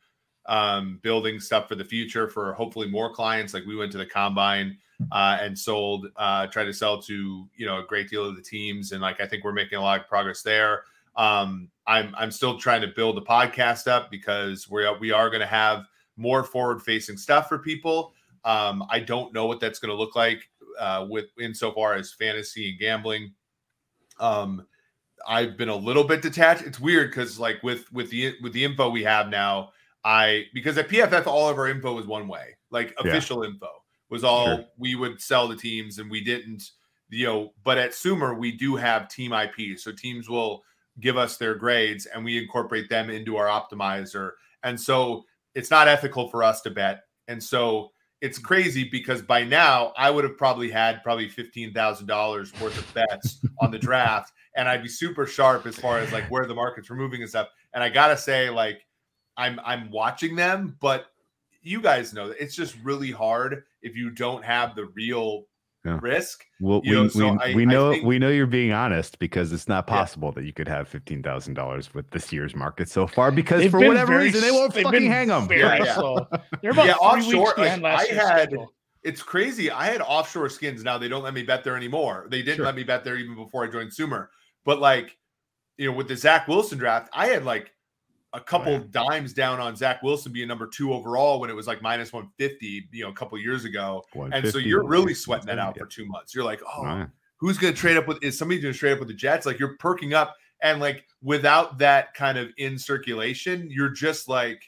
um 0.46 0.98
building 1.02 1.38
stuff 1.38 1.68
for 1.68 1.74
the 1.74 1.84
future 1.84 2.26
for 2.26 2.54
hopefully 2.54 2.88
more 2.88 3.12
clients 3.12 3.52
like 3.52 3.66
we 3.66 3.76
went 3.76 3.92
to 3.92 3.98
the 3.98 4.06
combine 4.06 4.78
uh 5.12 5.36
and 5.42 5.56
sold 5.58 6.06
uh 6.16 6.46
tried 6.46 6.64
to 6.64 6.72
sell 6.72 7.00
to, 7.02 7.46
you 7.54 7.66
know, 7.66 7.78
a 7.80 7.84
great 7.86 8.08
deal 8.08 8.24
of 8.24 8.34
the 8.34 8.42
teams 8.42 8.92
and 8.92 9.02
like 9.02 9.20
I 9.20 9.26
think 9.26 9.44
we're 9.44 9.52
making 9.52 9.78
a 9.78 9.82
lot 9.82 10.00
of 10.00 10.08
progress 10.08 10.42
there. 10.42 10.84
Um 11.16 11.70
I'm 11.86 12.14
I'm 12.16 12.30
still 12.30 12.58
trying 12.58 12.80
to 12.80 12.88
build 12.88 13.16
the 13.16 13.22
podcast 13.22 13.86
up 13.86 14.10
because 14.10 14.68
we 14.70 14.84
are 14.84 14.98
we 14.98 15.12
are 15.12 15.28
going 15.30 15.40
to 15.40 15.46
have 15.46 15.84
more 16.16 16.42
forward 16.42 16.82
facing 16.82 17.16
stuff 17.16 17.48
for 17.48 17.58
people. 17.58 18.12
Um 18.44 18.84
I 18.90 18.98
don't 19.00 19.32
know 19.34 19.46
what 19.46 19.60
that's 19.60 19.78
going 19.78 19.90
to 19.90 19.96
look 19.96 20.16
like 20.16 20.48
uh, 20.78 21.06
with 21.08 21.26
insofar 21.40 21.94
as 21.94 22.12
fantasy 22.12 22.70
and 22.70 22.78
gambling. 22.78 23.32
Um, 24.20 24.66
I've 25.26 25.56
been 25.56 25.68
a 25.68 25.76
little 25.76 26.04
bit 26.04 26.22
detached. 26.22 26.62
It's 26.62 26.80
weird 26.80 27.10
because 27.10 27.38
like 27.38 27.62
with 27.62 27.92
with 27.92 28.10
the 28.10 28.34
with 28.42 28.52
the 28.52 28.64
info 28.64 28.88
we 28.90 29.02
have 29.04 29.28
now, 29.28 29.70
I 30.04 30.44
because 30.54 30.78
at 30.78 30.88
PFF 30.88 31.26
all 31.26 31.48
of 31.48 31.58
our 31.58 31.68
info 31.68 31.94
was 31.94 32.06
one 32.06 32.28
way, 32.28 32.56
like 32.70 32.94
Yeah. 33.04 33.10
official 33.10 33.42
info 33.42 33.68
was 34.10 34.24
all 34.24 34.46
Sure. 34.46 34.64
we 34.78 34.94
would 34.94 35.20
sell 35.20 35.48
the 35.48 35.56
teams 35.56 35.98
and 35.98 36.10
we 36.10 36.22
didn't, 36.22 36.70
you 37.10 37.26
know. 37.26 37.52
But 37.64 37.78
at 37.78 37.94
Sumer 37.94 38.34
we 38.34 38.52
do 38.52 38.76
have 38.76 39.08
team 39.08 39.32
IP, 39.32 39.76
so 39.78 39.92
teams 39.92 40.28
will 40.28 40.62
give 41.00 41.16
us 41.16 41.36
their 41.36 41.54
grades 41.54 42.06
and 42.06 42.24
we 42.24 42.38
incorporate 42.38 42.88
them 42.88 43.10
into 43.10 43.36
our 43.36 43.46
optimizer, 43.46 44.32
and 44.62 44.80
so 44.80 45.24
it's 45.54 45.70
not 45.70 45.88
ethical 45.88 46.28
for 46.28 46.42
us 46.44 46.60
to 46.62 46.70
bet, 46.70 47.02
and 47.26 47.42
so 47.42 47.90
it's 48.20 48.38
crazy 48.38 48.84
because 48.84 49.22
by 49.22 49.44
now 49.44 49.92
I 49.96 50.10
would 50.10 50.24
have 50.24 50.36
probably 50.36 50.70
had 50.70 51.02
probably 51.02 51.28
fifteen 51.28 51.72
thousand 51.72 52.06
dollars 52.06 52.52
worth 52.60 52.76
of 52.78 52.94
bets 52.94 53.40
on 53.60 53.70
the 53.70 53.78
draft, 53.78 54.32
and 54.56 54.68
I'd 54.68 54.82
be 54.82 54.88
super 54.88 55.26
sharp 55.26 55.66
as 55.66 55.76
far 55.76 55.98
as 55.98 56.12
like 56.12 56.30
where 56.30 56.46
the 56.46 56.54
markets 56.54 56.90
were 56.90 56.96
moving 56.96 57.20
and 57.20 57.30
stuff. 57.30 57.48
And 57.74 57.82
I 57.82 57.88
gotta 57.88 58.16
say, 58.16 58.50
like, 58.50 58.86
I'm 59.36 59.60
I'm 59.64 59.90
watching 59.90 60.36
them, 60.36 60.76
but 60.80 61.06
you 61.62 61.80
guys 61.80 62.12
know 62.12 62.28
that 62.28 62.42
it's 62.42 62.56
just 62.56 62.76
really 62.82 63.10
hard 63.10 63.64
if 63.82 63.96
you 63.96 64.10
don't 64.10 64.44
have 64.44 64.74
the 64.74 64.86
real 64.86 65.44
Yeah. 65.84 65.98
risk. 66.02 66.44
Well, 66.60 66.80
You 66.84 66.90
we, 66.96 67.02
know, 67.02 67.08
so 67.08 67.32
we, 67.32 67.38
I- 67.38 67.54
we 67.54 67.62
I 67.62 67.64
know 67.66 67.92
think- 67.92 68.04
we 68.04 68.18
know 68.18 68.28
you're 68.30 68.46
being 68.46 68.72
honest 68.72 69.18
because 69.20 69.52
it's 69.52 69.68
not 69.68 69.84
Yeah. 69.88 69.94
possible 69.94 70.32
that 70.32 70.44
you 70.44 70.52
could 70.52 70.66
have 70.68 70.88
fifteen 70.88 71.22
thousand 71.22 71.54
dollars 71.54 71.94
with 71.94 72.10
this 72.10 72.32
year's 72.32 72.54
market 72.54 72.88
so 72.88 73.06
far 73.06 73.30
because 73.30 73.60
They've 73.62 73.70
for 73.70 73.78
whatever 73.80 74.18
reason 74.18 74.40
they 74.40 74.50
won't 74.50 74.74
fucking 74.74 75.06
hang 75.06 75.28
them. 75.28 75.46
very 75.48 75.60
Yeah, 75.60 75.84
yeah. 75.84 76.38
They're 76.60 76.72
about 76.72 76.86
Yeah, 76.86 76.94
offshore, 76.94 77.54
like, 77.56 77.82
I 77.84 78.04
had- 78.06 78.26
schedule. 78.48 78.72
It's 79.04 79.22
crazy. 79.22 79.70
I 79.70 79.86
had 79.86 80.00
offshore 80.02 80.48
skins. 80.48 80.82
Now 80.82 80.98
they 80.98 81.06
don't 81.08 81.22
let 81.22 81.32
me 81.32 81.44
bet 81.44 81.62
there 81.62 81.76
anymore. 81.76 82.26
They 82.28 82.38
didn't 82.42 82.56
Sure. 82.56 82.64
let 82.66 82.74
me 82.74 82.82
bet 82.82 83.04
there 83.04 83.16
even 83.16 83.36
before 83.36 83.64
I 83.64 83.68
joined 83.68 83.94
Sumer. 83.94 84.30
But 84.64 84.80
like, 84.80 85.16
you 85.76 85.88
know, 85.88 85.96
with 85.96 86.08
the 86.08 86.16
Zach 86.16 86.48
Wilson 86.48 86.76
draft, 86.78 87.08
I 87.14 87.26
had 87.28 87.44
like 87.44 87.72
a 88.34 88.38
oh, 88.38 88.40
couple 88.40 88.72
yeah. 88.72 88.82
dimes 88.90 89.32
down 89.32 89.58
on 89.60 89.74
Zach 89.74 90.02
Wilson 90.02 90.32
being 90.32 90.48
number 90.48 90.66
two 90.66 90.92
overall 90.92 91.40
when 91.40 91.48
it 91.48 91.56
was 91.56 91.66
like 91.66 91.80
minus 91.80 92.12
150, 92.12 92.88
you 92.92 93.04
know, 93.04 93.10
a 93.10 93.14
couple 93.14 93.38
years 93.38 93.64
ago. 93.64 94.04
And 94.32 94.46
so 94.48 94.58
you're 94.58 94.86
really 94.86 95.14
sweating 95.14 95.46
that 95.46 95.58
out 95.58 95.78
for 95.78 95.86
two 95.86 96.06
months. 96.06 96.34
You're 96.34 96.44
like, 96.44 96.60
oh, 96.66 97.06
who's 97.38 97.56
going 97.56 97.72
to 97.72 97.78
trade 97.78 97.96
up 97.96 98.06
with? 98.06 98.22
Is 98.22 98.36
somebody 98.36 98.60
going 98.60 98.74
to 98.74 98.78
trade 98.78 98.92
up 98.92 98.98
with 98.98 99.08
the 99.08 99.14
Jets? 99.14 99.46
Like 99.46 99.58
you're 99.58 99.76
perking 99.78 100.12
up, 100.12 100.36
and 100.62 100.80
like 100.80 101.06
without 101.22 101.78
that 101.78 102.12
kind 102.14 102.36
of 102.36 102.50
in 102.58 102.78
circulation, 102.78 103.68
you're 103.70 103.90
just 103.90 104.28
like, 104.28 104.62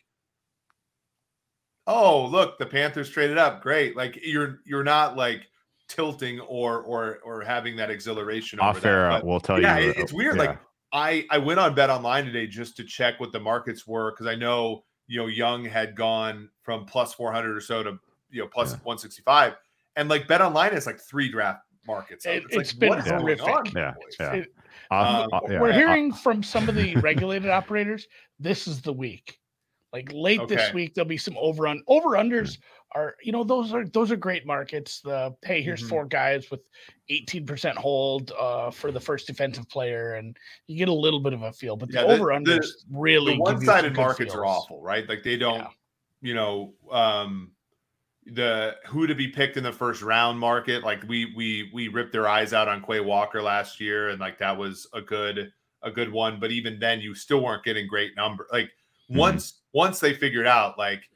oh, 1.86 2.24
look, 2.26 2.58
the 2.58 2.66
Panthers 2.66 3.10
traded 3.10 3.36
up. 3.36 3.62
Great. 3.62 3.96
Like 3.96 4.18
you're 4.22 4.60
you're 4.64 4.84
not 4.84 5.16
like 5.16 5.42
tilting 5.88 6.40
or 6.40 6.80
or 6.80 7.18
or 7.24 7.42
having 7.42 7.76
that 7.76 7.90
exhilaration. 7.90 8.58
Off 8.60 8.84
air, 8.86 9.20
we'll 9.22 9.40
tell 9.40 9.60
yeah, 9.60 9.78
you. 9.78 9.90
it- 9.90 9.98
it's 9.98 10.12
weird. 10.12 10.36
yeah. 10.36 10.42
Like 10.42 10.58
I 10.92 11.24
I 11.30 11.38
went 11.38 11.60
on 11.60 11.74
Bet 11.74 11.90
Online 11.90 12.24
today 12.24 12.46
just 12.46 12.76
to 12.78 12.84
check 12.84 13.20
what 13.20 13.32
the 13.32 13.40
markets 13.40 13.86
were 13.86 14.10
because 14.12 14.26
I 14.26 14.34
know 14.34 14.84
you 15.06 15.18
know 15.20 15.26
Young 15.26 15.64
had 15.64 15.94
gone 15.94 16.48
from 16.62 16.84
plus 16.86 17.14
400 17.14 17.56
or 17.56 17.60
so 17.60 17.82
to 17.82 17.98
you 18.30 18.42
know 18.42 18.48
plus 18.48 18.70
Yeah. 18.72 18.78
165, 18.84 19.54
and 19.96 20.08
like 20.08 20.26
Bet 20.28 20.40
Online 20.40 20.72
is 20.72 20.86
like 20.86 21.00
three 21.00 21.30
draft 21.30 21.62
markets. 21.86 22.26
It- 22.26 22.44
It's 22.44 22.54
like, 22.56 22.60
it's 22.62 22.72
been 22.72 22.88
what 22.90 22.98
is 22.98 23.04
going 23.04 23.20
horrific. 23.20 23.48
on, 23.48 23.64
Yeah, 23.74 23.92
boys? 23.92 24.16
yeah. 24.18 24.32
It- 24.34 24.54
um, 24.92 25.28
uh, 25.32 25.40
yeah, 25.48 25.60
We're 25.60 25.70
uh, 25.70 25.74
hearing 25.74 26.12
from 26.12 26.42
some 26.42 26.68
of 26.68 26.74
the 26.74 26.96
regulated 26.96 27.48
operators. 27.50 28.06
This 28.40 28.66
is 28.66 28.82
the 28.82 28.92
week. 28.92 29.38
Like 29.92 30.10
late 30.12 30.46
this 30.46 30.72
week, 30.72 30.94
there'll 30.94 31.08
be 31.08 31.16
some 31.16 31.36
over 31.38 31.66
on 31.66 31.82
over 31.88 32.10
unders 32.10 32.58
are 32.92 33.16
you 33.22 33.32
know 33.32 33.42
those 33.44 33.72
are 33.72 33.84
those 33.86 34.10
are 34.12 34.16
great 34.16 34.46
markets. 34.46 35.00
The 35.00 35.34
hey, 35.42 35.62
here's 35.62 35.82
Mhm. 35.82 35.88
four 35.88 36.06
guys 36.06 36.50
with 36.50 36.60
18% 37.10 37.74
hold 37.76 38.32
uh, 38.38 38.70
for 38.70 38.92
the 38.92 39.00
first 39.00 39.26
defensive 39.26 39.68
player, 39.68 40.14
and 40.14 40.36
you 40.68 40.76
get 40.76 40.88
a 40.88 40.92
little 40.92 41.18
bit 41.20 41.32
of 41.32 41.42
a 41.42 41.52
feel. 41.52 41.76
But 41.76 41.88
the 41.90 41.94
Yeah, 41.98 42.06
the- 42.06 42.14
over 42.14 42.26
unders 42.26 42.66
really 42.90 43.32
the 43.36 43.38
give 43.38 43.38
you 43.38 43.44
some 43.46 43.54
one-sided 43.56 43.94
good 43.94 44.00
markets 44.00 44.34
are 44.34 44.44
awful, 44.46 44.80
right? 44.80 45.08
Like 45.08 45.24
they 45.24 45.36
don't, 45.36 45.58
Yeah. 45.58 45.68
you 46.20 46.34
know, 46.34 46.74
um 46.90 47.52
the 48.26 48.76
who 48.86 49.06
to 49.08 49.14
be 49.14 49.26
picked 49.28 49.56
in 49.56 49.64
the 49.64 49.72
first 49.72 50.02
round 50.02 50.38
market. 50.38 50.84
Like 50.84 51.02
we 51.08 51.32
we 51.34 51.70
we 51.72 51.88
ripped 51.88 52.12
their 52.12 52.28
eyes 52.28 52.52
out 52.52 52.68
on 52.68 52.80
Quay 52.84 53.00
Walker 53.00 53.42
last 53.42 53.80
year, 53.80 54.10
and 54.10 54.20
like 54.20 54.38
that 54.38 54.56
was 54.56 54.86
a 54.92 55.00
good 55.00 55.52
a 55.82 55.90
good 55.90 56.12
one. 56.12 56.38
But 56.38 56.52
even 56.52 56.78
then, 56.78 57.00
you 57.00 57.14
still 57.14 57.42
weren't 57.42 57.64
getting 57.64 57.88
great 57.88 58.14
number. 58.14 58.46
Like 58.52 58.70
Mhm. 59.10 59.16
once 59.16 59.59
once 59.72 60.00
they 60.00 60.14
figured 60.14 60.46
out, 60.46 60.78
like 60.78 61.08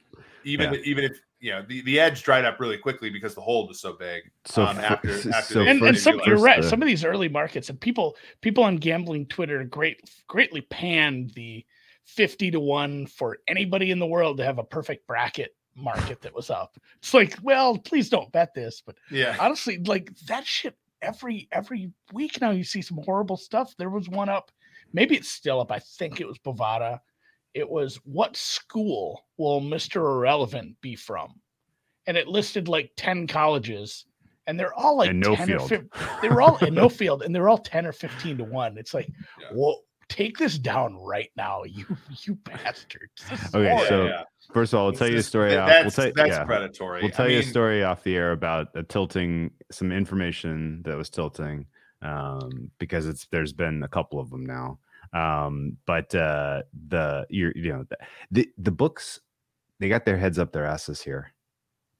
even 0.43 0.75
even 0.83 1.03
if 1.03 1.19
you 1.39 1.51
know 1.51 1.63
the, 1.67 1.81
the 1.81 1.99
edge 1.99 2.23
dried 2.23 2.45
up 2.45 2.59
really 2.59 2.77
quickly 2.77 3.09
because 3.09 3.35
the 3.35 3.41
hold 3.41 3.67
was 3.67 3.79
so 3.79 3.93
big. 3.93 4.23
So 4.45 4.63
um, 4.63 4.77
after- 4.79 5.11
after 5.33 5.53
so 5.53 5.59
and, 5.61 5.69
and 5.69 5.79
first- 5.81 6.03
some 6.03 6.21
you're 6.25 6.37
right. 6.39 6.63
Some 6.63 6.81
of 6.81 6.87
these 6.87 7.03
early 7.03 7.29
markets 7.29 7.69
and 7.69 7.79
people 7.79 8.15
people 8.41 8.63
on 8.63 8.77
gambling 8.77 9.25
Twitter 9.27 9.63
great 9.63 10.09
greatly 10.27 10.61
panned 10.61 11.31
the 11.31 11.65
fifty 12.05 12.51
to 12.51 12.59
one 12.59 13.05
for 13.07 13.39
anybody 13.47 13.91
in 13.91 13.99
the 13.99 14.07
world 14.07 14.37
to 14.37 14.43
have 14.45 14.59
a 14.59 14.63
perfect 14.63 15.07
bracket 15.07 15.55
market 15.75 16.21
that 16.21 16.33
was 16.33 16.49
up. 16.49 16.77
It's 16.99 17.13
like, 17.13 17.37
well, 17.43 17.77
please 17.77 18.09
don't 18.09 18.31
bet 18.31 18.53
this, 18.53 18.81
but 18.85 18.95
yeah, 19.11 19.35
honestly, 19.39 19.77
like 19.79 20.15
that 20.27 20.45
shit 20.45 20.77
every 21.01 21.47
every 21.51 21.91
week 22.13 22.39
now 22.39 22.51
you 22.51 22.63
see 22.63 22.81
some 22.81 22.99
horrible 23.03 23.37
stuff. 23.37 23.75
There 23.77 23.89
was 23.89 24.07
one 24.07 24.29
up, 24.29 24.51
maybe 24.93 25.15
it's 25.15 25.29
still 25.29 25.59
up. 25.59 25.71
I 25.71 25.79
think 25.79 26.21
it 26.21 26.27
was 26.27 26.37
Bovada. 26.39 27.01
It 27.55 27.67
was 27.67 27.95
what 28.03 28.35
school 28.35 29.25
will 29.37 29.61
Mr. 29.61 29.95
Irrelevant 29.95 30.75
be 30.81 30.95
from? 30.95 31.33
And 32.05 32.17
it 32.17 32.27
listed 32.27 32.67
like 32.67 32.91
10 32.97 33.25
colleges, 33.27 34.05
and 34.45 34.59
they're 34.59 34.73
all 34.75 34.97
like 34.97 35.09
and 35.11 35.21
no 35.21 35.35
10 35.35 35.53
or 35.53 35.59
field. 35.59 35.69
15 35.69 36.07
they 36.21 36.29
were 36.29 36.41
all 36.41 36.57
in 36.57 36.73
no 36.75 36.89
field, 36.99 37.23
and 37.23 37.33
they're 37.33 37.49
all 37.49 37.57
10 37.57 37.85
or 37.87 37.93
15 37.93 38.37
to 38.39 38.43
1. 38.43 38.77
It's 38.77 38.93
like, 38.93 39.07
Yeah. 39.39 39.47
whoa, 39.53 39.77
take 40.09 40.37
this 40.37 40.59
down 40.59 40.97
right 40.97 41.31
now, 41.37 41.63
you 41.63 41.85
you 42.23 42.35
bastards. 42.35 43.23
Okay, 43.55 43.69
horrible. 43.69 43.85
so 43.87 44.05
yeah. 44.05 44.23
First 44.53 44.73
of 44.73 44.79
all, 44.79 44.85
I'll 44.85 44.89
It's 44.91 44.99
tell 44.99 45.09
you 45.09 45.17
a 45.17 45.23
story. 45.23 45.51
that- 45.51 45.59
Off, 45.59 45.67
we'll 45.69 45.83
That's 45.85 45.95
tell, 45.95 46.11
that's 46.13 46.29
yeah. 46.29 46.43
predatory. 46.43 47.01
We'll 47.01 47.07
I 47.11 47.15
tell 47.15 47.31
you 47.31 47.39
a 47.39 47.43
story 47.43 47.83
off 47.83 48.03
the 48.03 48.15
air 48.17 48.33
about 48.33 48.67
uh, 48.75 48.83
tilting 48.89 49.49
some 49.71 49.91
information 49.93 50.81
that 50.83 50.95
was 50.97 51.09
tilting 51.09 51.65
um, 52.03 52.69
because 52.77 53.07
it's 53.07 53.25
there's 53.31 53.53
been 53.53 53.81
a 53.81 53.87
couple 53.87 54.19
of 54.19 54.29
them 54.29 54.45
now. 54.45 54.77
Um, 55.15 55.77
but 55.87 56.13
uh, 56.13 56.63
the 56.87 57.25
you 57.29 57.51
you 57.55 57.71
know 57.71 57.85
the, 57.89 57.97
the 58.31 58.49
the 58.57 58.71
books 58.71 59.21
they 59.79 59.89
got 59.89 60.05
their 60.05 60.17
heads 60.17 60.37
up 60.37 60.51
their 60.51 60.65
asses 60.65 61.01
here. 61.01 61.33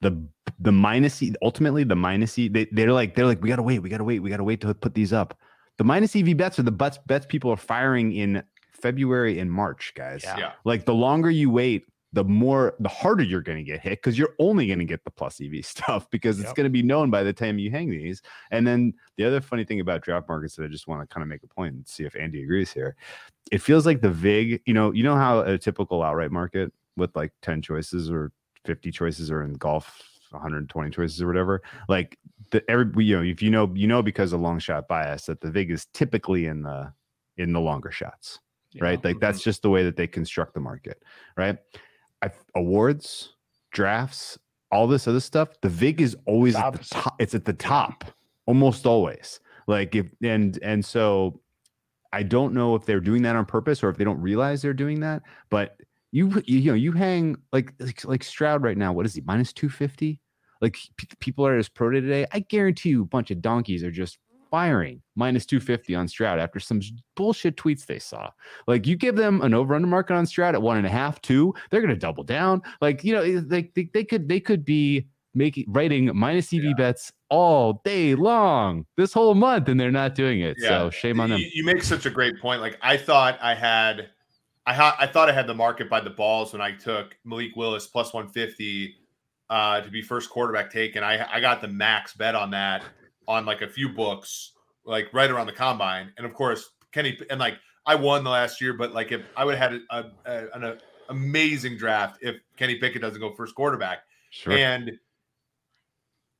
The 0.02 0.22
the 0.58 0.72
minus 0.72 1.22
E- 1.22 1.34
ultimately 1.42 1.82
the 1.84 1.96
minus 1.96 2.38
E 2.38 2.48
they 2.48 2.66
they're 2.72 2.92
like 2.92 3.14
they're 3.14 3.26
like 3.26 3.42
we 3.42 3.48
gotta 3.48 3.62
wait 3.62 3.80
we 3.80 3.88
gotta 3.88 4.04
wait 4.04 4.20
we 4.20 4.28
gotta 4.30 4.44
wait 4.44 4.60
to 4.60 4.74
put 4.74 4.94
these 4.94 5.12
up. 5.12 5.38
The 5.78 5.84
minus 5.84 6.14
EV 6.14 6.36
bets 6.36 6.58
are 6.58 6.62
the 6.62 6.70
bets 6.70 6.98
bets 7.06 7.26
people 7.26 7.50
are 7.50 7.56
firing 7.56 8.12
in 8.12 8.42
February 8.72 9.38
and 9.38 9.50
March, 9.50 9.92
guys. 9.96 10.22
Yeah. 10.22 10.38
Yeah. 10.38 10.52
Like 10.64 10.84
the 10.84 10.94
longer 10.94 11.30
you 11.30 11.50
wait, 11.50 11.84
the 12.16 12.24
more 12.24 12.74
the 12.80 12.88
harder 12.88 13.22
you're 13.22 13.42
going 13.42 13.58
to 13.58 13.62
get 13.62 13.78
hit 13.78 13.98
because 13.98 14.18
you're 14.18 14.34
only 14.38 14.66
going 14.66 14.78
to 14.78 14.86
get 14.86 15.04
the 15.04 15.10
plus 15.10 15.38
EV 15.38 15.62
stuff 15.64 16.08
because 16.08 16.38
it's 16.38 16.46
Yep. 16.48 16.56
going 16.56 16.64
to 16.64 16.70
be 16.70 16.82
known 16.82 17.10
by 17.10 17.22
the 17.22 17.32
time 17.32 17.58
you 17.58 17.70
hang 17.70 17.90
these. 17.90 18.22
And 18.50 18.66
then 18.66 18.94
the 19.18 19.24
other 19.24 19.42
funny 19.42 19.64
thing 19.64 19.80
about 19.80 20.00
draft 20.00 20.26
markets 20.26 20.56
that 20.56 20.64
I 20.64 20.68
just 20.68 20.88
want 20.88 21.02
to 21.02 21.12
kind 21.12 21.22
of 21.22 21.28
make 21.28 21.42
a 21.42 21.46
point 21.46 21.74
and 21.74 21.86
see 21.86 22.04
if 22.04 22.16
Andy 22.16 22.42
agrees 22.42 22.72
here. 22.72 22.96
It 23.52 23.60
feels 23.60 23.84
like 23.84 24.00
the 24.00 24.10
VIG, 24.10 24.62
you 24.64 24.72
know, 24.72 24.92
you 24.92 25.02
know 25.02 25.14
how 25.14 25.40
a 25.40 25.58
typical 25.58 26.02
outright 26.02 26.32
market 26.32 26.72
with 26.96 27.14
like 27.14 27.32
10 27.42 27.60
choices 27.60 28.10
or 28.10 28.32
50 28.64 28.90
choices 28.92 29.30
or 29.30 29.42
in 29.42 29.52
golf 29.52 30.02
120 30.30 30.90
choices 30.90 31.20
or 31.22 31.26
whatever 31.26 31.62
like 31.88 32.18
the 32.50 32.68
every 32.68 33.04
you 33.04 33.14
know 33.16 33.22
if 33.22 33.40
you 33.40 33.48
know 33.48 33.70
you 33.74 33.86
know 33.86 34.02
because 34.02 34.32
of 34.32 34.40
long 34.40 34.58
shot 34.58 34.88
bias 34.88 35.26
that 35.26 35.40
the 35.40 35.48
vig 35.48 35.70
is 35.70 35.86
typically 35.94 36.46
in 36.46 36.64
the 36.64 36.92
in 37.36 37.52
the 37.52 37.60
longer 37.60 37.92
shots 37.92 38.40
you 38.72 38.80
right 38.80 39.04
like 39.04 39.14
mm-hmm. 39.14 39.20
that's 39.20 39.40
just 39.40 39.62
the 39.62 39.70
way 39.70 39.84
that 39.84 39.96
they 39.96 40.06
construct 40.06 40.52
the 40.52 40.58
market 40.60 41.00
right 41.36 41.58
I, 42.22 42.30
awards 42.54 43.34
drafts 43.72 44.38
all 44.72 44.86
this 44.86 45.06
other 45.06 45.20
stuff 45.20 45.48
the 45.60 45.68
vig 45.68 46.00
is 46.00 46.16
always 46.26 46.56
at 46.56 46.72
the 46.72 46.84
top 46.84 47.14
it's 47.20 47.34
at 47.34 47.44
the 47.44 47.52
top 47.52 48.04
almost 48.46 48.86
always. 48.86 49.40
Like 49.68 49.94
if 49.96 50.06
and 50.22 50.58
and 50.62 50.84
so 50.84 51.40
i 52.12 52.22
don't 52.22 52.54
know 52.54 52.76
if 52.76 52.86
they're 52.86 53.00
doing 53.00 53.22
that 53.22 53.34
on 53.34 53.44
purpose 53.44 53.82
or 53.82 53.88
if 53.88 53.96
they 53.96 54.04
don't 54.04 54.20
realize 54.20 54.62
they're 54.62 54.72
doing 54.72 55.00
that 55.00 55.22
but 55.50 55.76
you 56.12 56.40
you, 56.46 56.70
know 56.70 56.74
you 56.74 56.92
hang 56.92 57.36
like, 57.52 57.72
like 57.80 58.04
like 58.04 58.22
stroud 58.22 58.62
right 58.62 58.78
now 58.78 58.92
what 58.92 59.04
is 59.06 59.14
he 59.14 59.22
minus 59.22 59.52
250 59.52 60.20
like 60.62 60.78
p- 60.96 61.08
people 61.18 61.44
are 61.44 61.54
at 61.54 61.56
his 61.56 61.68
pro 61.68 61.90
day 61.90 62.00
today 62.00 62.26
i 62.30 62.38
guarantee 62.38 62.90
you 62.90 63.02
a 63.02 63.06
bunch 63.06 63.32
of 63.32 63.42
donkeys 63.42 63.82
are 63.82 63.90
just 63.90 64.18
firing 64.50 65.02
minus 65.14 65.46
250 65.46 65.94
on 65.94 66.08
stroud 66.08 66.38
after 66.38 66.60
some 66.60 66.80
bullshit 67.14 67.56
tweets 67.56 67.86
they 67.86 67.98
saw. 67.98 68.30
Like 68.66 68.86
you 68.86 68.96
give 68.96 69.16
them 69.16 69.40
an 69.42 69.54
over 69.54 69.74
under 69.74 69.88
market 69.88 70.14
on 70.14 70.26
stroud 70.26 70.54
at 70.54 70.62
one 70.62 70.76
and 70.76 70.86
a 70.86 70.90
half 70.90 71.20
two 71.22 71.54
they're 71.70 71.80
gonna 71.80 71.96
double 71.96 72.24
down. 72.24 72.62
Like 72.80 73.04
you 73.04 73.12
know 73.14 73.22
it- 73.22 73.50
like 73.50 73.74
they, 73.74 73.90
they 73.92 74.04
could 74.04 74.28
they 74.28 74.40
could 74.40 74.64
be 74.64 75.06
making 75.34 75.64
writing 75.68 76.10
minus 76.14 76.52
ev 76.54 76.62
bets 76.78 77.12
all 77.28 77.82
day 77.84 78.14
long 78.14 78.86
this 78.96 79.12
whole 79.12 79.34
month 79.34 79.68
and 79.68 79.78
they're 79.78 79.90
not 79.90 80.14
doing 80.14 80.40
it. 80.40 80.56
So 80.60 80.90
shame 80.90 81.20
on 81.20 81.30
them. 81.30 81.40
You, 81.40 81.50
you 81.52 81.64
make 81.64 81.82
such 81.82 82.06
a 82.06 82.10
great 82.10 82.40
point. 82.40 82.60
Like 82.60 82.78
I 82.80 82.96
thought 82.96 83.38
I 83.42 83.54
had, 83.54 84.08
I 84.64 84.72
ha- 84.72 84.96
I 84.98 85.06
thought 85.06 85.28
I 85.28 85.32
had 85.32 85.46
the 85.46 85.54
market 85.54 85.90
by 85.90 86.00
the 86.00 86.10
balls 86.10 86.52
when 86.52 86.62
I 86.62 86.72
took 86.72 87.16
Malik 87.24 87.54
Willis 87.56 87.86
plus 87.86 88.14
one 88.14 88.28
fifty 88.28 88.94
uh, 89.50 89.80
to 89.80 89.90
be 89.90 90.02
first 90.02 90.30
quarterback 90.30 90.70
taken. 90.72 91.04
I 91.04 91.24
I 91.30 91.40
got 91.40 91.60
the 91.60 91.68
max 91.68 92.14
bet 92.14 92.34
on 92.34 92.50
that 92.52 92.82
on 93.28 93.44
like 93.44 93.62
a 93.62 93.68
few 93.68 93.88
books, 93.88 94.52
like 94.84 95.12
right 95.12 95.30
around 95.30 95.46
the 95.46 95.52
combine, 95.52 96.12
and 96.16 96.26
of 96.26 96.34
course 96.34 96.70
Kenny 96.92 97.18
and 97.30 97.40
like 97.40 97.58
I 97.86 97.94
won 97.94 98.24
the 98.24 98.30
last 98.30 98.60
year, 98.60 98.72
but 98.72 98.92
like 98.92 99.12
if 99.12 99.22
I 99.36 99.44
would 99.44 99.56
have 99.56 99.72
had 99.72 99.80
a, 99.90 100.04
a, 100.24 100.46
an 100.54 100.64
a, 100.64 100.78
amazing 101.08 101.76
draft 101.76 102.18
if 102.20 102.36
Kenny 102.56 102.76
Pickett 102.76 103.02
doesn't 103.02 103.20
go 103.20 103.32
first 103.34 103.54
quarterback. 103.54 103.98
Sure. 104.30 104.52
And 104.52 104.92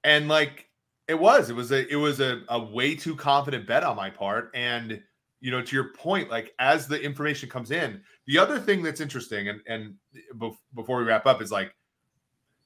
and 0.05 0.29
like 0.29 0.69
it 1.09 1.19
was 1.19 1.51
it 1.51 1.57
was 1.57 1.73
a 1.73 1.87
it 1.91 1.97
was 1.97 2.21
a, 2.21 2.43
a 2.49 2.59
way 2.59 2.95
too 2.95 3.15
confident 3.15 3.67
bet 3.67 3.85
on 3.85 3.97
my 3.97 4.11
part. 4.11 4.51
And 4.55 5.01
you 5.41 5.51
know 5.51 5.63
to 5.63 5.77
your 5.77 5.93
point 5.93 6.31
like 6.31 6.53
as 6.59 6.89
the 6.89 7.01
information 7.01 7.49
comes 7.49 7.71
in 7.71 8.01
the 8.27 8.39
other 8.39 8.59
thing 8.59 8.83
that's 8.83 9.01
interesting 9.01 9.49
and 9.49 9.61
and 9.67 9.95
bef- 10.37 10.57
before 10.75 10.99
we 10.99 11.05
wrap 11.05 11.27
up 11.27 11.43
is 11.43 11.53
like 11.53 11.75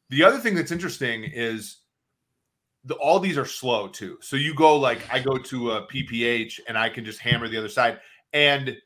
the 0.08 0.22
other 0.22 0.38
thing 0.38 0.54
that's 0.54 0.72
interesting 0.72 1.24
is 1.24 1.79
the, 2.84 2.94
all 2.94 3.20
these 3.20 3.38
are 3.38 3.46
slow 3.46 3.88
too. 3.88 4.18
So 4.20 4.36
you 4.36 4.54
go 4.54 4.76
like 4.76 5.02
i 5.12 5.18
go 5.18 5.36
to 5.36 5.72
a 5.72 5.86
pph 5.86 6.60
and 6.68 6.78
i 6.78 6.88
can 6.88 7.04
just 7.04 7.18
hammer 7.18 7.48
the 7.48 7.58
other 7.58 7.68
side. 7.68 8.00
And 8.32 8.76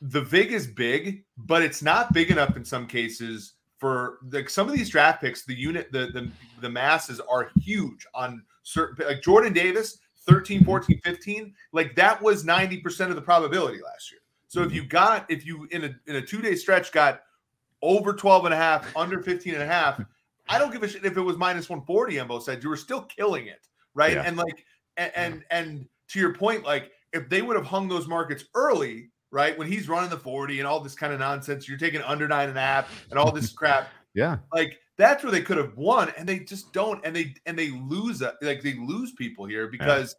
the 0.00 0.20
vig 0.20 0.52
is 0.52 0.66
big 0.66 1.24
but 1.36 1.62
it's 1.62 1.82
not 1.82 2.12
big 2.12 2.30
enough 2.30 2.56
in 2.56 2.64
some 2.64 2.86
cases 2.86 3.54
for 3.78 4.18
like 4.30 4.48
some 4.48 4.68
of 4.68 4.74
these 4.74 4.88
draft 4.88 5.20
picks 5.20 5.44
the 5.44 5.54
unit 5.54 5.90
the 5.90 6.06
the, 6.12 6.30
the 6.60 6.70
masses 6.70 7.20
are 7.20 7.50
huge 7.60 8.06
on 8.14 8.44
certain 8.62 9.04
like 9.06 9.20
jordan 9.20 9.52
davis 9.52 9.98
13 10.28 10.58
mm-hmm. 10.58 10.66
14 10.66 11.00
15 11.04 11.54
like 11.72 11.94
that 11.96 12.22
was 12.22 12.44
90% 12.44 13.08
of 13.08 13.16
the 13.16 13.22
probability 13.22 13.78
last 13.82 14.10
year. 14.10 14.20
So 14.48 14.60
if 14.60 14.68
mm-hmm. 14.68 14.76
you 14.76 14.84
got 14.86 15.30
if 15.30 15.44
you 15.44 15.66
in 15.70 15.84
a 15.84 15.94
in 16.06 16.16
a 16.16 16.22
two 16.22 16.40
day 16.40 16.54
stretch 16.54 16.92
got 16.92 17.22
over 17.82 18.12
12 18.12 18.46
and 18.46 18.54
a 18.54 18.56
half 18.56 18.96
under 18.96 19.22
15 19.22 19.54
and 19.54 19.62
a 19.62 19.66
half 19.66 19.96
hmm. 19.96 20.02
I 20.48 20.58
don't 20.58 20.72
give 20.72 20.82
a 20.82 20.88
shit 20.88 21.04
if 21.04 21.16
it 21.16 21.20
was 21.20 21.36
minus 21.36 21.68
140 21.68 22.16
Embo 22.16 22.42
said. 22.42 22.62
you 22.62 22.68
were 22.68 22.76
still 22.76 23.02
killing 23.02 23.46
it 23.46 23.66
right? 23.94 24.14
Yeah. 24.14 24.22
and 24.24 24.36
like 24.36 24.64
and, 24.96 25.12
and 25.14 25.44
and 25.50 25.88
to 26.08 26.18
your 26.18 26.34
point 26.34 26.64
like 26.64 26.92
if 27.12 27.28
they 27.28 27.42
would 27.42 27.56
have 27.56 27.66
hung 27.66 27.88
those 27.88 28.06
markets 28.06 28.44
early 28.54 29.10
right 29.30 29.58
when 29.58 29.68
he's 29.68 29.88
running 29.88 30.10
the 30.10 30.16
40 30.16 30.58
and 30.60 30.66
all 30.66 30.80
this 30.80 30.94
kind 30.94 31.12
of 31.12 31.18
nonsense 31.18 31.68
you're 31.68 31.78
taking 31.78 32.00
under 32.02 32.26
nine 32.28 32.48
and 32.48 32.56
a 32.56 32.60
half 32.60 32.88
and 32.88 32.94
app 32.94 33.10
and 33.10 33.18
all 33.18 33.32
this 33.32 33.52
crap 33.54 33.88
yeah. 34.14 34.38
like 34.54 34.78
that's 34.96 35.22
where 35.22 35.30
they 35.30 35.42
could 35.42 35.58
have 35.58 35.76
won 35.76 36.12
and 36.16 36.28
they 36.28 36.40
just 36.40 36.72
don't 36.72 37.04
and 37.04 37.14
they 37.14 37.34
and 37.46 37.58
they 37.58 37.70
lose 37.70 38.22
uh, 38.22 38.32
like 38.42 38.62
they 38.62 38.74
lose 38.74 39.12
people 39.12 39.44
here 39.44 39.68
because 39.68 40.16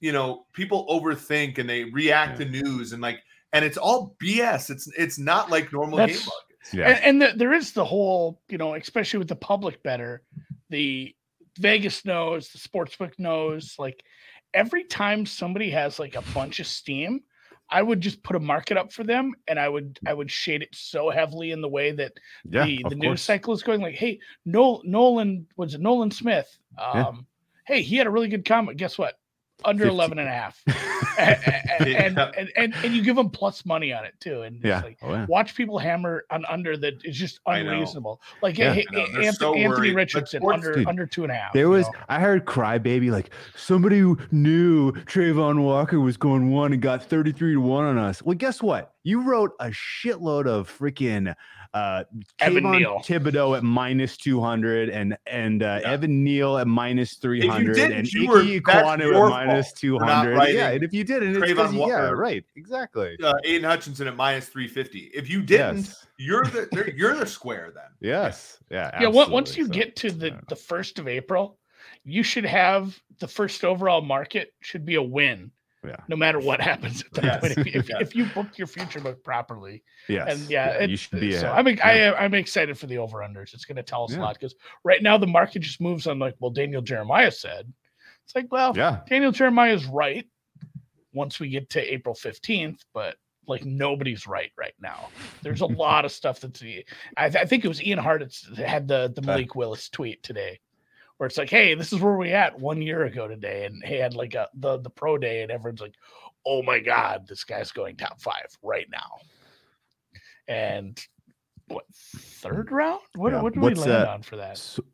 you 0.00 0.12
know 0.12 0.46
people 0.52 0.86
overthink 0.88 1.58
and 1.58 1.68
they 1.68 1.84
react 1.84 2.38
to 2.38 2.44
news 2.44 2.92
and 2.92 3.02
like 3.02 3.20
and 3.52 3.64
it's 3.64 3.76
all 3.76 4.16
bs 4.22 4.70
it's 4.70 4.88
it's 4.96 5.18
not 5.18 5.50
like 5.50 5.72
normal 5.72 5.98
game 5.98 6.08
That's- 6.08 6.26
markets 6.26 6.45
yeah 6.72 6.88
And, 6.88 7.04
and 7.04 7.22
the, 7.22 7.36
there 7.36 7.52
is 7.52 7.72
the 7.72 7.84
whole, 7.84 8.40
you 8.48 8.58
know, 8.58 8.74
especially 8.74 9.18
with 9.18 9.28
the 9.28 9.36
public 9.36 9.82
better, 9.82 10.22
the 10.70 11.14
Vegas 11.58 12.04
knows, 12.04 12.48
the 12.48 12.58
sportsbook 12.58 13.18
knows. 13.18 13.76
Like 13.78 14.04
every 14.54 14.84
time 14.84 15.26
somebody 15.26 15.70
has 15.70 15.98
like 15.98 16.16
a 16.16 16.22
bunch 16.34 16.60
of 16.60 16.66
steam, 16.66 17.22
I 17.68 17.82
would 17.82 18.00
just 18.00 18.22
put 18.22 18.36
a 18.36 18.40
market 18.40 18.76
up 18.76 18.92
for 18.92 19.02
them, 19.02 19.34
and 19.48 19.58
I 19.58 19.68
would 19.68 19.98
I 20.06 20.14
would 20.14 20.30
shade 20.30 20.62
it 20.62 20.68
so 20.72 21.10
heavily 21.10 21.50
in 21.50 21.60
the 21.60 21.68
way 21.68 21.90
that 21.92 22.12
yeah 22.48 22.64
the, 22.64 22.84
the 22.90 22.94
news 22.94 23.22
cycle 23.22 23.54
is 23.54 23.62
going. 23.62 23.80
Like, 23.80 23.96
hey, 23.96 24.20
Noel, 24.44 24.82
Nolan 24.84 25.46
was 25.56 25.74
it 25.74 25.80
Nolan 25.80 26.10
Smith? 26.10 26.58
Um, 26.78 26.94
Yeah. 26.94 27.12
Hey, 27.66 27.82
he 27.82 27.96
had 27.96 28.06
a 28.06 28.10
really 28.10 28.28
good 28.28 28.44
comment. 28.44 28.78
Guess 28.78 28.98
what? 28.98 29.18
Under 29.64 29.84
50. 29.84 29.94
11 29.94 30.18
and 30.18 30.28
a 30.28 30.32
half. 30.32 30.62
and, 31.18 31.88
and, 31.88 32.18
and, 32.18 32.52
and, 32.56 32.74
and, 32.84 32.94
you 32.94 33.02
give 33.02 33.16
them 33.16 33.30
plus 33.30 33.64
money 33.64 33.92
on 33.92 34.04
it 34.04 34.14
too. 34.20 34.42
And 34.42 34.62
yeah 34.62 34.82
like, 34.82 34.98
oh, 35.02 35.12
yeah 35.12 35.26
watch 35.28 35.54
people 35.54 35.78
hammer 35.78 36.24
on 36.30 36.44
under 36.46 36.76
that 36.76 37.04
is 37.04 37.16
just 37.16 37.40
unreasonable. 37.46 38.20
Like 38.42 38.58
Yeah. 38.58 38.74
hey, 38.74 38.84
I 38.90 38.94
know. 38.94 39.00
Anthony, 39.00 39.32
so 39.32 39.54
Anthony 39.54 39.94
Richardson 39.94 40.40
sports- 40.40 40.54
under 40.54 40.74
Dude, 40.74 40.86
under 40.88 41.06
two 41.06 41.22
and 41.22 41.32
a 41.32 41.34
half. 41.34 41.52
There 41.52 41.68
was 41.68 41.86
know? 41.86 41.98
I 42.08 42.20
heard 42.20 42.44
crybaby 42.44 43.10
like 43.10 43.30
somebody 43.54 43.98
who 43.98 44.18
knew 44.30 44.92
Travon 44.92 45.62
Walker 45.62 46.00
was 46.00 46.16
going 46.16 46.50
one 46.50 46.72
and 46.72 46.82
got 46.82 47.02
33 47.02 47.54
to 47.54 47.60
1 47.60 47.84
on 47.84 47.98
us. 47.98 48.22
Well, 48.22 48.36
guess 48.36 48.62
what? 48.62 48.92
You 49.04 49.22
wrote 49.22 49.52
a 49.60 49.66
shitload 49.68 50.46
of 50.46 50.70
freaking 50.70 51.34
uh 51.74 52.04
Evan 52.38 52.64
Kayvon 52.64 52.78
Neal. 52.78 52.98
Thibodeaux 53.00 53.56
at 53.56 53.62
minus 53.64 54.16
200 54.16 54.88
and 54.88 55.16
and 55.26 55.62
uh, 55.62 55.80
Yeah. 55.82 55.90
Evan 55.92 56.22
Neal 56.24 56.58
at 56.58 56.66
minus 56.66 57.14
300 57.14 57.78
and 57.78 58.10
you 58.12 58.28
were- 58.28 58.40
Icky 58.42 58.58
that's 58.60 58.78
at 58.78 58.98
minus 58.98 59.12
fault 59.12 59.78
for 59.78 60.00
not 60.06 60.24
200. 60.24 60.48
Yeah, 60.54 60.70
and 60.70 60.82
if 60.84 60.92
you 60.92 61.04
didn't, 61.04 61.36
it's 61.36 61.38
Travon 61.52 61.56
'cause 61.56 61.74
you- 61.74 61.88
yeah, 61.88 62.08
right. 62.10 62.44
Exactly. 62.56 63.16
uh, 63.22 63.34
aidan 63.44 63.64
hutchinson 63.70 64.06
at 64.08 64.16
minus 64.16 64.48
350 64.48 65.10
if 65.14 65.28
you 65.28 65.42
didn't 65.42 65.76
Yes. 65.78 66.06
you're 66.18 66.44
the 66.44 66.92
you're 66.96 67.14
the 67.16 67.26
square 67.26 67.72
then 67.74 67.84
Yes. 68.00 68.58
Yeah. 68.70 68.90
yeah. 69.00 69.08
on- 69.08 69.30
Once 69.30 69.56
you 69.56 69.64
So, 69.66 69.70
get 69.72 69.96
to 69.96 70.10
the 70.10 70.38
the 70.48 70.56
first 70.56 70.98
of 70.98 71.08
April, 71.08 71.58
you 72.04 72.22
should 72.22 72.44
have 72.46 72.98
the 73.18 73.28
first 73.28 73.64
overall 73.64 74.02
market 74.02 74.52
should 74.60 74.84
be 74.84 74.96
a 74.96 75.02
win, 75.02 75.50
yeah. 75.86 75.96
no 76.08 76.16
matter 76.16 76.38
what 76.38 76.60
happens 76.60 77.02
at 77.02 77.12
that 77.14 77.24
Yes. 77.24 77.40
point. 77.40 77.52
If, 77.58 77.74
if, 77.76 77.88
Yes. 77.88 78.00
if 78.00 78.14
you 78.16 78.26
book 78.26 78.58
your 78.58 78.66
future 78.66 79.00
book 79.00 79.22
properly, 79.24 79.82
Yes. 80.08 80.28
and 80.40 80.50
yeah, 80.50 80.70
it- 80.72 80.90
you 80.90 80.96
should 80.96 81.20
be 81.20 81.32
So. 81.32 81.50
I'm 81.50 81.66
ex- 81.66 81.80
I 81.82 81.94
Yeah. 81.94 82.08
am 82.08 82.14
I'm 82.18 82.34
excited 82.34 82.78
for 82.78 82.86
the 82.86 82.98
over 82.98 83.18
unders. 83.18 83.54
It's 83.54 83.64
going 83.64 83.76
to 83.76 83.82
tell 83.82 84.04
us 84.04 84.12
Yeah. 84.12 84.18
a 84.18 84.22
lot 84.22 84.34
because 84.34 84.54
right 84.84 85.02
now 85.02 85.16
the 85.18 85.26
market 85.26 85.60
just 85.60 85.80
moves 85.80 86.06
on 86.06 86.18
like 86.18 86.34
well 86.40 86.50
Daniel 86.50 86.82
Jeremiah 86.82 87.30
said. 87.30 87.72
It's 88.24 88.34
like 88.34 88.50
well 88.50 88.72
yeah. 88.76 89.00
Daniel 89.08 89.32
Jeremiah 89.32 89.74
is 89.74 89.86
right 89.86 90.26
once 91.12 91.40
we 91.40 91.48
get 91.48 91.70
to 91.70 91.92
April 91.92 92.14
15th, 92.14 92.80
but 92.92 93.16
like 93.48 93.64
nobody's 93.64 94.26
right 94.26 94.50
right 94.58 94.74
now. 94.80 95.08
There's 95.42 95.60
a 95.60 95.66
lot 95.84 96.04
of 96.04 96.12
stuff 96.12 96.40
that's 96.40 96.58
the 96.60 96.84
I, 97.16 97.28
th- 97.30 97.42
I 97.42 97.46
think 97.46 97.64
it 97.64 97.68
was 97.68 97.82
Ian 97.82 97.98
Hart 97.98 98.20
that 98.56 98.66
had 98.68 98.88
the 98.88 99.12
the 99.14 99.22
Uh. 99.22 99.26
Malik 99.26 99.54
Willis 99.54 99.88
tweet 99.88 100.22
today 100.22 100.58
where 101.18 101.26
it's 101.26 101.38
like, 101.38 101.50
hey, 101.50 101.74
this 101.74 101.92
is 101.92 102.00
where 102.00 102.16
we 102.16 102.32
at 102.32 102.58
one 102.58 102.82
year 102.82 103.04
ago 103.04 103.26
today, 103.28 103.64
and 103.66 103.82
he 103.84 103.94
had 103.96 104.14
like 104.14 104.34
a 104.34 104.48
the 104.54 104.78
the 104.78 104.90
pro 104.90 105.16
day, 105.18 105.42
and 105.42 105.50
everyone's 105.50 105.80
like, 105.80 105.94
oh 106.44 106.62
my 106.62 106.78
god, 106.80 107.26
this 107.28 107.44
guy's 107.44 107.72
going 107.72 107.96
top 107.96 108.20
five 108.20 108.46
right 108.62 108.86
now. 108.90 109.18
And 110.48 110.98
what 111.68 111.84
third 111.94 112.70
round? 112.70 113.00
What 113.14 113.32
Yeah. 113.32 113.42
what 113.42 113.54
do 113.54 113.60
What's, 113.60 113.80
we 113.80 113.86
land 113.90 114.04
uh, 114.08 114.12
on 114.12 114.22
for 114.22 114.36
that? 114.36 114.58
So- 114.58 114.84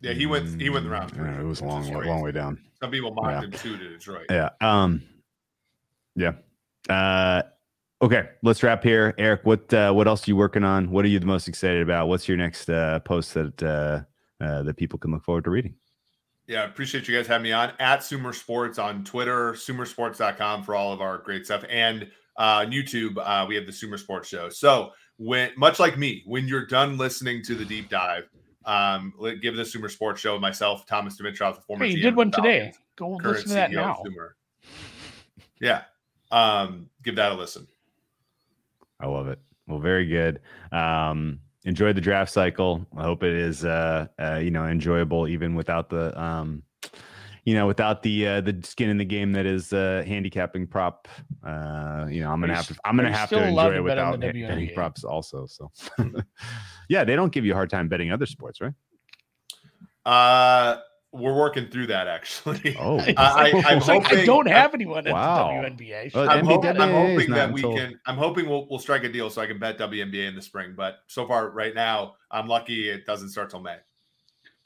yeah 0.00 0.12
he 0.14 0.26
went 0.26 0.60
he 0.60 0.68
went 0.68 0.84
the 0.84 0.90
round 0.90 1.12
Mm, 1.12 1.14
three 1.14 1.28
yeah, 1.30 1.40
it 1.40 1.44
was 1.44 1.60
a 1.60 1.64
long, 1.64 1.88
way- 1.94 2.06
long 2.06 2.22
way 2.22 2.32
down. 2.32 2.58
some 2.80 2.90
people 2.90 3.12
mocked 3.14 3.30
Yeah. 3.30 3.40
him 3.42 3.50
too 3.52 3.76
to 3.78 3.88
detroit 3.88 4.26
Yeah. 4.30 4.48
Um. 4.60 5.02
Yeah. 6.16 6.32
Uh. 6.88 7.42
Okay. 8.02 8.28
Let's 8.42 8.62
wrap 8.64 8.82
here, 8.82 9.14
Eric. 9.16 9.42
What 9.44 9.72
uh, 9.72 9.92
What 9.92 10.08
else 10.08 10.26
are 10.26 10.30
you 10.30 10.36
working 10.36 10.64
on? 10.64 10.90
What 10.90 11.04
are 11.04 11.08
you 11.08 11.20
the 11.20 11.26
most 11.26 11.46
excited 11.46 11.82
about? 11.82 12.08
What's 12.08 12.28
your 12.28 12.36
next 12.36 12.68
uh, 12.68 12.98
post 13.00 13.34
that 13.34 13.62
uh, 13.62 14.00
uh, 14.44 14.64
that 14.64 14.76
people 14.76 14.98
can 14.98 15.12
look 15.12 15.22
forward 15.22 15.44
to 15.44 15.50
reading? 15.50 15.76
Yeah, 16.48 16.62
I 16.62 16.64
appreciate 16.64 17.06
you 17.06 17.16
guys 17.16 17.28
having 17.28 17.44
me 17.44 17.52
on 17.52 17.72
at 17.78 18.02
Sumer 18.02 18.32
Sports 18.32 18.78
on 18.78 19.04
Twitter, 19.04 19.52
sumersports.com 19.52 20.64
for 20.64 20.74
all 20.74 20.92
of 20.92 21.00
our 21.00 21.18
great 21.18 21.46
stuff. 21.46 21.64
And 21.70 22.10
uh, 22.36 22.64
on 22.66 22.72
YouTube, 22.72 23.16
uh, 23.18 23.46
we 23.46 23.54
have 23.54 23.66
the 23.66 23.72
Sumer 23.72 23.96
Sports 23.96 24.28
Show. 24.28 24.48
So 24.48 24.90
when 25.18 25.52
much 25.56 25.78
like 25.78 25.96
me, 25.96 26.24
when 26.26 26.48
you're 26.48 26.66
done 26.66 26.98
listening 26.98 27.42
to 27.44 27.54
the 27.54 27.64
deep 27.64 27.88
dive, 27.88 28.28
um, 28.64 29.12
give 29.40 29.54
the 29.54 29.64
Sumer 29.64 29.88
Sports 29.88 30.20
Show 30.20 30.38
myself, 30.40 30.86
Thomas 30.86 31.16
Dimitroff, 31.20 31.56
the 31.56 31.62
former 31.62 31.84
Hey, 31.84 31.92
you 31.92 31.98
GM 31.98 32.02
did 32.02 32.16
one 32.16 32.30
today. 32.32 32.72
Falcons, 32.98 33.22
Go 33.22 33.30
listen 33.30 33.48
to 33.48 33.54
that 33.54 33.70
CEO 33.70 33.74
now. 33.74 34.02
Yeah, 35.60 35.82
um, 36.32 36.90
give 37.04 37.14
that 37.14 37.30
a 37.30 37.34
listen. 37.36 37.68
I 39.02 39.06
love 39.06 39.28
it. 39.28 39.38
Well, 39.66 39.78
very 39.80 40.06
good. 40.06 40.40
Um, 40.70 41.40
enjoy 41.64 41.92
the 41.92 42.00
draft 42.00 42.32
cycle. 42.32 42.86
I 42.96 43.02
hope 43.02 43.22
it 43.22 43.32
is, 43.34 43.64
uh, 43.64 44.06
uh, 44.20 44.36
you 44.36 44.50
know, 44.50 44.66
enjoyable 44.66 45.28
even 45.28 45.54
without 45.54 45.90
the, 45.90 46.18
um, 46.20 46.62
you 47.44 47.54
know, 47.54 47.66
without 47.66 48.02
the 48.04 48.26
uh, 48.28 48.40
the 48.40 48.60
skin 48.62 48.88
in 48.88 48.98
the 48.98 49.04
game 49.04 49.32
that 49.32 49.46
is 49.46 49.72
uh, 49.72 50.04
handicapping 50.06 50.68
prop. 50.68 51.08
Uh, 51.44 52.06
you 52.08 52.20
know, 52.22 52.30
I'm 52.30 52.40
gonna 52.40 52.54
have 52.54 52.66
to. 52.68 52.74
s- 52.74 52.78
I'm 52.84 52.94
gonna 52.96 53.08
have 53.10 53.28
to 53.30 53.34
enjoy 53.48 53.72
it 53.72 53.76
to 53.78 53.82
bet 53.88 53.98
on 53.98 54.12
without 54.12 54.20
the 54.20 54.26
ha- 54.26 54.74
props 54.74 55.02
also. 55.04 55.46
So, 55.46 55.70
yeah, 56.88 57.02
they 57.02 57.16
don't 57.16 57.32
give 57.32 57.44
you 57.44 57.50
a 57.52 57.54
hard 57.56 57.70
time 57.70 57.88
betting 57.88 58.12
other 58.12 58.26
sports, 58.26 58.60
right? 58.60 58.72
Uh, 60.06 60.76
we're 61.12 61.34
working 61.36 61.68
through 61.68 61.88
that 61.88 62.08
actually. 62.08 62.76
Oh, 62.78 62.98
I- 63.00 63.14
I- 63.18 63.62
I'm 63.66 63.78
It's 63.78 63.88
like, 63.88 64.12
I 64.12 64.24
don't 64.24 64.48
have 64.48 64.74
anyone 64.74 65.06
at 65.06 65.12
Wow. 65.12 65.48
the 65.62 65.68
WNBA. 65.70 66.16
I'm, 66.16 66.44
NBA 66.44 66.46
hoping, 66.46 66.80
I'm 66.80 66.90
hoping 66.90 67.30
that 67.32 67.52
we 67.52 67.62
until- 67.62 67.76
can. 67.76 68.00
I'm 68.06 68.16
hoping 68.16 68.48
we'll 68.48 68.66
we'll 68.68 68.78
strike 68.78 69.04
a 69.04 69.08
deal 69.12 69.28
so 69.30 69.40
I 69.42 69.46
can 69.46 69.58
bet 69.58 69.78
WNBA 69.78 70.26
in 70.28 70.34
the 70.34 70.42
spring. 70.42 70.74
But 70.76 70.98
so 71.08 71.26
far, 71.26 71.50
right 71.50 71.74
now, 71.74 72.14
I'm 72.30 72.48
lucky 72.48 72.88
it 72.88 73.04
doesn't 73.06 73.28
start 73.28 73.50
till 73.50 73.60
May. 73.60 73.76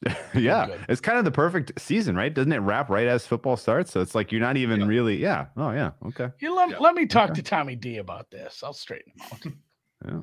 yeah, 0.34 0.68
it's 0.90 1.00
kind 1.00 1.18
of 1.18 1.24
the 1.24 1.30
perfect 1.30 1.80
season, 1.80 2.14
right? 2.16 2.32
Doesn't 2.32 2.52
it 2.52 2.58
wrap 2.58 2.90
right 2.90 3.06
as 3.06 3.26
football 3.26 3.56
starts? 3.56 3.90
So 3.90 4.00
it's 4.02 4.14
like 4.14 4.30
you're 4.30 4.42
not 4.42 4.58
even 4.58 4.80
Yeah. 4.82 4.86
really. 4.86 5.16
Yeah. 5.16 5.46
Oh, 5.56 5.70
yeah. 5.70 5.92
Okay. 6.08 6.28
You 6.38 6.54
let, 6.54 6.68
Yeah. 6.68 6.78
let 6.80 6.94
me 6.94 7.06
talk 7.06 7.30
Okay. 7.30 7.40
to 7.40 7.42
Tommy 7.42 7.76
D 7.76 7.96
about 7.96 8.30
this. 8.30 8.62
I'll 8.62 8.74
straighten 8.74 9.12
him 9.14 9.22
out. 9.32 9.52
Yeah, 10.06 10.20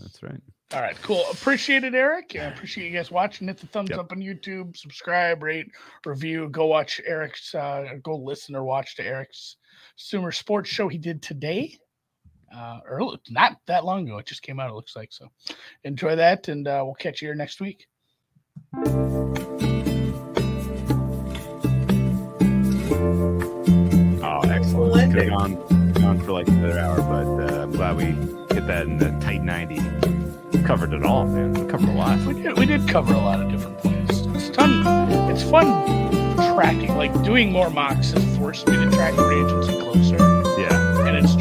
that's 0.00 0.20
right. 0.24 0.40
All 0.74 0.80
right, 0.80 0.96
cool. 1.02 1.24
Appreciate 1.30 1.84
it, 1.84 1.94
Eric. 1.94 2.34
I 2.34 2.44
appreciate 2.44 2.90
you 2.90 2.96
guys 2.96 3.10
watching. 3.10 3.46
Hit 3.46 3.58
the 3.58 3.66
thumbs 3.66 3.90
Yep. 3.90 3.98
up 3.98 4.12
on 4.12 4.18
YouTube, 4.20 4.74
subscribe, 4.76 5.42
rate, 5.42 5.70
review. 6.06 6.48
Go 6.48 6.64
watch 6.66 6.98
Eric's, 7.04 7.54
uh, 7.54 7.96
go 8.02 8.16
listen 8.16 8.54
or 8.56 8.64
watch 8.64 8.96
to 8.96 9.04
Eric's 9.04 9.56
Sumer 9.96 10.32
Sports 10.32 10.70
show 10.70 10.88
he 10.88 10.96
did 10.96 11.20
today. 11.22 11.78
Uh, 12.54 12.80
early, 12.86 13.18
not 13.28 13.58
that 13.66 13.84
long 13.84 14.06
ago. 14.06 14.18
It 14.18 14.26
just 14.26 14.42
came 14.42 14.60
out. 14.60 14.70
It 14.70 14.74
looks 14.74 14.96
like 14.96 15.12
so. 15.12 15.28
Enjoy 15.84 16.16
that, 16.16 16.48
and 16.48 16.66
uh, 16.66 16.82
we'll 16.84 16.94
catch 16.94 17.20
you 17.20 17.28
here 17.28 17.34
next 17.34 17.60
week. 17.60 17.86
Oh, 24.24 24.40
excellent. 24.48 25.12
Could 25.12 25.22
have 25.28 25.38
gone, 25.38 25.92
gone 25.94 26.20
for 26.20 26.32
like 26.32 26.48
another 26.48 26.78
hour, 26.78 26.96
but 26.96 27.52
uh, 27.52 27.62
I'm 27.62 27.72
glad 27.72 27.96
we 27.96 28.04
hit 28.54 28.66
that 28.66 28.86
in 28.86 28.98
the 28.98 29.10
tight 29.20 29.42
90. 29.42 29.76
Covered 30.64 30.92
it 30.92 31.02
all, 31.02 31.26
man. 31.26 31.52
We 31.54 31.66
covered 31.70 31.88
a 31.88 31.92
lot. 31.92 32.18
We 32.20 32.34
did, 32.34 32.58
we 32.58 32.66
did 32.66 32.88
cover 32.88 33.12
a 33.12 33.18
lot 33.18 33.40
of 33.40 33.50
different 33.50 33.78
points. 33.78 34.20
It's 34.26 34.54
fun. 34.54 34.86
It's 35.30 35.42
fun 35.42 35.66
tracking. 36.54 36.96
Like 36.96 37.12
doing 37.24 37.50
more 37.50 37.68
mocks 37.70 38.12
has 38.12 38.36
forced 38.36 38.66
me 38.68 38.76
to 38.76 38.90
track 38.90 39.14
free 39.14 39.44
agency 39.44 39.72
closer. 39.80 40.16
Yeah. 40.60 40.91